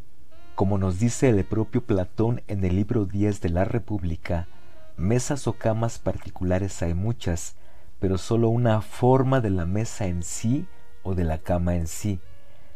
Como 0.56 0.77
nos 0.77 0.99
dice 0.99 1.30
el 1.30 1.43
propio 1.43 1.85
Platón 1.85 2.41
en 2.48 2.64
el 2.64 2.75
libro 2.75 3.06
10 3.06 3.41
de 3.41 3.49
la 3.49 3.65
República, 3.65 4.48
mesas 4.95 5.48
o 5.48 5.53
camas 5.53 5.99
particulares 5.99 6.82
hay 6.82 6.93
muchas, 6.93 7.57
pero 7.99 8.17
sólo 8.17 8.49
una 8.49 8.82
forma 8.82 9.41
de 9.41 9.49
la 9.49 9.65
mesa 9.65 10.07
en 10.07 10.24
sí 10.24 10.67
o 11.03 11.15
de 11.15 11.24
la 11.24 11.40
cama 11.40 11.75
en 11.75 11.88
sí. 11.88 12.19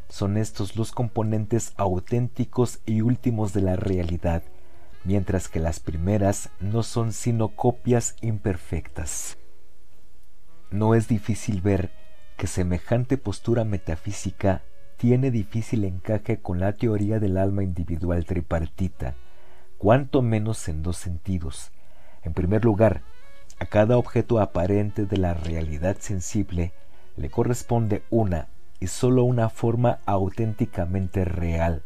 Son 0.08 0.38
estos 0.38 0.76
los 0.76 0.92
componentes 0.92 1.74
auténticos 1.78 2.80
y 2.86 3.02
últimos 3.02 3.54
de 3.54 3.62
la 3.62 3.76
realidad, 3.76 4.44
mientras 5.04 5.48
que 5.48 5.60
las 5.60 5.80
primeras 5.80 6.50
no 6.60 6.84
son 6.84 7.14
sino 7.14 7.50
copias 7.50 8.16
imperfectas. 8.22 9.38
No 10.72 10.96
es 10.96 11.08
difícil 11.08 11.62
ver 11.62 11.92
que 12.38 12.48
semejante 12.48 13.18
postura 13.18 13.66
metafísica 13.66 14.64
tiene 14.98 15.32
difícil 15.32 15.86
encaje 15.86 16.42
con 16.42 16.60
la 16.60 16.74
teoría 16.74 17.20
del 17.20 17.38
alma 17.38 17.64
individual 17.64 18.26
tripartita, 18.26 19.16
cuanto 19.78 20.22
menos 20.22 20.68
en 20.68 20.84
dos 20.84 20.98
sentidos. 20.98 21.72
En 22.22 22.34
primer 22.34 22.66
lugar, 22.66 23.02
a 23.60 23.66
cada 23.66 23.98
objeto 23.98 24.40
aparente 24.40 25.06
de 25.06 25.18
la 25.18 25.34
realidad 25.34 25.98
sensible 26.00 26.72
le 27.18 27.30
corresponde 27.30 28.04
una 28.10 28.48
y 28.80 28.88
sólo 28.88 29.24
una 29.26 29.50
forma 29.50 30.00
auténticamente 30.06 31.26
real. 31.26 31.84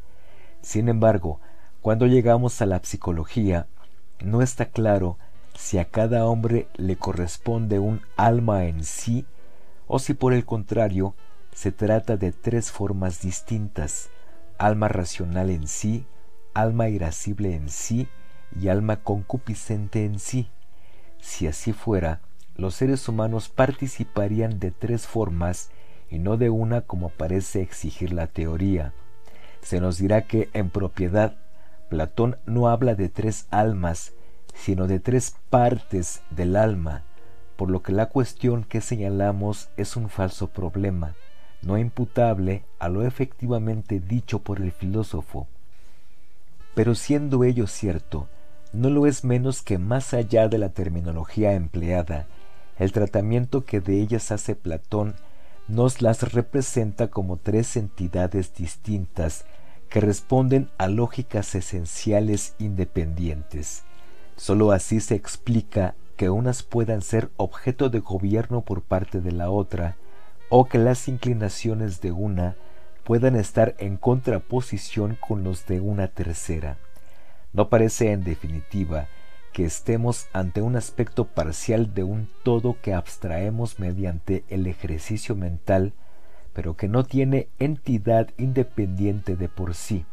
Sin 0.61 0.88
embargo, 0.88 1.40
cuando 1.82 2.06
llegamos 2.06 2.61
a 2.61 2.68
la 2.68 2.80
psicología, 2.84 3.66
no 4.24 4.42
está 4.42 4.66
claro 4.66 5.18
si 5.56 5.80
a 5.80 5.85
cada 5.85 6.26
hombre 6.26 6.68
le 6.76 6.95
corresponde 6.95 7.80
un 7.80 8.02
alma 8.16 8.66
en 8.66 8.84
sí 8.84 9.26
o 9.88 10.00
si 10.00 10.14
por 10.14 10.34
el 10.34 10.45
contrario 10.45 11.16
se 11.53 11.72
trata 11.72 12.18
de 12.18 12.32
tres 12.32 12.72
formas 12.72 13.22
distintas, 13.22 14.10
alma 14.58 14.88
racional 14.88 15.50
en 15.50 15.68
sí, 15.68 16.06
alma 16.53 16.90
irascible 16.90 17.56
en 17.56 17.69
sí 17.69 18.08
y 18.60 18.68
alma 18.68 18.98
concupiscente 18.98 20.06
en 20.06 20.19
sí. 20.19 20.50
Si 21.24 21.48
así 21.48 21.72
fuera, 21.72 22.19
los 22.58 22.76
seres 22.76 23.08
humanos 23.08 23.48
participarían 23.48 24.60
de 24.60 24.72
tres 24.72 25.08
formas 25.08 25.72
y 26.11 26.19
no 26.19 26.35
de 26.35 26.50
una 26.50 26.82
como 26.82 27.10
parece 27.10 27.61
exigir 27.61 28.11
la 28.11 28.27
teoría. 28.27 28.93
Se 29.61 29.80
nos 29.80 29.98
dirá 29.98 30.27
que 30.27 30.50
en 30.52 30.69
propiedad 30.69 31.38
Platón 31.88 32.38
no 32.45 32.68
habla 32.68 32.95
de 32.95 33.08
tres 33.08 33.48
almas, 33.52 34.11
sino 34.53 34.85
de 34.85 35.00
tres 35.00 35.38
partes 35.50 36.22
del 36.30 36.58
alma, 36.58 37.03
por 37.56 37.72
lo 37.72 37.82
que 37.82 37.93
la 37.93 38.08
cuestión 38.08 38.66
que 38.66 38.82
señalamos 38.82 39.69
es 39.77 39.95
un 39.95 40.10
falso 40.10 40.48
problema, 40.48 41.16
no 41.61 41.77
imputable 41.77 42.66
a 42.80 42.90
lo 42.90 43.08
efectivamente 43.08 44.02
dicho 44.02 44.40
por 44.40 44.60
el 44.60 44.74
filósofo. 44.74 45.48
Pero 46.76 46.95
siendo 46.95 47.45
ello 47.45 47.66
cierto, 47.66 48.27
no 48.74 48.90
lo 48.90 49.06
es 49.06 49.24
menos 49.24 49.61
que 49.61 49.77
más 49.77 50.14
allá 50.14 50.50
de 50.50 50.58
la 50.58 50.69
terminología 50.69 51.53
empleada, 51.53 52.27
el 52.77 52.92
tratamiento 52.92 53.66
que 53.66 53.80
de 53.80 54.02
ellas 54.02 54.32
hace 54.32 54.56
Platón 54.56 55.16
nos 55.68 56.02
las 56.02 56.34
representa 56.34 57.08
como 57.08 57.38
tres 57.38 57.77
entidades 57.77 58.53
distintas 58.56 59.45
que 59.90 60.02
responden 60.02 60.69
a 60.80 60.88
lógicas 60.88 61.53
esenciales 61.53 62.56
independientes. 62.58 63.84
Sólo 64.35 64.72
así 64.72 65.00
se 65.00 65.14
explica 65.14 65.93
que 66.18 66.32
unas 66.32 66.64
puedan 66.64 67.03
ser 67.03 67.30
objeto 67.38 67.90
de 67.90 68.00
gobierno 68.00 68.61
por 68.61 68.82
parte 68.82 69.22
de 69.22 69.32
la 69.32 69.52
otra, 69.52 69.98
o 70.50 70.66
que 70.66 70.80
las 70.80 71.08
inclinaciones 71.08 72.02
de 72.02 72.11
una 72.11 72.56
puedan 73.03 73.35
estar 73.35 73.76
en 73.77 73.98
contraposición 73.98 75.18
con 75.27 75.43
los 75.43 75.66
de 75.68 75.80
una 75.80 76.08
tercera. 76.08 76.77
No 77.54 77.70
parece, 77.70 78.12
en 78.12 78.24
definitiva, 78.24 79.08
que 79.54 79.64
estemos 79.64 80.28
ante 80.34 80.62
un 80.62 80.76
aspecto 80.76 81.26
parcial 81.26 81.94
de 81.94 82.04
un 82.04 82.28
todo 82.44 82.78
que 82.82 82.94
abstraemos 82.94 83.80
mediante 83.80 84.44
el 84.50 84.66
ejercicio 84.66 85.36
mental, 85.36 85.94
pero 86.54 86.76
que 86.76 86.88
no 86.88 87.04
tiene 87.04 87.48
entidad 87.60 88.30
independiente 88.38 89.36
de 89.36 89.50
por 89.50 89.76
sí, 89.76 90.06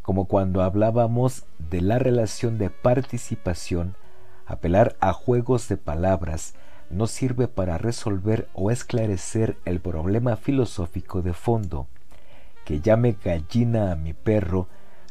como 0.00 0.26
cuando 0.26 0.62
hablábamos 0.62 1.44
de 1.58 1.82
la 1.82 1.98
relación 1.98 2.58
de 2.58 2.70
participación, 2.70 3.94
apelar 4.46 4.96
a 5.00 5.12
juegos 5.12 5.68
de 5.68 5.76
palabras 5.76 6.54
no 6.88 7.06
sirve 7.06 7.48
para 7.48 7.78
resolver 7.78 8.48
o 8.54 8.70
esclarecer 8.70 9.56
el 9.64 9.80
problema 9.80 10.36
filosófico 10.36 11.20
de 11.20 11.32
fondo. 11.32 11.88
Que 12.64 12.80
llame 12.80 13.16
gallina 13.22 13.92
a 13.92 13.96
mi 13.96 14.12
perro 14.12 14.68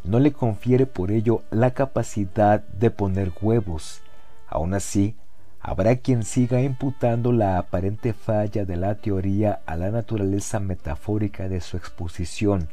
no 0.07 0.19
le 0.19 0.33
confiere 0.33 0.85
por 0.85 1.11
ello 1.11 1.43
la 1.51 1.71
capacidad 1.71 2.61
de 2.67 2.91
poner 2.91 3.31
huevos. 3.41 4.01
Aun 4.47 4.73
así, 4.73 5.15
habrá 5.59 5.95
quien 5.95 6.23
siga 6.23 6.61
imputando 6.61 7.31
la 7.31 7.57
aparente 7.57 8.13
falla 8.13 8.65
de 8.65 8.75
la 8.75 8.95
teoría 8.95 9.61
a 9.65 9.75
la 9.75 9.89
naturaleza 9.89 10.59
metafórica 10.59 11.49
de 11.49 11.59
su 11.59 11.75
exposición, 11.77 12.69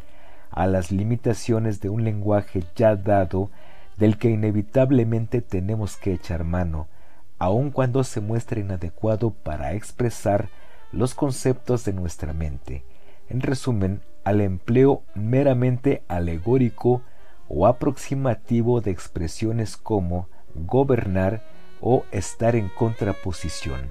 a 0.51 0.67
las 0.67 0.91
limitaciones 0.91 1.81
de 1.81 1.89
un 1.89 2.05
lenguaje 2.05 2.65
ya 2.77 2.97
dado 2.97 3.51
del 3.97 4.19
que 4.19 4.31
inevitablemente 4.31 5.41
tenemos 5.41 5.97
que 5.97 6.13
echar 6.13 6.45
mano, 6.45 6.89
aun 7.39 7.71
cuando 7.71 8.05
se 8.05 8.21
muestre 8.21 8.61
inadecuado 8.61 9.31
para 9.31 9.73
expresar 9.73 10.49
los 10.93 11.15
conceptos 11.15 11.85
de 11.85 11.95
nuestra 11.95 12.33
mente. 12.33 12.85
En 13.29 13.41
resumen, 13.41 14.03
al 14.25 14.41
empleo 14.41 15.03
meramente 15.15 16.03
alegórico 16.09 17.03
o 17.55 17.67
aproximativo 17.67 18.81
de 18.81 18.91
expresiones 18.91 19.77
como 19.77 20.29
gobernar 20.55 21.45
o 21.83 22.05
estar 22.11 22.57
en 22.57 22.71
contraposición. 22.71 23.91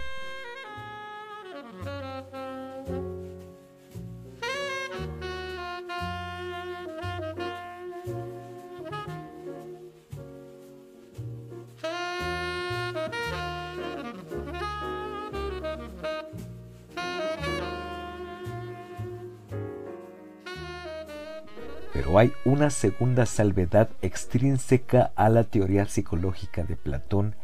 Hay 22.18 22.34
una 22.46 22.70
segunda 22.70 23.26
salvedad 23.26 23.90
extrínseca 24.02 25.12
a 25.16 25.30
la 25.30 25.44
teoría 25.44 25.86
psicológica 25.86 26.64
de 26.64 26.76
Platón 26.76 27.36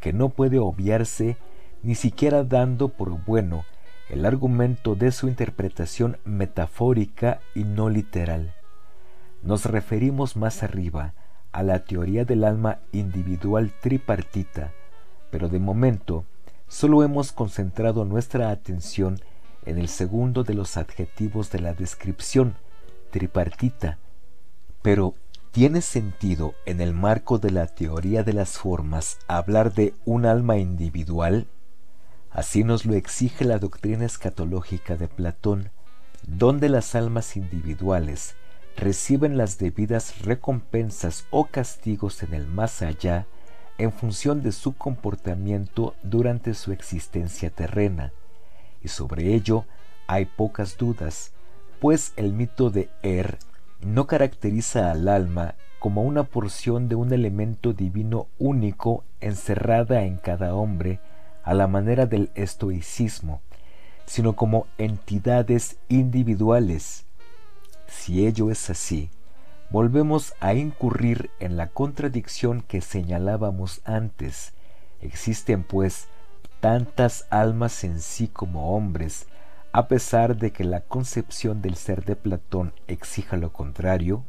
que 0.00 0.12
no 0.12 0.30
puede 0.30 0.58
obviarse 0.58 1.36
ni 1.82 1.94
siquiera 1.94 2.44
dando 2.44 2.88
por 2.88 3.24
bueno 3.24 3.64
el 4.10 4.26
argumento 4.26 4.94
de 4.94 5.12
su 5.12 5.28
interpretación 5.28 6.18
metafórica 6.24 7.40
y 7.54 7.64
no 7.64 7.88
literal. 7.88 8.52
Nos 9.42 9.64
referimos 9.64 10.36
más 10.36 10.62
arriba 10.62 11.14
a 11.52 11.62
la 11.62 11.84
teoría 11.84 12.24
del 12.24 12.44
alma 12.44 12.80
individual 12.92 13.72
tripartita, 13.80 14.72
pero 15.30 15.48
de 15.48 15.60
momento 15.60 16.24
solo 16.68 17.02
hemos 17.02 17.32
concentrado 17.32 18.04
nuestra 18.04 18.50
atención 18.50 19.20
en 19.64 19.78
el 19.78 19.88
segundo 19.88 20.42
de 20.42 20.54
los 20.54 20.76
adjetivos 20.76 21.50
de 21.50 21.60
la 21.60 21.74
descripción, 21.74 22.56
tripartita, 23.10 23.98
pero 24.86 25.14
¿tiene 25.50 25.80
sentido 25.80 26.54
en 26.64 26.80
el 26.80 26.92
marco 26.92 27.38
de 27.38 27.50
la 27.50 27.66
teoría 27.66 28.22
de 28.22 28.32
las 28.32 28.50
formas 28.50 29.18
hablar 29.26 29.74
de 29.74 29.94
un 30.04 30.26
alma 30.26 30.58
individual? 30.58 31.48
Así 32.30 32.62
nos 32.62 32.86
lo 32.86 32.94
exige 32.94 33.44
la 33.44 33.58
doctrina 33.58 34.04
escatológica 34.04 34.96
de 34.96 35.08
Platón, 35.08 35.70
donde 36.24 36.68
las 36.68 36.94
almas 36.94 37.36
individuales 37.36 38.36
reciben 38.76 39.36
las 39.36 39.58
debidas 39.58 40.20
recompensas 40.22 41.24
o 41.30 41.46
castigos 41.46 42.22
en 42.22 42.32
el 42.32 42.46
más 42.46 42.80
allá 42.80 43.26
en 43.78 43.92
función 43.92 44.40
de 44.44 44.52
su 44.52 44.76
comportamiento 44.76 45.96
durante 46.04 46.54
su 46.54 46.70
existencia 46.70 47.50
terrena, 47.50 48.12
y 48.84 48.86
sobre 48.86 49.34
ello 49.34 49.64
hay 50.06 50.26
pocas 50.26 50.76
dudas, 50.78 51.32
pues 51.80 52.12
el 52.14 52.32
mito 52.32 52.70
de 52.70 52.88
Er 53.02 53.36
no 53.80 54.06
caracteriza 54.06 54.90
al 54.90 55.08
alma 55.08 55.54
como 55.78 56.02
una 56.02 56.24
porción 56.24 56.88
de 56.88 56.94
un 56.94 57.12
elemento 57.12 57.72
divino 57.72 58.28
único 58.38 59.04
encerrada 59.20 60.02
en 60.02 60.16
cada 60.16 60.54
hombre 60.54 61.00
a 61.42 61.54
la 61.54 61.66
manera 61.66 62.06
del 62.06 62.30
estoicismo, 62.34 63.40
sino 64.04 64.34
como 64.34 64.66
entidades 64.78 65.76
individuales. 65.88 67.06
Si 67.86 68.26
ello 68.26 68.50
es 68.50 68.68
así, 68.70 69.10
volvemos 69.70 70.34
a 70.40 70.54
incurrir 70.54 71.30
en 71.38 71.56
la 71.56 71.68
contradicción 71.68 72.62
que 72.62 72.80
señalábamos 72.80 73.80
antes. 73.84 74.54
Existen, 75.00 75.62
pues, 75.62 76.08
tantas 76.60 77.26
almas 77.30 77.84
en 77.84 78.00
sí 78.00 78.28
como 78.28 78.74
hombres, 78.74 79.28
a 79.76 79.88
pesar 79.88 80.38
de 80.38 80.52
que 80.52 80.64
la 80.64 80.80
concepción 80.80 81.60
del 81.60 81.76
ser 81.76 82.02
de 82.06 82.16
Platón 82.16 82.72
exija 82.86 83.36
lo 83.36 83.52
contrario, 83.52 84.24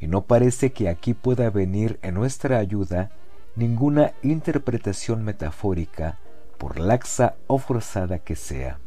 y 0.00 0.08
no 0.08 0.22
parece 0.22 0.72
que 0.72 0.88
aquí 0.88 1.14
pueda 1.14 1.48
venir 1.50 2.00
en 2.02 2.14
nuestra 2.14 2.58
ayuda 2.58 3.12
ninguna 3.54 4.10
interpretación 4.24 5.22
metafórica, 5.22 6.18
por 6.58 6.80
laxa 6.80 7.36
o 7.46 7.58
forzada 7.58 8.18
que 8.18 8.34
sea. 8.34 8.80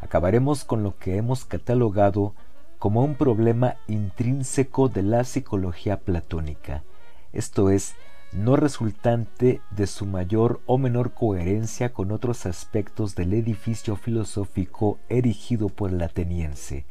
Acabaremos 0.00 0.64
con 0.64 0.82
lo 0.82 0.96
que 0.96 1.18
hemos 1.18 1.44
catalogado 1.44 2.34
como 2.78 3.04
un 3.04 3.14
problema 3.14 3.76
intrínseco 3.88 4.88
de 4.88 5.02
la 5.02 5.22
psicología 5.24 6.00
platónica, 6.00 6.82
esto 7.34 7.68
es, 7.68 7.94
no 8.32 8.56
resultante 8.56 9.60
de 9.70 9.86
su 9.86 10.06
mayor 10.06 10.60
o 10.66 10.78
menor 10.78 11.12
coherencia 11.12 11.92
con 11.92 12.12
otros 12.12 12.46
aspectos 12.46 13.14
del 13.14 13.34
edificio 13.34 13.96
filosófico 13.96 14.98
erigido 15.08 15.68
por 15.68 15.90
el 15.90 16.02
ateniense. 16.02 16.86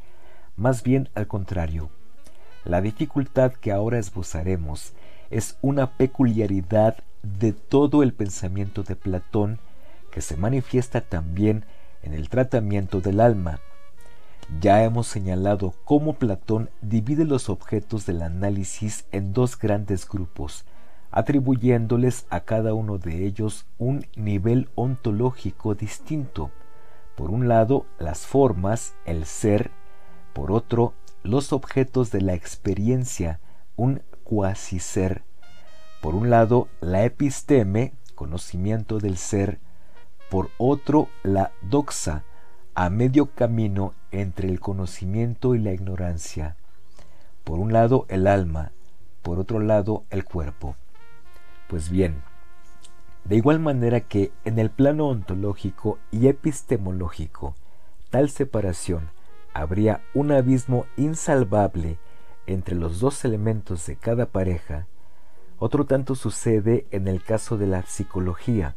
Más 0.56 0.82
bien 0.82 1.08
al 1.14 1.26
contrario, 1.26 1.90
la 2.64 2.80
dificultad 2.80 3.52
que 3.52 3.72
ahora 3.72 3.98
esbozaremos 3.98 4.92
es 5.30 5.56
una 5.62 5.96
peculiaridad 5.96 7.02
de 7.22 7.52
todo 7.52 8.02
el 8.02 8.12
pensamiento 8.12 8.82
de 8.84 8.94
Platón 8.94 9.58
que 10.12 10.20
se 10.20 10.36
manifiesta 10.36 11.00
también 11.00 11.64
en 12.02 12.14
el 12.14 12.28
tratamiento 12.28 13.00
del 13.00 13.20
alma. 13.20 13.58
Ya 14.60 14.84
hemos 14.84 15.06
señalado 15.06 15.74
cómo 15.84 16.14
Platón 16.14 16.70
divide 16.82 17.24
los 17.24 17.48
objetos 17.48 18.06
del 18.06 18.22
análisis 18.22 19.06
en 19.10 19.32
dos 19.32 19.58
grandes 19.58 20.06
grupos, 20.06 20.64
atribuyéndoles 21.12 22.26
a 22.30 22.40
cada 22.40 22.74
uno 22.74 22.98
de 22.98 23.24
ellos 23.24 23.66
un 23.78 24.06
nivel 24.16 24.68
ontológico 24.74 25.74
distinto. 25.74 26.50
Por 27.14 27.30
un 27.30 27.46
lado, 27.46 27.86
las 27.98 28.26
formas, 28.26 28.94
el 29.04 29.26
ser, 29.26 29.70
por 30.32 30.50
otro, 30.50 30.94
los 31.22 31.52
objetos 31.52 32.10
de 32.10 32.22
la 32.22 32.32
experiencia, 32.32 33.40
un 33.76 34.02
cuasi 34.24 34.78
ser. 34.78 35.22
Por 36.00 36.14
un 36.14 36.30
lado, 36.30 36.68
la 36.80 37.04
episteme, 37.04 37.92
conocimiento 38.14 38.98
del 38.98 39.18
ser, 39.18 39.60
por 40.30 40.48
otro, 40.56 41.08
la 41.22 41.52
doxa, 41.60 42.24
a 42.74 42.88
medio 42.88 43.26
camino 43.26 43.92
entre 44.10 44.48
el 44.48 44.58
conocimiento 44.58 45.54
y 45.54 45.58
la 45.58 45.72
ignorancia. 45.72 46.56
Por 47.44 47.58
un 47.58 47.74
lado, 47.74 48.06
el 48.08 48.26
alma, 48.26 48.72
por 49.20 49.38
otro 49.38 49.60
lado, 49.60 50.04
el 50.08 50.24
cuerpo. 50.24 50.74
Pues 51.72 51.88
bien, 51.88 52.22
de 53.24 53.36
igual 53.36 53.58
manera 53.58 54.00
que 54.00 54.30
en 54.44 54.58
el 54.58 54.68
plano 54.68 55.08
ontológico 55.08 55.98
y 56.10 56.28
epistemológico, 56.28 57.54
tal 58.10 58.28
separación 58.28 59.08
habría 59.54 60.02
un 60.12 60.32
abismo 60.32 60.84
insalvable 60.98 61.96
entre 62.46 62.74
los 62.74 63.00
dos 63.00 63.24
elementos 63.24 63.86
de 63.86 63.96
cada 63.96 64.26
pareja, 64.26 64.86
otro 65.58 65.86
tanto 65.86 66.14
sucede 66.14 66.84
en 66.90 67.08
el 67.08 67.22
caso 67.22 67.56
de 67.56 67.68
la 67.68 67.80
psicología. 67.84 68.76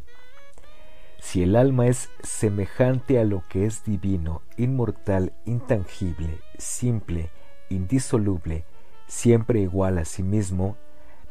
Si 1.19 1.43
el 1.43 1.57
alma 1.57 1.87
es 1.87 2.09
semejante 2.23 3.19
a 3.19 3.25
lo 3.25 3.43
que 3.49 3.65
es 3.65 3.83
divino, 3.83 4.41
inmortal, 4.55 5.33
intangible, 5.43 6.39
simple, 6.57 7.29
indisoluble, 7.69 8.63
siempre 9.05 9.59
igual 9.59 9.97
a 9.97 10.05
sí 10.05 10.23
mismo, 10.23 10.77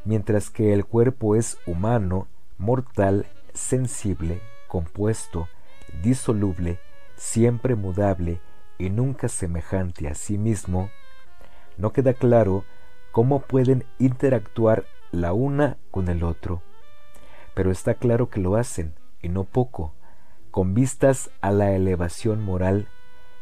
mientras 0.04 0.50
que 0.50 0.72
el 0.72 0.84
cuerpo 0.84 1.36
es 1.36 1.58
humano, 1.66 2.28
mortal, 2.58 3.26
sensible, 3.52 4.40
compuesto, 4.68 5.48
disoluble, 6.02 6.78
siempre 7.16 7.74
mudable 7.74 8.40
y 8.78 8.90
nunca 8.90 9.28
semejante 9.28 10.08
a 10.08 10.14
sí 10.14 10.38
mismo, 10.38 10.90
no 11.76 11.92
queda 11.92 12.14
claro 12.14 12.64
cómo 13.12 13.40
pueden 13.40 13.84
interactuar 13.98 14.84
la 15.12 15.32
una 15.32 15.76
con 15.90 16.08
el 16.08 16.24
otro. 16.24 16.62
Pero 17.54 17.70
está 17.70 17.94
claro 17.94 18.30
que 18.30 18.40
lo 18.40 18.56
hacen, 18.56 18.94
y 19.22 19.28
no 19.28 19.44
poco. 19.44 19.94
Con 20.50 20.74
vistas 20.74 21.30
a 21.40 21.50
la 21.50 21.72
elevación 21.72 22.42
moral, 22.42 22.88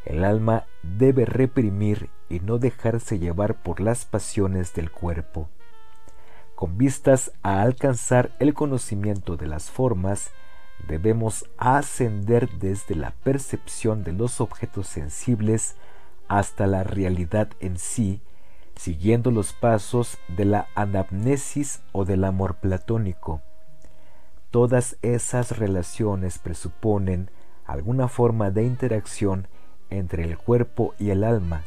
el 0.05 0.25
alma 0.25 0.65
debe 0.83 1.25
reprimir 1.25 2.11
y 2.29 2.41
no 2.41 2.59
dejarse 2.59 3.19
llevar 3.19 3.63
por 3.63 3.81
las 3.81 4.05
pasiones 4.05 4.75
del 4.75 4.91
cuerpo. 4.91 5.49
Con 6.63 6.79
vistas 6.79 7.33
a 7.43 7.61
alcanzar 7.61 8.31
el 8.39 8.55
conocimiento 8.55 9.37
de 9.37 9.49
las 9.49 9.69
formas, 9.69 10.31
debemos 10.87 11.45
ascender 11.59 12.49
desde 12.61 12.95
la 12.95 13.11
percepción 13.25 14.05
de 14.05 14.13
los 14.13 14.41
objetos 14.41 14.87
sensibles 14.87 15.75
hasta 16.29 16.69
la 16.69 16.85
realidad 16.85 17.49
en 17.59 17.79
sí, 17.79 18.21
siguiendo 18.77 19.33
los 19.33 19.53
pasos 19.55 20.19
de 20.29 20.45
la 20.45 20.69
anamnesis 20.77 21.83
o 21.91 22.05
del 22.05 22.23
amor 22.23 22.55
platónico. 22.55 23.41
Todas 24.53 24.99
esas 25.03 25.59
relaciones 25.59 26.39
presuponen 26.39 27.29
alguna 27.67 28.07
forma 28.07 28.53
de 28.53 28.63
interacción 28.63 29.49
entre 29.91 30.23
el 30.23 30.39
cuerpo 30.39 30.95
y 31.01 31.11
el 31.11 31.25
alma, 31.25 31.65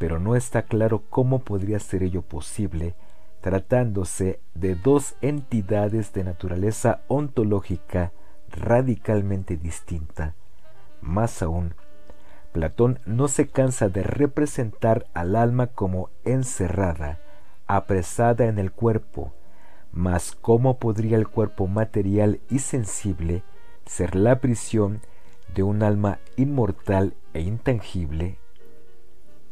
pero 0.00 0.18
no 0.18 0.34
está 0.34 0.62
claro 0.62 1.04
cómo 1.08 1.44
podría 1.44 1.78
ser 1.78 2.02
ello 2.02 2.22
posible 2.22 2.96
tratándose 3.44 4.40
de 4.54 4.74
dos 4.74 5.16
entidades 5.20 6.14
de 6.14 6.24
naturaleza 6.24 7.02
ontológica 7.08 8.10
radicalmente 8.48 9.58
distinta. 9.58 10.34
Más 11.02 11.42
aún, 11.42 11.74
Platón 12.52 13.00
no 13.04 13.28
se 13.28 13.48
cansa 13.48 13.90
de 13.90 14.02
representar 14.02 15.04
al 15.12 15.36
alma 15.36 15.66
como 15.66 16.08
encerrada, 16.24 17.20
apresada 17.66 18.46
en 18.46 18.58
el 18.58 18.72
cuerpo, 18.72 19.34
mas 19.92 20.32
cómo 20.32 20.78
podría 20.78 21.18
el 21.18 21.28
cuerpo 21.28 21.66
material 21.66 22.40
y 22.48 22.60
sensible 22.60 23.42
ser 23.84 24.14
la 24.14 24.40
prisión 24.40 25.02
de 25.54 25.64
un 25.64 25.82
alma 25.82 26.18
inmortal 26.38 27.12
e 27.34 27.42
intangible? 27.42 28.38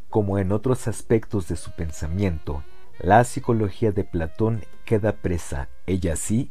Como 0.08 0.38
en 0.38 0.50
otros 0.50 0.88
aspectos 0.88 1.46
de 1.48 1.56
su 1.56 1.72
pensamiento, 1.72 2.62
la 3.02 3.24
psicología 3.24 3.90
de 3.90 4.04
Platón 4.04 4.64
queda 4.84 5.12
presa, 5.12 5.68
ella 5.86 6.14
sí, 6.14 6.50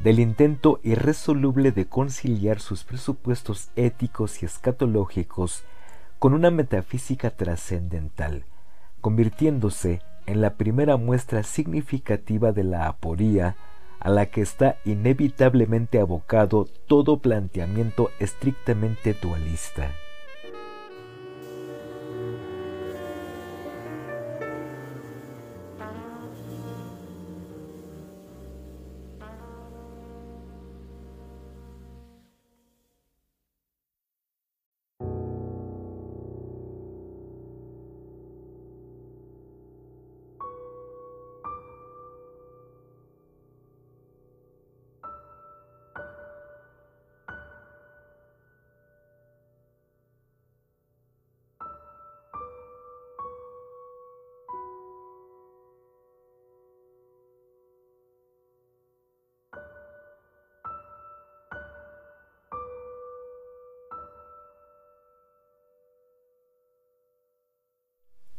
del 0.00 0.20
intento 0.20 0.78
irresoluble 0.84 1.72
de 1.72 1.86
conciliar 1.86 2.60
sus 2.60 2.84
presupuestos 2.84 3.70
éticos 3.74 4.42
y 4.42 4.46
escatológicos 4.46 5.64
con 6.20 6.34
una 6.34 6.52
metafísica 6.52 7.30
trascendental, 7.30 8.44
convirtiéndose 9.00 10.00
en 10.26 10.40
la 10.40 10.54
primera 10.54 10.96
muestra 10.96 11.42
significativa 11.42 12.52
de 12.52 12.62
la 12.62 12.86
aporía 12.86 13.56
a 13.98 14.10
la 14.10 14.26
que 14.26 14.40
está 14.40 14.76
inevitablemente 14.84 15.98
abocado 15.98 16.68
todo 16.86 17.18
planteamiento 17.18 18.10
estrictamente 18.20 19.14
dualista. 19.14 19.90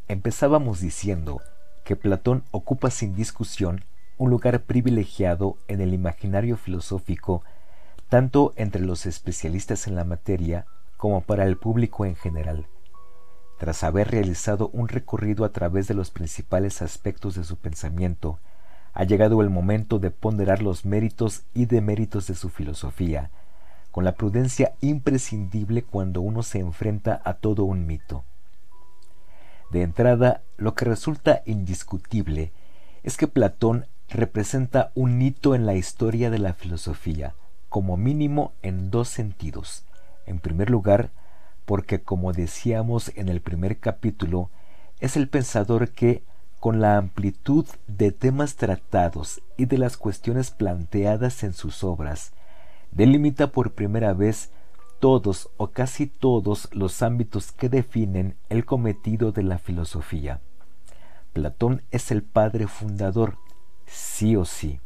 Empezábamos 0.10 0.80
diciendo 0.80 1.40
que 1.84 1.96
Platón 1.96 2.44
ocupa 2.50 2.90
sin 2.90 3.14
discusión 3.14 3.86
un 4.18 4.32
lugar 4.32 4.64
privilegiado 4.64 5.58
en 5.68 5.82
el 5.82 5.94
imaginario 5.94 6.58
filosófico, 6.58 7.44
tanto 8.10 8.52
entre 8.56 8.82
los 8.82 9.06
especialistas 9.06 9.86
en 9.86 9.96
la 9.96 10.06
materia 10.06 10.66
como 10.98 11.22
para 11.22 11.46
el 11.46 11.58
público 11.58 12.08
en 12.08 12.16
general. 12.16 12.66
Tras 13.60 13.84
haber 13.84 14.10
realizado 14.10 14.72
un 14.74 14.88
recorrido 14.88 15.46
a 15.46 15.50
través 15.50 15.88
de 15.88 15.94
los 15.94 16.10
principales 16.10 16.82
aspectos 16.82 17.36
de 17.36 17.44
su 17.44 17.58
pensamiento, 17.58 18.40
ha 18.94 19.04
llegado 19.04 19.44
el 19.44 19.52
momento 19.52 20.00
de 20.00 20.10
ponderar 20.10 20.64
los 20.64 20.86
méritos 20.86 21.44
y 21.54 21.68
deméritos 21.68 22.26
de 22.26 22.34
su 22.34 22.50
filosofía, 22.50 23.30
con 23.92 24.06
la 24.06 24.16
prudencia 24.16 24.74
imprescindible 24.82 25.84
cuando 25.84 26.22
uno 26.22 26.42
se 26.42 26.58
enfrenta 26.58 27.22
a 27.24 27.36
todo 27.36 27.64
un 27.64 27.86
mito. 27.86 28.24
De 29.72 29.84
entrada, 29.84 30.42
lo 30.58 30.74
que 30.74 30.86
resulta 30.86 31.42
indiscutible 31.46 32.52
es 33.04 33.18
que 33.18 33.28
Platón 33.28 33.86
representa 34.10 34.92
un 34.96 35.22
hito 35.22 35.54
en 35.54 35.66
la 35.66 35.76
historia 35.76 36.30
de 36.32 36.40
la 36.40 36.54
filosofía, 36.54 37.36
como 37.70 37.96
mínimo 37.96 38.54
en 38.64 38.90
dos 38.90 39.10
sentidos. 39.10 39.86
En 40.26 40.40
primer 40.40 40.70
lugar, 40.70 41.12
porque 41.66 42.02
como 42.02 42.34
decíamos 42.34 43.12
en 43.16 43.30
el 43.30 43.42
primer 43.42 43.78
capítulo, 43.78 44.50
es 45.00 45.16
el 45.16 45.30
pensador 45.30 45.90
que, 45.90 46.24
con 46.60 46.82
la 46.82 46.98
amplitud 46.98 47.66
de 47.88 48.12
temas 48.12 48.56
tratados 48.56 49.42
y 49.56 49.66
de 49.66 49.78
las 49.78 49.96
cuestiones 49.96 50.50
planteadas 50.50 51.44
en 51.44 51.54
sus 51.54 51.84
obras, 51.84 52.32
delimita 52.92 53.52
por 53.52 53.74
primera 53.74 54.14
vez 54.14 54.50
todos 55.00 55.50
o 55.58 55.72
casi 55.72 56.08
todos 56.08 56.70
los 56.72 57.02
ámbitos 57.02 57.52
que 57.52 57.70
definen 57.70 58.36
el 58.50 58.66
cometido 58.66 59.32
de 59.32 59.44
la 59.44 59.58
filosofía. 59.58 60.42
Platón 61.34 61.84
es 61.92 62.12
el 62.12 62.24
padre 62.24 62.68
fundador, 62.68 63.38
sí 63.86 64.36
o 64.36 64.46
sí, 64.46 64.80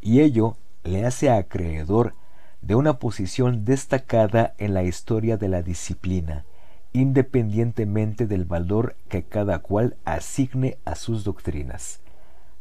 y 0.00 0.20
ello 0.20 0.56
le 0.82 1.06
hace 1.06 1.30
acreedor 1.30 2.14
de 2.62 2.74
una 2.74 2.98
posición 2.98 3.64
destacada 3.64 4.54
en 4.58 4.74
la 4.74 4.82
historia 4.82 5.36
de 5.36 5.48
la 5.48 5.62
disciplina, 5.62 6.44
independientemente 6.92 8.26
del 8.26 8.44
valor 8.44 8.96
que 9.08 9.22
cada 9.22 9.60
cual 9.60 9.96
asigne 10.04 10.78
a 10.84 10.94
sus 10.94 11.24
doctrinas. 11.24 12.00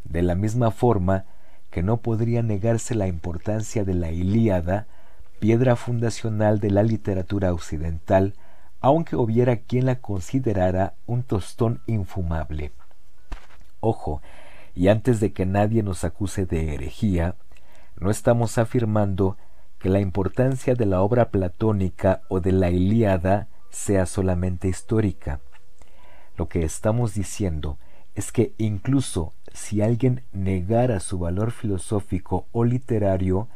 De 0.03 0.21
la 0.21 0.35
misma 0.35 0.71
forma 0.71 1.25
que 1.71 1.83
no 1.83 1.97
podría 1.97 2.41
negarse 2.41 2.95
la 2.95 3.07
importancia 3.07 3.83
de 3.83 3.93
la 3.93 4.11
Ilíada 4.11 4.87
piedra 5.39 5.75
fundacional 5.75 6.59
de 6.59 6.71
la 6.71 6.83
literatura 6.83 7.53
occidental, 7.53 8.35
aunque 8.81 9.15
hubiera 9.15 9.57
quien 9.57 9.85
la 9.85 9.95
considerara 9.95 10.93
un 11.05 11.23
tostón 11.23 11.81
infumable. 11.87 12.71
Ojo, 13.79 14.21
y 14.75 14.87
antes 14.89 15.19
de 15.19 15.33
que 15.33 15.45
nadie 15.45 15.83
nos 15.83 16.03
acuse 16.03 16.45
de 16.45 16.73
herejía, 16.73 17.35
no 17.97 18.11
estamos 18.11 18.57
afirmando 18.57 19.37
que 19.79 19.89
la 19.89 19.99
importancia 19.99 20.75
de 20.75 20.85
la 20.85 21.01
obra 21.01 21.29
platónica 21.29 22.21
o 22.29 22.39
de 22.39 22.51
la 22.51 22.69
Ilíada 22.69 23.47
sea 23.69 24.05
solamente 24.05 24.67
histórica. 24.67 25.39
Lo 26.37 26.47
que 26.47 26.63
estamos 26.63 27.13
diciendo 27.13 27.77
es 28.15 28.31
que 28.31 28.53
incluso 28.57 29.33
si 29.53 29.81
alguien 29.81 30.23
negara 30.31 30.99
su 30.99 31.19
valor 31.19 31.51
filosófico 31.51 32.47
o 32.51 32.63
literario, 32.63 33.47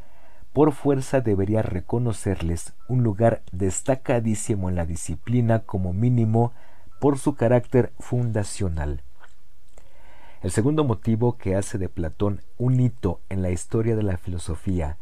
por 0.54 0.72
fuerza 0.72 1.20
debería 1.20 1.62
reconocerles 1.62 2.74
un 2.88 3.02
lugar 3.02 3.42
destacadísimo 3.50 4.70
en 4.70 4.76
la 4.76 4.86
disciplina 4.86 5.58
como 5.58 5.92
mínimo 5.92 6.52
por 7.00 7.18
su 7.18 7.34
carácter 7.34 7.92
fundacional. 7.98 9.02
El 10.42 10.52
segundo 10.52 10.84
motivo 10.84 11.36
que 11.36 11.56
hace 11.56 11.76
de 11.76 11.88
Platón 11.88 12.40
un 12.56 12.78
hito 12.78 13.20
en 13.30 13.42
la 13.42 13.50
historia 13.50 13.96
de 13.96 14.04
la 14.04 14.16
filosofía 14.16 14.96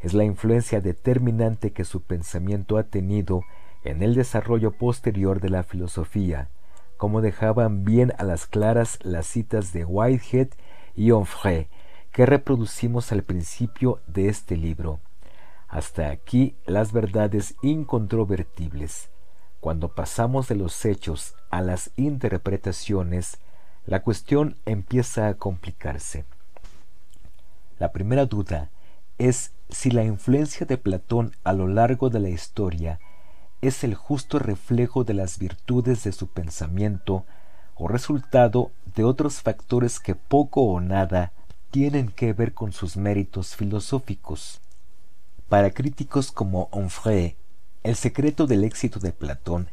es 0.00 0.12
la 0.12 0.24
influencia 0.24 0.82
determinante 0.82 1.72
que 1.72 1.84
su 1.84 2.02
pensamiento 2.02 2.76
ha 2.76 2.82
tenido 2.82 3.42
en 3.84 4.02
el 4.02 4.14
desarrollo 4.14 4.72
posterior 4.72 5.40
de 5.40 5.48
la 5.48 5.62
filosofía, 5.62 6.48
como 6.98 7.22
dejaban 7.22 7.84
bien 7.84 8.12
a 8.18 8.24
las 8.24 8.46
claras 8.46 8.98
las 9.02 9.26
citas 9.26 9.72
de 9.72 9.86
Whitehead 9.86 10.48
y 10.94 11.12
Onfray, 11.12 11.68
que 12.12 12.26
reproducimos 12.26 13.12
al 13.12 13.22
principio 13.22 14.00
de 14.06 14.28
este 14.28 14.56
libro. 14.56 15.00
Hasta 15.68 16.10
aquí 16.10 16.56
las 16.66 16.92
verdades 16.92 17.54
incontrovertibles. 17.62 19.10
Cuando 19.60 19.94
pasamos 19.94 20.48
de 20.48 20.56
los 20.56 20.84
hechos 20.84 21.34
a 21.50 21.60
las 21.60 21.90
interpretaciones, 21.96 23.38
la 23.86 24.02
cuestión 24.02 24.56
empieza 24.66 25.28
a 25.28 25.34
complicarse. 25.34 26.24
La 27.78 27.92
primera 27.92 28.26
duda 28.26 28.70
es 29.18 29.52
si 29.68 29.90
la 29.90 30.02
influencia 30.02 30.66
de 30.66 30.78
Platón 30.78 31.36
a 31.44 31.52
lo 31.52 31.68
largo 31.68 32.10
de 32.10 32.20
la 32.20 32.30
historia 32.30 32.98
es 33.60 33.84
el 33.84 33.94
justo 33.94 34.38
reflejo 34.38 35.04
de 35.04 35.14
las 35.14 35.38
virtudes 35.38 36.02
de 36.04 36.12
su 36.12 36.26
pensamiento 36.26 37.24
o 37.74 37.88
resultado 37.88 38.72
de 38.96 39.04
otros 39.04 39.42
factores 39.42 40.00
que 40.00 40.14
poco 40.14 40.62
o 40.62 40.80
nada 40.80 41.32
tienen 41.70 42.08
que 42.08 42.32
ver 42.32 42.52
con 42.52 42.72
sus 42.72 42.96
méritos 42.96 43.54
filosóficos. 43.54 44.60
Para 45.48 45.70
críticos 45.70 46.32
como 46.32 46.68
Onfray, 46.72 47.36
el 47.82 47.94
secreto 47.94 48.46
del 48.46 48.64
éxito 48.64 48.98
de 48.98 49.12
Platón 49.12 49.68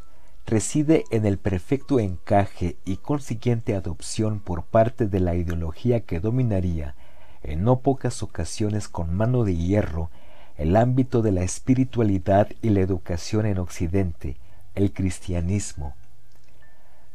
reside 0.45 1.03
en 1.11 1.25
el 1.25 1.37
perfecto 1.37 1.99
encaje 1.99 2.77
y 2.85 2.97
consiguiente 2.97 3.75
adopción 3.75 4.39
por 4.39 4.63
parte 4.63 5.07
de 5.07 5.19
la 5.19 5.35
ideología 5.35 6.01
que 6.01 6.19
dominaría 6.19 6.95
en 7.43 7.63
no 7.63 7.79
pocas 7.79 8.23
ocasiones 8.23 8.87
con 8.87 9.13
mano 9.13 9.43
de 9.43 9.55
hierro 9.55 10.09
el 10.55 10.75
ámbito 10.75 11.21
de 11.21 11.31
la 11.31 11.43
espiritualidad 11.43 12.47
y 12.61 12.69
la 12.69 12.79
educación 12.79 13.45
en 13.45 13.59
Occidente, 13.59 14.37
el 14.73 14.91
cristianismo. 14.91 15.95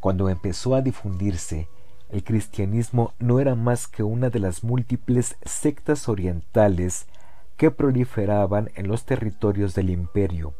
Cuando 0.00 0.28
empezó 0.28 0.74
a 0.74 0.82
difundirse, 0.82 1.68
el 2.12 2.22
cristianismo 2.24 3.14
no 3.18 3.40
era 3.40 3.54
más 3.54 3.88
que 3.88 4.02
una 4.02 4.28
de 4.28 4.38
las 4.38 4.62
múltiples 4.62 5.36
sectas 5.46 6.10
orientales 6.10 7.06
que 7.56 7.70
proliferaban 7.70 8.70
en 8.74 8.86
los 8.86 9.06
territorios 9.06 9.74
del 9.74 9.88
imperio, 9.88 10.54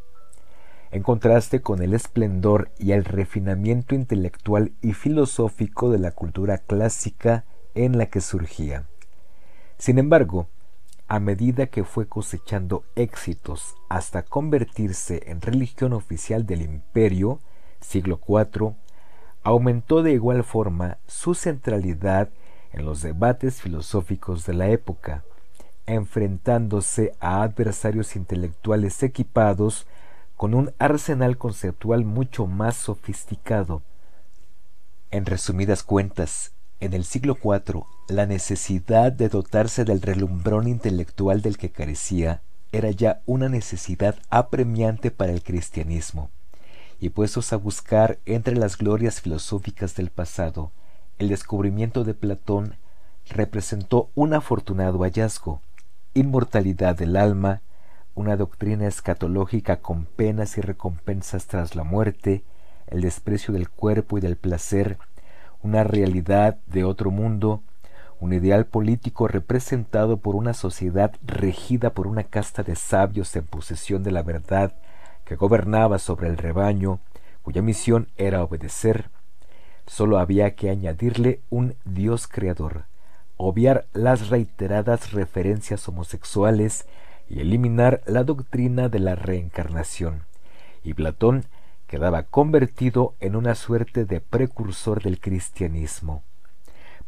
en 0.91 1.03
contraste 1.03 1.61
con 1.61 1.83
el 1.83 1.93
esplendor 1.93 2.71
y 2.79 2.93
el 2.93 3.05
refinamiento 3.05 3.95
intelectual 3.95 4.73
y 4.81 4.95
filosófico 4.95 5.91
de 5.91 5.99
la 5.99 6.13
cultura 6.13 6.57
clásica 6.57 7.45
en 7.75 7.99
la 7.99 8.07
que 8.07 8.23
surgía. 8.23 8.87
Sin 9.77 9.99
embargo, 9.99 10.49
a 11.07 11.21
medida 11.21 11.67
que 11.67 11.85
fue 11.85 12.09
cosechando 12.09 12.85
éxitos 12.95 13.75
hasta 13.91 14.23
convertirse 14.23 15.25
en 15.27 15.43
religión 15.43 15.93
oficial 15.93 16.47
del 16.47 16.63
imperio, 16.63 17.41
siglo 17.81 18.19
IV, 18.27 18.75
aumentó 19.43 20.03
de 20.03 20.13
igual 20.13 20.45
forma 20.45 20.99
su 21.07 21.35
centralidad 21.35 22.29
en 22.73 22.85
los 22.85 23.03
debates 23.03 23.61
filosóficos 23.61 24.47
de 24.47 24.55
la 24.55 24.69
época, 24.69 25.25
enfrentándose 25.87 27.15
a 27.21 27.43
adversarios 27.43 28.17
intelectuales 28.17 29.03
equipados 29.03 29.87
con 30.37 30.55
un 30.55 30.73
arsenal 30.79 31.39
conceptual 31.39 32.05
mucho 32.05 32.47
más 32.47 32.77
sofisticado. 32.77 33.83
En 35.11 35.27
resumidas 35.27 35.83
cuentas, 35.83 36.53
en 36.81 36.95
el 36.95 37.05
siglo 37.05 37.37
IV, 37.43 37.85
la 38.09 38.27
necesidad 38.27 39.13
de 39.13 39.29
dotarse 39.29 39.85
del 39.85 40.03
relumbrón 40.03 40.67
intelectual 40.67 41.43
del 41.43 41.59
que 41.59 41.71
carecía 41.71 42.43
era 42.73 42.91
ya 42.91 43.21
una 43.27 43.49
necesidad 43.49 44.17
apremiante 44.31 45.11
para 45.11 45.33
el 45.33 45.43
cristianismo, 45.43 46.31
y 47.03 47.11
puestos 47.11 47.53
a 47.53 47.57
buscar 47.57 48.21
entre 48.27 48.55
las 48.55 48.79
glorias 48.79 49.21
filosóficas 49.21 49.97
del 49.97 50.11
pasado, 50.11 50.71
el 51.19 51.31
descubrimiento 51.31 52.05
de 52.05 52.15
Platón 52.15 52.77
representó 53.29 54.11
un 54.15 54.35
afortunado 54.35 55.01
hallazgo, 55.01 55.61
inmortalidad 56.15 56.97
del 56.97 57.17
alma, 57.17 57.61
una 58.15 58.37
doctrina 58.37 58.87
escatológica 58.87 59.81
con 59.81 60.05
penas 60.05 60.57
y 60.59 60.61
recompensas 60.61 61.49
tras 61.49 61.75
la 61.75 61.83
muerte, 61.83 62.45
el 62.87 63.01
desprecio 63.01 63.53
del 63.53 63.69
cuerpo 63.69 64.19
y 64.19 64.21
del 64.21 64.37
placer, 64.37 64.97
una 65.61 65.83
realidad 65.83 66.61
de 66.69 66.85
otro 66.85 67.11
mundo, 67.11 67.65
un 68.21 68.33
ideal 68.33 68.65
político 68.67 69.27
representado 69.27 70.19
por 70.19 70.37
una 70.37 70.55
sociedad 70.55 71.17
regida 71.27 71.95
por 71.95 72.07
una 72.07 72.23
casta 72.23 72.63
de 72.63 72.77
sabios 72.77 73.35
en 73.35 73.45
posesión 73.45 74.05
de 74.05 74.13
la 74.13 74.23
verdad 74.23 74.77
gobernaba 75.37 75.99
sobre 75.99 76.29
el 76.29 76.37
rebaño, 76.37 77.01
cuya 77.43 77.63
misión 77.63 78.09
era 78.17 78.43
obedecer. 78.43 79.11
Sólo 79.87 80.19
había 80.19 80.55
que 80.55 80.71
añadirle 80.71 81.41
un 81.51 81.75
Dios 81.85 82.29
creador, 82.29 82.85
obviar 83.37 83.87
las 83.93 84.29
reiteradas 84.29 85.13
referencias 85.13 85.89
homosexuales 85.89 86.87
y 87.29 87.41
eliminar 87.41 88.03
la 88.07 88.25
doctrina 88.25 88.89
de 88.89 88.99
la 89.01 89.15
reencarnación. 89.15 90.23
Y 90.85 90.95
Platón 90.95 91.45
quedaba 91.87 92.23
convertido 92.23 93.15
en 93.21 93.37
una 93.37 93.55
suerte 93.55 94.05
de 94.05 94.21
precursor 94.21 95.03
del 95.03 95.21
cristianismo. 95.21 96.23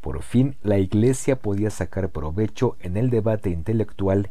Por 0.00 0.22
fin 0.22 0.56
la 0.62 0.78
Iglesia 0.78 1.36
podía 1.36 1.70
sacar 1.70 2.10
provecho 2.10 2.76
en 2.80 2.96
el 2.96 3.08
debate 3.08 3.50
intelectual 3.50 4.30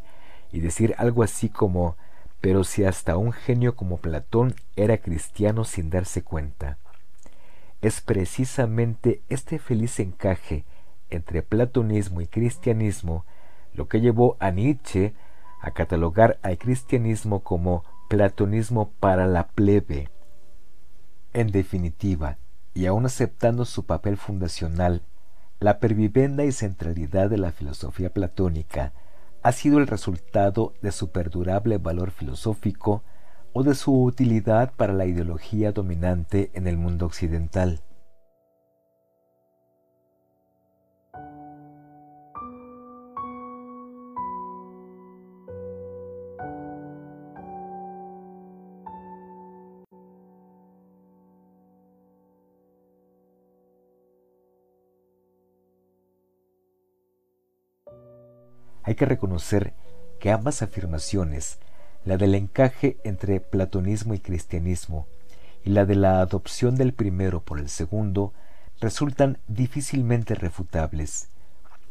y 0.51 0.59
decir 0.59 0.93
algo 0.99 1.23
así 1.23 1.49
como 1.49 1.97
pero 2.43 2.65
si 2.65 2.83
hasta 2.83 3.15
un 3.15 3.31
genio 3.31 3.77
como 3.77 3.99
Platón 3.99 4.53
era 4.75 4.97
cristiano 4.97 5.63
sin 5.63 5.89
darse 5.89 6.23
cuenta. 6.23 6.77
Es 7.81 8.01
precisamente 8.01 9.21
este 9.29 9.59
feliz 9.59 9.97
encaje 10.01 10.65
entre 11.09 11.41
platonismo 11.41 12.19
y 12.19 12.27
cristianismo 12.27 13.25
lo 13.73 13.87
que 13.87 14.01
llevó 14.01 14.35
a 14.41 14.51
Nietzsche 14.51 15.13
a 15.61 15.71
catalogar 15.71 16.37
al 16.41 16.57
cristianismo 16.57 17.43
como 17.43 17.85
platonismo 18.09 18.91
para 18.99 19.25
la 19.25 19.47
plebe, 19.47 20.09
en 21.31 21.49
definitiva, 21.49 22.39
y 22.73 22.87
aun 22.87 23.05
aceptando 23.05 23.63
su 23.63 23.85
papel 23.85 24.17
fundacional, 24.17 25.01
la 25.61 25.79
pervivenda 25.79 26.43
y 26.43 26.51
centralidad 26.51 27.29
de 27.29 27.37
la 27.37 27.53
filosofía 27.53 28.09
platónica 28.09 28.91
ha 29.43 29.51
sido 29.51 29.77
el 29.77 29.87
resultado 29.87 30.73
de 30.81 30.91
su 30.91 31.11
perdurable 31.11 31.77
valor 31.77 32.11
filosófico 32.11 33.03
o 33.51 33.63
de 33.63 33.75
su 33.75 34.03
utilidad 34.03 34.71
para 34.75 34.93
la 34.93 35.05
ideología 35.05 35.73
dominante 35.73 36.49
en 36.53 36.65
el 36.65 36.77
mundo 36.77 37.05
occidental. 37.05 37.81
Hay 58.83 58.95
que 58.95 59.05
reconocer 59.05 59.73
que 60.19 60.31
ambas 60.31 60.61
afirmaciones, 60.61 61.57
la 62.05 62.17
del 62.17 62.35
encaje 62.35 62.97
entre 63.03 63.39
platonismo 63.39 64.13
y 64.13 64.19
cristianismo 64.19 65.07
y 65.63 65.69
la 65.69 65.85
de 65.85 65.95
la 65.95 66.19
adopción 66.19 66.75
del 66.75 66.93
primero 66.93 67.41
por 67.41 67.59
el 67.59 67.69
segundo, 67.69 68.33
resultan 68.81 69.37
difícilmente 69.47 70.35
refutables, 70.35 71.29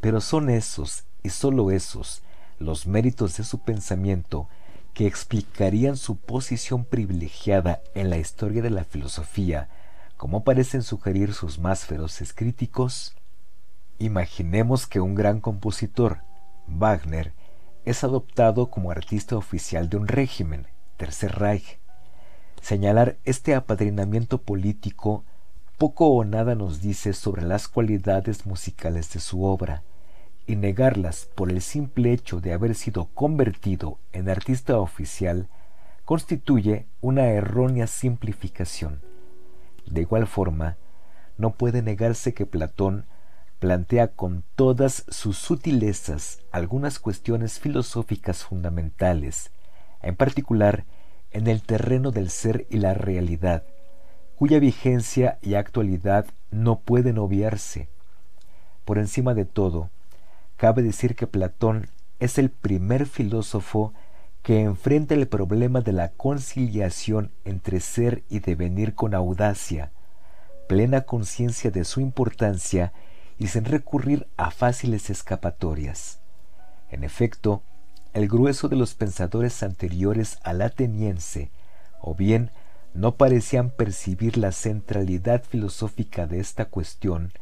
pero 0.01 0.21
son 0.21 0.49
esos 0.49 1.05
y 1.23 1.29
sólo 1.29 1.71
esos 1.71 2.21
los 2.59 2.87
méritos 2.87 3.37
de 3.37 3.43
su 3.43 3.59
pensamiento 3.59 4.47
que 4.93 5.07
explicarían 5.07 5.97
su 5.97 6.17
posición 6.17 6.85
privilegiada 6.85 7.81
en 7.95 8.09
la 8.09 8.17
historia 8.17 8.61
de 8.61 8.69
la 8.69 8.83
filosofía, 8.83 9.69
como 10.17 10.43
parecen 10.43 10.83
sugerir 10.83 11.33
sus 11.33 11.57
más 11.57 11.85
feroces 11.85 12.33
críticos. 12.33 13.15
Imaginemos 13.97 14.85
que 14.85 14.99
un 14.99 15.15
gran 15.15 15.41
compositor, 15.41 16.19
Wagner 16.67 17.33
es 17.85 18.03
adoptado 18.03 18.69
como 18.69 18.91
artista 18.91 19.35
oficial 19.35 19.89
de 19.89 19.97
un 19.97 20.07
régimen, 20.07 20.67
Tercer 20.97 21.37
Reich. 21.37 21.79
Señalar 22.61 23.17
este 23.25 23.55
apadrinamiento 23.55 24.41
político 24.41 25.25
poco 25.77 26.07
o 26.07 26.23
nada 26.23 26.55
nos 26.55 26.81
dice 26.81 27.13
sobre 27.13 27.41
las 27.41 27.67
cualidades 27.67 28.45
musicales 28.45 29.11
de 29.11 29.19
su 29.19 29.43
obra, 29.43 29.83
y 30.45 30.55
negarlas 30.55 31.29
por 31.35 31.51
el 31.51 31.61
simple 31.61 32.13
hecho 32.13 32.41
de 32.41 32.53
haber 32.53 32.75
sido 32.75 33.05
convertido 33.13 33.99
en 34.11 34.29
artista 34.29 34.77
oficial 34.77 35.47
constituye 36.05 36.85
una 37.01 37.27
errónea 37.27 37.87
simplificación. 37.87 39.01
De 39.85 40.01
igual 40.01 40.27
forma, 40.27 40.77
no 41.37 41.51
puede 41.51 41.81
negarse 41.81 42.33
que 42.33 42.45
Platón 42.45 43.05
plantea 43.63 44.09
con 44.09 44.43
todas 44.55 45.05
sus 45.07 45.37
sutilezas 45.37 46.39
algunas 46.51 46.99
cuestiones 46.99 47.61
filosóficas 47.61 48.43
fundamentales, 48.43 49.51
en 50.01 50.17
particular 50.17 50.83
en 51.31 51.47
el 51.47 51.61
terreno 51.61 52.11
del 52.11 52.29
ser 52.29 52.67
y 52.69 52.79
la 52.79 52.93
realidad, 52.93 53.63
cuya 54.35 54.59
vigencia 54.59 55.39
y 55.41 55.53
actualidad 55.53 56.25
no 56.51 56.81
pueden 56.81 57.17
obviarse. 57.17 57.87
Por 58.83 58.97
encima 58.97 59.33
de 59.33 59.45
todo, 59.45 59.91
cabe 60.57 60.83
decir 60.83 61.15
que 61.15 61.25
Platón 61.25 61.87
es 62.19 62.37
el 62.37 62.49
primer 62.49 63.05
filósofo 63.05 63.93
que 64.41 64.59
enfrenta 64.59 65.13
el 65.13 65.29
problema 65.29 65.79
de 65.79 65.93
la 65.93 66.09
conciliación 66.09 67.31
entre 67.45 67.79
ser 67.79 68.25
y 68.27 68.39
devenir 68.39 68.93
con 68.93 69.13
audacia, 69.13 69.93
plena 70.67 71.03
conciencia 71.03 71.71
de 71.71 71.85
su 71.85 72.01
importancia 72.01 72.91
y 73.37 73.47
sin 73.47 73.65
recurrir 73.65 74.27
a 74.37 74.51
fáciles 74.51 75.09
escapatorias. 75.09 76.19
En 76.89 77.03
efecto, 77.03 77.63
el 78.13 78.27
grueso 78.27 78.69
de 78.69 78.75
los 78.75 78.93
pensadores 78.93 79.63
anteriores 79.63 80.37
al 80.43 80.61
ateniense, 80.61 81.51
o 81.99 82.13
bien 82.13 82.51
no 82.93 83.15
parecían 83.15 83.71
percibir 83.71 84.37
la 84.37 84.51
centralidad 84.51 85.43
filosófica 85.43 86.27
de 86.27 86.39
esta 86.39 86.65
cuestión, 86.65 87.33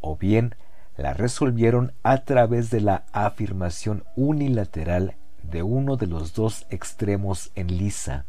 o 0.00 0.16
bien 0.16 0.56
la 0.96 1.14
resolvieron 1.14 1.92
a 2.02 2.18
través 2.24 2.70
de 2.70 2.80
la 2.80 3.04
afirmación 3.12 4.04
unilateral 4.16 5.14
de 5.42 5.62
uno 5.62 5.96
de 5.96 6.08
los 6.08 6.34
dos 6.34 6.66
extremos 6.70 7.52
en 7.54 7.78
lisa. 7.78 8.24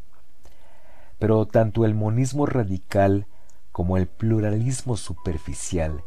Pero 1.18 1.48
tanto 1.48 1.86
el 1.86 1.96
monismo 1.96 2.46
radical 2.46 3.26
como 3.72 3.98
el 3.98 4.08
pluralismo 4.08 4.98
superficial 4.98 6.04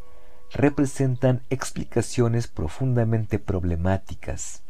representan 0.52 1.42
explicaciones 1.50 2.48
profundamente 2.48 3.38
problemáticas. 3.38 4.62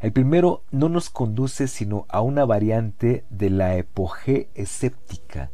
El 0.00 0.12
primero 0.12 0.62
no 0.70 0.88
nos 0.88 1.10
conduce 1.10 1.66
sino 1.66 2.06
a 2.08 2.20
una 2.20 2.44
variante 2.44 3.24
de 3.30 3.50
la 3.50 3.76
epoge 3.76 4.48
escéptica, 4.54 5.50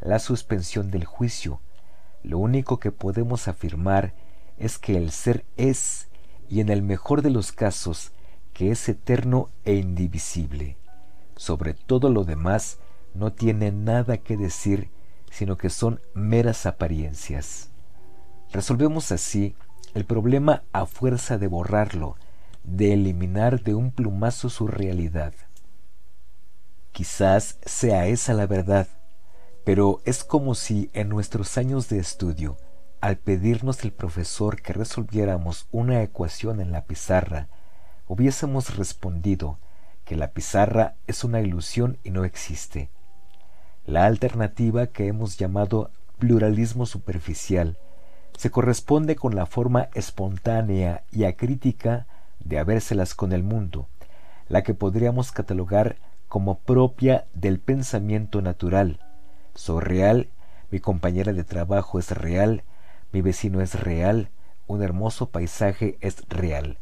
la 0.00 0.18
suspensión 0.18 0.90
del 0.90 1.04
juicio. 1.04 1.60
Lo 2.24 2.38
único 2.38 2.80
que 2.80 2.90
podemos 2.90 3.46
afirmar 3.46 4.14
es 4.58 4.78
que 4.78 4.96
el 4.96 5.12
ser 5.12 5.44
es, 5.56 6.08
y 6.48 6.60
en 6.60 6.70
el 6.70 6.82
mejor 6.82 7.22
de 7.22 7.30
los 7.30 7.52
casos, 7.52 8.10
que 8.52 8.70
es 8.70 8.88
eterno 8.88 9.50
e 9.64 9.74
indivisible. 9.74 10.76
Sobre 11.36 11.74
todo 11.74 12.10
lo 12.10 12.24
demás 12.24 12.78
no 13.14 13.32
tiene 13.32 13.70
nada 13.70 14.18
que 14.18 14.36
decir, 14.36 14.90
sino 15.30 15.56
que 15.56 15.70
son 15.70 16.00
meras 16.14 16.66
apariencias. 16.66 17.70
Resolvemos 18.54 19.10
así 19.10 19.56
el 19.94 20.04
problema 20.04 20.62
a 20.72 20.86
fuerza 20.86 21.38
de 21.38 21.48
borrarlo, 21.48 22.14
de 22.62 22.92
eliminar 22.92 23.64
de 23.64 23.74
un 23.74 23.90
plumazo 23.90 24.48
su 24.48 24.68
realidad. 24.68 25.34
Quizás 26.92 27.58
sea 27.66 28.06
esa 28.06 28.32
la 28.32 28.46
verdad, 28.46 28.86
pero 29.64 30.00
es 30.04 30.22
como 30.22 30.54
si 30.54 30.88
en 30.92 31.08
nuestros 31.08 31.58
años 31.58 31.88
de 31.88 31.98
estudio, 31.98 32.56
al 33.00 33.16
pedirnos 33.16 33.82
el 33.82 33.90
profesor 33.90 34.62
que 34.62 34.72
resolviéramos 34.72 35.66
una 35.72 36.04
ecuación 36.04 36.60
en 36.60 36.70
la 36.70 36.84
pizarra, 36.84 37.48
hubiésemos 38.06 38.76
respondido 38.76 39.58
que 40.04 40.14
la 40.14 40.30
pizarra 40.30 40.94
es 41.08 41.24
una 41.24 41.40
ilusión 41.40 41.98
y 42.04 42.10
no 42.10 42.24
existe. 42.24 42.88
La 43.84 44.06
alternativa 44.06 44.86
que 44.86 45.08
hemos 45.08 45.38
llamado 45.38 45.90
pluralismo 46.20 46.86
superficial 46.86 47.78
se 48.36 48.50
corresponde 48.50 49.16
con 49.16 49.34
la 49.34 49.46
forma 49.46 49.88
espontánea 49.94 51.04
y 51.10 51.24
acrítica 51.24 52.06
de 52.40 52.58
habérselas 52.58 53.14
con 53.14 53.32
el 53.32 53.42
mundo, 53.42 53.88
la 54.48 54.62
que 54.62 54.74
podríamos 54.74 55.32
catalogar 55.32 55.96
como 56.28 56.58
propia 56.58 57.26
del 57.34 57.60
pensamiento 57.60 58.42
natural. 58.42 59.00
Soy 59.54 59.80
real, 59.82 60.28
mi 60.70 60.80
compañera 60.80 61.32
de 61.32 61.44
trabajo 61.44 61.98
es 61.98 62.10
real, 62.10 62.64
mi 63.12 63.22
vecino 63.22 63.60
es 63.60 63.80
real, 63.80 64.30
un 64.66 64.82
hermoso 64.82 65.30
paisaje 65.30 65.96
es 66.00 66.28
real. 66.28 66.78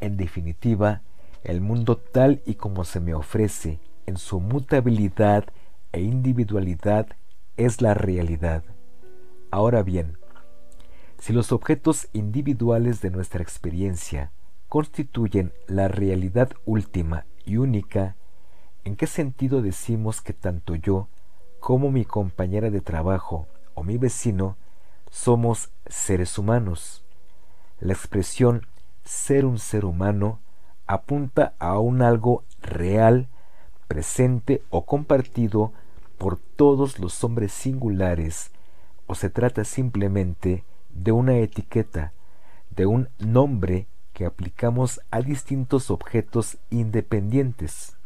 En 0.00 0.16
definitiva, 0.16 1.02
el 1.42 1.60
mundo 1.60 1.96
tal 1.96 2.42
y 2.44 2.54
como 2.54 2.84
se 2.84 3.00
me 3.00 3.14
ofrece, 3.14 3.80
en 4.06 4.18
su 4.18 4.40
mutabilidad 4.40 5.44
e 5.92 6.02
individualidad, 6.02 7.06
es 7.56 7.80
la 7.80 7.94
realidad. 7.94 8.62
Ahora 9.50 9.82
bien, 9.82 10.19
si 11.20 11.34
los 11.34 11.52
objetos 11.52 12.08
individuales 12.14 13.02
de 13.02 13.10
nuestra 13.10 13.42
experiencia 13.42 14.32
constituyen 14.70 15.52
la 15.66 15.86
realidad 15.86 16.52
última 16.64 17.26
y 17.44 17.58
única, 17.58 18.16
¿en 18.84 18.96
qué 18.96 19.06
sentido 19.06 19.60
decimos 19.60 20.22
que 20.22 20.32
tanto 20.32 20.74
yo 20.76 21.08
como 21.60 21.90
mi 21.90 22.06
compañera 22.06 22.70
de 22.70 22.80
trabajo 22.80 23.46
o 23.74 23.84
mi 23.84 23.98
vecino 23.98 24.56
somos 25.10 25.70
seres 25.86 26.38
humanos? 26.38 27.04
La 27.80 27.92
expresión 27.92 28.66
ser 29.04 29.44
un 29.44 29.58
ser 29.58 29.84
humano 29.84 30.38
apunta 30.86 31.52
a 31.58 31.78
un 31.78 32.00
algo 32.00 32.44
real, 32.62 33.28
presente 33.88 34.62
o 34.70 34.86
compartido 34.86 35.74
por 36.16 36.38
todos 36.38 36.98
los 36.98 37.22
hombres 37.24 37.52
singulares, 37.52 38.52
o 39.06 39.14
se 39.14 39.28
trata 39.28 39.64
simplemente 39.64 40.64
de 40.92 41.12
una 41.12 41.38
etiqueta, 41.38 42.12
de 42.70 42.86
un 42.86 43.08
nombre 43.18 43.86
que 44.12 44.26
aplicamos 44.26 45.00
a 45.10 45.22
distintos 45.22 45.90
objetos 45.90 46.58
independientes. 46.70 47.96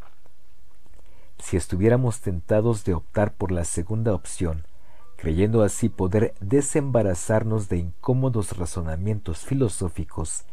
Si 1.39 1.57
estuviéramos 1.57 2.21
tentados 2.21 2.85
de 2.85 2.95
optar 2.95 3.35
por 3.35 3.51
la 3.51 3.65
segunda 3.65 4.15
opción, 4.15 4.67
creyendo 5.17 5.63
así 5.63 5.89
poder 5.89 6.35
desembarazarnos 6.41 7.69
de 7.69 7.79
incómodos 7.79 8.57
razonamientos 8.57 9.45
filosóficos, 9.45 10.45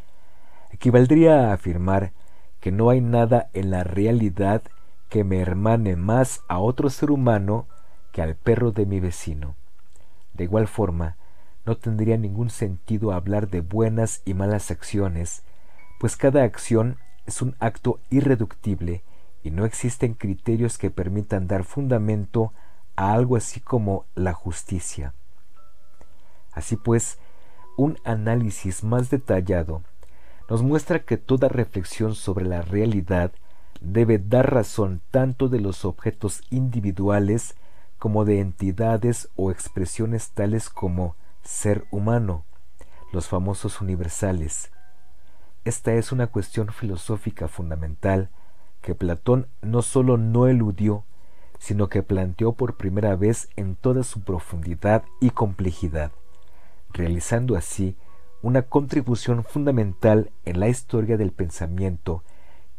equivaldría 0.70 1.50
a 1.50 1.52
afirmar 1.52 2.12
que 2.60 2.72
no 2.72 2.90
hay 2.90 3.00
nada 3.00 3.50
en 3.52 3.70
la 3.70 3.84
realidad 3.84 4.62
que 5.08 5.24
me 5.24 5.40
hermane 5.40 5.96
más 5.96 6.42
a 6.48 6.58
otro 6.58 6.90
ser 6.90 7.10
humano 7.10 7.66
que 8.12 8.22
al 8.22 8.34
perro 8.36 8.72
de 8.72 8.86
mi 8.86 9.00
vecino. 9.00 9.56
De 10.32 10.44
igual 10.44 10.68
forma, 10.68 11.16
no 11.64 11.76
tendría 11.76 12.16
ningún 12.16 12.50
sentido 12.50 13.12
hablar 13.12 13.48
de 13.48 13.60
buenas 13.60 14.22
y 14.24 14.34
malas 14.34 14.70
acciones, 14.70 15.42
pues 16.00 16.16
cada 16.16 16.42
acción 16.42 16.98
es 17.26 17.42
un 17.42 17.54
acto 17.60 18.00
irreductible 18.10 19.02
y 19.42 19.50
no 19.50 19.64
existen 19.64 20.14
criterios 20.14 20.78
que 20.78 20.90
permitan 20.90 21.46
dar 21.46 21.64
fundamento 21.64 22.52
a 22.96 23.12
algo 23.12 23.36
así 23.36 23.60
como 23.60 24.06
la 24.14 24.32
justicia. 24.32 25.14
Así 26.52 26.76
pues, 26.76 27.18
un 27.76 27.98
análisis 28.04 28.84
más 28.84 29.10
detallado 29.10 29.82
nos 30.50 30.62
muestra 30.62 31.04
que 31.04 31.16
toda 31.16 31.48
reflexión 31.48 32.14
sobre 32.14 32.44
la 32.44 32.62
realidad 32.62 33.32
debe 33.80 34.18
dar 34.18 34.52
razón 34.52 35.00
tanto 35.10 35.48
de 35.48 35.60
los 35.60 35.84
objetos 35.84 36.42
individuales 36.50 37.54
como 37.98 38.24
de 38.24 38.40
entidades 38.40 39.28
o 39.36 39.50
expresiones 39.50 40.30
tales 40.30 40.68
como 40.68 41.16
ser 41.42 41.84
humano, 41.90 42.44
los 43.12 43.28
famosos 43.28 43.80
universales. 43.80 44.70
Esta 45.64 45.92
es 45.94 46.12
una 46.12 46.26
cuestión 46.26 46.68
filosófica 46.68 47.48
fundamental 47.48 48.30
que 48.80 48.94
Platón 48.94 49.46
no 49.60 49.82
sólo 49.82 50.16
no 50.16 50.48
eludió, 50.48 51.04
sino 51.58 51.88
que 51.88 52.02
planteó 52.02 52.52
por 52.52 52.76
primera 52.76 53.14
vez 53.14 53.48
en 53.56 53.76
toda 53.76 54.02
su 54.02 54.22
profundidad 54.22 55.04
y 55.20 55.30
complejidad, 55.30 56.10
realizando 56.92 57.56
así 57.56 57.96
una 58.42 58.62
contribución 58.62 59.44
fundamental 59.44 60.32
en 60.44 60.58
la 60.58 60.68
historia 60.68 61.16
del 61.16 61.30
pensamiento 61.30 62.24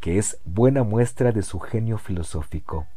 que 0.02 0.18
es 0.18 0.38
buena 0.44 0.84
muestra 0.84 1.32
de 1.32 1.44
su 1.44 1.62
genio 1.62 1.98
filosófico. 1.98 2.88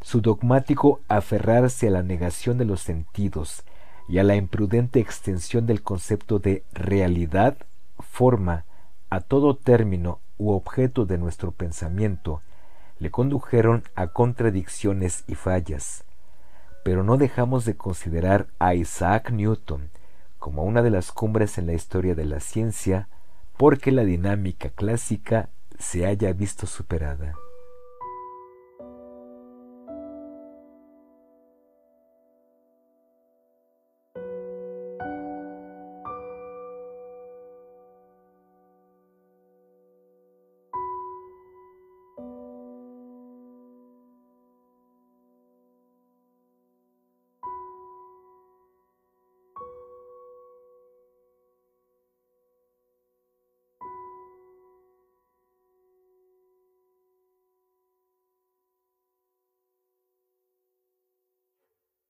Su 0.00 0.20
dogmático 0.20 1.00
aferrarse 1.06 1.86
a 1.86 1.92
la 1.92 2.02
negación 2.02 2.58
de 2.58 2.64
los 2.64 2.80
sentidos 2.80 3.62
y 4.08 4.18
a 4.18 4.24
la 4.24 4.36
imprudente 4.36 5.00
extensión 5.00 5.66
del 5.66 5.82
concepto 5.82 6.38
de 6.38 6.64
realidad, 6.72 7.56
forma, 7.98 8.64
a 9.10 9.20
todo 9.20 9.56
término 9.56 10.20
u 10.38 10.52
objeto 10.52 11.06
de 11.06 11.18
nuestro 11.18 11.52
pensamiento, 11.52 12.42
le 12.98 13.10
condujeron 13.10 13.84
a 13.94 14.08
contradicciones 14.08 15.24
y 15.26 15.34
fallas. 15.34 16.04
pero 16.84 17.02
no 17.02 17.16
dejamos 17.16 17.64
de 17.64 17.76
considerar 17.76 18.46
a 18.60 18.74
Isaac 18.74 19.32
Newton 19.32 19.90
como 20.38 20.62
una 20.62 20.82
de 20.82 20.90
las 20.90 21.10
cumbres 21.10 21.58
en 21.58 21.66
la 21.66 21.72
historia 21.72 22.14
de 22.14 22.24
la 22.24 22.38
ciencia 22.38 23.08
porque 23.56 23.90
la 23.90 24.04
dinámica 24.04 24.70
clásica 24.70 25.48
se 25.80 26.06
haya 26.06 26.32
visto 26.32 26.66
superada. 26.68 27.34